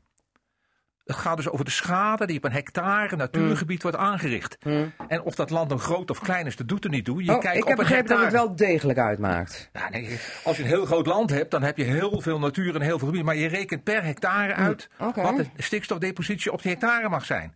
Het 1.04 1.16
gaat 1.16 1.36
dus 1.36 1.48
over 1.48 1.64
de 1.64 1.70
schade 1.70 2.26
die 2.26 2.36
op 2.36 2.44
een 2.44 2.52
hectare 2.52 3.16
natuurgebied 3.16 3.82
wordt 3.82 3.96
aangericht. 3.96 4.58
En 5.08 5.22
of 5.22 5.34
dat 5.34 5.50
land 5.50 5.68
nou 5.68 5.80
groot 5.80 6.10
of 6.10 6.20
klein 6.20 6.46
is, 6.46 6.56
dat 6.56 6.68
doet 6.68 6.84
er 6.84 6.90
niet 6.90 7.04
toe. 7.04 7.24
Je 7.24 7.32
Oh, 7.34 7.40
kijkt 7.40 7.56
ik 7.56 7.62
op 7.62 7.68
heb 7.68 7.76
begrepen 7.76 8.08
dat 8.08 8.20
het 8.20 8.32
wel 8.32 8.56
degelijk 8.56 8.98
uitmaakt. 8.98 9.70
Nee, 9.90 10.18
als 10.44 10.56
je 10.56 10.62
een 10.62 10.68
heel 10.68 10.84
groot 10.86 11.06
land 11.06 11.30
hebt, 11.30 11.50
dan 11.50 11.62
heb 11.62 11.76
je 11.76 11.84
heel 11.84 12.20
veel 12.20 12.38
natuur 12.38 12.74
en 12.74 12.80
heel 12.80 12.98
veel 12.98 13.08
gebied. 13.08 13.24
Maar 13.24 13.36
je 13.36 13.48
rekent 13.48 13.84
per 13.84 14.04
hectare 14.04 14.54
uit 14.54 14.88
oké. 14.98 15.22
wat 15.22 15.36
de 15.36 15.46
stikstofdepositie 15.56 16.52
op 16.52 16.62
die 16.62 16.70
hectare 16.70 17.08
mag 17.08 17.24
zijn. 17.24 17.54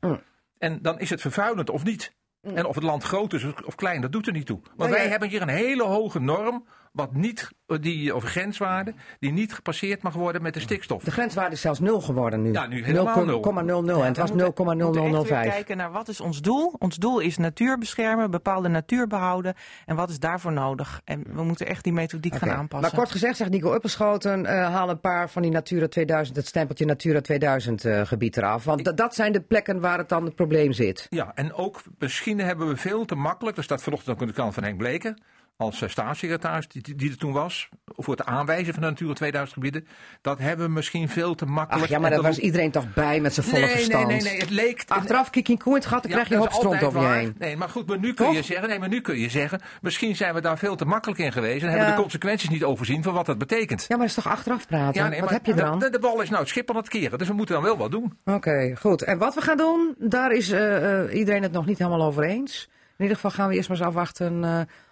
En 0.58 0.78
dan 0.82 0.98
is 0.98 1.10
het 1.10 1.20
vervuilend 1.20 1.70
of 1.70 1.84
niet. 1.84 2.14
En 2.54 2.66
of 2.66 2.74
het 2.74 2.84
land 2.84 3.02
groot 3.02 3.32
is 3.32 3.46
of 3.64 3.74
klein, 3.74 4.00
dat 4.00 4.12
doet 4.12 4.26
er 4.26 4.32
niet 4.32 4.46
toe. 4.46 4.60
Maar 4.62 4.72
Nou 4.76 4.90
wij 4.90 5.04
ja. 5.04 5.10
hebben 5.10 5.28
hier 5.28 5.42
een 5.42 5.48
hele 5.48 5.82
hoge 5.82 6.20
norm, 6.20 6.66
wat 6.96 7.14
niet, 7.14 7.48
die, 7.80 8.14
of 8.14 8.24
grenswaarde, 8.24 8.94
die 9.18 9.32
niet 9.32 9.54
gepasseerd 9.54 10.02
mag 10.02 10.14
worden 10.14 10.42
met 10.42 10.54
de 10.54 10.60
stikstof. 10.60 11.02
De 11.04 11.10
grenswaarde 11.10 11.54
is 11.54 11.60
zelfs 11.60 11.80
nul 11.80 12.00
geworden 12.00 12.42
nu. 12.42 12.52
Ja, 12.52 12.66
nu 12.66 12.84
helemaal 12.84 13.24
nul. 13.24 13.42
0,00 13.42 14.02
en 14.02 14.06
het 14.06 14.16
was 14.16 14.30
We 14.30 14.36
moeten- 14.36 14.64
we 14.64 14.74
moeten 14.74 15.02
echt 15.02 15.12
weer 15.12 15.34
0,0005. 15.38 15.50
kijken 15.52 15.76
naar 15.76 15.90
wat 15.92 16.08
is 16.08 16.20
ons 16.20 16.40
doel. 16.40 16.74
Ons 16.78 16.96
doel 16.96 17.18
is 17.20 17.36
natuur 17.36 17.78
beschermen, 17.78 18.30
bepaalde 18.30 18.68
natuur 18.68 19.06
behouden. 19.06 19.54
En 19.86 19.96
wat 19.96 20.10
is 20.10 20.18
daarvoor 20.18 20.52
nodig? 20.52 21.00
En 21.04 21.24
we 21.32 21.42
moeten 21.42 21.66
echt 21.66 21.84
die 21.84 21.92
methodiek 21.92 22.34
gaan 22.36 22.50
aanpassen. 22.50 22.80
Maar 22.90 22.98
kort 23.00 23.10
gezegd, 23.10 23.36
zegt 23.36 23.50
Nico 23.50 23.74
Uppelschoten, 23.74 24.46
eh 24.46 24.72
haal 24.72 24.90
een 24.90 25.00
paar 25.00 25.30
van 25.30 25.42
die 25.42 25.50
Natura 25.50 25.88
2000, 25.88 26.36
het 26.36 26.46
stempeltje 26.46 26.84
Natura 26.84 27.20
2000 27.20 27.84
eh, 27.84 28.00
gebied 28.06 28.36
eraf. 28.36 28.64
Want 28.64 28.84
dat- 28.84 28.96
dat 28.96 29.14
zijn 29.14 29.32
de 29.32 29.40
plekken 29.40 29.80
waar 29.80 29.98
het 29.98 30.08
dan 30.08 30.24
het 30.24 30.34
probleem 30.34 30.72
zit. 30.72 31.06
Ja, 31.10 31.32
en 31.34 31.52
ook 31.54 31.82
misschien 31.98 32.38
hebben 32.40 32.68
we 32.68 32.76
veel 32.76 33.04
te 33.04 33.14
makkelijk, 33.14 33.56
er 33.56 33.62
staat 33.62 33.82
vanochtend 33.82 34.14
ook 34.14 34.20
in 34.20 34.26
de 34.26 34.32
krant 34.32 34.54
van 34.54 34.62
Henk 34.62 34.78
Bleken, 34.78 35.22
als 35.56 35.82
eh, 35.82 35.88
staatssecretaris 35.88 36.68
die, 36.68 36.94
die 36.96 37.10
er 37.10 37.16
toen 37.16 37.32
was, 37.32 37.68
voor 37.86 38.16
het 38.16 38.26
aanwijzen 38.26 38.72
van 38.74 38.82
de 38.82 38.88
Natura 38.88 39.12
2000 39.12 39.54
gebieden, 39.54 39.86
dat 40.20 40.38
hebben 40.38 40.66
we 40.66 40.72
misschien 40.72 41.08
veel 41.08 41.34
te 41.34 41.46
makkelijk. 41.46 41.84
Ach 41.84 41.90
ja, 41.90 41.98
maar 41.98 42.10
daar 42.10 42.18
dan 42.18 42.28
was 42.28 42.38
iedereen 42.38 42.70
toch 42.70 42.92
bij 42.94 43.20
met 43.20 43.34
zijn 43.34 43.46
volle 43.46 43.60
nee, 43.60 43.70
verstand. 43.70 44.06
Nee, 44.06 44.20
nee, 44.20 44.30
nee, 44.30 44.40
het 44.40 44.50
leek... 44.50 44.84
Achteraf 44.88 45.34
je 45.34 45.40
een 45.44 45.58
koe 45.58 45.72
in 45.72 45.78
het 45.78 45.86
gat, 45.88 46.02
dan 46.02 46.10
Ja, 46.10 46.16
krijg 46.16 46.28
je 46.28 46.34
een 46.34 46.40
dat 46.40 46.52
hoop 46.52 46.62
is 46.62 46.68
stront 46.68 46.94
altijd 46.94 47.04
over 47.04 47.18
je 47.18 47.24
heen. 47.24 47.34
Nee, 47.38 47.56
maar 47.56 47.68
goed, 47.68 47.86
maar 47.86 47.98
nu 47.98 48.14
kun 48.14 48.32
je 48.32 48.42
zeggen, 48.42 48.68
nee, 48.68 48.78
maar 48.78 48.88
nu 48.88 49.00
kun 49.00 49.18
je 49.18 49.28
zeggen, 49.28 49.60
misschien 49.80 50.16
zijn 50.16 50.34
we 50.34 50.40
daar 50.40 50.58
veel 50.58 50.76
te 50.76 50.84
makkelijk 50.84 51.20
in 51.20 51.32
geweest 51.32 51.62
en 51.62 51.68
hebben 51.68 51.88
Ja. 51.88 51.94
de 51.94 52.00
consequenties 52.00 52.48
niet 52.48 52.64
overzien 52.64 53.02
van 53.02 53.14
wat 53.14 53.26
dat 53.26 53.38
betekent. 53.38 53.80
Ja, 53.80 53.96
maar 53.96 54.06
dat 54.06 54.16
is 54.16 54.22
toch 54.22 54.32
achteraf 54.32 54.66
praten? 54.66 55.02
Ja, 55.02 55.08
nee, 55.08 55.20
wat 55.20 55.30
maar 55.30 55.38
heb 55.38 55.46
je 55.46 55.54
dan? 55.54 55.78
De, 55.78 55.90
de 55.90 55.98
bal 55.98 56.20
is 56.20 56.28
nou 56.28 56.40
het 56.40 56.50
schip 56.50 56.70
aan 56.70 56.76
het 56.76 56.88
keren, 56.88 57.18
dus 57.18 57.28
we 57.28 57.34
moeten 57.34 57.54
dan 57.54 57.64
wel 57.64 57.76
wat 57.76 57.90
doen. 57.90 58.18
Oké, 58.24 58.74
goed. 58.78 59.02
En 59.02 59.18
wat 59.18 59.34
we 59.34 59.40
gaan 59.40 59.56
doen, 59.56 59.94
daar 59.98 60.32
is 60.32 60.50
eh, 60.50 61.00
eh, 61.00 61.14
iedereen 61.18 61.42
het 61.42 61.52
nog 61.52 61.66
niet 61.66 61.78
helemaal 61.78 62.02
over 62.06 62.24
eens. 62.24 62.68
In 62.96 63.02
ieder 63.02 63.14
geval 63.14 63.30
gaan 63.30 63.48
we 63.48 63.54
eerst 63.54 63.68
maar 63.68 63.78
eens 63.78 63.86
afwachten 63.86 64.44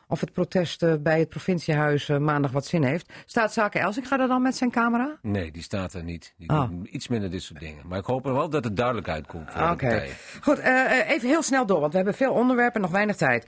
of 0.09 0.21
het 0.21 0.33
protest 0.33 0.83
eh, 0.83 0.93
bij 1.01 1.19
het 1.19 1.29
provinciehuis 1.29 2.09
eh, 2.09 2.19
maandag 2.19 2.51
wat 2.51 2.67
zin 2.67 2.83
heeft. 2.83 3.13
Staatszaken 3.27 3.81
Elsing 3.81 4.09
gaat 4.09 4.21
er 4.21 4.29
dan 4.29 4.43
met 4.43 4.57
zijn 4.57 4.71
camera? 4.71 5.19
Nee, 5.23 5.51
die 5.51 5.63
staat 5.63 5.95
er 5.95 6.05
niet. 6.05 6.35
Die 6.37 6.49
doet 6.49 6.89
iets 6.89 7.09
minder 7.09 7.31
dit 7.31 7.43
soort 7.43 7.61
dingen. 7.61 7.87
Maar 7.87 7.99
ik 7.99 8.05
hoop 8.05 8.27
er 8.27 8.33
wel 8.33 8.49
dat 8.51 8.65
het 8.65 8.77
duidelijk 8.77 9.09
uitkomt 9.09 9.51
voor 9.53 9.63
Oké. 9.63 9.71
de 9.71 9.87
partijen. 9.87 10.15
Goed, 10.41 10.59
eh, 10.59 11.11
even 11.11 11.29
heel 11.29 11.43
snel 11.43 11.67
door, 11.67 11.81
want 11.81 11.91
we 11.91 11.97
hebben 11.97 12.15
veel 12.17 12.33
onderwerpen 12.33 12.75
en 12.75 12.81
nog 12.81 12.91
weinig 12.91 13.17
tijd. 13.17 13.47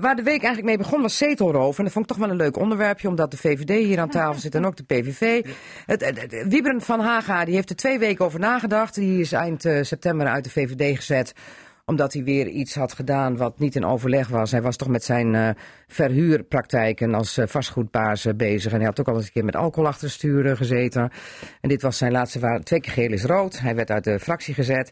Waar 0.00 0.16
de 0.16 0.22
week 0.22 0.42
eigenlijk 0.42 0.64
mee 0.64 0.76
begon 0.78 1.02
was 1.02 1.16
zetelroof. 1.16 1.78
En 1.78 1.84
dat 1.84 1.92
vond 1.92 2.04
ik 2.04 2.10
toch 2.10 2.20
wel 2.20 2.30
een 2.30 2.36
leuk 2.42 2.56
onderwerpje, 2.56 3.08
omdat 3.08 3.30
de 3.30 3.36
VVD 3.36 3.84
hier 3.84 4.00
aan 4.00 4.08
tafel 4.08 4.40
zit 4.40 4.54
en 4.54 4.66
ook 4.66 4.76
de 4.76 4.84
PVV. 4.84 5.44
Het, 5.86 6.04
het, 6.04 6.20
het- 6.20 6.44
Wieberen 6.48 6.80
van 6.80 7.00
Haga 7.00 7.44
die 7.44 7.54
heeft 7.54 7.70
er 7.70 7.76
twee 7.76 7.98
weken 7.98 8.24
over 8.24 8.38
nagedacht. 8.40 8.94
Die 8.94 9.20
is 9.20 9.32
eind 9.32 9.62
september 9.80 10.26
uit 10.26 10.44
de 10.44 10.50
VVD 10.50 10.96
gezet 10.96 11.32
omdat 11.90 12.12
hij 12.12 12.24
weer 12.24 12.46
iets 12.48 12.74
had 12.74 12.92
gedaan 12.92 13.36
wat 13.36 13.58
niet 13.58 13.76
in 13.76 13.84
overleg 13.84 14.28
was. 14.28 14.50
Hij 14.50 14.62
was 14.62 14.76
toch 14.76 14.88
met 14.88 15.04
zijn 15.04 15.34
eh, 15.34 15.50
verhuurpraktijken 15.86 17.14
als 17.14 17.38
eh, 17.38 17.46
vastgoedbaas 17.46 18.26
bezig. 18.36 18.72
En 18.72 18.78
hij 18.78 18.86
had 18.86 19.00
ook 19.00 19.08
al 19.08 19.16
eens 19.16 19.24
een 19.24 19.32
keer 19.32 19.44
met 19.44 19.56
alcohol 19.56 19.88
achter 19.88 20.46
eh, 20.46 20.56
gezeten. 20.56 21.10
En 21.60 21.68
dit 21.68 21.82
was 21.82 21.98
zijn 21.98 22.12
laatste 22.12 22.38
waar 22.38 22.60
Twee 22.60 22.80
keer 22.80 22.92
geel 22.92 23.12
is 23.12 23.24
rood. 23.24 23.58
Hij 23.58 23.74
werd 23.74 23.90
uit 23.90 24.04
de 24.04 24.18
fractie 24.18 24.54
gezet. 24.54 24.90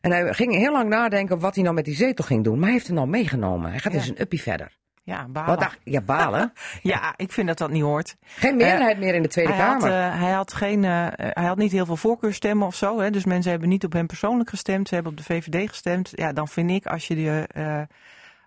En 0.00 0.10
hij 0.10 0.34
ging 0.34 0.54
heel 0.54 0.72
lang 0.72 0.88
nadenken 0.88 1.38
wat 1.38 1.54
hij 1.54 1.62
nou 1.62 1.74
met 1.74 1.84
die 1.84 1.94
zetel 1.94 2.24
ging 2.24 2.44
doen. 2.44 2.54
Maar 2.54 2.64
hij 2.64 2.72
heeft 2.72 2.86
hem 2.86 2.96
nou 2.96 3.08
meegenomen. 3.08 3.70
Hij 3.70 3.78
gaat 3.78 3.92
Ja. 3.92 3.98
dus 3.98 4.08
een 4.08 4.20
uppie 4.20 4.42
verder. 4.42 4.78
Ja, 5.10 5.26
balen. 5.28 5.48
Wat 5.50 5.60
dacht 5.60 5.78
Ja, 5.84 6.00
balen. 6.00 6.52
Ja, 6.82 7.14
ik 7.16 7.32
vind 7.32 7.46
dat 7.46 7.58
dat 7.58 7.70
niet 7.70 7.82
hoort. 7.82 8.16
Geen 8.24 8.56
meerderheid 8.56 8.98
meer 8.98 9.14
in 9.14 9.22
de 9.22 9.28
Tweede 9.28 9.52
hij, 9.52 9.66
had, 9.66 9.82
Kamer. 9.82 10.12
eh, 10.12 10.20
hij, 10.20 10.30
had 10.32 10.52
geen, 10.52 10.84
eh, 10.84 11.06
hij 11.16 11.44
had 11.46 11.56
niet 11.56 11.72
heel 11.72 11.86
veel 11.86 11.96
voorkeurstemmen 11.96 12.66
of 12.66 12.74
zo. 12.74 13.00
Hè? 13.00 13.10
Dus 13.10 13.24
mensen 13.24 13.50
hebben 13.50 13.68
niet 13.68 13.84
op 13.84 13.92
hem 13.92 14.06
persoonlijk 14.06 14.48
gestemd. 14.50 14.88
Ze 14.88 14.94
hebben 14.94 15.12
op 15.12 15.18
de 15.18 15.24
VVD 15.24 15.68
gestemd. 15.68 16.10
Ja, 16.14 16.32
dan 16.32 16.48
vind 16.48 16.70
ik, 16.70 16.86
als, 16.86 17.06
je 17.08 17.14
de, 17.14 17.46
eh, 17.52 17.80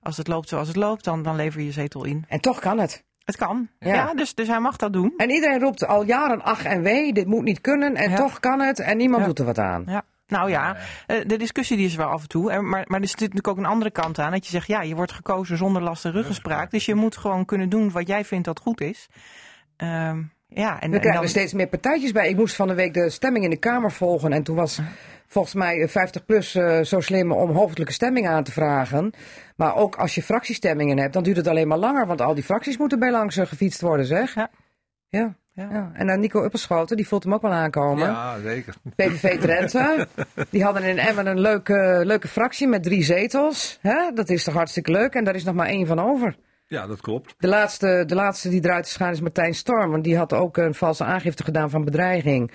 als 0.01 0.18
het 0.18 0.28
loopt 0.28 0.49
zoals 0.49 0.68
het 0.68 0.78
loopt, 0.78 1.03
dan, 1.03 1.24
dan 1.24 1.36
lever 1.36 1.59
je 1.59 1.66
je 1.66 1.72
zetel 1.72 2.03
in. 2.05 2.26
En 2.28 2.39
toch 2.41 2.59
kan 2.59 2.80
het. 2.80 3.03
Het 3.26 3.36
kan. 3.38 3.68
Ja. 3.80 3.93
Ja, 3.93 4.14
dus, 4.14 4.36
dus 4.36 4.47
hij 4.47 4.59
mag 4.59 4.76
dat 4.78 4.93
doen. 4.93 5.14
En 5.18 5.30
iedereen 5.30 5.59
roept 5.59 5.88
al 5.88 6.03
jaren 6.03 6.41
ach 6.43 6.64
en 6.64 6.82
wee, 6.82 7.14
dit 7.14 7.28
moet 7.28 7.43
niet 7.43 7.61
kunnen. 7.61 7.95
En 7.95 8.09
Ja. 8.09 8.16
toch 8.16 8.39
kan 8.39 8.59
het 8.59 8.80
en 8.80 8.97
niemand 8.97 9.22
Ja. 9.22 9.28
doet 9.28 9.39
er 9.39 9.45
wat 9.45 9.59
aan. 9.59 9.84
Ja. 9.88 10.03
Nou 10.34 10.49
ja, 10.49 10.75
eh, 11.07 11.17
de 11.27 11.38
discussie 11.38 11.77
die 11.77 11.86
is 11.86 11.95
wel 11.95 12.07
af 12.07 12.21
en 12.21 12.27
toe. 12.27 12.51
Eh, 12.51 12.59
Maar, 12.59 12.84
maar 12.88 13.01
er 13.01 13.07
zit 13.07 13.19
natuurlijk 13.19 13.47
ook 13.47 13.57
een 13.57 13.65
andere 13.65 13.91
kant 13.91 14.19
aan. 14.19 14.31
Dat 14.31 14.45
je 14.45 14.51
zegt, 14.51 14.67
ja, 14.67 14.81
je 14.81 14.95
wordt 14.95 15.11
gekozen 15.11 15.57
zonder 15.57 15.81
last 15.81 16.05
en 16.05 16.11
ruggespraak. 16.11 16.71
Dus 16.71 16.86
je 16.86 16.95
moet 16.95 17.17
gewoon 17.17 17.45
kunnen 17.45 17.69
doen 17.69 17.91
wat 17.91 18.07
jij 18.07 18.25
vindt 18.25 18.45
dat 18.45 18.59
goed 18.59 18.81
is. 18.81 19.07
Ehm, 19.77 20.21
ja, 20.47 20.71
en, 20.81 20.89
We 20.89 20.95
en 20.95 21.01
krijgen 21.01 21.13
dan- 21.13 21.23
er 21.23 21.29
steeds 21.29 21.53
meer 21.53 21.67
partijtjes 21.67 22.11
bij. 22.11 22.29
Ik 22.29 22.36
moest 22.36 22.55
van 22.55 22.67
de 22.67 22.73
week 22.73 22.93
de 22.93 23.09
stemming 23.09 23.43
in 23.43 23.49
de 23.49 23.57
Kamer 23.57 23.91
volgen. 23.91 24.34
En 24.34 24.43
toen 24.43 24.55
was 24.55 24.79
volgens 25.27 25.53
mij 25.53 25.88
50PLUS 25.89 26.55
eh 26.55 26.81
zo 26.81 26.99
slim 26.99 27.31
om 27.31 27.51
hoofdelijke 27.51 27.93
stemming 27.93 28.27
aan 28.27 28.43
te 28.43 28.51
vragen. 28.51 29.13
Maar 29.55 29.75
ook 29.75 29.95
als 29.95 30.15
je 30.15 30.23
fractiestemmingen 30.23 30.97
hebt, 30.97 31.13
dan 31.13 31.23
duurt 31.23 31.38
het 31.38 31.47
alleen 31.47 31.67
maar 31.67 31.77
langer. 31.77 32.07
Want 32.07 32.21
al 32.21 32.34
die 32.34 32.43
fracties 32.43 32.77
moeten 32.77 32.99
bij 32.99 33.11
langs 33.11 33.36
gefietst 33.36 33.81
worden, 33.81 34.05
zeg. 34.05 34.36
Ja. 34.36 34.49
Ja. 35.09 35.36
Ja. 35.54 35.68
ja. 35.72 35.91
En 35.93 36.08
dan 36.08 36.20
Nico 36.20 36.43
Uppelschoten, 36.43 36.97
die 36.97 37.08
voelt 37.08 37.24
hem 37.24 37.34
ook 37.34 37.41
wel 37.41 37.51
aankomen. 37.51 38.08
Ja, 38.08 38.39
zeker. 38.39 38.74
PVV 38.95 39.39
Drenthe. 39.39 40.08
Die 40.49 40.64
hadden 40.64 40.84
in 40.84 40.97
Emmen 40.97 41.28
een 41.28 41.39
leuke, 41.39 42.01
leuke 42.04 42.28
fractie 42.28 42.68
met 42.68 42.84
drie 42.84 43.04
zetels. 43.04 43.78
Hè? 43.82 44.12
Dat 44.14 44.30
is 44.30 44.43
toch 44.43 44.54
hartstikke 44.54 44.91
leuk. 44.91 45.14
En 45.14 45.24
daar 45.24 45.36
is 45.36 45.43
nog 45.43 45.56
maar 45.56 45.68
één 45.68 45.88
van 45.88 45.99
over. 45.99 46.36
Ja, 46.68 46.88
dat 46.88 47.01
klopt. 47.01 47.36
De 47.38 47.47
laatste, 47.47 48.04
de 48.08 48.16
laatste 48.16 48.49
die 48.49 48.64
eruit 48.64 48.86
is 48.86 48.91
gegaan 48.91 49.12
is 49.12 49.22
Martijn 49.22 49.54
Storm. 49.54 49.91
Want 49.91 50.04
die 50.04 50.18
had 50.18 50.34
ook 50.34 50.58
een 50.58 50.74
valse 50.74 51.04
aangifte 51.04 51.43
gedaan 51.43 51.70
van 51.70 51.86
bedreiging. 51.86 52.51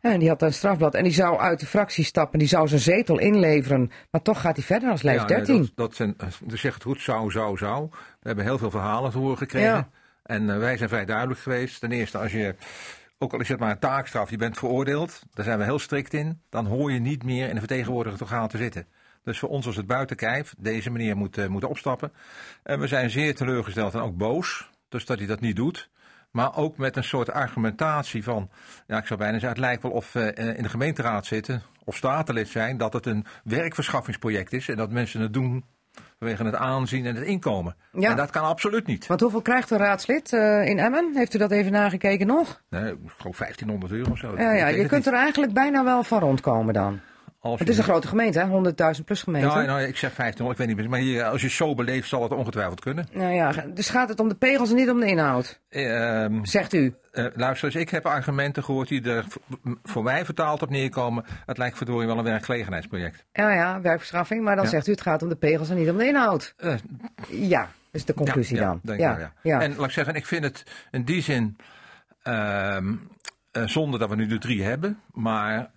En 0.00 0.18
die 0.18 0.28
had 0.28 0.42
een 0.42 0.52
strafblad. 0.52 0.94
En 0.94 1.04
die 1.04 1.12
zou 1.12 1.38
uit 1.38 1.60
de 1.60 1.66
fractie 1.66 2.04
stappen. 2.04 2.38
Die 2.38 2.48
zou 2.48 2.68
zijn 2.68 2.80
zetel 2.80 3.18
inleveren. 3.18 3.90
Maar 4.10 4.22
toch 4.22 4.40
gaat 4.40 4.56
hij 4.56 4.64
verder 4.64 4.90
als 4.90 5.02
lijst 5.02 5.28
Ja, 5.28 5.36
nee, 5.36 5.44
13. 5.44 5.60
dat, 5.60 5.72
dat 5.74 5.94
zijn, 5.94 6.16
dus 6.44 6.60
zeg 6.60 6.74
het 6.74 6.82
goed, 6.82 7.00
zou, 7.00 7.30
zou, 7.30 7.56
zou. 7.56 7.88
We 7.90 8.26
hebben 8.26 8.44
heel 8.44 8.58
veel 8.58 8.70
verhalen 8.70 9.10
te 9.10 9.18
horen 9.18 9.38
gekregen. 9.38 9.68
Ja. 9.70 9.88
En 10.26 10.50
eh, 10.50 10.58
wij 10.58 10.76
zijn 10.76 10.88
vrij 10.88 11.04
duidelijk 11.04 11.40
geweest. 11.40 11.80
Ten 11.80 11.92
eerste, 11.92 12.18
als 12.18 12.32
je, 12.32 12.54
ook 13.18 13.32
al 13.32 13.40
is 13.40 13.48
het 13.48 13.58
maar 13.58 13.70
een 13.70 13.78
taakstraf, 13.78 14.30
je 14.30 14.36
bent 14.36 14.58
veroordeeld. 14.58 15.22
Daar 15.34 15.44
zijn 15.44 15.58
we 15.58 15.64
heel 15.64 15.78
strikt 15.78 16.12
in. 16.12 16.40
Dan 16.48 16.66
hoor 16.66 16.92
je 16.92 16.98
niet 16.98 17.24
meer 17.24 17.48
in 17.48 17.54
de 17.54 17.60
vertegenwoordiger 17.60 18.20
orgaan 18.20 18.48
te 18.48 18.56
zitten. 18.56 18.86
Dus 19.22 19.38
voor 19.38 19.48
ons 19.48 19.66
was 19.66 19.76
het 19.76 19.86
buiten 19.86 20.16
kijf. 20.16 20.54
Deze 20.58 20.90
meneer 20.90 21.16
moet, 21.16 21.38
eh, 21.38 21.46
moet 21.46 21.64
opstappen. 21.64 22.12
En 22.62 22.80
we 22.80 22.86
zijn 22.86 23.10
zeer 23.10 23.34
teleurgesteld 23.34 23.94
en 23.94 24.00
ook 24.00 24.16
boos. 24.16 24.70
Dus 24.88 25.04
dat 25.04 25.18
hij 25.18 25.26
dat 25.26 25.40
niet 25.40 25.56
doet. 25.56 25.90
Maar 26.30 26.56
ook 26.56 26.76
met 26.76 26.96
een 26.96 27.04
soort 27.04 27.30
argumentatie 27.30 28.22
van, 28.22 28.50
ja, 28.86 28.98
ik 28.98 29.06
zou 29.06 29.18
bijna 29.18 29.38
zeggen, 29.38 29.58
het 29.58 29.66
lijkt 29.66 29.82
wel 29.82 29.92
of 29.92 30.14
eh, 30.14 30.56
in 30.56 30.62
de 30.62 30.68
gemeenteraad 30.68 31.26
zitten 31.26 31.62
of 31.84 31.96
statenlid 31.96 32.48
zijn, 32.48 32.76
dat 32.76 32.92
het 32.92 33.06
een 33.06 33.24
werkverschaffingsproject 33.44 34.52
is 34.52 34.68
en 34.68 34.76
dat 34.76 34.90
mensen 34.90 35.20
het 35.20 35.32
doen 35.32 35.64
vanwege 36.18 36.44
het 36.44 36.54
aanzien 36.54 37.06
en 37.06 37.14
het 37.14 37.24
inkomen. 37.24 37.76
Ja. 37.92 38.10
En 38.10 38.16
dat 38.16 38.30
kan 38.30 38.44
absoluut 38.44 38.86
niet. 38.86 39.06
Want 39.06 39.20
hoeveel 39.20 39.42
krijgt 39.42 39.70
een 39.70 39.78
raadslid 39.78 40.32
eh, 40.32 40.68
in 40.68 40.78
Emmen? 40.78 41.10
Heeft 41.14 41.34
u 41.34 41.38
dat 41.38 41.50
even 41.50 41.72
nagekeken 41.72 42.26
nog? 42.26 42.62
Nee, 42.68 42.92
ik 42.92 42.98
geloof 43.18 43.38
1500 43.38 43.92
euro 43.92 44.10
of 44.10 44.18
zo. 44.18 44.34
Ja, 44.36 44.52
ja, 44.52 44.66
je 44.66 44.76
kunt 44.76 45.04
niet. 45.04 45.06
er 45.06 45.20
eigenlijk 45.20 45.52
bijna 45.52 45.84
wel 45.84 46.02
van 46.02 46.18
rondkomen 46.18 46.74
dan. 46.74 47.00
Als 47.50 47.58
Het 47.60 47.68
is 47.68 47.78
een 47.78 47.84
grote 47.84 48.08
gemeente, 48.08 48.38
hè? 48.38 48.46
100.000 48.98 49.04
plus 49.04 49.22
gemeente. 49.22 49.48
Ja, 49.48 49.54
nou, 49.62 49.80
ik 49.80 49.96
zeg 49.96 50.14
1500, 50.14 50.50
ik 50.50 50.56
weet 50.58 50.66
niet 50.66 50.76
meer. 50.76 50.88
Maar 50.88 50.98
hier, 51.08 51.24
als 51.24 51.40
je 51.42 51.48
zo 51.48 51.74
beleeft, 51.74 52.08
zal 52.08 52.22
het 52.22 52.32
ongetwijfeld 52.32 52.80
kunnen. 52.80 53.08
Nou 53.12 53.32
ja, 53.34 53.52
dus 53.74 53.88
gaat 53.88 54.08
het 54.08 54.20
om 54.20 54.28
de 54.28 54.34
pegels 54.34 54.70
en 54.70 54.76
niet 54.76 54.90
om 54.90 55.00
de 55.00 55.06
inhoud, 55.06 55.60
Ehm, 55.68 56.44
zegt 56.44 56.72
u. 56.72 56.94
eh, 57.12 57.24
luister 57.34 57.64
eens, 57.68 57.76
ik 57.76 57.88
heb 57.90 58.06
argumenten 58.06 58.64
gehoord 58.64 58.88
die 58.88 59.02
er 59.10 59.24
voor 59.82 60.02
mij 60.02 60.24
vertaald 60.24 60.62
op 60.62 60.70
neerkomen. 60.70 61.24
Het 61.46 61.58
lijkt 61.58 61.76
verdorie 61.76 62.06
wel 62.06 62.18
een 62.18 62.24
werkgelegenheidsproject. 62.24 63.24
Ja, 63.32 63.52
ja, 63.52 63.80
werkverschaffing. 63.80 64.42
Maar 64.44 64.54
dan 64.56 64.64
Ja. 64.64 64.70
zegt 64.70 64.86
u 64.86 64.90
het 64.90 65.00
gaat 65.00 65.22
om 65.22 65.28
de 65.28 65.36
pegels 65.36 65.70
en 65.70 65.76
niet 65.76 65.90
om 65.90 65.96
de 65.98 66.06
inhoud. 66.06 66.54
Eh, 66.56 66.74
Ja, 67.30 67.68
is 67.90 68.04
de 68.04 68.14
conclusie 68.14 68.56
ja, 68.56 68.62
ja, 68.62 68.68
dan. 68.68 68.80
denk 68.82 69.00
ja, 69.00 69.16
wel, 69.16 69.28
ja. 69.42 69.60
En 69.60 69.76
laat 69.76 69.86
ik 69.86 69.90
zeggen, 69.92 70.14
ik 70.14 70.26
vind 70.26 70.44
het 70.44 70.64
in 70.90 71.04
die 71.04 71.22
zin 71.22 71.56
ehm, 72.22 72.94
eh, 73.52 73.62
zonde 73.66 73.98
dat 73.98 74.08
we 74.08 74.16
nu 74.16 74.26
de 74.26 74.38
drie 74.38 74.62
hebben, 74.62 75.00
maar 75.12 75.70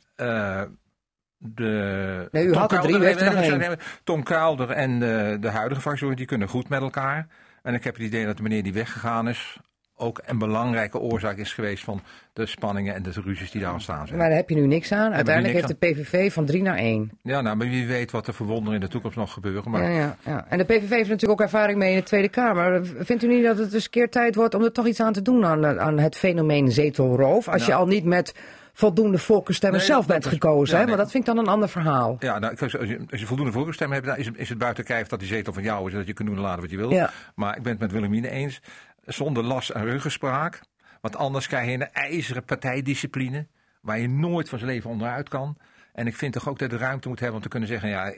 de 1.39 2.27
Nee, 2.31 2.45
u 2.45 2.53
had 2.53 2.71
er 2.71 2.79
drie, 2.79 2.97
nee, 2.97 3.77
Tom 4.03 4.23
Kuilder 4.23 4.69
en 4.69 4.99
de, 4.99 5.37
de 5.39 5.49
huidige 5.49 5.81
fractie 5.81 6.15
die 6.15 6.25
kunnen 6.25 6.47
goed 6.47 6.69
met 6.69 6.81
elkaar. 6.81 7.27
En 7.63 7.73
ik 7.73 7.83
heb 7.83 7.93
het 7.95 8.03
idee 8.03 8.25
dat 8.25 8.37
de 8.37 8.43
meneer 8.43 8.63
die 8.63 8.73
weggegaan 8.73 9.27
is 9.29 9.57
ook 10.01 10.21
een 10.25 10.37
belangrijke 10.37 10.99
oorzaak 10.99 11.37
is 11.37 11.53
geweest 11.53 11.83
van 11.83 12.01
de 12.33 12.45
spanningen 12.45 12.95
en 12.95 13.03
de 13.03 13.11
ruzies 13.23 13.51
die 13.51 13.61
daar 13.61 13.73
ontstaan 13.73 14.07
zijn. 14.07 14.19
Maar 14.19 14.27
daar 14.27 14.37
heb 14.37 14.49
je 14.49 14.55
nu 14.55 14.67
niks 14.67 14.91
aan. 14.91 15.13
Uiteindelijk 15.13 15.55
heeft 15.55 15.67
de 15.67 15.75
PVV 15.75 16.33
van 16.33 16.45
3 16.45 16.61
naar 16.61 16.77
1. 16.77 17.11
Ja, 17.21 17.41
nou, 17.41 17.55
maar 17.55 17.67
wie 17.67 17.87
weet 17.87 18.11
wat 18.11 18.27
er 18.27 18.33
verwonderen 18.33 18.73
in 18.73 18.79
de 18.79 18.87
toekomst 18.87 19.17
nog 19.17 19.33
gebeuren. 19.33 19.71
Maar 19.71 19.83
Ja, 19.83 19.99
ja, 19.99 20.15
ja. 20.25 20.45
En 20.49 20.57
de 20.57 20.63
PVV 20.63 20.89
heeft 20.89 21.09
natuurlijk 21.09 21.41
ook 21.41 21.41
ervaring 21.41 21.77
mee 21.77 21.91
in 21.91 21.97
de 21.97 22.03
Tweede 22.03 22.29
Kamer. 22.29 22.85
Vindt 22.99 23.23
u 23.23 23.27
niet 23.27 23.43
dat 23.43 23.57
het 23.57 23.73
een 23.73 23.89
keer 23.89 24.09
tijd 24.09 24.35
wordt 24.35 24.53
om 24.53 24.63
er 24.63 24.71
toch 24.71 24.87
iets 24.87 24.99
aan 24.99 25.13
te 25.13 25.21
doen 25.21 25.45
aan, 25.45 25.79
aan 25.79 25.99
het 25.99 26.15
fenomeen 26.15 26.71
zetelroof? 26.71 27.47
Als 27.47 27.65
je 27.65 27.71
Nou. 27.71 27.81
al 27.81 27.87
niet 27.87 28.05
met 28.05 28.33
voldoende 28.79 29.17
voorkeurstemmen 29.17 29.79
Nee, 29.79 29.87
zelf 29.87 30.05
bent 30.05 30.25
gekozen. 30.25 30.73
ja, 30.73 30.79
hè? 30.79 30.79
nee. 30.79 30.95
Maar 30.95 31.03
dat 31.03 31.11
vind 31.11 31.27
ik 31.27 31.35
dan 31.35 31.43
een 31.43 31.51
ander 31.51 31.69
verhaal. 31.69 32.15
Ja, 32.19 32.39
nou, 32.39 32.55
als, 32.59 32.71
je, 32.71 33.05
als 33.09 33.19
je 33.19 33.25
voldoende 33.25 33.51
voorkeurstemmen 33.51 33.95
hebt, 33.97 34.09
dan 34.09 34.17
is 34.17 34.25
het, 34.25 34.37
is 34.37 34.49
het 34.49 34.57
buiten 34.57 34.83
kijf 34.83 35.07
dat 35.07 35.19
die 35.19 35.27
zetel 35.27 35.53
van 35.53 35.63
jou 35.63 35.85
is 35.85 35.91
en 35.91 35.97
dat 35.97 36.07
je 36.07 36.13
kunt 36.13 36.27
doen 36.27 36.37
en 36.37 36.43
laten 36.43 36.61
wat 36.61 36.71
je 36.71 36.77
wil. 36.77 36.91
Ja. 36.91 37.11
Maar 37.35 37.57
ik 37.57 37.63
ben 37.63 37.71
het 37.71 37.81
met 37.81 37.91
Willemine 37.91 38.29
eens, 38.29 38.61
zonder 39.05 39.43
last 39.43 39.69
en 39.69 39.83
ruggespraak. 39.85 40.61
Want 41.01 41.15
anders 41.15 41.47
krijg 41.47 41.67
je 41.67 41.73
een 41.73 41.91
ijzeren 41.91 42.43
partijdiscipline 42.43 43.47
waar 43.81 43.99
je 43.99 44.09
nooit 44.09 44.49
van 44.49 44.59
zijn 44.59 44.71
leven 44.71 44.89
onderuit 44.89 45.29
kan. 45.29 45.57
En 45.93 46.07
ik 46.07 46.15
vind 46.15 46.33
toch 46.33 46.49
ook 46.49 46.59
dat 46.59 46.71
je 46.71 46.77
de 46.77 46.83
ruimte 46.83 47.07
moet 47.07 47.19
hebben 47.19 47.37
om 47.37 47.43
te 47.43 47.49
kunnen 47.49 47.69
zeggen, 47.69 47.89
ja, 47.89 48.13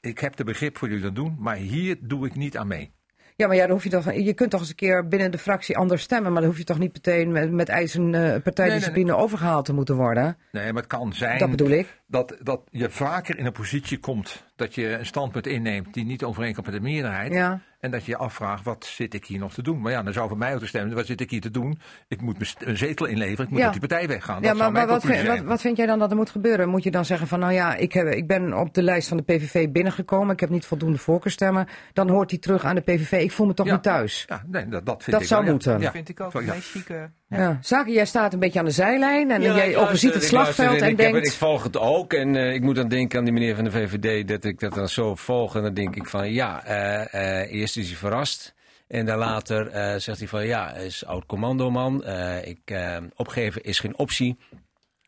ik 0.00 0.18
heb 0.18 0.36
de 0.36 0.44
begrip 0.44 0.78
voor 0.78 0.88
jullie 0.88 1.02
dat 1.02 1.14
doen, 1.14 1.36
maar 1.38 1.56
hier 1.56 1.96
doe 2.00 2.26
ik 2.26 2.34
niet 2.34 2.56
aan 2.56 2.66
mee. 2.66 2.92
Ja, 3.38 3.46
maar 3.46 3.56
ja, 3.56 3.62
dan 3.62 3.70
hoef 3.70 3.84
je, 3.84 3.90
toch, 3.90 4.12
je 4.12 4.34
kunt 4.34 4.50
toch 4.50 4.60
eens 4.60 4.68
een 4.68 4.74
keer 4.74 5.08
binnen 5.08 5.30
de 5.30 5.38
fractie 5.38 5.76
anders 5.76 6.02
stemmen. 6.02 6.32
Maar 6.32 6.40
dan 6.40 6.50
hoef 6.50 6.58
je 6.58 6.64
toch 6.64 6.78
niet 6.78 6.92
meteen 6.92 7.32
met, 7.32 7.50
met 7.50 7.68
ijzeren 7.68 8.34
eh, 8.34 8.42
partijdiscipline 8.42 9.16
overgehaald 9.16 9.64
te 9.64 9.72
moeten 9.72 9.96
worden. 9.96 10.36
Nee, 10.52 10.72
maar 10.72 10.82
het 10.82 10.90
kan 10.90 11.12
zijn 11.12 11.38
Dat 11.38 11.50
bedoel 11.50 11.70
ik. 11.70 12.00
Dat, 12.10 12.36
dat 12.42 12.60
je 12.70 12.90
vaker 12.90 13.38
in 13.38 13.46
een 13.46 13.52
positie 13.52 13.98
komt 13.98 14.46
dat 14.56 14.74
je 14.74 14.88
een 14.98 15.06
standpunt 15.06 15.46
inneemt 15.46 15.94
die 15.94 16.04
niet 16.04 16.24
overeenkomt 16.24 16.66
met 16.66 16.74
de 16.74 16.80
meerderheid. 16.80 17.32
Ja. 17.32 17.60
En 17.80 17.90
dat 17.90 18.04
je 18.04 18.10
je 18.10 18.16
afvraagt, 18.16 18.64
wat 18.64 18.84
zit 18.84 19.14
ik 19.14 19.24
hier 19.24 19.38
nog 19.38 19.54
te 19.54 19.62
doen? 19.62 19.80
Maar 19.80 19.92
ja, 19.92 20.02
dan 20.02 20.12
zou 20.12 20.28
voor 20.28 20.38
mij 20.38 20.54
ook 20.54 20.60
te 20.60 20.66
stemmen, 20.66 20.94
wat 20.94 21.06
zit 21.06 21.20
ik 21.20 21.30
hier 21.30 21.40
te 21.40 21.50
doen? 21.50 21.78
Ik 22.08 22.20
moet 22.20 22.54
een 22.58 22.76
zetel 22.76 23.06
inleveren, 23.06 23.44
ik 23.44 23.50
moet 23.50 23.58
Ja. 23.58 23.64
uit 23.64 23.72
die 23.80 23.88
partij 23.88 24.08
weggaan. 24.08 24.42
Dat 24.42 24.50
Ja, 24.52 24.56
zou 24.58 24.72
maar, 24.72 24.86
wat, 24.86 25.04
vind, 25.04 25.26
wat, 25.26 25.40
wat 25.40 25.60
vind 25.60 25.76
jij 25.76 25.86
dan 25.86 25.98
dat 25.98 26.10
er 26.10 26.16
moet 26.16 26.30
gebeuren? 26.30 26.68
Moet 26.68 26.82
je 26.82 26.90
dan 26.90 27.04
zeggen 27.04 27.26
van, 27.26 27.38
nou 27.38 27.52
ja, 27.52 27.74
ik, 27.74 27.92
heb, 27.92 28.06
ik 28.06 28.26
ben 28.26 28.58
op 28.58 28.74
de 28.74 28.82
lijst 28.82 29.08
van 29.08 29.16
de 29.16 29.22
PVV 29.22 29.68
binnengekomen. 29.68 30.32
Ik 30.32 30.40
heb 30.40 30.50
niet 30.50 30.66
voldoende 30.66 30.98
voorkeurstemmen. 30.98 31.66
Dan 31.92 32.08
hoort 32.08 32.30
hij 32.30 32.38
terug 32.38 32.64
aan 32.64 32.74
de 32.74 32.80
PVV. 32.80 33.12
Ik 33.12 33.32
voel 33.32 33.46
me 33.46 33.54
toch 33.54 33.66
Ja. 33.66 33.72
niet 33.72 33.82
thuis. 33.82 34.24
Ja, 34.28 34.42
nee, 34.46 34.68
dat, 34.68 34.86
dat 34.86 35.02
vind 35.02 35.10
Dat 35.12 35.20
ik 35.22 35.28
zou 35.28 35.42
wel, 35.42 35.52
moeten. 35.52 35.72
Ja. 35.72 35.78
Dat 35.78 35.92
vind 35.92 36.08
ik 36.08 36.20
ook 36.20 36.34
een 36.34 36.44
ja. 36.44 36.52
meest 36.54 36.70
chique. 36.70 37.10
Ja. 37.28 37.58
Zaken, 37.60 37.92
jij 37.92 38.06
staat 38.06 38.32
een 38.32 38.38
beetje 38.38 38.58
aan 38.58 38.64
de 38.64 38.70
zijlijn 38.70 39.30
en 39.30 39.42
Ja, 39.42 39.56
jij 39.56 39.76
overziet 39.76 40.14
het 40.14 40.32
luister 40.32 40.54
slagveld 40.54 40.82
en 40.82 40.88
ik, 40.88 40.96
denkt... 40.96 41.26
ik 41.26 41.32
volg 41.32 41.62
het 41.62 41.78
ook 41.78 42.12
en 42.12 42.36
eh, 42.36 42.54
ik 42.54 42.62
moet 42.62 42.76
dan 42.76 42.88
denken 42.88 43.18
aan 43.18 43.24
die 43.24 43.32
meneer 43.32 43.54
van 43.54 43.64
de 43.64 43.70
VVD 43.70 44.28
dat 44.28 44.44
ik 44.44 44.60
dat 44.60 44.74
dan 44.74 44.88
zo 44.88 45.14
volg. 45.14 45.56
En 45.56 45.62
dan 45.62 45.74
denk 45.74 45.96
ik 45.96 46.08
van 46.08 46.32
ja, 46.32 46.64
eh, 46.64 47.42
eh, 47.42 47.52
eerst 47.52 47.76
is 47.76 47.88
hij 47.88 47.96
verrast. 47.96 48.56
En 48.88 49.06
dan 49.06 49.18
later 49.18 49.68
eh, 49.68 49.98
zegt 49.98 50.18
hij 50.18 50.28
van 50.28 50.46
ja, 50.46 50.72
is 50.74 51.04
oud 51.04 51.26
commandoman. 51.26 52.04
Eh, 52.04 52.46
ik, 52.46 52.60
eh, 52.64 52.96
opgeven 53.16 53.62
is 53.62 53.78
geen 53.80 53.98
optie. 53.98 54.38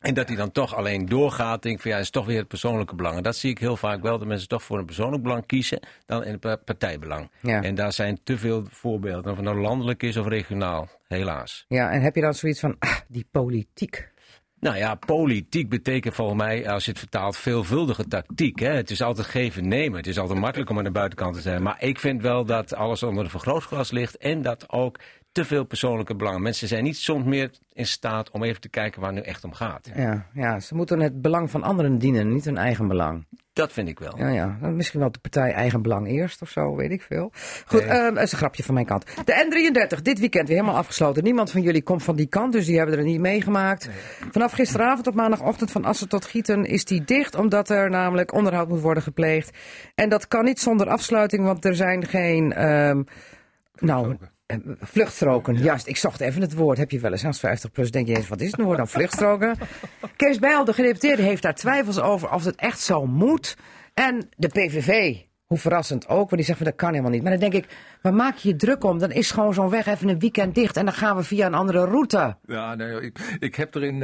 En 0.01 0.13
dat 0.13 0.27
hij 0.27 0.37
dan 0.37 0.51
toch 0.51 0.75
alleen 0.75 1.05
doorgaat, 1.05 1.61
denk 1.61 1.75
ik 1.75 1.81
van 1.81 1.91
ja, 1.91 1.97
is 1.97 2.09
toch 2.09 2.25
weer 2.25 2.37
het 2.37 2.47
persoonlijke 2.47 2.95
belang. 2.95 3.17
En 3.17 3.23
dat 3.23 3.35
zie 3.35 3.49
ik 3.49 3.57
heel 3.57 3.77
vaak 3.77 4.01
wel, 4.01 4.17
dat 4.17 4.27
mensen 4.27 4.47
toch 4.47 4.63
voor 4.63 4.79
een 4.79 4.85
persoonlijk 4.85 5.23
belang 5.23 5.45
kiezen 5.45 5.79
dan 6.05 6.23
in 6.23 6.31
het 6.31 6.39
pa- 6.39 6.55
partijbelang. 6.55 7.31
Ja. 7.41 7.61
En 7.61 7.75
daar 7.75 7.93
zijn 7.93 8.19
te 8.23 8.37
veel 8.37 8.65
voorbeelden, 8.69 9.31
of 9.31 9.37
het 9.37 9.45
nou 9.45 9.61
landelijk 9.61 10.03
is 10.03 10.17
of 10.17 10.27
regionaal, 10.27 10.89
helaas. 11.07 11.65
Ja, 11.67 11.91
en 11.91 12.01
heb 12.01 12.15
je 12.15 12.21
dan 12.21 12.33
zoiets 12.33 12.59
van, 12.59 12.75
ah, 12.79 12.97
die 13.07 13.27
politiek. 13.31 14.09
Nou 14.59 14.77
ja, 14.77 14.95
politiek 14.95 15.69
betekent 15.69 16.15
volgens 16.15 16.37
mij, 16.37 16.69
als 16.69 16.85
je 16.85 16.89
het 16.91 16.99
vertaalt, 16.99 17.37
veelvuldige 17.37 18.07
tactiek. 18.07 18.59
Hè? 18.59 18.73
Het 18.73 18.89
is 18.89 19.01
altijd 19.01 19.27
geven 19.27 19.67
nemen. 19.67 19.97
Het 19.97 20.07
is 20.07 20.19
altijd 20.19 20.39
makkelijk 20.39 20.69
om 20.69 20.77
aan 20.77 20.83
de 20.83 20.91
buitenkant 20.91 21.35
te 21.35 21.41
zijn. 21.41 21.63
Maar 21.63 21.83
ik 21.83 21.99
vind 21.99 22.21
wel 22.21 22.45
dat 22.45 22.75
alles 22.75 23.03
onder 23.03 23.23
een 23.23 23.29
vergrootglas 23.29 23.91
ligt. 23.91 24.17
En 24.17 24.41
dat 24.41 24.69
ook 24.69 24.99
te 25.31 25.45
veel 25.45 25.63
persoonlijke 25.63 26.15
belangen. 26.15 26.41
Mensen 26.41 26.67
zijn 26.67 26.83
niet 26.83 26.97
soms 26.97 27.25
meer 27.25 27.51
in 27.73 27.85
staat 27.85 28.29
om 28.31 28.43
even 28.43 28.61
te 28.61 28.69
kijken 28.69 29.01
waar 29.01 29.09
het 29.13 29.19
nu 29.23 29.25
echt 29.25 29.43
om 29.43 29.53
gaat. 29.53 29.89
Ja, 29.95 30.25
ja, 30.33 30.59
ze 30.59 30.75
moeten 30.75 30.99
het 30.99 31.21
belang 31.21 31.51
van 31.51 31.63
anderen 31.63 31.97
dienen, 31.97 32.33
niet 32.33 32.45
hun 32.45 32.57
eigen 32.57 32.87
belang. 32.87 33.25
Dat 33.53 33.71
vind 33.71 33.87
ik 33.87 33.99
wel. 33.99 34.17
Ja, 34.17 34.27
ja. 34.29 34.57
Misschien 34.61 34.99
wel 34.99 35.11
de 35.11 35.19
partij 35.19 35.51
eigen 35.53 35.81
belang 35.81 36.07
eerst 36.07 36.41
of 36.41 36.49
zo, 36.49 36.75
weet 36.75 36.91
ik 36.91 37.01
veel. 37.01 37.31
Goed, 37.65 37.79
Nee. 37.85 37.89
ehm, 37.89 38.13
dat 38.13 38.23
is 38.23 38.31
een 38.31 38.37
grapje 38.37 38.63
van 38.63 38.73
mijn 38.73 38.85
kant. 38.85 39.05
De 39.25 39.33
N33, 39.95 40.01
dit 40.01 40.19
weekend 40.19 40.47
weer 40.47 40.57
helemaal 40.57 40.77
afgesloten. 40.79 41.23
Niemand 41.23 41.51
van 41.51 41.61
jullie 41.61 41.81
komt 41.83 42.03
van 42.03 42.15
die 42.15 42.25
kant, 42.27 42.53
dus 42.53 42.65
die 42.65 42.77
hebben 42.77 42.97
er 42.97 43.03
niet 43.03 43.19
meegemaakt. 43.19 43.89
Vanaf 44.31 44.51
gisteravond 44.51 45.07
op 45.07 45.13
maandagochtend 45.15 45.71
van 45.71 45.85
Assen 45.85 46.09
tot 46.09 46.25
Gieten 46.25 46.65
is 46.65 46.85
die 46.85 47.03
dicht, 47.03 47.35
omdat 47.35 47.69
er 47.69 47.89
namelijk 47.89 48.33
onderhoud 48.33 48.67
moet 48.69 48.81
worden 48.81 49.03
gepleegd. 49.03 49.57
En 49.95 50.09
dat 50.09 50.27
kan 50.27 50.43
niet 50.43 50.59
zonder 50.59 50.87
afsluiting, 50.89 51.43
want 51.43 51.65
er 51.65 51.75
zijn 51.75 52.05
geen... 52.07 52.53
ehm, 52.53 53.01
Nou, 53.75 54.17
eh, 54.51 54.71
vluchtstroken, 54.79 55.57
juist. 55.57 55.87
Ik 55.87 55.97
zocht 55.97 56.19
even 56.19 56.41
het 56.41 56.53
woord. 56.53 56.77
Heb 56.77 56.91
je 56.91 56.99
wel 56.99 57.11
eens 57.11 57.25
als 57.25 57.39
50 57.39 57.71
plus 57.71 57.91
denk 57.91 58.07
je 58.07 58.15
eens, 58.15 58.27
wat 58.27 58.41
is 58.41 58.51
het 58.51 58.61
woord 58.61 58.77
dan? 58.77 58.87
Vluchtstroken. 58.87 59.55
Kees 60.15 60.39
Bijl, 60.39 60.65
de 60.65 60.73
gedeputeerde, 60.73 61.21
heeft 61.21 61.41
daar 61.41 61.55
twijfels 61.55 61.99
over 61.99 62.31
of 62.31 62.43
het 62.43 62.55
echt 62.55 62.79
zo 62.79 63.05
moet. 63.05 63.57
En 63.93 64.29
de 64.37 64.47
PVV, 64.47 65.17
hoe 65.45 65.57
verrassend 65.57 66.07
ook, 66.07 66.17
want 66.17 66.35
die 66.35 66.43
zegt 66.43 66.57
van 66.57 66.67
dat 66.67 66.75
kan 66.75 66.89
helemaal 66.89 67.11
niet. 67.11 67.21
Maar 67.21 67.31
dan 67.31 67.49
denk 67.49 67.53
ik, 67.53 67.65
waar 68.01 68.13
maak 68.13 68.35
je 68.35 68.49
je 68.49 68.55
druk 68.55 68.83
om? 68.83 68.99
Dan 68.99 69.11
is 69.11 69.31
gewoon 69.31 69.53
zo'n 69.53 69.69
weg 69.69 69.85
even 69.85 70.09
een 70.09 70.19
weekend 70.19 70.55
dicht 70.55 70.77
en 70.77 70.85
dan 70.85 70.93
gaan 70.93 71.15
we 71.15 71.23
via 71.23 71.45
een 71.45 71.53
andere 71.53 71.85
route. 71.85 72.37
Ja, 72.45 72.75
nee, 72.75 73.01
ik, 73.01 73.19
ik 73.39 73.55
heb 73.55 73.75
er 73.75 73.83
in, 73.83 74.01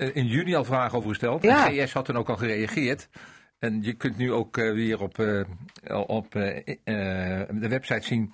eh, 0.00 0.16
in 0.16 0.26
juni 0.26 0.54
al 0.54 0.64
vragen 0.64 0.98
over 0.98 1.08
gesteld. 1.08 1.42
Ja. 1.42 1.70
En 1.70 1.86
GS 1.86 1.92
had 1.92 2.04
toen 2.04 2.16
ook 2.16 2.28
al 2.28 2.36
gereageerd. 2.36 3.08
En 3.58 3.82
je 3.82 3.92
kunt 3.92 4.16
nu 4.16 4.32
ook 4.32 4.56
eh, 4.56 4.72
weer 4.72 5.00
op, 5.00 5.18
eh, 5.18 5.44
op 6.06 6.32
de 6.32 7.68
website 7.68 8.06
zien 8.06 8.32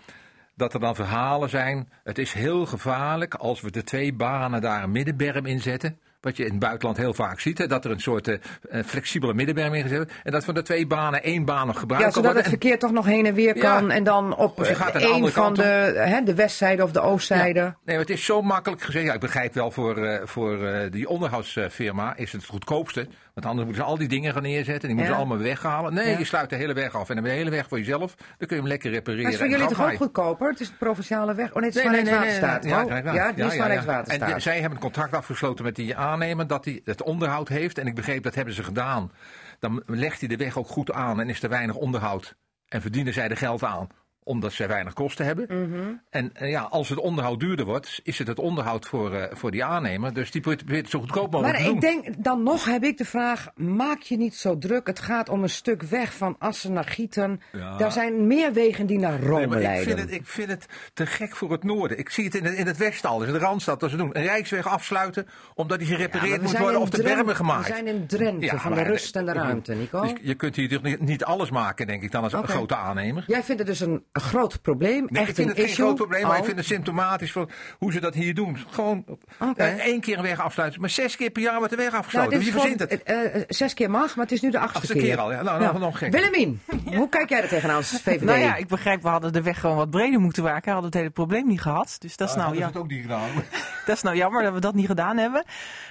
dat 0.57 0.75
er 0.75 0.81
dan 0.81 0.95
verhalen 0.95 1.49
zijn. 1.49 1.89
Het 2.05 2.19
is 2.19 2.33
heel 2.33 2.67
gevaarlijk 2.67 3.35
als 3.35 3.61
we 3.61 3.71
de 3.71 3.85
twee 3.85 4.13
banen 4.15 4.61
daar 4.61 4.83
een 4.83 4.91
middenberm 4.93 5.47
in 5.47 5.61
zetten. 5.61 5.99
Wat 6.21 6.37
je 6.37 6.45
in 6.45 6.51
het 6.51 6.59
buitenland 6.59 6.97
heel 6.97 7.15
vaak 7.15 7.41
ziet. 7.41 7.59
Hè, 7.59 7.67
dat 7.67 7.85
er 7.85 7.91
een 7.91 8.01
soort 8.01 8.29
eh, 8.29 8.39
flexibele 8.85 9.35
middenberm 9.35 9.75
in 9.75 9.83
gezet 9.83 9.97
wordt. 9.97 10.13
En 10.23 10.33
dat 10.33 10.45
van 10.45 10.55
de 10.55 10.63
twee 10.63 10.87
banen 10.87 11.23
één 11.23 11.45
baan 11.45 11.67
nog 11.67 11.79
gebruikt 11.79 12.05
Ja, 12.07 12.11
zodat 12.11 12.35
het. 12.35 12.45
En- 12.45 12.51
verkeer 12.51 12.79
toch 12.79 12.91
nog 12.93 13.05
heen 13.07 13.27
en 13.27 13.35
weer 13.35 13.57
Ja. 13.57 13.63
kan. 13.63 13.91
En 13.91 14.05
dan 14.05 14.37
op 14.37 14.61
andere 14.61 15.33
van 15.33 15.55
de, 15.55 15.63
hè, 15.97 16.23
de 16.23 16.35
westzijde 16.35 16.83
of 16.83 16.91
de 16.93 17.01
oostzijde. 17.01 17.75
Nee, 17.85 17.99
het 17.99 18.11
is 18.11 18.25
zo 18.25 18.43
makkelijk 18.43 18.83
gezegd. 18.83 19.05
Ja, 19.07 19.13
ik 19.13 19.21
begrijp 19.21 19.55
wel 19.55 19.71
voor, 19.71 19.97
eh, 20.05 20.27
voor 20.27 20.67
eh, 20.67 20.91
die 20.91 21.09
onderhoudsfirma 21.09 22.17
is 22.17 22.33
het 22.33 22.41
het 22.41 22.51
goedkoopste. 22.51 23.07
Want 23.37 23.49
anders 23.49 23.67
moeten 23.67 23.85
ze 23.85 23.91
al 23.91 23.99
die 23.99 24.09
dingen 24.09 24.33
gaan 24.33 24.43
neerzetten. 24.43 24.89
Die 24.89 24.97
moeten 24.97 25.15
ze 25.15 25.21
allemaal 25.21 25.39
weghalen. 25.39 25.95
Nee, 25.95 26.19
je 26.19 26.25
sluit 26.25 26.51
de 26.51 26.57
hele 26.57 26.73
weg 26.73 26.95
af. 26.95 27.09
En 27.09 27.15
dan 27.15 27.17
heb 27.17 27.25
je 27.25 27.31
de 27.31 27.37
hele 27.37 27.51
weg 27.51 27.69
voor 27.69 27.79
jezelf. 27.79 28.15
Dan 28.15 28.27
kun 28.37 28.49
je 28.49 28.55
hem 28.55 28.67
lekker 28.67 28.91
repareren. 28.91 29.23
Maar 29.23 29.33
is 29.33 29.39
voor 29.39 29.49
jullie 29.49 29.67
toch 29.67 29.83
ook 29.91 29.97
goedkoper? 29.97 30.49
Het 30.51 30.61
is 30.61 30.69
de 30.69 30.75
provinciale 30.79 31.35
weg. 31.35 31.49
Oh 31.53 31.55
nee, 31.57 31.65
het 31.65 31.75
is 31.79 31.85
Nee, 31.85 31.85
van 31.85 31.93
nee, 31.93 32.03
nee, 32.03 32.13
nee, 32.13 32.23
Rijkswaterstaat. 32.23 33.05
ja, 33.15 33.29
Oh, 33.29 33.35
die 33.37 33.45
is 33.45 33.57
van 33.57 33.67
Rijkswaterstaat. 33.67 34.31
En 34.33 34.43
zij 34.43 34.55
hebben 34.55 34.71
een 34.73 34.79
contract 34.79 35.15
afgesloten 35.15 35.65
met 35.65 35.77
die 35.77 35.97
aannemer 35.97 36.47
dat 36.47 36.65
hij 36.65 36.81
het 36.85 37.03
onderhoud 37.03 37.49
heeft. 37.49 37.79
En 37.79 37.87
ik 37.87 37.95
begreep 37.95 38.23
dat 38.23 38.35
hebben 38.35 38.55
ze 38.55 38.63
gedaan. 38.63 39.13
Dan 39.59 39.83
legt 39.87 40.21
hij 40.21 40.29
de 40.29 40.37
weg 40.37 40.59
ook 40.59 40.69
goed 40.69 40.93
aan 40.93 41.21
en 41.21 41.29
is 41.29 41.43
er 41.43 41.49
weinig 41.49 41.75
onderhoud. 41.75 42.37
En 42.69 42.81
verdienen 42.81 43.13
zij 43.13 43.29
er 43.29 43.37
geld 43.37 43.65
aan 43.65 43.89
omdat 44.27 44.53
zij 44.53 44.69
weinig 44.69 44.93
kosten 44.93 45.25
hebben. 45.25 45.47
Mhm. 45.71 45.93
En 46.11 46.33
ja, 46.39 46.61
als 46.63 46.89
het 46.89 46.99
onderhoud 46.99 47.41
duurder 47.41 47.65
wordt, 47.65 48.01
is 48.03 48.19
het 48.19 48.27
het 48.27 48.39
onderhoud 48.39 48.87
voor, 48.87 49.15
eh, 49.15 49.37
voor 49.37 49.51
die 49.51 49.65
aannemer. 49.65 50.15
Dus 50.15 50.31
die 50.31 50.41
probeert 50.41 50.67
het 50.69 50.91
zo 50.91 50.99
goedkoop 51.01 51.31
mogelijk 51.31 51.59
Maar 51.59 51.69
te 51.69 51.75
ik 51.75 51.81
doen. 51.81 52.03
denk, 52.03 52.25
dan 52.25 52.43
nog 52.43 52.65
heb 52.65 52.85
ik 52.85 52.99
de 52.99 53.05
vraag, 53.05 53.49
maak 53.55 54.01
je 54.03 54.17
niet 54.17 54.35
zo 54.37 54.59
druk. 54.59 54.87
Het 54.87 55.01
gaat 55.01 55.29
om 55.29 55.43
een 55.43 55.49
stuk 55.51 55.83
weg 55.83 56.15
van 56.15 56.37
Assen 56.39 56.73
naar 56.73 56.85
Gieten. 56.85 57.41
Ja. 57.53 57.77
Daar 57.77 57.93
zijn 57.93 58.27
meer 58.27 58.53
wegen 58.53 58.87
die 58.87 58.99
naar 58.99 59.21
Rome 59.21 59.39
Nee, 59.39 59.47
maar 59.47 59.57
ik, 59.59 59.63
leiden. 59.65 59.85
vind 59.87 59.99
het, 59.99 60.11
ik 60.11 60.27
vind 60.27 60.49
het 60.51 60.67
te 60.95 61.07
gek 61.07 61.37
voor 61.37 61.51
het 61.53 61.63
noorden. 61.65 61.99
Ik 61.99 62.11
zie 62.11 62.25
het 62.25 62.35
in 62.35 62.45
het, 62.45 62.55
in 62.55 62.67
het 62.67 62.77
westen 62.77 63.11
al, 63.11 63.23
in 63.23 63.33
de 63.33 63.39
Randstad, 63.39 63.81
dat 63.81 63.91
ze 63.91 63.97
doen. 63.97 64.11
Een 64.13 64.23
rijksweg 64.23 64.67
afsluiten, 64.67 65.27
omdat 65.55 65.79
die 65.79 65.89
gerepareerd 65.89 66.41
maar 66.43 66.51
moet 66.51 66.59
worden 66.59 66.81
of 66.81 66.91
de 66.91 67.03
bermen 67.03 67.37
gemaakt. 67.37 67.67
We 67.69 67.73
zijn 67.75 67.87
in 67.87 68.07
Drenthe, 68.07 68.45
Ja, 68.47 68.59
van 68.59 68.71
de 68.71 68.77
maar- 68.77 68.87
rust 68.87 69.17
en 69.17 69.25
de 69.27 69.33
ruimte, 69.33 69.75
Nico. 69.75 70.01
Dus 70.01 70.13
je 70.23 70.35
kunt 70.35 70.57
hier 70.57 70.69
toch 70.69 70.83
niet, 70.83 71.01
niet 71.01 71.25
alles 71.25 71.51
maken, 71.51 71.87
denk 71.87 72.03
ik, 72.03 72.11
dan 72.13 72.23
als 72.23 72.33
een 72.33 72.49
grote 72.49 72.77
aannemer. 72.77 73.25
Jij 73.27 73.43
vindt 73.43 73.61
het 73.61 73.71
dus 73.71 73.81
een, 73.81 74.05
een 74.17 74.23
groot 74.23 74.63
probleem, 74.63 75.07
Nee, 75.09 75.21
echt 75.21 75.29
ik 75.29 75.35
vind 75.35 75.39
een 75.39 75.47
het 75.49 75.57
geen 75.57 75.65
issue. 75.69 75.85
groot 75.85 75.97
probleem, 75.97 76.23
maar 76.23 76.31
Oh. 76.31 76.39
ik 76.39 76.45
vind 76.45 76.57
het 76.57 76.67
symptomatisch 76.67 77.33
voor 77.33 77.51
hoe 77.79 77.93
ze 77.93 78.01
dat 78.01 78.15
hier 78.15 78.35
doen. 78.35 78.59
Gewoon 78.71 79.05
Oké. 79.41 79.63
eh, 79.63 79.75
één 79.87 80.01
keer 80.01 80.17
een 80.17 80.23
weg 80.23 80.41
afsluiten, 80.41 80.81
maar 80.81 80.91
zes 80.91 81.17
keer 81.17 81.31
per 81.31 81.43
jaar 81.43 81.57
wordt 81.57 81.71
de 81.71 81.77
weg 81.77 81.87
Nou, 81.91 81.99
afgesloten. 81.99 82.31
dit 82.31 82.41
is 82.41 82.45
Wie 82.45 82.61
verzint 82.61 82.81
het? 82.81 83.03
eh, 83.03 83.35
eh, 83.35 83.43
zes 83.49 83.75
keer 83.75 83.91
mag, 83.91 84.17
maar 84.17 84.25
het 84.25 84.35
is 84.35 84.41
nu 84.41 84.51
de 84.51 84.59
achtste, 84.59 84.79
Achtste 84.79 84.99
keer 84.99 85.19
al, 85.19 85.33
ja. 85.33 85.43
Nou, 85.43 85.79
nog-. 85.79 86.01
Willemien, 86.01 86.61
hoe 86.99 87.09
kijk 87.09 87.29
jij 87.29 87.43
er 87.43 87.49
tegenaan 87.49 87.77
als 87.77 87.91
VVD? 88.03 88.21
Nou 88.23 88.39
ja, 88.39 88.57
ik 88.57 88.67
begrijp, 88.69 89.03
we 89.03 89.09
hadden 89.09 89.33
de 89.33 89.43
weg 89.43 89.61
gewoon 89.61 89.77
wat 89.77 89.91
breder 89.91 90.21
moeten 90.21 90.43
maken. 90.43 90.65
We 90.65 90.71
hadden 90.71 90.91
het 90.91 90.99
hele 90.99 91.11
probleem 91.11 91.47
niet 91.47 91.61
gehad. 91.61 91.97
Dus 91.99 92.17
dat 92.17 92.29
is, 92.29 92.35
nou, 92.35 92.57
ja, 92.57 92.67
het 92.67 92.77
ook 92.77 92.89
niet 92.89 93.03
gedaan. 93.03 93.29
dat 93.87 93.97
is 93.97 94.03
nou 94.03 94.17
jammer 94.17 94.43
dat 94.43 94.53
we 94.53 94.61
dat 94.61 94.75
niet 94.75 94.87
gedaan 94.87 95.17
hebben. 95.17 95.45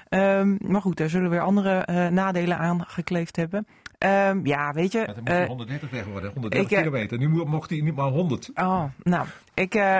Ehm, 0.09 0.55
maar 0.59 0.81
goed, 0.81 0.97
daar 0.97 1.09
zullen 1.09 1.29
weer 1.29 1.39
andere 1.41 1.79
eh, 1.79 2.07
nadelen 2.07 2.57
aan 2.57 2.83
gekleefd 2.87 3.35
hebben. 3.35 3.67
Ehm, 4.05 4.45
ja, 4.45 4.71
weet 4.73 4.91
je. 4.91 4.99
Het 4.99 5.15
moest 5.15 5.27
eh, 5.27 5.45
130 5.47 5.89
weg 5.89 6.05
worden, 6.05 6.31
130 6.33 6.71
ik, 6.71 6.77
eh, 6.77 6.83
kilometer. 6.83 7.17
Nu 7.17 7.29
mo- 7.29 7.45
mocht 7.45 7.69
hij 7.69 7.79
niet 7.81 7.95
maar 7.95 8.09
100. 8.09 8.49
Oh, 8.55 8.83
nou, 9.03 9.27
ik, 9.53 9.75
eh, 9.75 9.99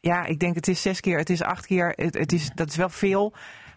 ja, 0.00 0.24
ik 0.24 0.38
denk 0.38 0.54
het 0.54 0.68
is 0.68 0.82
zes 0.82 1.00
keer, 1.00 1.18
het 1.18 1.30
is 1.30 1.42
acht 1.42 1.66
keer. 1.66 1.92
Het, 1.96 2.14
het 2.18 2.32
is, 2.32 2.50
dat 2.54 2.68
is 2.68 2.76
wel 2.76 2.88
veel. 2.88 3.32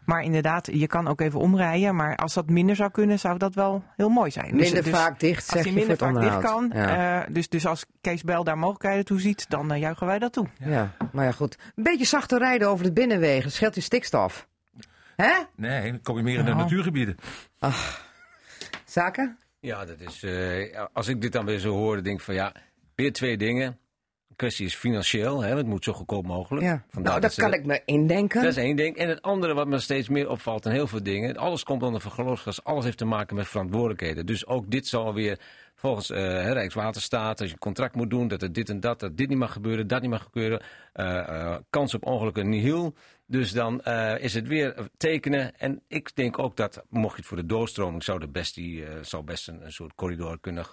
Maar 0.06 0.22
inderdaad, 0.24 0.70
je 0.72 0.88
kan 0.88 1.08
ook 1.08 1.22
even 1.22 1.40
omrijden. 1.40 1.96
Maar 1.96 2.16
als 2.16 2.34
dat 2.34 2.50
minder 2.50 2.76
zou 2.76 2.92
kunnen, 2.92 3.20
zou 3.20 3.38
dat 3.38 3.56
wel 3.56 3.84
heel 3.96 4.10
mooi 4.10 4.32
zijn. 4.32 4.58
Dus- 4.58 4.66
Minder 4.72 4.84
dus 4.92 5.00
vaak 5.02 5.20
dicht, 5.20 5.38
Als 5.38 5.46
zeg 5.52 5.64
die 5.64 5.72
je 5.72 5.78
minder 5.78 5.98
voor 5.98 6.08
het 6.08 6.18
vaak 6.18 6.42
dicht 6.42 6.52
kan. 6.52 6.72
Ja. 6.74 7.22
eh, 7.22 7.28
dus, 7.34 7.50
dus 7.50 7.66
als 7.66 7.86
Kees 8.02 8.24
Bel 8.24 8.44
daar 8.44 8.58
mogelijkheden 8.58 9.06
toe 9.06 9.20
ziet, 9.20 9.46
dan 9.50 9.80
juichen 9.80 10.08
wij 10.08 10.20
dat 10.20 10.34
toe. 10.34 10.48
Ja, 10.60 10.92
maar 11.12 11.26
ja 11.26 11.32
goed. 11.32 11.58
Een 11.76 11.84
beetje 11.84 12.06
zachter 12.06 12.38
rijden 12.40 12.68
over 12.70 12.86
de 12.86 12.94
binnenwegen, 12.94 13.52
scheelt 13.52 13.76
je 13.76 13.82
stikstof. 13.82 14.48
Hè? 15.16 15.32
Nee, 15.56 15.92
dan 15.92 16.02
kom 16.02 16.18
je 16.18 16.24
meer 16.24 16.40
in 16.40 16.46
de 16.46 16.52
Oh. 16.52 16.58
natuurgebieden. 16.58 17.16
Zaken? 18.86 19.38
Ja, 19.62 19.86
dat 19.86 20.00
is. 20.02 20.24
eh, 20.24 20.86
als 20.94 21.08
ik 21.08 21.22
dit 21.22 21.32
dan 21.32 21.46
weer 21.46 21.60
zo 21.60 21.70
hoor, 21.74 22.04
denk 22.04 22.18
ik 22.18 22.24
van 22.26 22.34
ja, 22.36 22.54
weer 22.96 23.14
twee 23.14 23.38
dingen. 23.38 23.80
De 24.28 24.36
kwestie 24.36 24.66
is 24.66 24.76
financieel, 24.76 25.42
hè, 25.44 25.56
het 25.58 25.66
moet 25.66 25.84
zo 25.84 25.94
goedkoop 25.94 26.26
mogelijk. 26.26 26.66
Ja. 26.66 26.84
Nou, 26.92 27.20
dat 27.20 27.34
kan 27.36 27.52
dat- 27.52 27.60
ik 27.60 27.66
me 27.66 27.82
indenken. 27.86 28.42
Dat 28.42 28.50
is 28.52 28.58
één 28.58 28.76
ding. 28.76 28.98
En 28.98 29.10
het 29.10 29.22
andere 29.22 29.54
wat 29.54 29.68
me 29.68 29.80
steeds 29.80 30.10
meer 30.10 30.30
opvalt 30.30 30.66
en 30.66 30.72
heel 30.72 30.88
veel 30.88 31.04
dingen. 31.04 31.38
Alles 31.38 31.64
komt 31.64 31.84
onder 31.84 32.02
vergeloofsgas. 32.02 32.64
Alles 32.64 32.84
heeft 32.84 32.98
te 32.98 33.06
maken 33.06 33.36
met 33.36 33.48
verantwoordelijkheden. 33.48 34.26
Dus 34.26 34.46
ook 34.46 34.72
dit 34.72 34.88
zal 34.88 35.14
weer 35.14 35.40
volgens 35.76 36.08
hè, 36.08 36.54
Rijkswaterstaat. 36.54 37.40
Als 37.40 37.48
je 37.48 37.54
een 37.54 37.60
contract 37.60 37.96
moet 37.96 38.10
doen. 38.10 38.28
Dat 38.28 38.42
er 38.42 38.54
dit 38.54 38.70
en 38.70 38.80
dat. 38.80 39.00
Dat 39.00 39.18
dit 39.18 39.30
niet 39.30 39.38
mag 39.38 39.54
gebeuren. 39.54 39.88
Dat 39.88 40.02
niet 40.02 40.10
mag 40.10 40.24
gebeuren. 40.24 40.62
eh, 40.94 41.56
kans 41.70 41.94
op 41.94 42.06
ongelukken 42.06 42.50
nihil. 42.50 42.94
Dus 43.32 43.52
dan 43.52 43.82
eh, 43.82 44.24
is 44.24 44.34
het 44.34 44.48
weer 44.48 44.90
tekenen. 44.98 45.58
En 45.60 45.82
ik 45.88 46.16
denk 46.16 46.40
ook 46.40 46.56
dat 46.56 46.84
mocht 46.90 47.12
je 47.12 47.18
het 47.18 47.26
voor 47.26 47.38
de 47.38 47.46
doorstroming. 47.46 48.04
Zou, 48.04 48.20
de 48.20 48.28
best 48.28 48.56
die, 48.56 48.86
eh, 48.86 49.04
zou 49.04 49.24
best 49.24 49.48
een, 49.48 49.66
een 49.66 49.72
soort 49.72 49.96
corridor 49.96 50.40
kunnen 50.40 50.66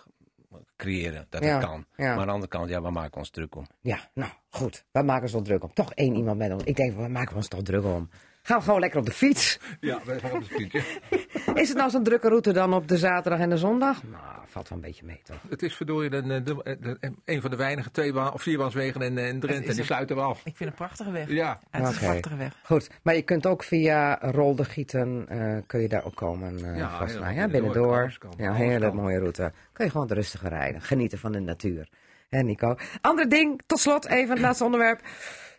creëren. 0.76 1.26
Dat 1.28 1.42
Ja, 1.42 1.56
het 1.56 1.64
kan. 1.64 1.84
ja. 1.96 2.04
Maar 2.08 2.18
aan 2.18 2.26
de 2.26 2.32
andere 2.32 2.50
kant, 2.50 2.68
ja, 2.68 2.80
waar 2.80 2.92
maken 2.92 3.12
we 3.12 3.18
ons 3.18 3.30
druk 3.30 3.54
om? 3.56 3.66
Ja, 3.80 4.10
nou 4.14 4.30
goed. 4.50 4.84
Wij 4.92 5.02
maken 5.02 5.22
ons 5.22 5.32
wel 5.32 5.42
druk 5.42 5.62
om. 5.62 5.72
Toch 5.72 5.92
één 5.94 6.14
iemand 6.14 6.38
met 6.38 6.52
ons. 6.52 6.62
Ik 6.62 6.76
denk, 6.76 6.96
waar 6.96 7.10
maken 7.10 7.30
we 7.30 7.36
ons 7.36 7.48
toch 7.48 7.62
druk 7.62 7.84
om? 7.84 8.08
Gaan 8.48 8.58
we 8.58 8.64
gewoon 8.64 8.80
lekker 8.80 8.98
op 8.98 9.06
de 9.06 9.12
fiets. 9.12 9.58
Ja, 9.80 9.98
wij 10.04 10.18
gaan 10.18 10.32
op 10.32 10.48
de 10.48 10.54
fiets. 10.54 10.74
Is 11.62 11.68
het 11.68 11.76
nou 11.76 11.90
zo'n 11.90 12.02
drukke 12.02 12.28
route 12.28 12.52
dan 12.52 12.74
op 12.74 12.88
de 12.88 12.96
zaterdag 12.96 13.40
en 13.40 13.50
de 13.50 13.56
zondag? 13.56 14.02
Nou, 14.02 14.22
valt 14.46 14.68
wel 14.68 14.78
een 14.78 14.84
beetje 14.84 15.04
mee 15.04 15.20
toch? 15.24 15.36
Het 15.48 15.62
is 15.62 15.74
verdorie 15.76 16.12
een, 16.14 16.44
de- 16.44 16.76
de- 16.80 17.12
een 17.24 17.40
van 17.40 17.50
de 17.50 17.56
weinige 17.56 17.90
tweebaan 17.90 18.32
of 18.32 18.42
vierbaanswegen 18.42 19.00
in, 19.00 19.18
eh, 19.18 19.28
in 19.28 19.40
Drenthe. 19.40 19.64
is 19.64 19.70
Die 19.70 19.78
een- 19.78 19.84
sluiten 19.84 20.16
we 20.16 20.22
af. 20.22 20.38
Ik 20.38 20.42
vind 20.44 20.58
het 20.58 20.68
een 20.68 20.74
prachtige 20.74 21.10
weg. 21.10 21.28
Ja. 21.28 21.58
Het 21.70 21.82
is 21.88 21.88
een 21.88 21.98
prachtige 22.08 22.36
weg. 22.36 22.52
Goed, 22.64 22.90
maar 23.02 23.14
je 23.14 23.22
kunt 23.22 23.46
ook 23.46 23.62
via 23.62 24.18
Rolde 24.20 24.64
Gieten, 24.64 25.24
eh, 25.28 25.56
kun 25.66 25.80
je 25.80 25.88
daar 25.88 26.04
ook 26.04 26.14
komen, 26.16 26.64
eh 26.64 26.76
Ja, 26.76 26.88
volgens 26.88 27.10
heel 27.12 27.20
mij. 27.20 27.30
goed. 27.30 27.38
Ja, 27.40 27.48
Binnendoor, 27.48 28.16
Ja, 28.36 28.52
hele 28.52 28.86
kan. 28.86 28.96
mooie 28.96 29.18
route. 29.18 29.52
Kun 29.72 29.84
je 29.84 29.90
gewoon 29.90 30.06
rustiger 30.12 30.48
rijden, 30.48 30.80
genieten 30.82 31.18
van 31.18 31.32
de 31.32 31.40
natuur. 31.40 31.88
Hè 32.28 32.42
Nico? 32.42 32.76
Andere 33.00 33.28
ding, 33.28 33.60
tot 33.66 33.78
slot 33.80 34.06
even 34.06 34.30
het 34.30 34.40
laatste 34.40 34.64
onderwerp. 34.64 35.00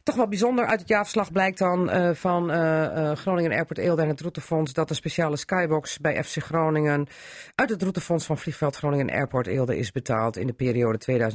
Toch 0.10 0.18
wel 0.18 0.28
bijzonder 0.28 0.66
uit 0.66 0.80
het 0.80 0.90
jaarverslag 0.90 1.32
blijkt 1.32 1.58
dan 1.58 1.90
eh, 1.90 2.10
van 2.14 2.52
eh, 2.52 3.12
eh, 3.12 3.18
Groningen 3.18 3.52
Airport 3.52 3.78
Eelde 3.78 4.02
en 4.02 4.08
het 4.08 4.22
Routefonds 4.22 4.74
dat 4.74 4.88
de 4.88 4.94
speciale 4.94 5.38
skybox 5.38 6.00
bij 6.00 6.24
FC 6.24 6.38
Groningen 6.44 7.08
uit 7.56 7.70
het 7.70 7.82
Routefonds 7.82 8.26
van 8.26 8.38
Vliegveld 8.38 8.76
Groningen 8.76 9.10
Airport 9.10 9.48
Eelde 9.48 9.78
is 9.78 9.92
betaald 9.92 10.38
in 10.38 10.48
de 10.48 10.54
periode 10.54 11.30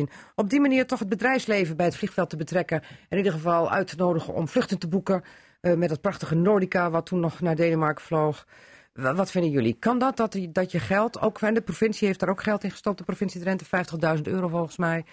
2017-2018. 0.00 0.12
Op 0.34 0.50
die 0.50 0.60
manier 0.60 0.86
toch 0.86 0.98
het 0.98 1.08
bedrijfsleven 1.08 1.76
bij 1.76 1.86
het 1.86 1.96
vliegveld 1.96 2.30
te 2.30 2.36
betrekken 2.36 2.82
en 2.82 2.88
in 3.08 3.16
ieder 3.16 3.32
geval 3.32 3.70
uit 3.70 3.86
te 3.86 3.96
nodigen 3.96 4.34
om 4.34 4.48
vluchten 4.48 4.78
te 4.78 4.88
boeken 4.88 5.22
met 5.60 5.90
het 5.90 6.00
prachtige 6.00 6.34
Nordica 6.34 6.90
wat 6.90 7.06
toen 7.06 7.20
nog 7.20 7.40
naar 7.40 7.56
Denemarken 7.56 8.04
vloog. 8.04 8.46
Wa- 8.92 9.14
Wat 9.14 9.30
vinden 9.30 9.50
jullie? 9.50 9.76
Kan 9.78 9.98
dat, 9.98 10.16
dat, 10.16 10.38
dat 10.48 10.72
je 10.72 10.80
geld, 10.80 11.20
ook 11.20 11.40
en 11.40 11.54
de 11.54 11.60
provincie 11.60 12.06
heeft 12.06 12.20
daar 12.20 12.28
ook 12.28 12.42
geld 12.42 12.64
in 12.64 12.70
gestopt, 12.70 12.98
de 12.98 13.04
provincie 13.04 13.40
Drenthe, 13.40 13.64
50.000 14.16 14.22
euro 14.22 14.48
volgens 14.48 14.76
mij, 14.76 15.04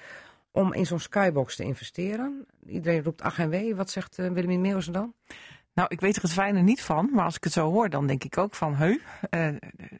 om 0.55 0.73
in 0.73 0.85
zo'n 0.85 0.99
skybox 0.99 1.55
te 1.55 1.63
investeren? 1.63 2.45
Iedereen 2.67 3.03
roept 3.03 3.21
ach 3.21 3.39
en 3.39 3.49
wee. 3.49 3.75
Wat 3.75 3.89
zegt 3.89 4.17
uh, 4.17 4.31
Willemien 4.31 4.61
Meeuwsen 4.61 4.93
dan? 4.93 5.13
Nou, 5.75 5.87
ik 5.91 5.99
weet 6.01 6.15
er 6.15 6.21
het 6.21 6.33
fijne 6.33 6.61
niet 6.61 6.81
van, 6.81 7.09
maar 7.13 7.25
als 7.25 7.35
ik 7.35 7.43
het 7.43 7.53
zo 7.53 7.71
hoor, 7.71 7.89
dan 7.89 8.07
denk 8.07 8.23
ik 8.23 8.37
ook 8.37 8.55
van, 8.55 8.75
heu, 8.75 9.01
eh, 9.29 9.47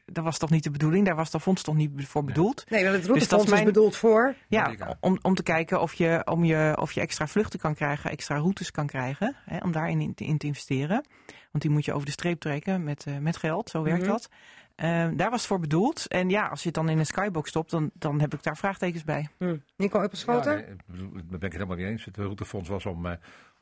dat 0.05 0.23
was 0.23 0.37
toch 0.37 0.49
niet 0.49 0.63
de 0.63 0.71
bedoeling, 0.71 1.05
daar 1.05 1.15
was 1.15 1.31
dat 1.31 1.41
fonds 1.41 1.61
toch 1.63 1.75
niet 1.75 1.91
voor 2.07 2.23
bedoeld. 2.23 2.63
Nee, 2.69 2.83
want 2.83 2.95
het 2.95 3.01
Dus 3.03 3.09
dat 3.11 3.17
routefonds 3.17 3.45
is 3.45 3.49
is 3.51 3.53
mijn- 3.63 3.73
bedoeld 3.73 3.95
voor... 3.95 4.35
Ja, 4.47 4.73
om, 4.99 5.19
om 5.21 5.35
te 5.35 5.43
kijken 5.43 5.81
of 5.81 5.93
je, 5.93 6.21
om 6.25 6.43
je, 6.43 6.77
of 6.79 6.91
je 6.91 7.01
extra 7.01 7.27
vluchten 7.27 7.59
kan 7.59 7.75
krijgen, 7.75 8.09
extra 8.11 8.35
routes 8.37 8.71
kan 8.71 8.87
krijgen, 8.87 9.35
hè, 9.45 9.57
om 9.57 9.71
daarin 9.71 10.01
in, 10.01 10.13
te- 10.13 10.23
in 10.25 10.37
te 10.37 10.47
investeren. 10.47 11.05
Want 11.51 11.63
die 11.63 11.69
moet 11.71 11.85
je 11.85 11.93
over 11.93 12.05
de 12.05 12.11
streep 12.11 12.39
trekken 12.39 12.83
met, 12.83 13.05
eh, 13.05 13.17
met 13.17 13.37
geld, 13.37 13.69
zo 13.69 13.83
werkt 13.83 14.01
Mhm. 14.01 14.09
dat. 14.11 14.29
Eh, 14.75 15.07
daar 15.15 15.29
was 15.29 15.39
het 15.39 15.47
voor 15.47 15.59
bedoeld. 15.59 16.07
En 16.07 16.29
ja, 16.29 16.47
als 16.47 16.59
je 16.59 16.65
het 16.65 16.75
dan 16.75 16.89
in 16.89 16.99
een 16.99 17.05
skybox 17.05 17.49
stopt, 17.49 17.71
dan, 17.71 17.89
dan 17.93 18.19
heb 18.21 18.33
ik 18.33 18.43
daar 18.43 18.57
vraagtekens 18.57 19.03
bij. 19.03 19.27
Hm. 19.37 19.55
Nico 19.77 20.01
Eppelschoten? 20.01 20.51
Ja, 20.51 20.57
nee, 20.57 20.67
ik 20.71 20.81
bedoel, 20.85 21.11
daar 21.13 21.23
ben 21.25 21.35
ik 21.35 21.41
het 21.41 21.53
helemaal 21.53 21.75
niet 21.77 21.85
eens. 21.85 22.05
Het 22.05 22.17
routefonds 22.17 22.69
was 22.69 22.85
om 22.85 23.05
eh, 23.05 23.11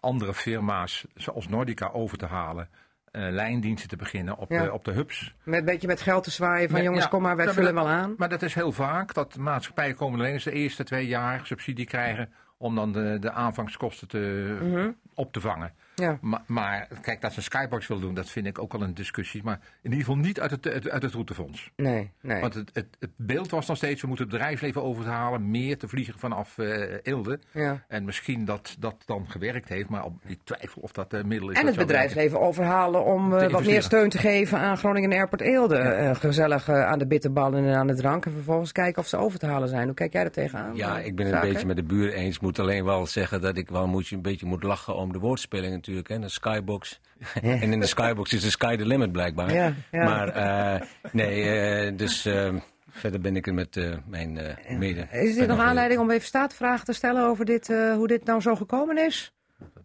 andere 0.04 0.34
firma's 0.34 1.06
zoals 1.16 1.48
Nordica 1.48 1.90
over 1.94 2.18
te 2.18 2.26
halen. 2.26 2.70
eh, 3.12 3.28
lijndiensten 3.30 3.90
te 3.90 3.96
beginnen 3.96 4.38
op, 4.38 4.50
Ja. 4.52 4.64
de, 4.64 4.74
op 4.74 4.86
de 4.86 4.92
hubs. 4.92 5.34
Met 5.44 5.60
een 5.60 5.66
beetje 5.66 5.88
met 5.88 6.02
geld 6.02 6.24
te 6.24 6.32
zwaaien 6.32 6.70
van 6.70 6.84
jongens, 6.84 7.04
ja, 7.04 7.10
kom 7.10 7.22
maar, 7.22 7.36
wij 7.36 7.50
vullen 7.50 7.76
dat- 7.76 7.84
wel 7.84 7.94
aan. 7.94 8.14
Maar 8.18 8.30
dat 8.30 8.42
is 8.42 8.54
heel 8.54 8.72
vaak 8.72 9.14
dat 9.14 9.38
maatschappijen 9.38 9.96
komen 9.96 10.20
alleen 10.20 10.34
eens 10.34 10.44
de 10.44 10.52
eerste 10.52 10.84
twee 10.84 11.08
jaar 11.08 11.46
subsidie 11.46 11.86
krijgen 11.86 12.34
om 12.58 12.76
dan 12.76 12.92
de, 12.92 13.18
de 13.20 13.32
aanvangskosten 13.32 14.08
te, 14.08 14.58
Mhm. 14.62 14.92
op 15.14 15.34
te 15.34 15.40
vangen. 15.42 15.74
Ja. 15.96 16.18
Maar, 16.22 16.42
maar 16.46 16.88
kijk, 17.02 17.22
dat 17.22 17.32
ze 17.32 17.38
een 17.38 17.44
skybox 17.44 17.88
wil 17.88 18.00
doen, 18.00 18.14
dat 18.14 18.30
vind 18.30 18.46
ik 18.46 18.60
ook 18.60 18.72
wel 18.72 18.82
een 18.82 18.94
discussie. 18.94 19.44
Maar 19.44 19.60
in 19.82 19.92
ieder 19.92 20.06
geval 20.06 20.22
niet 20.22 20.40
uit 20.40 20.52
het, 20.52 20.68
uit, 20.68 20.90
uit 20.90 21.04
het 21.04 21.14
routefonds. 21.14 21.72
Nee, 21.76 22.12
nee. 22.22 22.42
Want 22.42 22.54
het, 22.54 22.70
het, 22.74 22.88
het 23.00 23.10
beeld 23.16 23.52
was 23.52 23.68
nog 23.68 23.78
steeds, 23.78 24.02
we 24.02 24.08
moeten 24.08 24.26
het 24.26 24.36
bedrijfsleven 24.36 24.84
overhalen, 24.84 25.52
meer 25.52 25.78
te 25.78 25.88
vliegen 25.88 26.20
vanaf 26.20 26.58
eh 26.58 26.82
Eelde. 27.04 27.40
Ja. 27.52 27.84
En 27.88 28.06
misschien 28.06 28.46
dat 28.46 28.76
dat 28.80 28.96
dan 29.06 29.26
gewerkt 29.30 29.70
heeft, 29.70 29.90
maar 29.90 30.04
op, 30.04 30.14
ik 30.26 30.40
twijfel 30.44 30.82
of 30.82 30.92
dat 30.92 31.14
een 31.14 31.28
middel 31.28 31.50
is. 31.50 31.58
En 31.58 31.66
dat 31.66 31.76
het 31.76 31.76
werken. 31.76 31.96
bedrijfsleven 31.96 32.40
overhalen 32.40 33.06
om 33.06 33.34
eh, 33.34 33.52
wat 33.52 33.66
meer 33.66 33.82
steun 33.82 34.10
te 34.10 34.18
geven 34.18 34.60
aan 34.60 34.78
Groningen 34.78 35.12
Airport 35.12 35.42
Eelde. 35.42 36.12
Gezellig 36.16 36.70
aan 36.70 37.00
de 37.00 37.08
bitterballen 37.08 37.66
en 37.66 37.76
aan 37.76 37.88
de 37.88 37.96
drank. 37.96 38.26
En 38.26 38.32
vervolgens 38.32 38.72
kijken 38.72 39.02
of 39.02 39.08
ze 39.08 39.18
over 39.18 39.40
te 39.40 39.46
halen 39.46 39.70
zijn. 39.70 39.86
Hoe 39.86 39.94
kijk 39.94 40.14
jij 40.14 40.24
er 40.24 40.32
tegenaan? 40.32 40.76
Ja, 40.76 41.00
ik 41.00 41.16
ben 41.16 41.26
het 41.26 41.36
een 41.36 41.50
beetje 41.52 41.68
met 41.68 41.76
de 41.76 41.84
buren 41.84 42.14
eens. 42.14 42.40
Moet 42.40 42.60
alleen 42.60 42.86
wel 42.86 43.06
zeggen 43.06 43.42
dat 43.42 43.58
ik 43.58 43.70
wel 43.70 43.88
moet, 43.88 44.12
een 44.12 44.22
beetje 44.22 44.46
moet 44.46 44.64
lachen 44.64 44.96
om 44.96 45.12
de 45.12 45.20
woordspeling 45.20 45.83
natuurlijk. 45.84 46.08
Hè? 46.08 46.20
De 46.20 46.30
skybox. 46.30 47.00
en 47.42 47.72
in 47.72 47.80
de 47.80 47.86
skybox 47.86 48.34
is 48.34 48.42
de 48.42 48.50
sky 48.50 48.76
the 48.76 48.86
limit 48.86 49.12
blijkbaar. 49.12 49.54
Ja, 49.54 49.74
ja. 49.92 50.04
Maar 50.04 50.28
eh, 50.28 50.88
nee, 51.12 51.50
eh, 51.50 51.98
dus 51.98 52.26
eh, 52.26 52.56
verder 52.90 53.22
ben 53.22 53.36
ik 53.36 53.46
het 53.46 53.56
met 53.56 53.78
eh, 53.78 53.98
mijn 54.06 54.58
mede. 54.68 55.08
Is 55.12 55.36
dit 55.36 55.48
nog 55.48 55.60
aanleiding 55.60 56.00
om 56.00 56.12
even 56.12 56.28
staatvragen 56.28 56.86
te 56.86 56.94
stellen 56.94 57.26
over 57.26 57.46
dit, 57.46 57.68
hoe 57.68 58.08
dit 58.08 58.26
nou 58.26 58.42
zo 58.42 58.56
gekomen 58.56 58.98
is? 58.98 59.34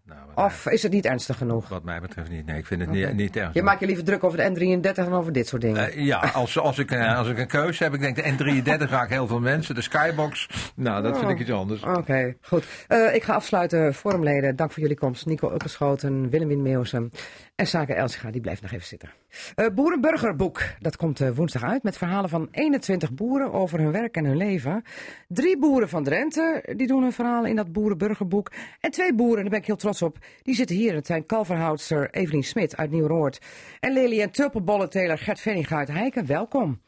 Nou, 0.08 0.46
Of 0.46 0.66
is 0.66 0.82
het 0.82 0.92
niet 0.92 1.04
ernstig 1.04 1.36
genoeg? 1.36 1.68
wat 1.68 1.82
mij 1.82 2.00
betreft 2.00 2.30
niet. 2.30 2.46
Nee, 2.46 2.58
ik 2.58 2.66
vind 2.66 2.80
het 2.80 2.90
niet, 2.90 3.12
niet 3.12 3.36
erg. 3.36 3.54
Je 3.54 3.62
maakt 3.62 3.80
je 3.80 3.86
liever 3.86 4.04
druk 4.04 4.24
over 4.24 4.38
de 4.38 4.78
N33 4.78 4.94
dan 4.94 5.14
over 5.14 5.32
dit 5.32 5.48
soort 5.48 5.62
dingen. 5.62 5.92
Eh, 5.92 6.04
ja, 6.04 6.18
als, 6.18 6.58
als, 6.58 6.78
ik, 6.78 6.90
eh, 6.90 7.18
als 7.18 7.28
ik 7.28 7.38
een 7.38 7.46
keuze 7.46 7.82
heb, 7.84 7.94
ik 7.94 8.00
denk 8.00 8.16
de 8.16 8.22
N33 8.22 8.90
raakt 8.90 9.10
heel 9.10 9.26
veel 9.26 9.40
mensen. 9.40 9.74
De 9.74 9.82
Skybox, 9.82 10.48
nou, 10.74 11.02
dat 11.02 11.18
vind 11.18 11.30
ik 11.30 11.38
iets 11.38 11.50
anders. 11.50 11.82
Oké, 11.82 12.34
goed. 12.40 12.64
Eh, 12.88 13.14
ik 13.14 13.22
ga 13.22 13.34
afsluiten. 13.34 13.94
Forumleden, 13.94 14.56
dank 14.56 14.72
voor 14.72 14.82
jullie 14.82 14.98
komst. 14.98 15.26
Nico 15.26 15.52
Ukkeschoten, 15.52 16.30
Willem 16.30 16.62
Meeuwsen 16.62 17.10
en 17.58 17.66
Sake 17.66 17.94
Elsga, 17.94 18.30
die 18.30 18.40
blijft 18.40 18.62
nog 18.62 18.72
even 18.72 18.86
zitten. 18.86 19.10
Eh 19.54 19.66
Boerenburgerboek, 19.74 20.62
dat 20.80 20.96
komt 20.96 21.20
eh, 21.20 21.30
woensdag 21.30 21.62
uit 21.62 21.82
met 21.82 21.96
verhalen 21.96 22.30
van 22.30 22.48
21 22.50 23.12
boeren 23.12 23.52
over 23.52 23.78
hun 23.78 23.92
werk 23.92 24.16
en 24.16 24.24
hun 24.24 24.36
leven. 24.36 24.82
Drie 25.28 25.58
boeren 25.58 25.88
van 25.88 26.04
Drenthe, 26.04 26.74
die 26.76 26.86
doen 26.86 27.02
hun 27.02 27.12
verhalen 27.12 27.50
in 27.50 27.56
dat 27.56 27.72
Boerenburgerboek. 27.72 28.52
En 28.80 28.90
twee 28.90 29.14
boeren, 29.14 29.40
daar 29.40 29.50
ben 29.50 29.58
ik 29.58 29.66
heel 29.66 29.76
trots 29.76 30.02
op, 30.02 30.18
die 30.42 30.54
zitten 30.54 30.76
hier. 30.76 30.94
Het 30.94 31.06
zijn 31.06 31.26
kalverhoudster 31.26 32.10
Evelien 32.10 32.44
Smit 32.44 32.76
uit 32.76 32.90
Nieuw-Roord 32.90 33.40
en 33.80 33.92
Lely 33.92 34.20
en 34.20 34.30
tulpenbollenteler 34.30 35.18
Gert 35.18 35.40
Venninga 35.40 35.76
uit 35.76 35.88
Heiken. 35.88 36.26
Welkom. 36.26 36.82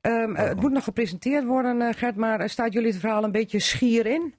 Ehm, 0.00 0.34
eh, 0.34 0.48
het 0.48 0.60
moet 0.60 0.72
nog 0.72 0.84
gepresenteerd 0.84 1.44
worden, 1.44 1.94
Gert, 1.94 2.16
maar 2.16 2.48
staat 2.48 2.72
jullie 2.72 2.90
het 2.90 3.00
verhaal 3.00 3.24
een 3.24 3.32
beetje 3.32 3.58
schier 3.58 4.06
in? 4.06 4.34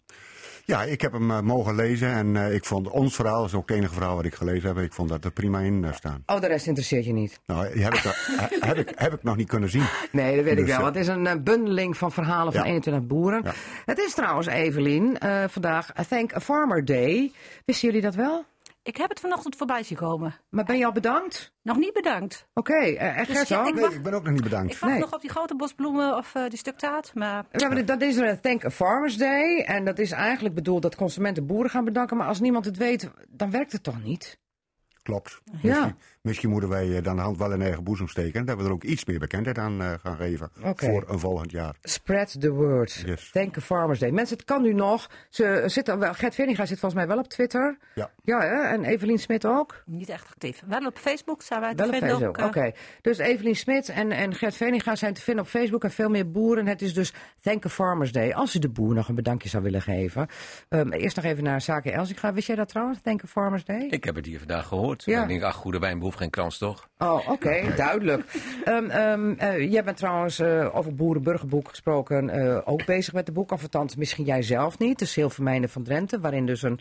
Ja, 0.70 0.84
ik 0.84 1.02
heb 1.02 1.12
hem 1.12 1.32
eh, 1.32 1.40
mogen 1.42 1.76
lezen 1.76 2.10
en 2.10 2.36
eh, 2.36 2.54
ik 2.54 2.66
vond 2.66 2.90
ons 2.90 3.16
verhaal, 3.16 3.46
is 3.46 3.54
ook 3.54 3.70
het 3.70 3.78
enige 3.78 3.94
verhaal 3.94 4.16
wat 4.16 4.26
ik 4.26 4.34
gelezen 4.36 4.68
heb, 4.68 4.78
ik 4.86 4.94
vond 4.94 5.10
dat 5.10 5.26
er 5.26 5.32
prima 5.32 5.60
in 5.60 5.84
eh, 5.86 5.94
staan. 5.94 6.24
Oh, 6.26 6.42
de 6.42 6.48
rest 6.48 6.68
interesseert 6.68 7.06
je 7.06 7.14
niet. 7.14 7.40
Nou, 7.46 7.80
heb 7.80 7.94
ik, 7.94 8.02
heb, 8.60 8.78
ik, 8.78 8.92
heb 8.96 9.14
ik 9.14 9.24
nog 9.24 9.36
niet 9.36 9.48
kunnen 9.48 9.70
zien. 9.70 9.84
Nee, 10.12 10.36
dat 10.36 10.44
weet 10.46 10.58
ik 10.58 10.66
Dus, 10.66 10.78
wel. 10.78 10.86
het 10.86 10.96
is 10.96 11.08
een 11.08 11.44
bundeling 11.44 11.98
van 11.98 12.12
verhalen 12.12 12.54
van 12.54 12.62
Ja. 12.62 12.68
21 12.68 13.08
boeren. 13.08 13.42
Ja. 13.44 13.54
Het 13.86 13.98
is 13.98 14.14
trouwens, 14.14 14.48
Evelien, 14.48 15.18
vandaag 15.48 15.92
Thank 16.10 16.36
a 16.36 16.40
Farmer 16.40 16.86
Day. 16.86 17.32
Wisten 17.66 17.88
jullie 17.88 18.04
dat 18.04 18.16
wel? 18.16 18.46
Ik 18.90 18.98
heb 18.98 19.10
het 19.10 19.20
vanochtend 19.20 19.56
voorbij 19.56 19.84
zien 19.84 19.98
komen. 19.98 20.36
Maar 20.50 20.66
ben 20.66 20.78
je 20.78 20.86
al 20.86 20.92
bedankt? 20.92 21.54
Nog 21.62 21.78
niet 21.78 21.94
bedankt. 21.94 22.48
Oké, 22.54 22.74
en 22.74 23.26
Gert 23.26 23.48
ja, 23.48 23.60
ook? 23.62 23.68
ik 23.68 23.74
Nee, 23.74 23.84
wacht- 23.84 23.96
ik 23.96 24.04
ben 24.04 24.14
ook 24.14 24.24
nog 24.24 24.34
niet 24.34 24.44
bedankt. 24.44 24.74
Ik 24.74 24.80
wacht 24.80 24.92
Nee. 24.94 25.02
nog 25.02 25.14
op 25.14 25.22
die 25.22 25.30
grote 25.30 25.56
bosbloemen 25.56 26.18
of 26.18 26.36
eh, 26.36 26.48
die 26.50 26.58
stuk 26.60 26.78
taart. 26.78 27.14
Maar 27.16 27.46
Ja, 27.52 27.68
maar 27.68 27.76
dit- 27.76 27.88
dat 27.88 28.02
is 28.02 28.16
een 28.16 28.40
Thank 28.40 28.66
a 28.66 28.70
Farmers 28.70 29.18
Day. 29.18 29.64
En 29.64 29.86
dat 29.86 30.00
is 30.00 30.12
eigenlijk 30.12 30.56
bedoeld 30.56 30.82
dat 30.82 30.96
consumenten 30.96 31.46
boeren 31.46 31.70
gaan 31.72 31.86
bedanken. 31.86 32.18
Maar 32.18 32.28
als 32.28 32.40
niemand 32.40 32.66
het 32.66 32.78
weet, 32.78 33.10
dan 33.30 33.52
werkt 33.52 33.72
het 33.72 33.84
toch 33.84 34.04
niet? 34.04 34.40
Klopt. 35.02 35.42
Ja. 35.62 35.74
Misschien, 35.74 35.96
misschien 36.22 36.50
moeten 36.50 36.70
wij 36.70 36.96
eh, 36.98 37.04
dan 37.04 37.16
de 37.16 37.22
hand 37.22 37.38
wel 37.38 37.52
in 37.54 37.62
eigen 37.62 37.84
boezem 37.84 38.08
steken. 38.08 38.46
Dat 38.46 38.58
we 38.58 38.64
er 38.64 38.72
ook 38.72 38.84
iets 38.84 39.06
meer 39.06 39.20
bekendheid 39.20 39.58
aan 39.58 39.82
eh, 39.82 39.94
gaan 40.02 40.16
geven 40.16 40.50
voor 40.76 41.04
een 41.08 41.20
volgend 41.20 41.52
jaar. 41.52 41.76
Spread 41.82 42.42
the 42.42 42.52
word. 42.52 42.94
Yes. 43.06 43.30
Thank 43.32 43.58
a 43.58 43.62
Farmers 43.62 44.00
Day. 44.00 44.12
Mensen, 44.12 44.38
het 44.38 44.46
kan 44.46 44.62
nu 44.62 44.74
nog. 44.74 45.10
Ze 45.30 45.64
zitten, 45.66 46.00
wel, 46.00 46.14
Gert 46.14 46.36
Venninga 46.36 46.66
zit 46.66 46.80
volgens 46.80 47.02
mij 47.02 47.10
wel 47.10 47.18
op 47.24 47.28
Twitter. 47.30 47.78
Ja. 47.96 48.10
Ja, 48.24 48.40
hè? 48.42 48.62
en 48.62 48.84
Evelien 48.84 49.20
Smit 49.20 49.46
ook. 49.46 49.84
niet 49.86 50.10
echt 50.10 50.28
actief. 50.28 50.62
Wel 50.68 50.86
op 50.86 50.98
Facebook 50.98 51.42
zijn 51.42 51.60
wij 51.62 51.70
te 51.70 51.76
Wel 51.76 51.86
op 51.86 51.92
vinden. 51.92 52.10
Facebook, 52.10 52.40
ook, 52.40 52.46
oké. 52.48 52.60
eh, 52.66 52.74
Dus 53.02 53.18
Evelien 53.18 53.56
Smit 53.56 53.90
en, 53.90 54.12
en 54.12 54.36
Gert 54.36 54.56
Veninga 54.56 54.96
zijn 54.96 55.14
te 55.14 55.22
vinden 55.22 55.44
op 55.44 55.50
Facebook 55.50 55.84
en 55.84 55.92
veel 55.92 56.10
meer 56.10 56.32
boeren. 56.32 56.68
Het 56.68 56.82
is 56.82 56.94
dus 56.94 57.14
Thank 57.42 57.66
a 57.66 57.70
Farmers 57.70 58.12
Day. 58.12 58.34
Als 58.34 58.56
u 58.56 58.60
de 58.60 58.70
boer 58.70 58.94
nog 58.94 59.08
een 59.10 59.16
bedankje 59.16 59.50
zou 59.50 59.64
willen 59.64 59.82
geven. 59.82 60.28
Ehm, 60.70 60.92
eerst 60.92 61.16
nog 61.16 61.26
even 61.26 61.44
naar 61.44 61.62
Zaken 61.62 61.94
Elsinga. 61.94 62.34
Wist 62.34 62.48
jij 62.48 62.56
dat 62.56 62.68
trouwens, 62.70 63.00
Thank 63.04 63.24
a 63.24 63.28
Farmers 63.28 63.66
Day? 63.66 63.88
Ik 63.90 64.04
heb 64.04 64.16
het 64.16 64.26
hier 64.26 64.38
vandaag 64.40 64.68
gehoord. 64.68 65.04
Ja. 65.04 65.22
Ik 65.22 65.28
denk, 65.28 65.42
ach, 65.44 65.56
goede 65.56 65.80
wijn 65.80 66.00
geen 66.16 66.30
krans, 66.30 66.58
toch? 66.58 66.90
Oh, 66.98 67.30
oké, 67.30 67.76
duidelijk. 67.76 68.24
Ehm, 68.64 68.90
ehm, 68.90 69.32
eh, 69.32 69.72
jij 69.72 69.84
bent 69.84 69.98
trouwens 69.98 70.40
eh, 70.40 70.76
over 70.76 70.96
Boerenburgerboek 70.96 71.70
gesproken 71.70 72.30
eh, 72.30 72.62
ook 72.66 72.86
bezig 72.86 73.14
met 73.14 73.26
de 73.26 73.32
boek. 73.32 73.52
Of 73.52 73.62
althans, 73.62 73.96
misschien 73.96 74.26
jij 74.26 74.42
zelf 74.42 74.80
niet. 74.80 75.00
De 75.00 75.06
Zilvermijnen 75.06 75.70
van 75.70 75.84
Drenthe, 75.84 76.20
waarin 76.20 76.46
dus 76.46 76.62
een 76.62 76.80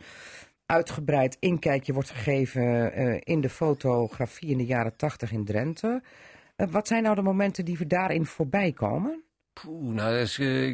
uitgebreid 0.66 1.36
inkijkje 1.40 1.92
wordt 1.92 2.10
gegeven 2.10 2.92
in 3.24 3.40
de 3.40 3.48
fotografie 3.48 4.50
in 4.50 4.58
de 4.58 4.66
jaren 4.66 4.96
tachtig 4.96 5.32
in 5.32 5.44
Drenthe. 5.44 6.02
Wat 6.56 6.86
zijn 6.86 7.02
nou 7.02 7.14
de 7.14 7.22
momenten 7.22 7.64
die 7.64 7.78
we 7.78 7.86
daarin 7.86 8.26
voorbij 8.26 8.72
komen? 8.72 9.22
Poeh, 9.62 9.94
nou, 9.94 10.16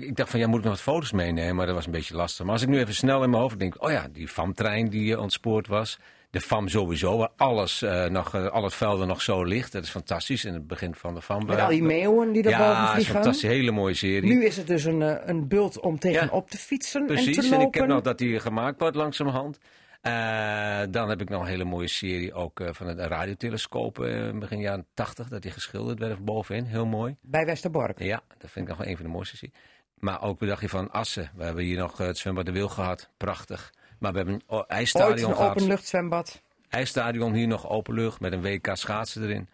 ik 0.01 0.16
dacht 0.16 0.31
van, 0.31 0.40
ja, 0.40 0.47
moet 0.47 0.59
ik 0.59 0.64
nog 0.64 0.72
wat 0.72 0.82
foto's 0.82 1.12
meenemen? 1.12 1.56
Maar 1.56 1.66
dat 1.66 1.74
was 1.74 1.86
een 1.86 1.93
beetje 1.93 2.14
lastig. 2.14 2.44
Maar 2.44 2.55
als 2.55 2.62
ik 2.62 2.68
nu 2.68 2.78
even 2.78 2.94
snel 2.94 3.22
in 3.22 3.31
mijn 3.31 3.43
hoofd 3.43 3.59
denk, 3.59 3.82
oh 3.82 3.90
ja, 3.90 4.09
die 4.12 4.28
FAM-trein 4.28 4.89
die 4.89 5.14
eh, 5.14 5.20
ontspoord 5.20 5.66
was. 5.66 5.98
De 6.35 6.40
FAM 6.40 6.69
sowieso, 6.69 7.16
waar 7.19 7.28
alles, 7.36 7.82
eh, 7.82 8.06
nog, 8.06 8.35
eh, 8.35 8.47
al 8.47 8.65
het 8.65 8.74
velden 8.74 9.06
nog 9.06 9.23
zo 9.23 9.43
ligt. 9.44 9.73
Dat 9.73 9.82
is 9.85 9.90
fantastisch 9.90 10.44
in 10.44 10.55
het 10.55 10.66
begin 10.66 10.94
van 10.94 11.15
de 11.15 11.23
FAM. 11.23 11.47
Met 11.47 11.61
al 11.61 11.69
die 11.69 11.82
meeuwen 11.82 12.32
die 12.32 12.48
Ja, 12.48 12.73
is 12.82 12.86
een 12.89 12.93
vliegen. 12.93 13.15
fantastische, 13.15 13.47
hele 13.47 13.70
mooie 13.70 13.94
serie. 13.94 14.31
Nu 14.31 14.44
is 14.44 14.56
het 14.56 14.66
dus 14.66 14.85
een, 14.85 15.02
eh, 15.02 15.28
een 15.28 15.48
bult 15.48 15.81
om 15.81 15.98
tegenop 15.98 16.51
te 16.51 16.56
fietsen 16.59 17.01
en 17.01 17.06
Precies, 17.06 17.36
te 17.36 17.43
en, 17.43 17.51
lopen. 17.51 17.66
ik 17.66 17.74
heb 17.74 17.86
nog 17.86 18.01
dat 18.01 18.19
die 18.19 18.40
gemaakt 18.40 18.81
wordt 18.81 18.97
langzamerhand. 18.97 19.59
Eh 20.01 20.82
dan 20.90 21.09
heb 21.09 21.20
ik 21.20 21.28
nog 21.28 21.40
een 21.40 21.48
hele 21.48 21.65
mooie 21.65 21.89
serie 21.89 22.32
ook 22.35 22.61
van 22.70 22.86
het 22.86 22.98
radiotelescoop 22.98 24.01
eh, 24.01 24.31
begin 24.39 24.61
jaren 24.61 24.86
80. 24.94 25.28
Dat 25.28 25.43
die 25.43 25.51
geschilderd 25.51 25.98
werd 25.98 26.24
bovenin, 26.24 26.65
heel 26.65 26.86
mooi. 26.86 27.16
Bij 27.20 27.44
Westerbork. 27.47 27.98
Ja, 28.02 28.23
dat 28.39 28.51
vind 28.51 28.69
ik 28.69 28.77
nog 28.77 28.86
een 28.86 28.97
van 28.97 29.05
de 29.05 29.11
mooiste 29.11 29.36
series. 29.36 29.56
Maar 29.98 30.23
ook 30.23 30.40
wat 30.40 30.48
dacht 30.48 30.61
je 30.61 30.69
van 30.69 30.90
Assen. 30.90 31.31
We 31.36 31.44
hebben 31.44 31.65
hier 31.65 31.78
nog 31.78 31.98
het 31.98 32.19
zwembad 32.19 32.47
de 32.47 32.52
Wil 32.52 32.69
gehad, 32.69 33.11
prachtig. 33.16 33.73
Maar 34.05 34.12
we 34.12 34.18
hebben 34.18 34.35
een 34.35 34.43
o- 34.47 34.56
Ooit 34.56 34.66
ijsstadion 34.68 35.31
een 35.31 35.36
openluchtzwembad. 35.36 36.43
IJsstadion 36.68 37.32
hier 37.32 37.47
nog 37.47 37.68
openlucht 37.68 38.20
met 38.20 38.32
een 38.32 38.43
WK 38.43 38.70
schaatsen 38.72 39.22
erin. 39.22 39.48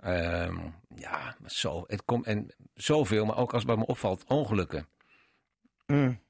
Ehm, 0.00 0.56
ja, 0.94 1.36
zo, 1.46 1.84
het 1.86 2.04
komt 2.04 2.26
en 2.26 2.54
zoveel, 2.74 3.24
maar 3.24 3.36
ook 3.36 3.52
als 3.52 3.62
het 3.62 3.70
bij 3.70 3.76
me 3.76 3.86
opvalt, 3.86 4.24
ongelukken. 4.26 4.86
Mm. 5.86 6.20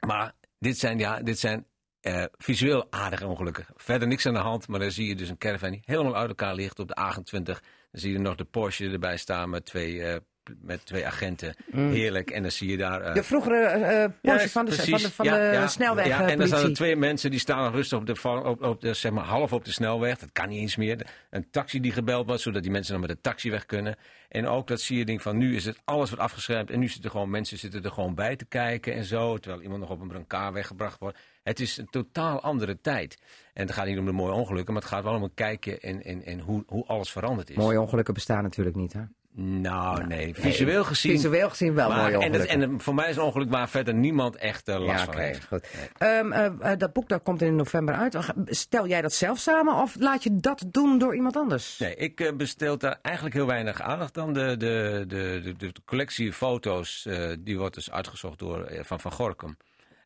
Maar 0.00 0.32
dit 0.58 0.78
zijn, 0.78 0.98
ja, 0.98 1.22
dit 1.22 1.38
zijn 1.38 1.66
eh, 2.00 2.24
visueel 2.38 2.86
aardige 2.90 3.26
ongelukken. 3.26 3.66
Verder 3.76 4.08
niks 4.08 4.26
aan 4.26 4.34
de 4.34 4.40
hand, 4.40 4.68
maar 4.68 4.80
dan 4.80 4.90
zie 4.90 5.08
je 5.08 5.14
dus 5.16 5.28
een 5.28 5.38
caravan 5.38 5.70
die 5.70 5.82
helemaal 5.84 6.16
uit 6.16 6.28
elkaar 6.28 6.54
ligt 6.54 6.78
op 6.78 6.88
de 6.88 6.96
A28. 7.00 7.42
Dan 7.42 7.60
zie 7.90 8.12
je 8.12 8.18
nog 8.18 8.34
de 8.34 8.44
Porsche 8.44 8.90
erbij 8.90 9.16
staan 9.16 9.50
met 9.50 9.64
twee, 9.64 10.02
eh, 10.02 10.20
met 10.60 10.86
twee 10.86 11.06
agenten. 11.06 11.54
Mm. 11.70 11.90
Heerlijk. 11.90 12.30
En 12.30 12.42
dan 12.42 12.50
zie 12.50 12.70
je 12.70 12.76
daar... 12.76 13.00
eh, 13.00 13.14
De 13.14 13.22
vroegere 13.22 13.56
eh 13.64 14.04
eh, 14.04 14.10
Porsche 14.22 14.42
ja, 14.42 14.48
van 14.48 14.64
de, 14.64 14.72
van 14.72 14.98
de, 14.98 15.10
van 15.10 15.24
Ja, 15.24 15.36
de 15.36 15.42
ja. 15.56 15.66
snelweg. 15.66 16.06
Ja, 16.06 16.28
en 16.28 16.38
dan 16.38 16.46
staan 16.46 16.64
er 16.64 16.72
twee 16.74 16.96
mensen 16.96 17.30
die 17.30 17.40
staan 17.40 17.72
rustig 17.72 17.98
op 17.98 18.06
de, 18.06 18.28
op, 18.44 18.62
op 18.62 18.80
de, 18.80 18.94
zeg 18.94 19.12
maar, 19.12 19.24
half 19.24 19.52
op 19.52 19.64
de 19.64 19.72
snelweg. 19.72 20.18
Dat 20.18 20.32
kan 20.32 20.48
niet 20.48 20.60
eens 20.60 20.76
meer. 20.76 21.06
Een 21.30 21.50
taxi 21.50 21.80
die 21.80 21.92
gebeld 21.92 22.26
wordt, 22.26 22.42
zodat 22.42 22.62
die 22.62 22.70
mensen 22.70 22.92
dan 22.92 23.00
met 23.00 23.10
de 23.10 23.20
taxi 23.20 23.50
weg 23.50 23.66
kunnen. 23.66 23.96
En 24.28 24.46
ook 24.46 24.66
dat 24.66 24.80
zie 24.80 24.98
je 24.98 25.04
ding 25.04 25.22
van 25.22 25.36
nu 25.36 25.56
is 25.56 25.64
het 25.64 25.80
alles 25.84 26.08
wordt 26.08 26.24
afgeschermd. 26.24 26.70
En 26.70 26.78
nu 26.78 26.88
zitten 26.88 27.10
gewoon 27.10 27.30
mensen 27.30 27.58
zitten 27.58 27.82
er 27.82 27.90
gewoon 27.90 28.14
bij 28.14 28.36
te 28.36 28.44
kijken 28.44 28.94
en 28.94 29.04
zo. 29.04 29.38
Terwijl 29.38 29.62
iemand 29.62 29.80
nog 29.80 29.90
op 29.90 30.00
een 30.00 30.08
brancard 30.08 30.52
weggebracht 30.54 30.98
wordt. 30.98 31.18
Het 31.42 31.60
is 31.60 31.76
een 31.76 31.90
totaal 31.90 32.40
andere 32.42 32.80
tijd. 32.80 33.18
En 33.54 33.66
het 33.66 33.74
gaat 33.74 33.86
niet 33.86 33.98
om 33.98 34.04
de 34.04 34.12
mooie 34.12 34.32
ongelukken, 34.32 34.72
maar 34.72 34.82
het 34.82 34.90
gaat 34.92 35.04
wel 35.04 35.14
om 35.14 35.22
een 35.22 35.34
kijkje 35.34 35.78
in, 35.78 36.02
in, 36.04 36.24
in 36.24 36.38
hoe, 36.40 36.64
hoe 36.66 36.86
alles 36.86 37.10
veranderd 37.10 37.50
is. 37.50 37.56
Mooie 37.56 37.80
ongelukken 37.80 38.14
bestaan 38.14 38.42
natuurlijk 38.42 38.76
niet, 38.76 38.92
hè? 38.92 39.00
Nou, 39.34 40.06
nee. 40.06 40.34
Visueel 40.34 40.84
gezien. 40.84 41.12
Visueel 41.12 41.48
gezien 41.48 41.74
wel 41.74 41.88
maar- 41.88 42.10
mooie 42.12 42.24
en, 42.24 42.32
dat, 42.32 42.44
en 42.44 42.80
voor 42.80 42.94
mij 42.94 43.10
is 43.10 43.16
een 43.16 43.22
ongeluk 43.22 43.50
waar 43.50 43.68
verder 43.68 43.94
niemand 43.94 44.36
echt 44.36 44.68
eh, 44.68 44.78
last 44.78 44.98
ja, 44.98 45.04
van 45.04 45.16
heeft. 45.22 45.44
goed. 45.46 45.66
Ehm, 45.98 46.32
eh, 46.32 46.72
eh, 46.72 46.78
dat 46.78 46.92
boek 46.92 47.08
dat 47.08 47.22
komt 47.22 47.42
in 47.42 47.56
november 47.56 47.94
uit. 47.94 48.18
Stel 48.46 48.86
jij 48.86 49.02
dat 49.02 49.12
zelf 49.12 49.38
samen 49.38 49.74
of 49.74 49.96
laat 49.98 50.22
je 50.22 50.36
dat 50.36 50.64
doen 50.66 50.98
door 50.98 51.14
iemand 51.14 51.36
anders? 51.36 51.78
Nee, 51.78 51.94
ik 51.94 52.32
bestel 52.36 52.78
daar 52.78 52.98
eigenlijk 53.02 53.34
heel 53.34 53.46
weinig 53.46 53.80
aandacht 53.82 54.18
aan. 54.18 54.32
De, 54.32 54.56
de, 54.56 55.04
de, 55.06 55.40
de, 55.42 55.56
de 55.56 55.72
collectie 55.84 56.32
foto's, 56.32 57.08
die 57.38 57.58
wordt 57.58 57.74
dus 57.74 57.90
uitgezocht 57.90 58.38
door 58.38 58.72
Van 58.82 59.00
Van 59.00 59.12
Gorkum. 59.12 59.56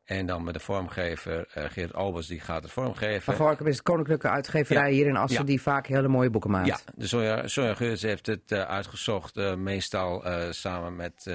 En 0.05 0.27
dan 0.27 0.45
met 0.45 0.55
de 0.55 0.61
vormgever 0.61 1.47
eh 1.55 1.65
Geert 1.71 1.95
Albers, 1.95 2.27
die 2.27 2.41
gaat 2.41 2.63
het 2.63 2.73
vormgeven. 2.73 3.35
Gorkum 3.35 3.67
is 3.67 3.75
het 3.75 3.83
Koninklijke 3.83 4.29
Uitgeverij 4.29 4.89
Ja. 4.89 4.95
hier 4.95 5.07
in 5.07 5.17
Assen 5.17 5.41
Ja. 5.41 5.47
die 5.47 5.63
vaak 5.63 5.87
hele 5.87 6.09
mooie 6.09 6.31
boeken 6.31 6.51
maakt. 6.51 6.67
Ja, 6.67 6.79
de 6.95 7.07
Sonja, 7.07 7.49
Sonja 7.49 7.75
Geurts 7.75 8.03
heeft 8.03 8.27
het 8.27 8.53
eh, 8.53 8.63
uitgezocht, 8.63 9.37
eh, 9.37 9.55
meestal 9.55 10.25
samen 10.51 10.97
met, 10.97 11.31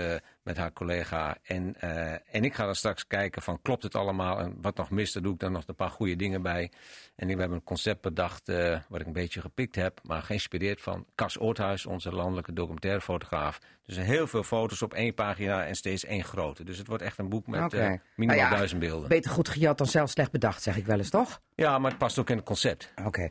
met 0.50 0.58
haar 0.58 0.74
collega. 0.74 1.38
En, 1.44 1.76
eh, 1.80 2.12
en 2.12 2.44
ik 2.44 2.54
ga 2.54 2.66
dan 2.66 2.76
straks 2.76 3.08
kijken 3.08 3.42
van 3.42 3.62
klopt 3.62 3.84
het 3.84 3.96
allemaal 3.96 4.40
en 4.40 4.58
wat 4.62 4.76
nog 4.76 4.90
mist, 4.90 5.14
daar 5.14 5.24
doe 5.24 5.34
ik 5.34 5.40
dan 5.40 5.52
nog 5.52 5.64
een 5.66 5.76
paar 5.76 5.90
goede 5.90 6.16
dingen 6.16 6.42
bij. 6.42 6.72
En 7.16 7.28
we 7.28 7.40
hebben 7.40 7.58
een 7.58 7.64
concept 7.64 8.02
bedacht 8.02 8.50
eh, 8.50 8.80
wat 8.88 9.00
ik 9.00 9.06
een 9.06 9.14
beetje 9.14 9.42
gepikt 9.42 9.76
heb, 9.76 10.00
maar 10.04 10.22
geïnspireerd 10.22 10.82
van 10.82 11.06
Cas 11.16 11.40
Oorthuis, 11.40 11.86
onze 11.86 12.12
landelijke 12.12 12.54
documentairefotograaf. 12.54 13.60
Dus 13.86 13.98
heel 13.98 14.28
veel 14.28 14.44
foto's 14.44 14.82
op 14.82 14.94
één 14.94 15.14
pagina 15.14 15.66
en 15.66 15.76
steeds 15.76 16.06
één 16.06 16.24
grote. 16.24 16.64
Dus 16.64 16.78
het 16.78 16.88
wordt 16.88 17.04
echt 17.04 17.18
een 17.18 17.30
boek 17.30 17.48
met 17.48 17.74
eh, 17.74 17.92
minimaal 18.16 18.38
Nou 18.38 18.50
ja, 18.50 18.50
duizend 18.50 18.80
beelden. 18.80 19.10
Beter 19.10 19.32
goed 19.32 19.50
gejat 19.50 19.78
dan 19.78 19.88
zelf 19.88 20.10
slecht 20.10 20.32
bedacht, 20.32 20.62
zeg 20.62 20.78
ik 20.78 20.86
wel 20.86 20.98
eens, 20.98 21.10
toch? 21.10 21.42
Ja, 21.56 21.80
maar 21.80 21.90
het 21.90 22.00
past 22.00 22.20
ook 22.20 22.30
in 22.30 22.36
het 22.36 22.46
concept. 22.46 22.94
Oké. 23.06 23.30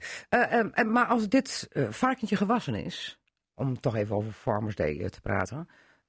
Maar 0.86 1.06
als 1.06 1.28
dit 1.28 1.68
varkentje 1.90 2.36
gewassen 2.36 2.74
is, 2.74 3.18
om 3.54 3.80
toch 3.80 3.96
even 3.96 4.16
over 4.16 4.32
Farmers 4.32 4.74
Day 4.74 5.10
te 5.10 5.20
praten. 5.20 5.68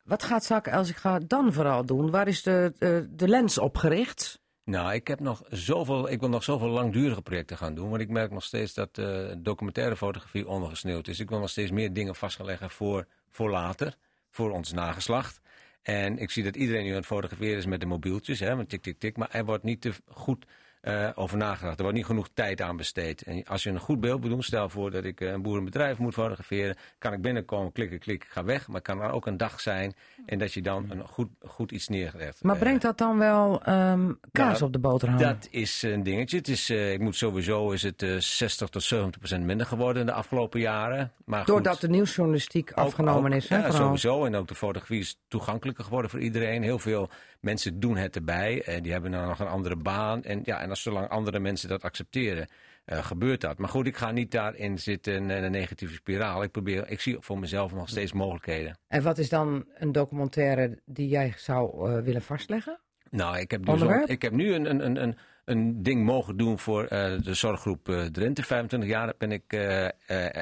Wat 0.10 0.24
gaat 0.24 0.46
Zak 0.46 0.68
Elsinga 0.68 1.20
dan 1.20 1.54
vooral 1.54 1.86
doen? 1.86 2.10
Waar 2.10 2.28
is 2.28 2.44
de, 2.44 2.74
de, 3.10 3.28
lens 3.28 3.58
op 3.58 3.78
gericht? 3.78 4.42
Nou, 4.64 4.94
ik, 4.94 5.08
heb 5.08 5.20
nog 5.20 5.44
zoveel, 5.50 6.10
ik 6.10 6.20
wil 6.20 6.30
nog 6.30 6.44
zoveel 6.44 6.68
langdurige 6.68 7.22
projecten 7.22 7.58
gaan 7.58 7.76
doen. 7.76 7.90
Want 7.90 8.02
ik 8.02 8.10
merk 8.10 8.32
nog 8.32 8.44
steeds 8.44 8.74
dat 8.74 8.98
eh, 8.98 9.26
documentaire 9.38 9.98
fotografie 9.98 10.48
ondergesneeuwd 10.48 11.08
is. 11.08 11.20
Ik 11.20 11.30
wil 11.30 11.40
nog 11.40 11.50
steeds 11.50 11.72
meer 11.72 11.94
dingen 11.94 12.16
vast 12.16 12.36
gaan 12.36 12.46
leggen 12.46 12.70
voor, 12.70 13.06
voor 13.30 13.50
later, 13.50 13.96
voor 14.30 14.52
ons 14.52 14.72
nageslacht. 14.72 15.42
En 15.82 16.18
ik 16.18 16.32
zie 16.32 16.44
dat 16.44 16.56
iedereen 16.56 16.84
nu 16.84 16.90
aan 16.90 16.96
het 16.96 17.06
fotograferen 17.06 17.58
is 17.58 17.66
met 17.66 17.80
de 17.80 17.86
mobieltjes, 17.86 18.40
hè, 18.40 18.56
met 18.56 18.70
tik, 18.70 18.82
tik, 18.82 19.00
tik. 19.00 19.18
Maar 19.18 19.30
er 19.32 19.46
wordt 19.46 19.64
niet 19.64 19.82
te 19.82 19.92
goed 20.08 20.46
eh, 20.82 21.10
over 21.16 21.38
nagedacht. 21.38 21.76
Er 21.78 21.82
wordt 21.82 21.98
niet 21.98 22.06
genoeg 22.06 22.30
tijd 22.34 22.62
aan 22.62 22.78
besteed. 22.78 23.22
En 23.22 23.44
als 23.46 23.64
je 23.64 23.70
een 23.70 23.80
goed 23.80 24.00
beeld 24.00 24.22
wil 24.22 24.30
doen, 24.30 24.44
stel 24.44 24.70
voor 24.70 24.92
dat 24.92 25.04
ik 25.04 25.22
eh, 25.22 25.32
een 25.32 25.42
boerenbedrijf 25.42 25.98
moet 25.98 26.14
fotograferen. 26.14 26.76
Kan 26.98 27.14
ik 27.14 27.22
binnenkomen, 27.22 27.72
klikken, 27.72 28.00
klik, 28.00 28.24
ik 28.24 28.30
ga 28.30 28.44
weg. 28.44 28.68
Maar 28.68 28.76
het 28.76 28.86
kan 28.86 29.02
er 29.02 29.12
ook 29.12 29.26
een 29.26 29.38
dag 29.38 29.60
zijn 29.62 29.94
en 30.26 30.40
dat 30.40 30.54
je 30.54 30.62
dan 30.62 30.86
een 30.90 31.08
goed, 31.08 31.30
goed 31.42 31.72
iets 31.72 31.88
neerlegt. 31.88 32.44
Maar 32.44 32.56
Eh, 32.56 32.62
brengt 32.62 32.82
dat 32.82 32.98
dan 32.98 33.18
wel 33.18 33.64
ehm, 33.64 34.12
kaas 34.32 34.52
nou, 34.54 34.64
op 34.64 34.74
de 34.74 34.80
boterham? 34.80 35.18
dat 35.18 35.48
is 35.52 35.82
een 35.82 36.04
dingetje. 36.04 36.38
Het 36.38 36.48
is, 36.48 36.70
eh, 36.70 36.92
ik 36.94 37.00
moet 37.00 37.16
sowieso 37.16 37.72
is 37.72 37.84
het 37.84 38.02
eh 38.04 38.16
60 38.18 38.70
tot 38.70 38.84
70 38.84 39.20
procent 39.20 39.44
minder 39.46 39.66
geworden 39.66 40.06
de 40.06 40.12
afgelopen 40.14 40.60
jaren. 40.60 41.12
Maar 41.26 41.40
goed, 41.40 41.48
Doordat 41.48 41.82
de 41.82 41.90
nieuwsjournalistiek 41.90 42.72
ook- 42.72 42.78
afgenomen 42.86 43.32
ook- 43.32 43.38
is, 43.38 43.50
hè? 43.50 43.56
Ja, 43.56 43.62
vooral. 43.66 43.82
sowieso. 43.82 44.26
En 44.26 44.36
ook 44.36 44.48
de 44.48 44.56
fotografie 44.56 45.00
is 45.00 45.20
toegankelijker 45.28 45.84
geworden 45.84 46.12
voor 46.12 46.20
iedereen. 46.20 46.64
Heel 46.64 46.80
veel 46.80 47.10
mensen 47.40 47.80
doen 47.80 47.98
het 47.98 48.16
erbij. 48.16 48.62
En 48.64 48.84
die 48.84 48.92
hebben 48.92 49.12
dan 49.12 49.28
nog 49.28 49.40
een 49.40 49.48
andere 49.48 49.76
baan. 49.76 50.24
En, 50.24 50.42
ja, 50.44 50.60
en 50.62 50.70
als 50.70 50.82
zolang 50.82 51.08
andere 51.10 51.40
mensen 51.40 51.70
dat 51.70 51.84
accepteren, 51.84 52.48
eh, 52.86 53.06
gebeurt 53.06 53.42
dat. 53.42 53.58
Maar 53.58 53.70
goed, 53.70 53.88
ik 53.88 53.98
ga 53.98 54.12
niet 54.12 54.32
daarin 54.32 54.78
zitten 54.80 55.14
in 55.14 55.30
een 55.30 55.52
negatieve 55.52 55.94
spiraal. 55.94 56.44
Ik, 56.44 56.52
probeer, 56.52 56.90
ik 56.90 57.00
zie 57.00 57.18
voor 57.20 57.40
mezelf 57.40 57.74
nog 57.74 57.90
steeds 57.90 58.14
mogelijkheden. 58.14 58.78
En 58.88 59.04
wat 59.04 59.18
is 59.18 59.30
dan 59.30 59.66
een 59.74 59.92
documentaire 59.92 60.80
die 60.86 61.08
jij 61.08 61.34
zou 61.38 61.90
eh, 61.92 62.02
willen 62.04 62.22
vastleggen? 62.22 62.80
Nou, 63.10 63.38
ik 63.38 63.52
heb 63.52 63.66
nu, 63.68 63.78
zo- 63.78 64.04
ik 64.06 64.22
heb 64.22 64.32
nu 64.34 64.54
een, 64.54 64.70
een, 64.70 64.86
een, 64.86 65.02
een, 65.04 65.18
een 65.46 65.84
ding 65.84 66.04
mogen 66.06 66.38
doen 66.38 66.60
voor 66.60 66.84
eh, 66.86 67.22
de 67.22 67.34
zorggroep 67.34 67.90
eh, 67.90 68.06
Drenthe. 68.06 68.44
25 68.44 68.90
jaar 68.90 69.14
ben 69.18 69.32
ik 69.32 69.44
eh, 69.48 69.86
eh, 69.86 69.92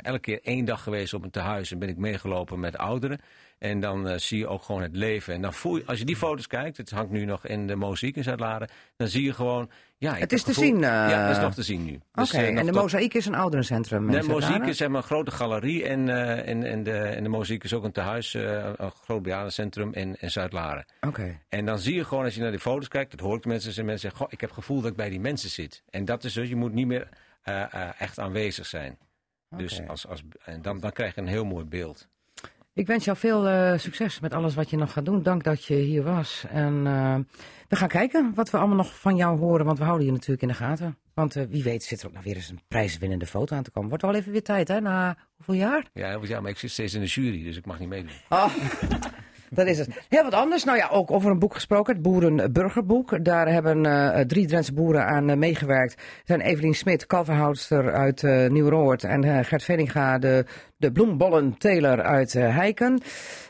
elke 0.06 0.20
keer 0.20 0.40
één 0.44 0.66
dag 0.66 0.84
geweest 0.84 1.14
op 1.14 1.24
een 1.24 1.30
tehuis 1.32 1.72
en 1.72 1.80
ben 1.80 1.90
ik 1.90 1.98
meegelopen 1.98 2.60
met 2.60 2.78
ouderen. 2.78 3.20
En 3.58 3.80
dan 3.80 4.08
eh, 4.08 4.18
zie 4.18 4.38
je 4.38 4.48
ook 4.48 4.64
gewoon 4.64 4.82
het 4.82 4.96
leven. 4.96 5.34
En 5.34 5.42
dan 5.42 5.54
voel 5.54 5.76
je, 5.78 5.84
als 5.86 6.00
je 6.00 6.06
die 6.06 6.16
foto's 6.16 6.48
kijkt, 6.48 6.78
het 6.78 6.90
hangt 6.90 7.12
nu 7.12 7.26
nog 7.26 7.46
in 7.46 7.68
de 7.68 7.76
mozaïek 7.76 8.16
in 8.16 8.24
Zuid-Laren, 8.24 8.70
dan 8.96 9.08
zie 9.08 9.24
je 9.24 9.34
gewoon... 9.34 9.70
Ja, 10.00 10.16
Het 10.16 10.32
is 10.34 10.44
te 10.44 10.54
zien, 10.54 10.76
eh, 10.76 10.82
Ja, 10.82 11.28
dat 11.28 11.36
is 11.38 11.42
nog 11.44 11.54
te 11.54 11.64
zien 11.64 11.84
nu. 11.86 11.92
Oké, 11.94 12.02
Dus, 12.14 12.34
eh, 12.34 12.48
en 12.48 12.56
de 12.56 12.72
tot- 12.72 12.82
mozaïek 12.82 13.14
is 13.14 13.26
een 13.26 13.36
ouderencentrum. 13.36 14.12
de 14.12 14.24
mozaïek 14.24 14.64
is 14.66 14.78
zeg 14.78 14.88
maar, 14.88 14.98
een 14.98 15.04
grote 15.08 15.32
galerie 15.32 15.86
en, 15.88 16.10
eh, 16.10 16.48
en, 16.50 16.64
en, 16.64 16.84
de, 16.84 16.98
en 16.98 17.24
de 17.24 17.30
mozaïek 17.30 17.64
is 17.64 17.74
ook 17.74 17.84
een 17.84 17.92
tehuis, 17.92 18.34
eh, 18.34 18.70
een 18.76 18.92
groot 18.92 19.22
bejaardencentrum 19.22 19.94
in, 19.94 20.16
in 20.20 20.32
Zuid-Laren. 20.32 20.86
Oké. 21.02 21.40
En 21.50 21.66
dan 21.66 21.80
zie 21.80 21.96
je 21.96 22.04
gewoon, 22.06 22.24
als 22.24 22.36
je 22.36 22.42
naar 22.42 22.52
die 22.52 22.60
foto's 22.60 22.88
kijkt, 22.88 23.12
dat 23.12 23.20
hoor 23.20 23.36
ik 23.36 23.44
de 23.44 23.50
mensen, 23.50 23.76
en 23.76 23.86
mensen 23.86 24.00
zeggen, 24.02 24.20
goh, 24.20 24.32
ik 24.32 24.40
heb 24.42 24.50
het 24.50 24.60
gevoel 24.60 24.82
dat 24.82 24.92
ik 24.92 24.98
bij 24.98 25.10
die 25.10 25.20
mensen 25.20 25.50
zit. 25.50 25.84
En 25.90 26.06
dat 26.06 26.24
is 26.24 26.34
dus, 26.34 26.50
je 26.50 26.56
moet 26.56 26.74
niet 26.74 26.88
meer 26.88 27.10
eh, 27.42 27.74
eh, 27.74 27.90
echt 28.02 28.20
aanwezig 28.20 28.66
zijn. 28.66 28.98
Dus 29.56 29.82
als, 29.88 30.08
als, 30.08 30.24
en 30.44 30.62
dan, 30.62 30.80
dan 30.80 30.92
krijg 30.92 31.16
je 31.16 31.22
een 31.22 31.28
heel 31.28 31.46
mooi 31.46 31.66
beeld. 31.66 32.08
Ik 32.78 32.88
wens 32.88 33.06
jou 33.06 33.18
veel 33.18 33.48
eh, 33.48 33.78
succes 33.78 34.20
met 34.20 34.34
alles 34.34 34.56
wat 34.56 34.70
je 34.70 34.78
nog 34.78 34.92
gaat 34.92 35.06
doen. 35.06 35.24
Dank 35.24 35.44
dat 35.44 35.66
je 35.66 35.74
hier 35.74 36.04
was. 36.04 36.46
En 36.50 36.88
eh, 36.88 37.16
we 37.68 37.76
gaan 37.76 37.88
kijken 37.88 38.32
wat 38.36 38.50
we 38.50 38.58
allemaal 38.58 38.76
nog 38.76 39.00
van 39.00 39.16
jou 39.16 39.40
horen, 39.40 39.66
want 39.66 39.78
we 39.78 39.84
houden 39.84 40.06
je 40.06 40.12
natuurlijk 40.12 40.42
in 40.42 40.48
de 40.48 40.54
gaten. 40.54 40.98
Want 41.14 41.36
eh, 41.36 41.44
wie 41.50 41.64
weet 41.64 41.84
zit 41.84 42.02
er 42.02 42.08
ook 42.08 42.14
nog 42.14 42.24
weer 42.24 42.36
eens 42.36 42.50
een 42.50 42.62
prijswinnende 42.68 43.26
foto 43.26 43.56
aan 43.56 43.64
te 43.64 43.72
komen. 43.72 43.90
Wordt 43.90 44.04
wel 44.04 44.16
even 44.16 44.32
weer 44.32 44.44
tijd, 44.44 44.68
hè? 44.68 44.80
Na 44.80 45.18
hoeveel 45.36 45.54
jaar? 45.54 45.86
Ja, 45.94 46.20
ja, 46.22 46.42
maar 46.42 46.52
ik 46.52 46.58
zit 46.58 46.72
steeds 46.72 46.94
in 46.94 47.02
de 47.02 47.08
jury, 47.08 47.44
dus 47.44 47.58
ik 47.58 47.66
mag 47.66 47.80
niet 47.80 47.90
meedoen. 47.90 48.12
Oh, 48.30 48.56
dat 49.50 49.68
is 49.68 49.78
het. 49.78 49.90
Heel 50.10 50.24
wat 50.24 50.34
anders. 50.34 50.64
Nou 50.64 50.78
ja, 50.78 50.88
ook 50.88 51.12
over 51.12 51.32
een 51.32 51.40
boek 51.40 51.54
gesproken. 51.54 51.94
Het 51.94 52.02
Boerenburgerboek. 52.02 53.26
Daar 53.26 53.48
hebben 53.48 53.86
eh, 53.86 54.26
drie 54.26 54.48
Drentse 54.48 54.74
boeren 54.74 55.06
aan 55.06 55.30
eh, 55.30 55.38
meegewerkt. 55.38 55.96
Dat 55.96 56.06
zijn 56.26 56.42
Evelien 56.42 56.76
Smit, 56.76 57.06
kalverhoudster 57.06 57.94
uit 57.94 58.24
eh 58.24 58.50
Nieuw-Roord. 58.50 59.04
En 59.04 59.46
Gert 59.46 59.64
Veninga, 59.64 60.18
de, 60.18 60.46
de 60.78 60.92
bloembollenteler 60.92 62.02
uit 62.02 62.34
Heiken. 62.34 63.02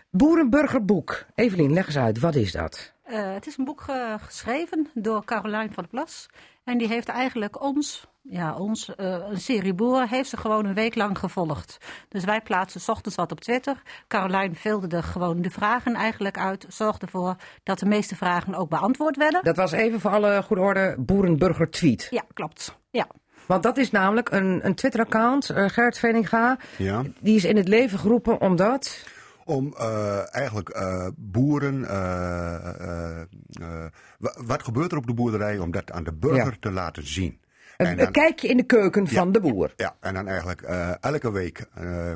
Boerenburgerboek. 0.10 1.26
Evelien, 1.36 1.74
leg 1.74 1.86
eens 1.86 1.98
uit. 1.98 2.19
Wat 2.19 2.36
is 2.36 2.52
dat? 2.52 2.94
Het 3.03 3.48
is 3.48 3.57
een 3.57 3.65
boek 3.65 3.86
geschreven 4.19 4.88
door 4.94 5.26
Carolijn 5.26 5.74
van 5.74 5.84
der 5.84 5.88
Plas. 5.88 6.30
En 6.68 6.77
die 6.77 6.88
heeft 6.88 7.07
eigenlijk 7.07 7.61
ons, 7.61 8.07
ja, 8.22 8.56
ons, 8.56 8.95
eh, 8.95 9.18
een 9.30 9.39
serie 9.39 9.73
boeren, 9.73 10.07
heeft 10.07 10.30
ze 10.30 10.38
gewoon 10.38 10.65
een 10.65 10.73
week 10.73 10.95
lang 10.95 11.18
gevolgd. 11.18 11.77
Dus 12.10 12.23
wij 12.23 12.41
plaatsen 12.41 12.81
's 12.81 12.89
ochtends 12.89 13.18
wat 13.18 13.31
op 13.31 13.39
Twitter. 13.39 13.81
Carolijn 14.07 14.56
vulde 14.56 14.95
er 14.95 15.03
gewoon 15.03 15.41
de 15.41 15.49
vragen 15.49 15.95
eigenlijk 15.95 16.38
uit. 16.38 16.65
Zorgde 16.69 17.06
ervoor 17.06 17.35
dat 17.64 17.80
de 17.80 17.85
meeste 17.85 18.15
vragen 18.15 18.56
ook 18.56 18.69
beantwoord 18.69 19.18
werden. 19.18 19.44
Dat 19.44 19.56
was 19.56 19.72
even 19.72 19.99
voor 19.99 20.11
alle 20.11 20.44
goede 20.44 20.61
orde 20.61 20.95
Boerenburger 20.98 21.69
tweet. 21.69 22.07
Ja, 22.10 22.23
klopt. 22.34 22.77
Ja. 22.89 23.07
Want 23.45 23.64
dat 23.64 23.77
is 23.77 23.91
namelijk 23.91 24.31
een, 24.31 24.65
een 24.65 24.76
Twitter-account, 24.76 25.49
eh, 25.49 25.65
Gert 25.69 25.99
Veninga. 25.99 26.57
Ja. 26.77 27.03
Die 27.19 27.35
is 27.35 27.45
in 27.45 27.57
het 27.57 27.68
leven 27.68 27.99
geroepen 27.99 28.41
omdat... 28.41 29.06
Om 29.48 29.74
eh, 29.78 30.36
eigenlijk 30.36 30.69
eh, 30.69 31.07
boeren. 31.15 31.86
eh, 31.90 33.86
wa- 34.19 34.36
wat 34.45 34.64
gebeurt 34.64 34.91
er 34.91 34.98
op 34.98 35.07
de 35.07 35.14
boerderij 35.14 35.57
om 35.60 35.72
dat 35.72 35.91
aan 35.91 36.03
de 36.03 36.14
burger 36.14 36.45
Ja. 36.52 36.57
te 36.60 36.72
laten 36.72 37.07
zien? 37.07 37.40
Een, 37.78 37.86
En 37.86 37.91
een 37.91 37.98
dan- 37.98 38.11
kijkje 38.11 38.48
in 38.48 38.57
de 38.57 38.64
keuken 38.64 39.07
van 39.07 39.32
de 39.32 39.40
boer. 39.40 39.74
Ja, 39.76 39.95
en 39.99 40.14
dan 40.14 40.28
eigenlijk 40.28 40.61
elke 41.02 41.32
week 41.32 41.65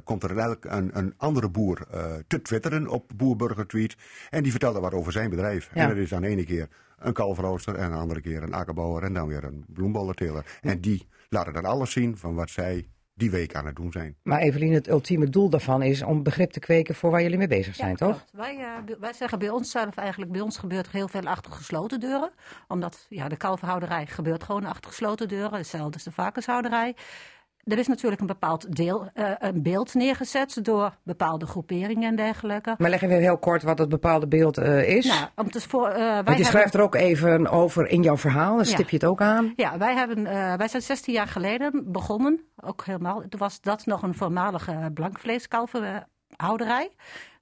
komt 0.04 0.24
er 0.24 0.38
elk, 0.38 0.66
een, 0.66 0.90
een 0.98 1.14
andere 1.18 1.50
boer 1.50 1.88
te 2.28 2.42
twitteren 2.42 2.88
op 2.88 3.12
Boerburger 3.16 3.68
Tweet. 3.68 3.96
En 4.30 4.44
die 4.44 4.52
vertelde 4.52 4.80
wat 4.80 4.94
over 4.94 5.12
zijn 5.12 5.30
bedrijf. 5.30 5.70
Ja. 5.74 5.82
En 5.82 5.88
dat 5.88 5.98
is 5.98 6.10
dan 6.10 6.22
de 6.22 6.28
ene 6.28 6.44
keer 6.46 6.68
een 7.00 7.14
kalverooster 7.14 7.76
en 7.76 7.92
de 7.92 7.98
andere 7.98 8.22
keer 8.22 8.44
een 8.44 8.54
akkerbouwer 8.54 9.04
en 9.04 9.14
dan 9.14 9.28
weer 9.28 9.44
een 9.44 9.66
bloembollenteler. 9.68 10.46
En 10.62 10.82
die 10.82 11.08
laten 11.30 11.54
dan 11.54 11.66
alles 11.66 11.92
zien 11.92 12.18
van 12.18 12.36
wat 12.36 12.50
zij 12.50 12.88
die 13.22 13.32
week 13.32 13.56
aan 13.56 13.66
het 13.66 13.76
doen 13.76 13.92
zijn. 13.92 14.16
Maar 14.24 14.40
Evelien, 14.40 14.74
het 14.74 14.90
ultieme 14.90 15.30
doel 15.30 15.50
daarvan 15.50 15.82
is 15.84 16.04
om 16.04 16.24
begrip 16.24 16.52
te 16.52 16.60
kweken 16.60 16.96
voor 16.96 17.12
waar 17.12 17.22
jullie 17.22 17.38
mee 17.38 17.48
bezig 17.48 17.76
zijn, 17.76 17.90
Ja, 17.90 17.96
toch? 17.96 18.26
Wij, 18.32 18.58
eh, 18.58 18.96
wij 19.00 19.14
zeggen 19.14 19.40
bij 19.40 19.50
ons 19.50 19.72
zelf 19.72 19.96
eigenlijk, 19.96 20.32
bij 20.32 20.42
ons 20.42 20.58
gebeurt 20.58 20.86
er 20.86 20.94
heel 20.94 21.08
veel 21.08 21.26
achter 21.26 21.52
gesloten 21.52 22.00
deuren. 22.00 22.32
Omdat 22.68 23.06
ja, 23.10 23.28
de 23.28 23.38
kalverhouderij 23.38 24.06
gebeurt 24.06 24.44
gewoon 24.44 24.66
achter 24.66 24.90
gesloten 24.90 25.28
deuren. 25.28 25.58
Hetzelfde 25.58 25.98
is 25.98 26.04
de 26.04 26.12
varkenshouderij. 26.12 26.96
Er 27.64 27.78
is 27.78 27.88
natuurlijk 27.88 28.22
een 28.22 28.28
bepaald 28.28 28.76
deel, 28.76 29.10
eh, 29.14 29.32
een 29.40 29.62
beeld 29.64 29.94
neergezet 29.94 30.60
door 30.62 30.96
bepaalde 31.04 31.46
groeperingen 31.46 32.10
en 32.10 32.16
dergelijke. 32.16 32.76
Maar 32.78 32.90
leg 32.90 33.02
even 33.02 33.20
heel 33.20 33.38
kort 33.38 33.64
wat 33.64 33.78
het 33.78 33.90
bepaalde 33.90 34.28
beeld 34.28 34.58
eh, 34.58 34.90
is. 34.96 35.06
Nou, 35.06 35.28
om 35.36 35.52
te 35.52 35.62
voor, 35.62 35.88
eh, 35.88 35.94
wij 35.96 36.06
Want 36.14 36.18
je 36.26 36.32
hebben- 36.32 36.46
schrijft 36.46 36.74
er 36.74 36.82
ook 36.82 36.96
even 36.96 37.48
over 37.48 37.88
in 37.88 38.02
jouw 38.02 38.18
verhaal, 38.18 38.56
dan 38.56 38.66
Ja. 38.66 38.72
stip 38.72 38.90
je 38.90 38.96
het 38.96 39.06
ook 39.06 39.22
aan. 39.22 39.54
Ja, 39.56 39.78
wij, 39.78 39.96
hebben, 39.96 40.24
wij 40.58 40.68
zijn 40.68 40.82
16 40.82 41.14
jaar 41.14 41.28
geleden 41.28 41.92
begonnen. 41.92 42.42
Ook 42.64 42.86
helemaal. 42.86 43.24
Toen 43.30 43.40
was 43.40 43.62
dat 43.62 43.86
nog 43.86 44.02
een 44.04 44.16
voormalige 44.16 44.92
blankvleeskalverhouderij. 44.94 46.90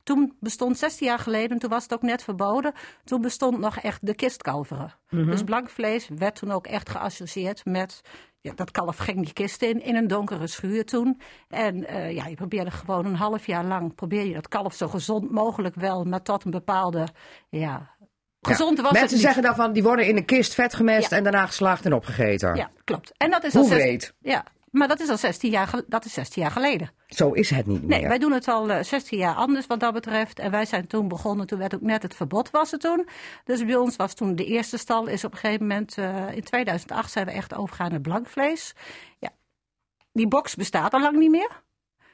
Toen 0.09 0.35
bestond 0.39 0.77
16 0.77 1.07
jaar 1.07 1.19
geleden, 1.19 1.59
toen 1.59 1.69
was 1.69 1.83
het 1.83 1.93
ook 1.93 2.01
net 2.01 2.23
verboden. 2.23 2.73
Toen 3.03 3.21
bestond 3.21 3.59
nog 3.59 3.77
echt 3.77 4.05
de 4.05 4.15
kistkalveren. 4.15 4.93
Dus 5.09 5.43
blank 5.43 5.69
vlees 5.69 6.07
werd 6.15 6.35
toen 6.35 6.51
ook 6.51 6.67
echt 6.67 6.89
geassocieerd 6.89 7.65
met. 7.65 8.01
Ja, 8.41 8.53
dat 8.55 8.71
kalf 8.71 8.97
ging 8.97 9.23
die 9.23 9.33
kist 9.33 9.61
in, 9.61 9.81
in 9.81 9.95
een 9.95 10.07
donkere 10.07 10.47
schuur 10.47 10.85
toen. 10.85 11.21
En 11.47 11.87
eh, 11.87 12.11
ja, 12.11 12.27
je 12.27 12.35
probeerde 12.35 12.71
gewoon 12.71 13.05
een 13.05 13.15
half 13.15 13.45
jaar 13.45 13.65
lang. 13.65 13.95
probeer 13.95 14.25
je 14.25 14.33
dat 14.33 14.47
kalf 14.47 14.73
zo 14.73 14.87
gezond 14.87 15.31
mogelijk 15.31 15.75
wel, 15.75 16.03
maar 16.03 16.21
tot 16.21 16.45
een 16.45 16.51
bepaalde. 16.51 17.07
Ja, 17.49 17.95
gezond 18.41 18.77
was 18.79 18.89
het 18.89 18.99
Mensen 18.99 19.19
zeggen 19.19 19.43
dan 19.43 19.55
van, 19.55 19.73
die 19.73 19.83
worden 19.83 20.07
in 20.07 20.15
de 20.15 20.25
kist 20.25 20.53
vet 20.53 20.73
gemest 20.73 21.09
Ja. 21.09 21.17
en 21.17 21.23
daarna 21.23 21.45
geslaagd 21.45 21.85
en 21.85 21.93
opgegeten. 21.93 22.55
Ja, 22.55 22.71
klopt. 22.83 23.11
En 23.17 23.31
dat 23.31 23.43
is 23.43 23.53
Hoe 23.53 23.73
al? 23.73 23.99
Ja, 24.19 24.45
maar 24.71 24.87
dat 24.87 24.99
is 24.99 25.09
al 25.09 25.17
16 25.17 25.51
jaar, 25.51 25.81
dat 25.87 26.05
is 26.05 26.13
16 26.13 26.41
jaar 26.41 26.51
geleden. 26.51 26.91
Zo 27.07 27.31
is 27.31 27.49
het 27.49 27.65
niet 27.65 27.87
Nee, 27.87 27.99
meer. 27.99 28.07
wij 28.09 28.17
doen 28.19 28.31
het 28.31 28.47
al 28.47 28.69
eh, 28.71 28.83
16 28.83 29.17
jaar 29.17 29.35
anders 29.35 29.67
wat 29.67 29.79
dat 29.79 29.93
betreft. 29.93 30.39
En 30.39 30.51
wij 30.51 30.65
zijn 30.65 30.87
toen 30.87 31.07
begonnen, 31.07 31.47
toen 31.47 31.59
werd 31.59 31.75
ook 31.75 31.81
net 31.81 32.03
het 32.03 32.15
verbod 32.15 32.49
was 32.51 32.71
er 32.71 32.79
toen. 32.79 33.07
Dus 33.43 33.65
bij 33.65 33.75
ons 33.75 33.95
was 33.95 34.13
toen 34.13 34.35
de 34.35 34.45
eerste 34.45 34.77
stal, 34.77 35.07
is 35.07 35.23
op 35.23 35.31
een 35.31 35.37
gegeven 35.37 35.67
moment, 35.67 35.97
eh, 35.97 36.35
in 36.35 36.43
2008 36.43 37.11
zijn 37.11 37.25
we 37.25 37.31
echt 37.31 37.55
overgegaan 37.55 37.91
naar 37.91 38.01
blankvlees. 38.01 38.73
Ja, 39.19 39.29
die 40.13 40.27
box 40.27 40.55
bestaat 40.55 40.93
al 40.93 41.01
lang 41.01 41.17
niet 41.17 41.31
meer. 41.31 41.61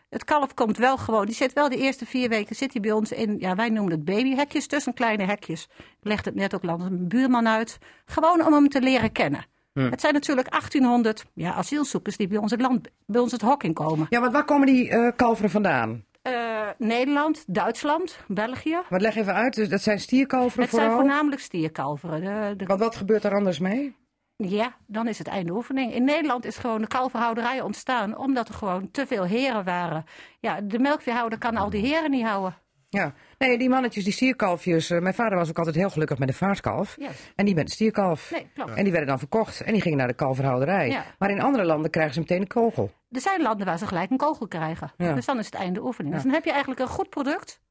Het 0.10 0.24
kalf 0.24 0.54
komt 0.54 0.78
wel 0.78 0.98
gewoon, 0.98 1.26
die 1.26 1.36
zit 1.36 1.54
wel 1.54 1.70
de 1.70 1.78
eerste 1.78 2.06
vier 2.06 2.30
weken 2.30 2.56
zit 2.56 2.72
hij 2.74 2.82
bij 2.82 2.92
ons 2.92 3.12
in, 3.12 3.36
ja, 3.40 3.56
wij 3.56 3.70
noemen 3.70 3.92
het 3.92 4.06
babyhekjes, 4.06 4.68
tussen 4.68 4.94
kleine 4.94 5.24
hekjes. 5.26 5.68
Ik 5.78 5.86
legde 6.02 6.30
het 6.30 6.40
net 6.40 6.56
ook 6.56 6.64
langs 6.64 6.86
een 6.86 7.08
buurman 7.08 7.48
uit. 7.48 7.78
Gewoon 8.06 8.46
om 8.46 8.54
hem 8.54 8.70
te 8.70 8.82
leren 8.82 9.12
kennen. 9.12 9.46
Het 9.84 10.02
zijn 10.02 10.14
natuurlijk 10.14 10.50
1800 10.50 11.26
ja, 11.34 11.54
asielzoekers 11.54 12.18
die 12.18 12.28
bij 12.28 12.38
ons 12.38 12.52
het, 12.52 12.62
land, 12.62 12.90
bij 13.06 13.22
ons 13.22 13.32
het 13.32 13.42
hok 13.42 13.64
in 13.64 13.74
komen. 13.74 14.08
Ja, 14.10 14.20
want 14.20 14.32
waar 14.34 14.46
komen 14.46 14.68
die 14.68 14.90
eh, 14.90 15.12
kalveren 15.16 15.50
vandaan? 15.52 16.06
Eh, 16.22 16.34
Nederland, 16.78 17.44
Duitsland, 17.48 18.20
België. 18.28 18.78
Wat 18.90 19.02
leg 19.02 19.16
even 19.16 19.34
uit, 19.34 19.56
dus 19.56 19.70
dat 19.70 19.82
zijn 19.82 20.00
stierkalveren 20.00 20.62
Het 20.64 20.74
zijn 20.74 20.86
vooral? 20.86 21.00
voornamelijk 21.06 21.42
stierkalveren. 21.42 22.22
De, 22.22 22.56
de- 22.56 22.66
Want 22.66 22.80
wat 22.80 22.96
gebeurt 22.96 23.24
er 23.24 23.34
anders 23.36 23.60
mee? 23.60 23.96
Ja, 24.38 24.76
dan 24.88 25.08
is 25.08 25.18
het 25.18 25.28
einde 25.28 25.52
oefening. 25.54 25.94
In 25.94 26.04
Nederland 26.04 26.46
is 26.46 26.58
gewoon 26.58 26.82
de 26.82 26.88
kalverhouderij 26.88 27.62
ontstaan 27.62 28.18
omdat 28.18 28.48
er 28.48 28.54
gewoon 28.54 28.92
te 28.92 29.08
veel 29.08 29.24
heren 29.24 29.64
waren. 29.64 30.06
Ja, 30.40 30.62
de 30.62 30.80
melkveehouder 30.80 31.38
kan 31.38 31.58
al 31.58 31.70
die 31.70 31.86
heren 31.86 32.12
niet 32.12 32.26
houden. 32.26 32.56
Ja, 32.96 33.14
nee, 33.38 33.58
die 33.58 33.70
mannetjes, 33.70 34.04
die 34.04 34.14
stierkalfjes. 34.14 34.90
eh, 34.90 35.00
mijn 35.00 35.14
vader 35.14 35.38
was 35.38 35.50
ook 35.50 35.58
altijd 35.58 35.76
heel 35.76 35.90
gelukkig 35.90 36.18
met 36.18 36.28
een 36.28 36.34
vaartkalf. 36.34 36.98
En 37.36 37.46
die 37.46 37.56
met 37.56 37.64
een 37.64 37.72
stierkalf. 37.72 38.32
Nee, 38.32 38.48
klopt. 38.54 38.74
En 38.74 38.84
die 38.84 38.92
werden 38.92 39.10
dan 39.10 39.20
verkocht. 39.20 39.62
En 39.62 39.74
die 39.74 39.82
gingen 39.82 39.98
naar 39.98 40.08
de 40.08 40.14
kalverhouderij. 40.14 40.90
Ja. 40.90 41.04
Maar 41.20 41.30
in 41.30 41.42
andere 41.42 41.64
landen 41.66 41.92
krijgen 41.92 42.14
ze 42.14 42.20
meteen 42.20 42.42
een 42.42 42.48
kogel. 42.48 42.92
Er 43.12 43.22
zijn 43.22 43.42
landen 43.42 43.66
waar 43.66 43.78
ze 43.78 43.88
gelijk 43.88 44.12
een 44.12 44.18
kogel 44.18 44.48
krijgen. 44.48 44.92
Ja. 44.98 45.14
Dus 45.14 45.26
dan 45.26 45.40
is 45.40 45.46
het 45.46 45.56
einde 45.56 45.84
oefening. 45.84 46.10
Ja. 46.10 46.16
Dus 46.16 46.26
dan 46.26 46.34
heb 46.36 46.44
je 46.44 46.52
eigenlijk 46.52 46.80
een 46.82 46.88
goed 46.88 47.10
product. 47.10 47.62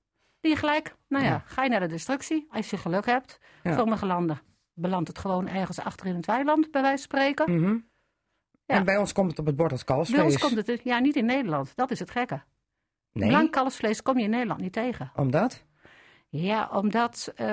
Die 0.40 0.52
je 0.52 0.58
gelijk, 0.58 0.94
nou 1.08 1.24
ja, 1.24 1.42
ga 1.46 1.62
je 1.62 1.70
naar 1.70 1.80
de 1.80 1.86
destructie 1.86 2.46
als 2.50 2.70
je 2.70 2.76
geluk 2.76 3.06
hebt. 3.06 3.38
Sommige 3.64 4.06
landen 4.06 4.40
belandt 4.74 5.08
het 5.08 5.18
gewoon 5.18 5.48
ergens 5.48 5.80
achter 5.80 6.06
in 6.06 6.14
het 6.14 6.26
weiland, 6.26 6.70
bij 6.70 6.82
wijze 6.82 7.06
van 7.08 7.18
spreken. 7.18 7.60
Mhm. 7.60 7.76
En 8.66 8.84
bij 8.84 8.96
ons 8.96 9.12
komt 9.12 9.30
het 9.30 9.38
op 9.38 9.46
het 9.46 9.56
bord 9.56 9.72
als 9.72 9.84
kalfsvlees. 9.84 10.20
Bij 10.20 10.30
ons 10.32 10.38
komt 10.38 10.66
het, 10.66 10.80
ja, 10.84 10.98
niet 10.98 11.16
in 11.16 11.24
Nederland. 11.24 11.72
Dat 11.74 11.90
is 11.90 11.98
het 11.98 12.10
gekke. 12.10 12.42
Nee, 13.14 13.28
Blank 13.28 13.52
kalfsvlees 13.52 14.02
kom 14.02 14.18
je 14.18 14.24
in 14.24 14.30
Nederland 14.30 14.60
niet 14.60 14.72
tegen. 14.72 15.12
omdat? 15.16 15.64
Ja, 16.28 16.68
omdat 16.72 17.32
eh, 17.36 17.46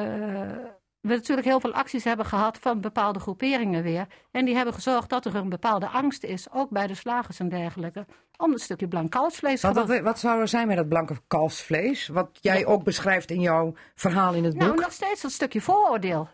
we 1.02 1.14
natuurlijk 1.14 1.48
heel 1.48 1.60
veel 1.60 1.74
acties 1.74 2.04
hebben 2.04 2.26
gehad 2.26 2.58
van 2.58 2.82
bepaalde 2.82 3.20
groeperingen 3.20 3.84
weer. 3.84 4.08
En 4.32 4.46
die 4.46 4.56
hebben 4.56 4.74
gezorgd 4.74 5.10
dat 5.10 5.26
er 5.26 5.36
een 5.36 5.50
bepaalde 5.50 5.88
angst 5.88 6.24
is, 6.24 6.52
ook 6.52 6.70
bij 6.70 6.88
de 6.88 6.96
slagers 6.96 7.40
en 7.40 7.50
dergelijke, 7.50 8.06
om 8.38 8.52
een 8.52 8.60
stukje 8.60 8.88
blank 8.88 9.12
kalfsvlees 9.12 9.62
wat, 9.62 10.00
wat 10.00 10.20
zou 10.20 10.40
er 10.42 10.48
zijn 10.48 10.68
met 10.68 10.78
dat 10.78 10.90
blanke 10.90 11.16
kalfsvlees? 11.28 12.08
Wat 12.08 12.30
jij 12.42 12.60
Ja. 12.60 12.66
ook 12.66 12.84
beschrijft 12.84 13.32
in 13.32 13.42
jouw 13.42 13.74
verhaal 13.96 14.34
in 14.34 14.44
het 14.44 14.56
Nou, 14.56 14.72
boek. 14.72 14.80
nog 14.82 14.92
steeds 14.92 15.22
dat 15.22 15.32
stukje 15.32 15.62
vooroordeel. 15.62 16.28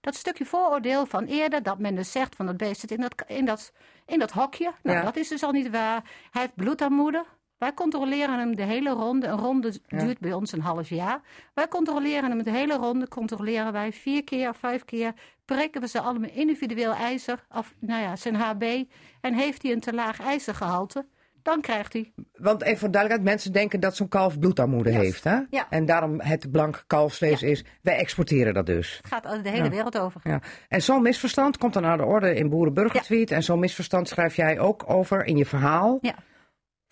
Dat 0.00 0.14
stukje 0.14 0.44
vooroordeel 0.44 1.06
van 1.06 1.24
eerder, 1.24 1.62
dat 1.62 1.78
men 1.78 1.94
dus 1.94 2.12
zegt 2.12 2.36
van 2.36 2.46
dat 2.46 2.56
beest 2.56 2.80
zit 2.80 2.90
in 2.90 3.00
dat, 3.00 3.14
in 3.26 3.44
dat, 3.44 3.72
in 4.06 4.18
dat 4.18 4.30
hokje. 4.32 4.72
Nou, 4.82 4.96
Ja. 4.98 5.04
dat 5.04 5.16
is 5.16 5.28
dus 5.28 5.42
al 5.42 5.52
niet 5.52 5.70
waar. 5.70 6.02
Hij 6.30 6.42
heeft 6.42 6.54
bloedarmoede. 6.54 7.24
Wij 7.58 7.74
controleren 7.74 8.38
hem 8.38 8.56
de 8.56 8.62
hele 8.62 8.90
ronde. 8.90 9.26
Een 9.26 9.38
ronde 9.38 9.72
duurt 9.86 10.18
bij 10.18 10.32
ons 10.32 10.52
een 10.52 10.60
half 10.60 10.88
jaar. 10.88 11.20
Wij 11.54 11.68
controleren 11.68 12.30
hem 12.30 12.42
de 12.42 12.50
hele 12.50 12.74
ronde. 12.76 13.08
Controleren 13.08 13.72
wij 13.72 13.92
vier 13.92 14.24
keer 14.24 14.48
of 14.48 14.56
vijf 14.56 14.84
keer. 14.84 15.12
Prikken 15.44 15.80
we 15.80 15.88
ze 15.88 16.00
allemaal 16.00 16.30
individueel 16.30 16.92
ijzer. 16.94 17.44
Of 17.50 17.74
nou 17.78 18.02
ja, 18.02 18.16
zijn 18.16 18.34
HB. 18.34 18.84
En 19.20 19.34
heeft 19.34 19.62
hij 19.62 19.72
een 19.72 19.80
te 19.80 19.92
laag 19.94 20.20
ijzergehalte. 20.20 21.06
Dan 21.42 21.60
krijgt 21.60 21.92
hij. 21.92 22.12
Want 22.32 22.62
even 22.62 22.78
voor 22.78 22.90
duidelijkheid, 22.90 23.34
mensen 23.34 23.52
denken 23.52 23.80
dat 23.80 23.96
zo'n 23.96 24.08
kalf 24.08 24.38
bloedarmoede 24.38 24.90
Yes. 24.90 25.00
heeft. 25.00 25.24
Hè? 25.24 25.38
Ja. 25.50 25.66
En 25.70 25.84
daarom 25.86 26.20
het 26.20 26.50
blank 26.50 26.84
kalfsvlees 26.86 27.40
Ja. 27.40 27.46
is, 27.48 27.64
wij 27.82 27.96
exporteren 27.96 28.54
dat 28.54 28.66
dus. 28.66 28.96
Het 28.96 29.06
gaat 29.06 29.44
de 29.44 29.50
hele 29.50 29.68
wereld 29.70 29.98
over. 29.98 30.20
Ja. 30.24 30.40
En 30.68 30.82
zo'n 30.82 31.02
misverstand 31.02 31.58
komt 31.58 31.72
dan 31.72 31.84
aan 31.84 31.98
de 31.98 32.04
orde 32.04 32.34
in 32.34 32.48
Boerenburgertweet. 32.48 33.30
En 33.30 33.42
zo'n 33.42 33.58
misverstand 33.58 34.08
schrijf 34.08 34.36
jij 34.36 34.58
ook 34.58 34.90
over 34.90 35.24
in 35.24 35.36
je 35.36 35.46
verhaal. 35.46 35.98
Ja. 36.00 36.14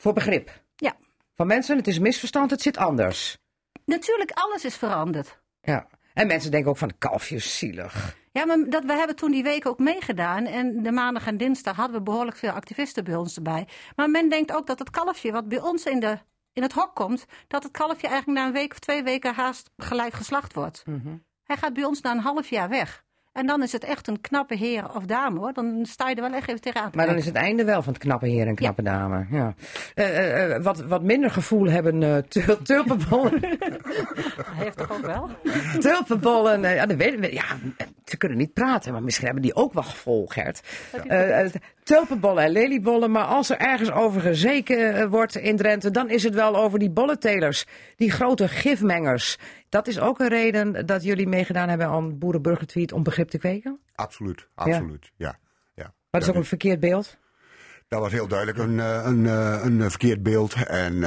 Voor 0.02 0.12
begrip. 0.12 0.62
Ja. 0.76 0.96
Van 1.34 1.46
mensen, 1.46 1.76
het 1.76 1.86
is 1.86 1.96
een 1.96 2.02
misverstand, 2.02 2.50
het 2.50 2.62
zit 2.62 2.76
anders. 2.76 3.38
Natuurlijk, 3.84 4.30
alles 4.30 4.64
is 4.64 4.76
veranderd. 4.76 5.40
Ja. 5.60 5.86
En 6.14 6.26
mensen 6.26 6.50
denken 6.50 6.70
ook 6.70 6.76
van 6.76 6.98
kalfjes 6.98 7.58
zielig. 7.58 8.16
Ja, 8.32 8.44
maar 8.44 8.64
dat, 8.68 8.84
we 8.84 8.92
hebben 8.92 9.16
toen 9.16 9.30
die 9.30 9.42
week 9.42 9.66
ook 9.66 9.78
meegedaan. 9.78 10.46
En 10.46 10.82
de 10.82 10.92
maandag 10.92 11.26
en 11.26 11.36
dinsdag 11.36 11.76
hadden 11.76 11.96
we 11.96 12.02
behoorlijk 12.02 12.36
veel 12.36 12.50
activisten 12.50 13.04
bij 13.04 13.14
ons 13.14 13.36
erbij. 13.36 13.68
Maar 13.96 14.10
men 14.10 14.28
denkt 14.28 14.52
ook 14.52 14.66
dat 14.66 14.78
het 14.78 14.90
kalfje 14.90 15.32
wat 15.32 15.48
bij 15.48 15.60
ons 15.60 15.84
in, 15.84 16.00
de, 16.00 16.18
in 16.52 16.62
het 16.62 16.72
hok 16.72 16.94
komt... 16.94 17.24
dat 17.48 17.62
het 17.62 17.72
kalfje 17.72 18.08
eigenlijk 18.08 18.38
na 18.38 18.46
een 18.46 18.52
week 18.52 18.72
of 18.72 18.78
twee 18.78 19.02
weken 19.02 19.34
haast 19.34 19.70
gelijk 19.76 20.12
geslacht 20.12 20.54
wordt. 20.54 20.84
Hij 21.42 21.56
gaat 21.56 21.72
bij 21.72 21.84
ons 21.84 22.00
na 22.00 22.10
een 22.10 22.18
half 22.18 22.48
jaar 22.48 22.68
weg. 22.68 23.04
En 23.32 23.46
dan 23.46 23.62
is 23.62 23.72
het 23.72 23.84
echt 23.84 24.09
een 24.09 24.20
knappe 24.20 24.54
heer 24.54 24.94
of 24.94 25.04
dame 25.04 25.38
hoor. 25.38 25.52
Dan 25.52 25.86
sta 25.86 26.09
je 26.09 26.14
er 26.14 26.22
wel 26.22 26.32
echt 26.32 26.48
even 26.48 26.60
tegenaan 26.60 26.90
te 26.90 26.96
Maar 26.96 27.06
dan 27.06 27.16
is 27.16 27.26
het 27.26 27.34
einde 27.34 27.64
wel 27.64 27.82
van 27.82 27.92
het 27.92 28.02
knappe 28.02 28.26
heer 28.26 28.46
en 28.46 28.54
knappe 28.54 28.82
dame. 28.82 29.26
Ja. 29.30 29.54
Eh, 29.94 30.18
eh, 30.18 30.54
eh, 30.54 30.62
wat, 30.62 30.80
wat 30.80 31.02
minder 31.02 31.30
gevoel 31.30 31.66
hebben 31.70 32.24
tul- 32.28 32.62
tulpenbollen. 32.62 33.40
Hij 33.40 34.64
heeft 34.64 34.76
toch 34.76 34.92
ook 34.92 35.06
wel? 35.06 35.30
tulpenbollen. 35.80 36.60
ja, 36.60 36.86
dat 36.86 36.96
weten 36.96 37.20
we. 37.20 37.32
ja, 37.32 37.44
ze 38.04 38.16
kunnen 38.16 38.38
niet 38.38 38.52
praten, 38.52 38.92
maar 38.92 39.02
misschien 39.02 39.24
hebben 39.24 39.42
die 39.42 39.54
ook 39.54 39.72
wel 39.72 39.82
gevoel, 39.82 40.26
Gert. 40.26 40.60
Tulpenbollen 41.82 42.44
en 42.44 42.50
leliebollen. 42.50 43.10
Maar 43.10 43.24
als 43.24 43.50
er 43.50 43.59
ergens 43.59 43.90
over 43.90 44.20
gezeken 44.20 44.94
eh, 44.94 45.06
wordt 45.06 45.36
in 45.36 45.56
Drenthe, 45.56 45.90
dan 45.90 46.10
is 46.10 46.22
het 46.22 46.34
wel 46.34 46.56
over 46.56 46.78
die 46.78 46.90
bollentelers. 46.90 47.66
Die 47.96 48.10
grote 48.10 48.48
gifmengers. 48.48 49.38
Dat 49.68 49.86
is 49.86 50.00
ook 50.00 50.18
een 50.18 50.28
reden 50.28 50.86
dat 50.86 51.02
jullie 51.02 51.26
meegedaan 51.26 51.68
hebben 51.68 51.86
aan 51.86 52.18
Boerenburgertweet 52.18 52.92
om 52.92 53.02
begrip 53.02 53.28
te 53.28 53.38
kweken? 53.38 53.80
Absoluut, 53.94 54.48
absoluut. 54.54 55.10
Ja. 55.16 55.38
Ja. 55.74 55.82
Maar 55.82 56.20
dat 56.20 56.22
is 56.22 56.28
ook 56.28 56.34
een 56.34 56.44
verkeerd 56.44 56.80
beeld. 56.80 57.16
Dat 57.93 58.01
was 58.01 58.12
heel 58.12 58.28
duidelijk 58.28 58.59
een, 58.59 58.81
eh, 58.81 59.01
een, 59.05 59.27
eh, 59.27 59.64
een 59.64 59.81
eh, 59.82 59.89
verkeerd 59.89 60.23
beeld. 60.23 60.55
En 60.55 61.01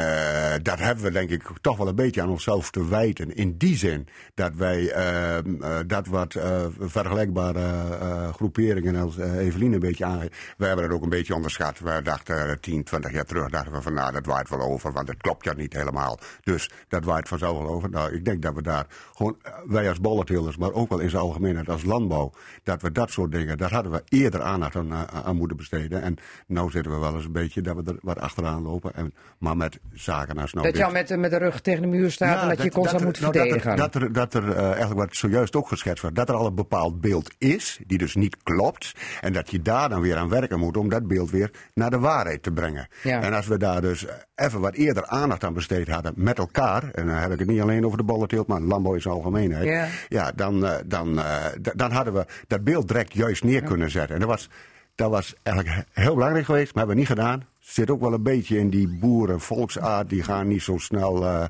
dat 0.62 0.80
hebben 0.80 1.04
we 1.04 1.12
denk 1.12 1.30
ik 1.30 1.44
toch 1.62 1.78
wel 1.78 1.88
een 1.88 1.96
beetje 1.96 2.22
aan 2.22 2.30
onszelf 2.30 2.72
te 2.72 2.88
wijten. 2.88 3.36
In 3.36 3.58
die 3.58 3.78
zin 3.78 4.08
dat 4.34 4.56
wij 4.56 4.92
eh, 4.92 5.38
eh, 5.38 5.44
dat 5.88 6.08
wat 6.08 6.36
vergelijkbare 6.80 8.34
groeperingen 8.34 8.96
als 8.96 9.18
Evelien 9.18 9.74
een 9.74 9.80
beetje 9.80 10.06
aangeeft. 10.06 10.36
Wij 10.58 10.68
hebben 10.68 10.86
het 10.86 10.94
ook 10.94 11.04
een 11.04 11.10
beetje 11.10 11.36
onderschat. 11.36 11.80
We 11.80 12.00
dachten 12.04 12.50
eh, 12.50 12.56
10, 12.60 12.84
20 12.84 13.12
jaar 13.12 13.26
terug 13.26 13.50
dachten 13.50 13.74
we 13.74 13.82
van 13.82 13.94
nou 13.94 14.12
dat 14.12 14.26
waait 14.26 14.50
wel 14.50 14.60
over. 14.60 14.92
Want 14.92 15.08
het 15.08 15.22
klopt 15.22 15.46
ja 15.46 15.54
niet 15.54 15.74
helemaal. 15.74 16.20
Dus 16.44 16.70
dat 16.88 17.04
waait 17.04 17.28
vanzelf 17.28 17.58
wel 17.58 17.68
over. 17.68 17.90
Nou 17.90 18.14
ik 18.14 18.26
denk 18.26 18.42
dat 18.42 18.54
we 18.54 18.62
daar 18.62 18.86
gewoon, 19.16 19.38
wij 19.66 19.90
als 19.90 20.00
bollenteelers, 20.00 20.58
maar 20.58 20.74
ook 20.74 20.90
wel 20.90 21.00
in 21.00 21.10
zijn 21.10 21.22
algemeenheid 21.22 21.70
als 21.70 21.84
landbouw. 21.84 22.32
Dat 22.64 22.82
we 22.82 22.92
dat 22.92 23.12
soort 23.12 23.32
dingen, 23.32 23.58
daar 23.58 23.74
hadden 23.74 23.92
we 23.92 24.04
eerder 24.10 24.42
aandacht 24.42 24.76
aan, 24.76 24.94
aan, 24.94 25.10
aan 25.10 25.36
moeten 25.36 25.58
besteden. 25.58 26.02
En 26.02 26.16
nou 26.48 26.72
zitten 26.76 26.92
we 26.94 27.00
wel 27.00 27.16
eens 27.16 27.26
een 27.26 27.32
beetje 27.32 27.62
dat 27.62 27.76
we 27.76 27.84
er 27.86 27.98
wat 28.02 28.20
achteraan 28.20 28.62
lopen. 28.64 28.94
En, 28.96 29.14
maar 29.38 29.58
met 29.58 29.80
zaken 29.94 30.38
als 30.38 30.54
nou 30.54 30.66
dat 30.66 30.78
je 30.78 30.86
al 30.86 30.92
met, 30.92 31.08
de- 31.08 31.18
met 31.18 31.32
de 31.32 31.38
rug 31.38 31.62
tegen 31.62 31.82
de 31.82 31.88
muur 31.88 32.12
staat 32.12 32.42
en 32.42 32.48
dat, 32.50 32.62
je 32.64 32.72
constant 32.72 33.00
er- 33.02 33.06
moet 33.08 33.20
nou, 33.20 33.34
verdedigen. 33.34 33.76
Dat 33.76 33.96
er, 33.96 34.14
dat 34.14 34.34
er, 34.34 34.42
dat 34.44 34.54
er 34.58 34.58
eh, 34.58 34.70
eigenlijk 34.70 35.00
wat 35.00 35.16
zojuist 35.16 35.56
ook 35.56 35.68
geschetst 35.68 36.02
werd, 36.04 36.16
dat 36.16 36.30
er 36.30 36.36
al 36.36 36.46
een 36.46 36.56
bepaald 36.56 37.02
beeld 37.02 37.34
is, 37.38 37.80
die 37.88 37.98
dus 37.98 38.16
niet 38.16 38.38
klopt. 38.44 38.92
En 39.22 39.34
dat 39.34 39.52
je 39.52 39.62
daar 39.62 39.90
dan 39.90 40.02
weer 40.02 40.16
aan 40.18 40.30
werken 40.30 40.60
moet 40.60 40.78
om 40.78 40.90
dat 40.90 41.08
beeld 41.08 41.32
weer 41.32 41.52
naar 41.74 41.90
de 41.90 42.00
waarheid 42.00 42.44
te 42.44 42.52
brengen. 42.52 42.88
Ja. 43.04 43.22
En 43.22 43.34
als 43.34 43.48
we 43.48 43.58
daar 43.58 43.82
dus 43.82 44.06
even 44.36 44.60
wat 44.60 44.74
eerder 44.74 45.06
aandacht 45.06 45.44
aan 45.44 45.54
besteed 45.54 45.88
hadden 45.88 46.14
met 46.16 46.38
elkaar, 46.38 46.84
en 46.92 47.08
dan 47.08 47.16
heb 47.16 47.32
ik 47.32 47.40
het 47.40 47.48
niet 47.48 47.62
alleen 47.62 47.86
over 47.86 47.98
de 47.98 48.04
bollenteelt, 48.04 48.48
maar 48.48 48.62
landbouw 48.62 48.94
in 48.94 49.02
zijn 49.02 49.14
algemeenheid. 49.14 49.66
Ja. 49.66 49.88
Ja, 50.08 50.32
dan, 50.36 50.66
eh, 50.66 50.74
dan, 50.86 51.20
eh, 51.20 51.46
d- 51.62 51.72
dan 51.78 51.92
hadden 51.92 52.14
we 52.14 52.26
dat 52.48 52.64
beeld 52.64 52.88
direct 52.88 53.14
juist 53.14 53.44
neer 53.44 53.64
kunnen 53.64 53.92
zetten. 53.92 54.14
En 54.16 54.20
dat 54.22 54.30
was, 54.30 54.50
dat 54.96 55.10
was 55.10 55.34
eigenlijk 55.44 55.76
he- 55.94 56.02
heel 56.02 56.14
belangrijk 56.14 56.46
geweest, 56.46 56.74
maar 56.76 56.86
hebben 56.86 56.96
we 56.96 57.02
niet 57.02 57.20
gedaan. 57.20 57.46
Zit 57.60 57.90
ook 57.90 58.00
wel 58.02 58.14
een 58.14 58.24
beetje 58.24 58.58
in 58.60 58.70
die 58.70 58.88
boerenvolksaard, 58.88 60.10
die 60.10 60.24
gaan 60.24 60.48
niet 60.48 60.62
zo 60.62 60.78
snel. 60.78 61.26
eh, 61.26 61.46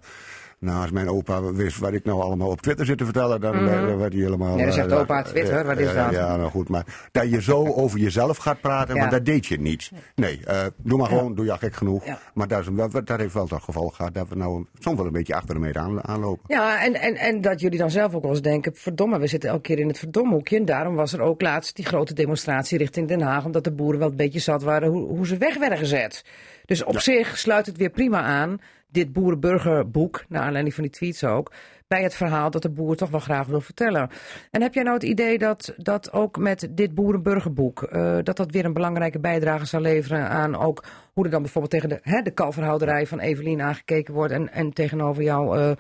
nou, 0.65 0.81
als 0.81 0.91
mijn 0.91 1.09
opa 1.09 1.41
wist 1.41 1.77
wat 1.77 1.93
ik 1.93 2.03
nou 2.05 2.21
allemaal 2.21 2.49
op 2.49 2.61
Twitter 2.61 2.85
zit 2.85 2.97
te 2.97 3.03
vertellen, 3.03 3.41
dan 3.41 3.55
Mhm. 3.55 3.65
werd- 3.65 3.97
werd 3.97 4.13
hij 4.13 4.21
helemaal. 4.21 4.57
Ja, 4.57 4.63
dan 4.63 4.73
zegt 4.73 4.91
eh, 4.91 4.99
opa 4.99 5.21
Twitter, 5.21 5.65
wat 5.65 5.77
is 5.77 5.93
dat? 5.93 6.11
Ja, 6.11 6.35
nou 6.35 6.49
goed, 6.49 6.69
maar 6.69 6.85
dat 7.11 7.29
je 7.29 7.41
zo 7.41 7.65
over 7.81 7.99
jezelf 7.99 8.37
gaat 8.37 8.61
praten, 8.61 8.93
Ja. 8.93 8.99
want 8.99 9.11
dat 9.11 9.25
deed 9.25 9.45
je 9.45 9.59
niet. 9.59 9.91
Nee, 10.15 10.39
eh, 10.45 10.61
doe 10.77 10.97
maar 10.97 11.07
gewoon, 11.07 11.35
doe 11.35 11.45
je 11.45 11.57
gek 11.57 11.75
genoeg. 11.75 12.03
Maar 12.33 12.47
dat, 12.47 12.59
is, 12.59 12.67
een- 12.67 12.75
dat, 12.75 12.91
dat 13.07 13.19
heeft 13.19 13.33
wel 13.33 13.47
tot 13.47 13.61
gevolg 13.63 13.95
gehad 13.95 14.13
dat 14.13 14.27
we 14.29 14.35
nou 14.35 14.65
soms 14.79 14.97
wel 14.97 15.05
een 15.05 15.11
beetje 15.11 15.35
achter 15.35 15.55
de 15.55 15.61
meter 15.61 15.81
aan, 15.81 16.07
aanlopen. 16.07 16.43
Ja, 16.47 16.83
en, 16.83 16.93
en, 16.93 17.15
en 17.15 17.41
dat 17.41 17.59
jullie 17.59 17.79
dan 17.79 17.91
zelf 17.91 18.13
ook 18.15 18.21
wel 18.21 18.31
eens 18.31 18.41
denken: 18.41 18.71
verdomme, 18.75 19.19
we 19.19 19.27
zitten 19.27 19.49
elke 19.49 19.61
keer 19.61 19.79
in 19.79 19.87
het 19.87 19.99
verdomhoekje. 19.99 20.57
En 20.57 20.65
daarom 20.65 20.95
was 20.95 21.13
er 21.13 21.21
ook 21.21 21.41
laatst 21.41 21.75
die 21.75 21.85
grote 21.85 22.13
demonstratie 22.13 22.77
richting 22.77 23.07
Den 23.07 23.21
Haag. 23.21 23.45
Omdat 23.45 23.63
de 23.63 23.71
boeren 23.71 23.99
wel 23.99 24.09
een 24.09 24.15
beetje 24.15 24.39
zat 24.39 24.63
waren 24.63 24.89
hoe, 24.89 25.07
hoe 25.07 25.27
ze 25.27 25.37
weg 25.37 25.57
werden 25.57 25.77
gezet. 25.77 26.23
Dus 26.65 26.83
op 26.83 26.99
zich 26.99 27.37
sluit 27.37 27.65
het 27.65 27.77
weer 27.77 27.89
prima 27.89 28.21
aan, 28.21 28.59
dit 28.95 29.13
boerenburgerboek, 29.13 30.23
naar 30.29 30.41
aanleiding 30.41 30.73
van 30.75 30.83
die 30.83 30.93
tweets 30.93 31.23
ook. 31.23 31.51
Bij 31.87 32.03
het 32.03 32.15
verhaal 32.15 32.49
dat 32.51 32.61
de 32.61 32.69
boer 32.69 32.95
toch 32.95 33.09
wel 33.09 33.19
graag 33.19 33.47
wil 33.47 33.61
vertellen. 33.61 34.09
En 34.51 34.61
heb 34.61 34.73
jij 34.73 34.83
nou 34.83 34.95
het 34.95 35.03
idee 35.05 35.37
dat, 35.37 35.73
dat 35.77 36.13
ook 36.13 36.37
met 36.37 36.67
dit 36.71 36.93
boerenburgerboek. 36.95 37.83
eh, 37.83 38.17
dat 38.23 38.37
dat 38.37 38.51
weer 38.51 38.65
een 38.65 38.73
belangrijke 38.73 39.19
bijdrage 39.19 39.65
zal 39.65 39.81
leveren 39.81 40.29
aan 40.29 40.55
ook 40.55 40.83
hoe 41.13 41.23
er 41.25 41.31
dan 41.31 41.41
bijvoorbeeld 41.41 41.73
tegen 41.73 41.89
de, 41.89 41.99
hè, 42.01 42.21
de 42.21 42.31
kalverhouderij 42.31 43.07
van 43.07 43.19
Evelien 43.19 43.61
aangekeken 43.61 44.13
wordt. 44.13 44.33
En, 44.33 44.51
en 44.51 44.73
tegenover 44.73 45.23
jou. 45.23 45.57
eh, 45.57 45.71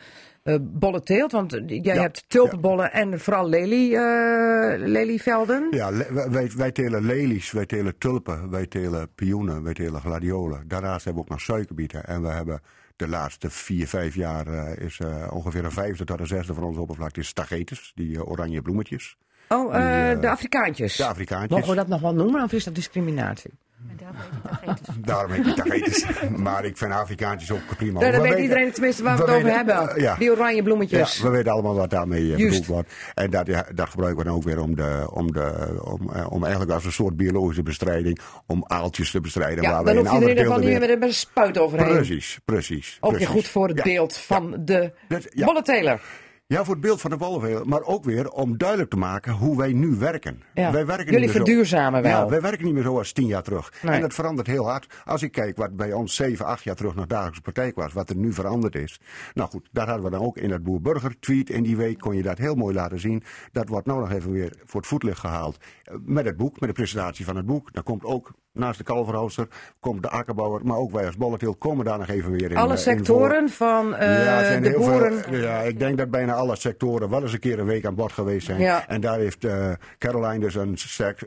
eh, 0.43 0.55
bollenteelt. 0.61 1.31
Want 1.31 1.51
jij 1.65 1.79
Ja, 1.95 2.01
hebt 2.01 2.25
tulpenbollen 2.27 2.91
en 2.91 3.19
vooral 3.19 3.49
lelie, 3.49 3.95
eh, 3.97 4.73
lelievelden. 4.87 5.67
Ja, 5.71 5.89
le- 5.89 6.29
wij, 6.29 6.51
wij 6.57 6.71
telen 6.71 7.05
lelies, 7.05 7.51
wij 7.51 7.65
telen 7.65 7.97
tulpen, 7.97 8.49
wij 8.49 8.65
telen 8.67 9.09
pioenen, 9.15 9.63
wij 9.63 9.73
telen 9.73 10.01
gladiolen. 10.01 10.63
Daarnaast 10.67 11.05
hebben 11.05 11.23
we 11.23 11.29
ook 11.29 11.35
nog 11.35 11.45
suikerbieten. 11.45 12.03
En 12.05 12.21
we 12.21 12.27
hebben 12.27 12.61
de 12.95 13.07
laatste 13.07 13.49
vier, 13.49 13.87
vijf 13.87 14.15
jaar 14.15 14.47
eh, 14.47 14.85
is 14.85 14.99
eh, 14.99 15.27
ongeveer 15.31 15.65
een 15.65 15.71
vijfde 15.71 16.03
tot 16.03 16.19
een 16.19 16.27
zesde 16.27 16.53
van 16.53 16.63
onze 16.63 16.79
oppervlakte 16.79 17.19
is 17.19 17.33
tagetes, 17.33 17.91
die 17.95 18.15
eh, 18.15 18.27
oranje 18.27 18.61
bloemetjes. 18.61 19.17
Oh, 19.49 19.73
Die, 19.73 20.19
de 20.19 20.29
Afrikaantjes. 20.29 20.95
De 20.95 21.05
Afrikaantjes. 21.05 21.51
Mogen 21.51 21.69
we 21.69 21.75
dat 21.75 21.87
nog 21.87 22.01
wel 22.01 22.13
noemen 22.13 22.43
of 22.43 22.51
is 22.51 22.63
dat 22.63 22.75
discriminatie? 22.75 23.51
En 23.89 23.97
daar 23.97 24.13
weet 24.17 24.27
ik 24.27 24.35
het 24.43 24.57
vergeten. 24.59 25.01
Daarom 25.01 25.31
heet 25.31 25.45
het 25.45 25.55
tagetes. 25.55 26.05
maar 26.45 26.65
ik 26.65 26.77
vind 26.77 26.91
Afrikaantjes 26.91 27.51
ook 27.51 27.59
prima. 27.77 27.99
Ja, 28.05 28.11
dan 28.11 28.21
We 28.21 28.27
weet 28.29 28.37
iedereen 28.39 28.71
tenminste 28.71 29.03
waar 29.03 29.17
we, 29.17 29.23
we 29.25 29.31
het 29.31 29.37
over 29.39 29.55
hebben. 29.55 29.89
eh, 29.89 30.01
ja. 30.01 30.15
Die 30.15 30.31
oranje 30.31 30.63
bloemetjes. 30.63 31.17
Ja, 31.17 31.23
we 31.23 31.29
weten 31.29 31.51
allemaal 31.51 31.75
wat 31.75 31.89
daarmee 31.89 32.31
eh, 32.33 32.37
bedoeld 32.37 32.65
wordt. 32.65 32.93
En 33.13 33.29
dat, 33.29 33.47
ja, 33.47 33.65
dat 33.75 33.89
gebruiken 33.89 34.19
we 34.23 34.27
dan 34.29 34.37
ook 34.37 34.43
weer 34.43 34.59
om, 34.61 34.75
de, 34.75 35.07
om, 35.13 35.31
de, 35.33 35.79
om, 35.83 36.09
eh, 36.13 36.31
om 36.31 36.41
eigenlijk 36.43 36.73
als 36.73 36.85
een 36.85 36.91
soort 36.91 37.17
biologische 37.17 37.63
bestrijding, 37.63 38.19
om 38.45 38.63
aaltjes 38.67 39.11
te 39.11 39.21
bestrijden. 39.21 39.63
Ja, 39.63 39.69
waar 39.71 39.83
we 39.83 39.93
dan 39.93 39.97
in 39.97 40.09
hoef 40.09 40.11
je 40.11 40.15
er 40.15 40.21
in 40.23 40.29
ieder 40.29 40.43
geval 40.45 40.59
niet 40.59 40.79
meer 40.79 40.89
met 40.99 41.01
een 41.07 41.13
spuit 41.13 41.57
overheen. 41.57 41.87
Precies, 41.95 42.39
precies. 42.45 42.97
Ook 43.01 43.17
weer 43.17 43.27
goed 43.27 43.47
voor 43.47 43.67
het 43.67 43.77
Ja. 43.77 43.83
beeld 43.83 44.17
van 44.17 44.55
de 44.59 44.91
Dat- 45.07 45.27
ja. 46.47 46.63
voor 46.63 46.73
het 46.73 46.83
beeld 46.83 47.01
van 47.01 47.09
de 47.11 47.17
wolvenveel, 47.17 47.65
maar 47.65 47.81
ook 47.81 48.03
weer 48.03 48.29
om 48.29 48.57
duidelijk 48.57 48.89
te 48.89 48.97
maken 48.97 49.33
hoe 49.33 49.57
wij 49.57 49.73
nu 49.73 49.87
werken. 49.95 50.41
Ja. 50.53 50.71
Wij 50.71 50.85
werken 50.85 51.05
Jullie 51.05 51.19
niet 51.19 51.27
meer 51.27 51.37
zo- 51.37 51.43
verduurzamen 51.45 52.01
wel. 52.01 52.11
Ja, 52.11 52.29
wij 52.29 52.41
werken 52.41 52.65
niet 52.65 52.73
meer 52.73 52.83
zoals 52.83 53.11
tien 53.11 53.27
jaar 53.27 53.43
terug. 53.43 53.73
Nee. 53.81 53.95
En 53.95 54.01
dat 54.01 54.13
verandert 54.13 54.47
heel 54.47 54.65
hard. 54.69 54.93
Als 55.05 55.21
ik 55.21 55.31
kijk 55.31 55.57
wat 55.57 55.75
bij 55.75 55.93
ons 55.93 56.15
zeven, 56.15 56.45
acht 56.45 56.63
jaar 56.63 56.75
terug 56.75 56.95
nog 56.95 57.05
dagelijkse 57.07 57.41
praktijk 57.41 57.75
was, 57.75 57.93
wat 57.93 58.09
er 58.09 58.15
nu 58.15 58.33
veranderd 58.33 58.75
is. 58.75 58.99
Nou 59.33 59.49
goed, 59.49 59.69
daar 59.71 59.87
hadden 59.87 60.05
we 60.05 60.11
dan 60.11 60.21
ook 60.25 60.37
in 60.37 60.49
dat 60.49 60.63
Boer-Burger 60.63 61.19
tweet 61.19 61.49
in 61.49 61.63
die 61.63 61.77
week, 61.77 61.99
kon 61.99 62.15
je 62.15 62.21
dat 62.23 62.37
heel 62.37 62.55
mooi 62.55 62.75
laten 62.75 62.99
zien. 62.99 63.23
Dat 63.51 63.69
wordt 63.69 63.87
nou 63.87 63.99
nog 63.99 64.11
even 64.11 64.31
weer 64.31 64.53
voor 64.65 64.79
het 64.79 64.89
voetlicht 64.89 65.19
gehaald. 65.19 65.57
Eh, 65.83 65.95
Met 66.05 66.25
het 66.25 66.37
boek, 66.37 66.59
met 66.59 66.69
de 66.69 66.75
presentatie 66.75 67.25
van 67.25 67.35
het 67.35 67.45
boek. 67.45 67.73
Daar 67.73 67.83
komt 67.83 68.03
ook 68.03 68.31
naast 68.55 68.77
de 68.77 68.83
kalverhooster, 68.83 69.47
komt 69.79 70.01
de 70.01 70.09
akkerbouwer, 70.09 70.65
maar 70.65 70.77
ook 70.77 70.91
wij 70.91 71.05
als 71.05 71.17
Bolletil 71.17 71.55
komen 71.55 71.85
daar 71.85 71.97
nog 71.97 72.07
even 72.07 72.31
weer 72.31 72.51
in. 72.51 72.57
Alle 72.57 72.67
eh, 72.67 72.77
in 72.77 72.83
sectoren 72.83 73.49
van 73.49 73.95
eh, 73.95 74.25
ja, 74.25 74.59
de 74.59 74.71
boeren. 74.77 75.23
Veel, 75.23 75.41
ja, 75.41 75.59
ik 75.59 75.79
denk 75.79 75.97
dat 75.97 76.09
bijna 76.09 76.33
alle 76.33 76.55
sectoren 76.55 77.09
wel 77.09 77.21
eens 77.21 77.33
een 77.33 77.39
keer 77.39 77.59
een 77.59 77.65
week 77.65 77.85
aan 77.85 77.95
bod 77.95 78.11
geweest 78.11 78.45
zijn. 78.45 78.59
Ja. 78.59 78.87
En 78.87 79.01
daar 79.01 79.19
heeft 79.19 79.45
eh, 79.45 79.71
Caroline 79.97 80.39
dus 80.39 80.55
een, 80.55 80.77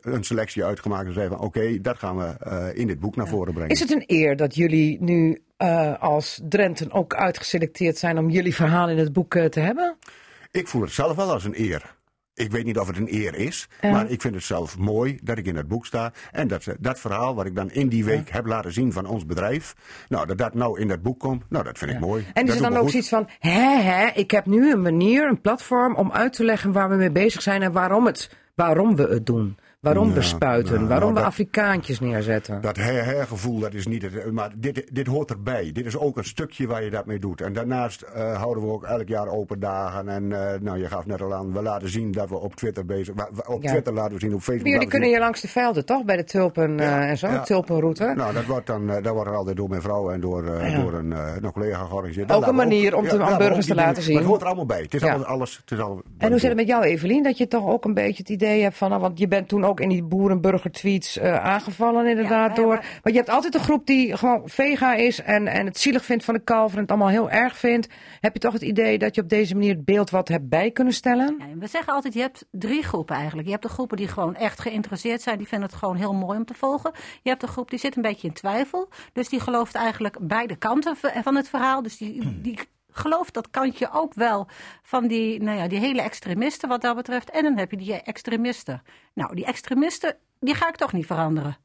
een 0.01 0.25
selectie 0.25 0.65
uitgemaakt 0.65 1.07
en 1.07 1.13
zei 1.13 1.29
van 1.29 1.41
oké, 1.41 1.81
dat 1.81 1.99
gaan 1.99 2.17
we 2.17 2.73
in 2.75 2.87
dit 2.87 3.01
boek 3.01 3.17
naar 3.17 3.29
voren 3.29 3.53
brengen. 3.53 3.71
Is 3.71 3.81
het 3.81 3.91
een 3.91 4.05
eer 4.07 4.37
dat 4.37 4.55
jullie 4.55 4.97
nu 5.01 5.43
als 5.99 6.41
Drenten 6.49 6.93
ook 6.93 7.15
uitgeselecteerd 7.15 7.99
zijn 7.99 8.19
om 8.19 8.31
jullie 8.31 8.55
verhaal 8.55 8.89
in 8.89 8.99
het 8.99 9.13
boek 9.13 9.39
te 9.51 9.61
hebben? 9.61 9.97
Ik 10.51 10.69
voel 10.69 10.83
het 10.83 10.93
zelf 10.93 11.17
wel 11.17 11.33
als 11.33 11.45
een 11.45 11.61
eer. 11.61 11.97
Ik 12.39 12.51
weet 12.51 12.65
niet 12.65 12.79
of 12.79 12.87
het 12.87 12.97
een 12.97 13.15
eer 13.15 13.35
is, 13.35 13.69
maar 13.83 14.11
ik 14.11 14.21
vind 14.21 14.35
het 14.35 14.45
zelf 14.45 14.79
mooi 14.79 15.19
dat 15.23 15.39
ik 15.39 15.47
in 15.47 15.57
het 15.57 15.69
boek 15.69 15.87
sta. 15.87 16.13
En 16.33 16.49
dat, 16.49 16.67
dat 16.81 17.01
verhaal 17.01 17.35
wat 17.35 17.47
ik 17.47 17.55
dan 17.55 17.71
in 17.71 17.89
die 17.89 18.05
week 18.05 18.31
heb 18.31 18.47
laten 18.47 18.73
zien 18.73 18.93
van 18.93 19.07
ons 19.07 19.27
bedrijf, 19.27 19.75
nou, 20.09 20.27
dat 20.27 20.39
dat 20.39 20.55
nou 20.55 20.81
in 20.81 20.89
dat 20.89 21.03
boek 21.03 21.21
komt, 21.21 21.45
nou, 21.49 21.65
dat 21.65 21.79
vind 21.79 21.91
ik 21.91 22.01
mooi. 22.01 22.27
En 22.35 22.47
Dat 22.47 22.55
is 22.55 22.61
er 22.61 22.71
dan 22.71 22.81
ook 22.81 22.91
zoiets 22.91 23.09
van, 23.09 23.29
hè, 23.39 23.81
hè, 23.81 24.07
ik 24.15 24.31
heb 24.31 24.47
nu 24.47 24.73
een 24.73 24.83
manier, 24.83 25.29
een 25.29 25.41
platform 25.41 25.95
om 25.95 26.13
uit 26.13 26.33
te 26.33 26.45
leggen 26.45 26.73
waar 26.73 26.89
we 26.89 26.97
mee 26.97 27.11
bezig 27.11 27.43
zijn 27.43 27.63
en 27.63 27.73
waarom, 27.73 28.07
het, 28.07 28.31
waarom 28.55 28.97
we 28.97 29.03
het 29.03 29.27
doen. 29.27 29.57
Waarom 29.81 30.09
we 30.09 30.15
Ja, 30.15 30.21
spuiten, 30.23 30.75
nou, 30.75 30.87
waarom 30.87 31.01
nou, 31.01 31.15
we 31.15 31.19
dat- 31.21 31.29
Afrikaantjes 31.29 32.01
neerzetten. 32.01 32.61
Dat 32.61 32.77
her-her-gevoel, 32.77 33.59
dat 33.59 33.75
is 33.75 33.87
niet 33.87 34.03
het. 34.03 34.33
Maar 34.33 34.51
dit, 34.57 34.89
dit 34.95 35.07
hoort 35.07 35.31
erbij. 35.31 35.71
Dit 35.73 35.87
is 35.87 35.97
ook 35.99 36.17
een 36.17 36.25
stukje 36.25 36.67
waar 36.67 36.85
je 36.85 36.91
dat 36.91 37.07
mee 37.07 37.19
doet. 37.19 37.41
En 37.41 37.53
daarnaast 37.53 38.03
eh, 38.03 38.37
houden 38.41 38.65
we 38.65 38.71
ook 38.71 38.85
elk 38.85 39.09
jaar 39.09 39.29
open 39.29 39.61
dagen. 39.61 40.09
En 40.09 40.33
eh, 40.53 40.61
nou, 40.61 40.79
je 40.79 40.87
gaf 40.89 41.07
net 41.07 41.23
al 41.23 41.35
aan, 41.35 41.53
we 41.53 41.63
laten 41.63 41.89
zien 41.89 42.13
dat 42.13 42.29
we 42.29 42.37
op 42.39 42.55
Twitter 42.55 42.85
bezig 42.87 43.15
zijn. 43.17 43.29
Op 43.47 43.63
Ja. 43.63 43.69
Twitter 43.71 43.93
laten 43.93 44.13
we 44.13 44.21
zien, 44.21 44.35
op 44.35 44.41
Facebook. 44.41 44.57
Jullie 44.67 44.73
laten 44.73 44.85
we 44.85 44.91
kunnen 44.91 45.09
hier 45.09 45.19
langs 45.21 45.41
de 45.41 45.49
velden, 45.49 45.85
toch? 45.85 46.05
Bij 46.05 46.17
de 46.17 46.25
tulpen 46.25 46.81
eh, 46.81 47.11
en 47.11 47.19
zo, 47.19 47.27
ja. 47.27 47.41
tulpenroute. 47.43 48.13
Nou, 48.17 48.35
dat 48.35 48.45
wordt 48.45 48.67
dan 48.67 48.87
dat 48.87 49.07
wordt 49.07 49.31
altijd 49.31 49.57
door 49.57 49.69
mijn 49.69 49.83
vrouw 49.83 50.11
en 50.11 50.21
door, 50.21 50.45
Ja. 50.45 50.81
door 50.81 50.93
een, 50.95 51.11
een 51.45 51.53
collega 51.53 51.85
georganiseerd. 51.85 52.33
Ook 52.33 52.43
een 52.43 52.49
we 52.49 52.55
manier 52.55 52.97
om 52.97 53.09
te- 53.09 53.23
aan 53.23 53.33
we 53.33 53.39
burgers 53.39 53.67
te 53.67 53.75
laten 53.75 53.89
dingen- 53.91 54.03
zien. 54.05 54.13
Maar 54.15 54.23
het 54.23 54.31
hoort 54.31 54.41
er 54.41 54.47
allemaal 54.47 54.67
bij. 54.67 54.81
Het 54.83 54.95
is 54.95 55.03
alles. 55.05 55.57
Het 55.57 55.71
is 55.71 55.81
al, 55.81 56.03
En 56.19 56.31
hoe 56.31 56.39
zit 56.39 56.49
het 56.49 56.59
met 56.59 56.67
jou, 56.69 56.85
Evelien? 56.85 57.23
Dat 57.23 57.39
je 57.39 57.49
toch 57.49 57.67
ook 57.67 57.85
een 57.85 57.95
beetje 57.95 58.17
het 58.23 58.29
idee 58.29 58.63
hebt 58.63 58.77
van... 58.77 58.89
nou, 58.89 59.01
want 59.01 59.19
je 59.19 59.29
bent 59.29 59.49
toen 59.49 59.65
ook 59.69 59.81
in 59.81 59.89
die 59.89 60.03
boerenburger-tweets 60.03 61.19
eh, 61.19 61.45
aangevallen 61.45 62.07
inderdaad 62.07 62.57
door... 62.57 62.75
Want 62.75 63.15
je 63.15 63.17
hebt 63.17 63.29
altijd 63.29 63.55
een 63.55 63.61
groep 63.61 63.87
die 63.87 64.17
gewoon 64.17 64.43
vega 64.45 64.95
is 64.95 65.23
en, 65.23 65.47
en 65.47 65.67
het 65.67 65.79
zielig 65.79 66.05
vindt 66.05 66.25
van 66.25 66.35
de 66.35 66.41
kalver... 66.41 66.77
en 66.77 66.83
het 66.83 66.91
allemaal 66.91 67.09
heel 67.09 67.31
erg 67.31 67.57
vindt. 67.57 67.89
Heb 68.21 68.33
je 68.33 68.39
toch 68.39 68.53
het 68.53 68.63
idee 68.63 68.99
dat 68.99 69.15
je 69.15 69.21
op 69.21 69.29
deze 69.29 69.55
manier 69.55 69.75
het 69.75 69.85
beeld 69.85 70.11
wat 70.11 70.29
hebt 70.29 70.49
bij 70.49 70.71
kunnen 70.71 70.93
stellen? 70.93 71.37
Ja, 71.39 71.59
we 71.59 71.67
zeggen 71.67 71.93
altijd, 71.93 72.15
je 72.15 72.21
hebt 72.21 72.47
drie 72.51 72.83
groepen 72.83 73.17
eigenlijk. 73.17 73.47
Je 73.47 73.53
hebt 73.53 73.67
de 73.67 73.73
groepen 73.73 73.97
die 73.97 74.09
gewoon 74.09 74.35
echt 74.35 74.61
geïnteresseerd 74.61 75.23
zijn. 75.23 75.39
Die 75.39 75.49
vinden 75.49 75.69
het 75.69 75.79
gewoon 75.79 75.97
heel 75.97 76.15
mooi 76.15 76.39
om 76.39 76.45
te 76.45 76.55
volgen. 76.55 76.93
Je 77.23 77.29
hebt 77.29 77.41
de 77.41 77.47
groep 77.47 77.71
die 77.71 77.79
zit 77.79 77.97
een 77.97 78.03
beetje 78.03 78.29
in 78.29 78.35
twijfel. 78.35 78.89
Dus 79.13 79.29
die 79.29 79.41
gelooft 79.41 79.75
eigenlijk 79.75 80.17
beide 80.21 80.57
kanten 80.57 80.97
van 80.97 81.35
het 81.35 81.49
verhaal. 81.49 81.83
Dus 81.83 81.97
die, 81.97 82.41
die 82.41 82.59
gelooft 82.99 83.35
dat 83.35 83.51
kantje 83.51 83.91
ook 83.93 84.15
wel 84.15 84.49
van 84.83 85.07
die, 85.07 85.43
nou 85.43 85.59
ja, 85.59 85.69
die 85.69 85.79
hele 85.79 86.03
extremisten 86.03 86.69
wat 86.69 86.81
dat 86.81 86.97
betreft. 86.97 87.31
En 87.31 87.43
dan 87.43 87.57
heb 87.59 87.71
je 87.71 87.77
die 87.77 88.03
extremisten. 88.03 88.83
Nou, 89.15 89.35
die 89.35 89.45
extremisten, 89.45 90.17
die 90.41 90.55
ga 90.55 90.69
ik 90.69 90.77
toch 90.77 90.93
niet 90.93 91.07
veranderen. 91.07 91.57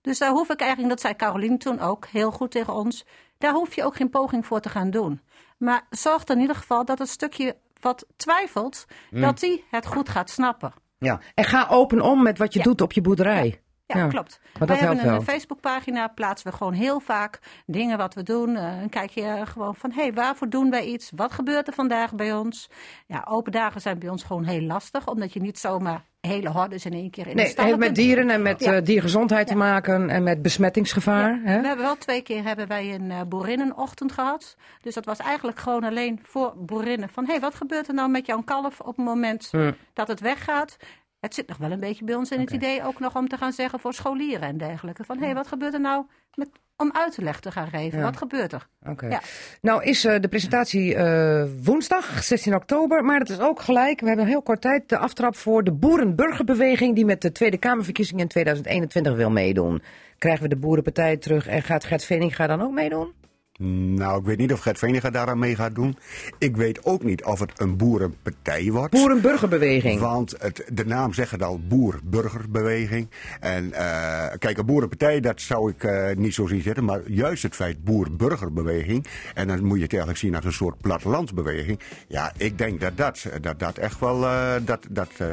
Dus 0.00 0.18
daar 0.18 0.30
hoef 0.30 0.50
ik 0.50 0.60
eigenlijk, 0.60 0.90
dat 0.90 1.00
zei 1.00 1.16
Caroline 1.16 1.56
toen 1.56 1.80
ook 1.80 2.06
heel 2.06 2.30
goed 2.30 2.50
tegen 2.50 2.72
ons, 2.74 3.04
daar 3.38 3.52
hoef 3.52 3.74
je 3.74 3.84
ook 3.84 3.96
geen 3.96 4.10
poging 4.10 4.46
voor 4.46 4.60
te 4.60 4.68
gaan 4.68 4.90
doen. 4.90 5.20
Maar 5.58 5.86
zorg 5.90 6.24
er 6.24 6.34
in 6.34 6.40
ieder 6.40 6.56
geval 6.56 6.84
dat 6.84 6.98
het 6.98 7.08
stukje 7.08 7.56
wat 7.80 8.06
twijfelt, 8.16 8.84
dat 9.10 9.40
die 9.40 9.64
het 9.70 9.86
goed 9.86 10.08
gaat 10.08 10.30
snappen. 10.30 10.72
Ja. 10.98 11.20
En 11.34 11.44
ga 11.44 11.66
open 11.70 12.00
om 12.00 12.22
met 12.22 12.38
wat 12.38 12.52
je 12.52 12.58
Ja. 12.58 12.64
doet 12.64 12.80
op 12.80 12.92
je 12.92 13.00
boerderij. 13.00 13.61
Ja, 13.94 14.00
Ja, 14.00 14.08
klopt. 14.08 14.40
maar 14.58 14.68
dat 14.68 14.78
Wij 14.78 14.86
hebben 14.86 15.04
wel. 15.04 15.14
een 15.14 15.22
Facebookpagina, 15.22 16.08
plaatsen 16.08 16.50
we 16.50 16.56
gewoon 16.56 16.72
heel 16.72 17.00
vaak 17.00 17.38
dingen 17.66 17.98
wat 17.98 18.14
we 18.14 18.22
doen. 18.22 18.56
Eh, 18.56 18.78
dan 18.78 18.88
kijk 18.88 19.10
je 19.10 19.40
gewoon 19.44 19.74
van, 19.74 19.90
hé, 19.92 20.02
hey, 20.02 20.12
waarvoor 20.12 20.48
doen 20.48 20.70
wij 20.70 20.84
iets? 20.84 21.10
Wat 21.16 21.32
gebeurt 21.32 21.66
er 21.66 21.74
vandaag 21.74 22.14
bij 22.14 22.32
ons? 22.32 22.70
Ja, 23.06 23.26
open 23.28 23.52
dagen 23.52 23.80
zijn 23.80 23.98
bij 23.98 24.08
ons 24.08 24.22
gewoon 24.22 24.44
heel 24.44 24.60
lastig, 24.62 25.06
omdat 25.08 25.32
je 25.32 25.40
niet 25.40 25.58
zomaar 25.58 26.04
hele 26.20 26.48
hordes 26.48 26.84
in 26.84 26.92
één 26.92 27.10
keer 27.10 27.26
in 27.26 27.36
de 27.36 27.42
Nee, 27.42 27.50
stallen 27.50 27.70
heeft 27.70 27.80
met 27.86 27.94
dieren 27.94 28.30
en 28.30 28.42
met 28.42 28.60
Ja. 28.64 28.72
eh, 28.74 28.84
diergezondheid 28.84 29.46
te 29.46 29.54
maken 29.56 30.10
en 30.10 30.22
met 30.22 30.42
besmettingsgevaar. 30.42 31.40
Hè? 31.44 31.60
We 31.60 31.66
hebben 31.66 31.84
wel 31.84 31.96
twee 31.96 32.22
keer 32.22 32.42
hebben 32.44 32.66
wij 32.68 32.94
een 32.94 33.10
eh, 33.10 33.20
boerinnenochtend 33.28 34.12
gehad. 34.12 34.56
Dus 34.80 34.94
dat 34.94 35.04
was 35.04 35.18
eigenlijk 35.18 35.58
gewoon 35.58 35.84
alleen 35.84 36.20
voor 36.22 36.52
boerinnen. 36.56 37.08
Van, 37.08 37.24
hé, 37.24 37.30
hey, 37.30 37.40
wat 37.40 37.54
gebeurt 37.54 37.88
er 37.88 37.94
nou 37.94 38.10
met 38.10 38.26
jouw 38.26 38.42
kalf 38.42 38.80
op 38.80 38.96
het 38.96 39.04
moment 39.04 39.48
Hm. 39.50 39.72
dat 39.92 40.08
het 40.08 40.20
weggaat? 40.20 40.76
Het 41.22 41.34
zit 41.34 41.48
nog 41.48 41.56
wel 41.56 41.70
een 41.70 41.80
beetje 41.80 42.04
bij 42.04 42.14
ons 42.14 42.30
in 42.30 42.40
het 42.40 42.50
idee 42.50 42.84
ook 42.84 42.98
nog 42.98 43.16
om 43.16 43.28
te 43.28 43.36
gaan 43.36 43.52
zeggen 43.52 43.78
voor 43.80 43.94
scholieren 43.94 44.48
en 44.48 44.56
dergelijke. 44.56 45.04
Van, 45.04 45.18
hé, 45.18 45.24
hey, 45.24 45.34
wat 45.34 45.46
gebeurt 45.46 45.74
er 45.74 45.80
nou 45.80 46.04
met, 46.34 46.48
om 46.76 46.90
uitleg 46.92 47.40
te 47.40 47.50
gaan 47.50 47.68
geven? 47.68 47.98
Ja. 47.98 48.04
Wat 48.04 48.16
gebeurt 48.16 48.52
er? 48.52 48.68
Oké. 48.86 49.06
Ja. 49.06 49.20
Nou 49.60 49.82
is 49.84 50.04
eh, 50.04 50.20
de 50.20 50.28
presentatie 50.28 50.94
eh, 50.94 51.44
woensdag, 51.64 52.22
16 52.22 52.54
oktober, 52.54 53.04
maar 53.04 53.18
het 53.18 53.30
is 53.30 53.40
ook 53.40 53.60
gelijk. 53.60 54.00
We 54.00 54.06
hebben 54.06 54.26
heel 54.26 54.42
kort 54.42 54.60
tijd 54.60 54.88
de 54.88 54.98
aftrap 54.98 55.36
voor 55.36 55.64
de 55.64 55.72
Boerenburgerbeweging 55.72 56.94
die 56.94 57.04
met 57.04 57.20
de 57.20 57.32
Tweede 57.32 57.58
Kamerverkiezingen 57.58 58.22
in 58.22 58.28
2021 58.28 59.14
wil 59.14 59.30
meedoen. 59.30 59.82
Krijgen 60.18 60.42
we 60.42 60.48
de 60.48 60.56
Boerenpartij 60.56 61.16
terug 61.16 61.46
en 61.46 61.62
gaat 61.62 61.84
Gert 61.84 62.04
Veninga 62.04 62.46
dan 62.46 62.62
ook 62.62 62.72
meedoen? 62.72 63.12
Nou, 63.58 64.18
ik 64.20 64.24
weet 64.26 64.38
niet 64.38 64.52
of 64.52 64.60
Gert 64.60 64.78
Veniga 64.78 65.10
daaraan 65.10 65.38
mee 65.38 65.54
gaat 65.54 65.74
doen. 65.74 65.96
Ik 66.38 66.56
weet 66.56 66.84
ook 66.84 67.02
niet 67.02 67.24
of 67.24 67.38
het 67.40 67.60
een 67.60 67.76
boerenpartij 67.76 68.70
wordt. 68.70 68.90
Boerenburgerbeweging. 68.92 70.00
Want 70.00 70.34
het, 70.38 70.64
de 70.72 70.84
naam 70.86 71.12
zegt 71.12 71.30
het 71.30 71.42
al, 71.42 71.60
boer-burgerbeweging. 71.68 73.08
En 73.40 73.72
eh, 73.72 74.38
kijk, 74.38 74.58
een 74.58 74.66
boerenpartij, 74.66 75.20
dat 75.20 75.40
zou 75.40 75.70
ik 75.70 75.84
eh, 75.84 76.16
niet 76.16 76.34
zo 76.34 76.46
zien 76.46 76.62
zitten. 76.62 76.84
Maar 76.84 77.00
juist 77.06 77.42
het 77.42 77.54
feit 77.54 77.84
boer-burgerbeweging. 77.84 79.06
En 79.34 79.48
dan 79.48 79.64
moet 79.64 79.76
je 79.76 79.82
het 79.82 79.92
eigenlijk 79.92 80.20
zien 80.20 80.34
als 80.34 80.44
een 80.44 80.52
soort 80.52 80.80
plattelandsbeweging. 80.80 81.78
Ja, 82.08 82.32
ik 82.36 82.58
denk 82.58 82.80
dat 82.80 82.96
dat, 82.96 83.26
dat, 83.40 83.58
dat 83.58 83.78
echt 83.78 84.00
wel. 84.00 84.24
eh, 84.24 84.52
dat, 84.64 84.86
dat, 84.90 85.10
eh, 85.16 85.26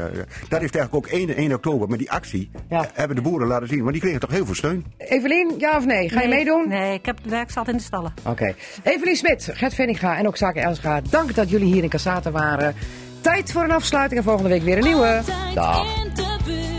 dat 0.49 0.59
heeft 0.59 0.75
eigenlijk 0.75 0.95
ook 0.95 1.07
1, 1.07 1.35
1 1.35 1.53
oktober 1.53 1.87
met 1.89 1.99
die 1.99 2.11
actie. 2.11 2.49
Ja. 2.69 2.89
hebben 2.93 3.15
de 3.15 3.21
boeren 3.21 3.47
laten 3.47 3.67
zien. 3.67 3.83
Maar 3.83 3.91
die 3.93 4.01
kregen 4.01 4.19
toch 4.19 4.31
heel 4.31 4.45
veel 4.45 4.55
steun. 4.55 4.85
Evelien, 4.97 5.53
ja 5.57 5.77
of 5.77 5.85
nee? 5.85 6.09
Ga 6.09 6.21
je 6.21 6.27
meedoen? 6.27 6.67
Nee, 6.67 6.93
ik 6.93 7.05
heb 7.05 7.17
het 7.17 7.29
werk 7.31 7.51
zat 7.51 7.67
in 7.67 7.77
de 7.77 7.83
stallen. 7.83 8.09
Oké. 8.26 8.56
Evelien 8.84 9.15
Smit, 9.15 9.49
Gert 9.53 9.73
Veninga 9.73 10.18
en 10.18 10.27
ook 10.27 10.38
Zaken 10.38 10.61
Elsga, 10.61 11.02
dank 11.10 11.36
dat 11.36 11.49
jullie 11.49 11.73
hier 11.73 11.84
in 11.84 11.90
Cassata 11.90 12.31
waren. 12.31 12.76
Tijd 13.22 13.52
voor 13.52 13.64
een 13.64 13.72
afsluiting 13.72 14.19
en 14.19 14.26
volgende 14.26 14.49
week 14.49 14.64
weer 14.64 14.77
een 14.77 14.84
nieuwe. 14.84 15.15
Altijd 15.18 15.56
Dag. 15.56 16.78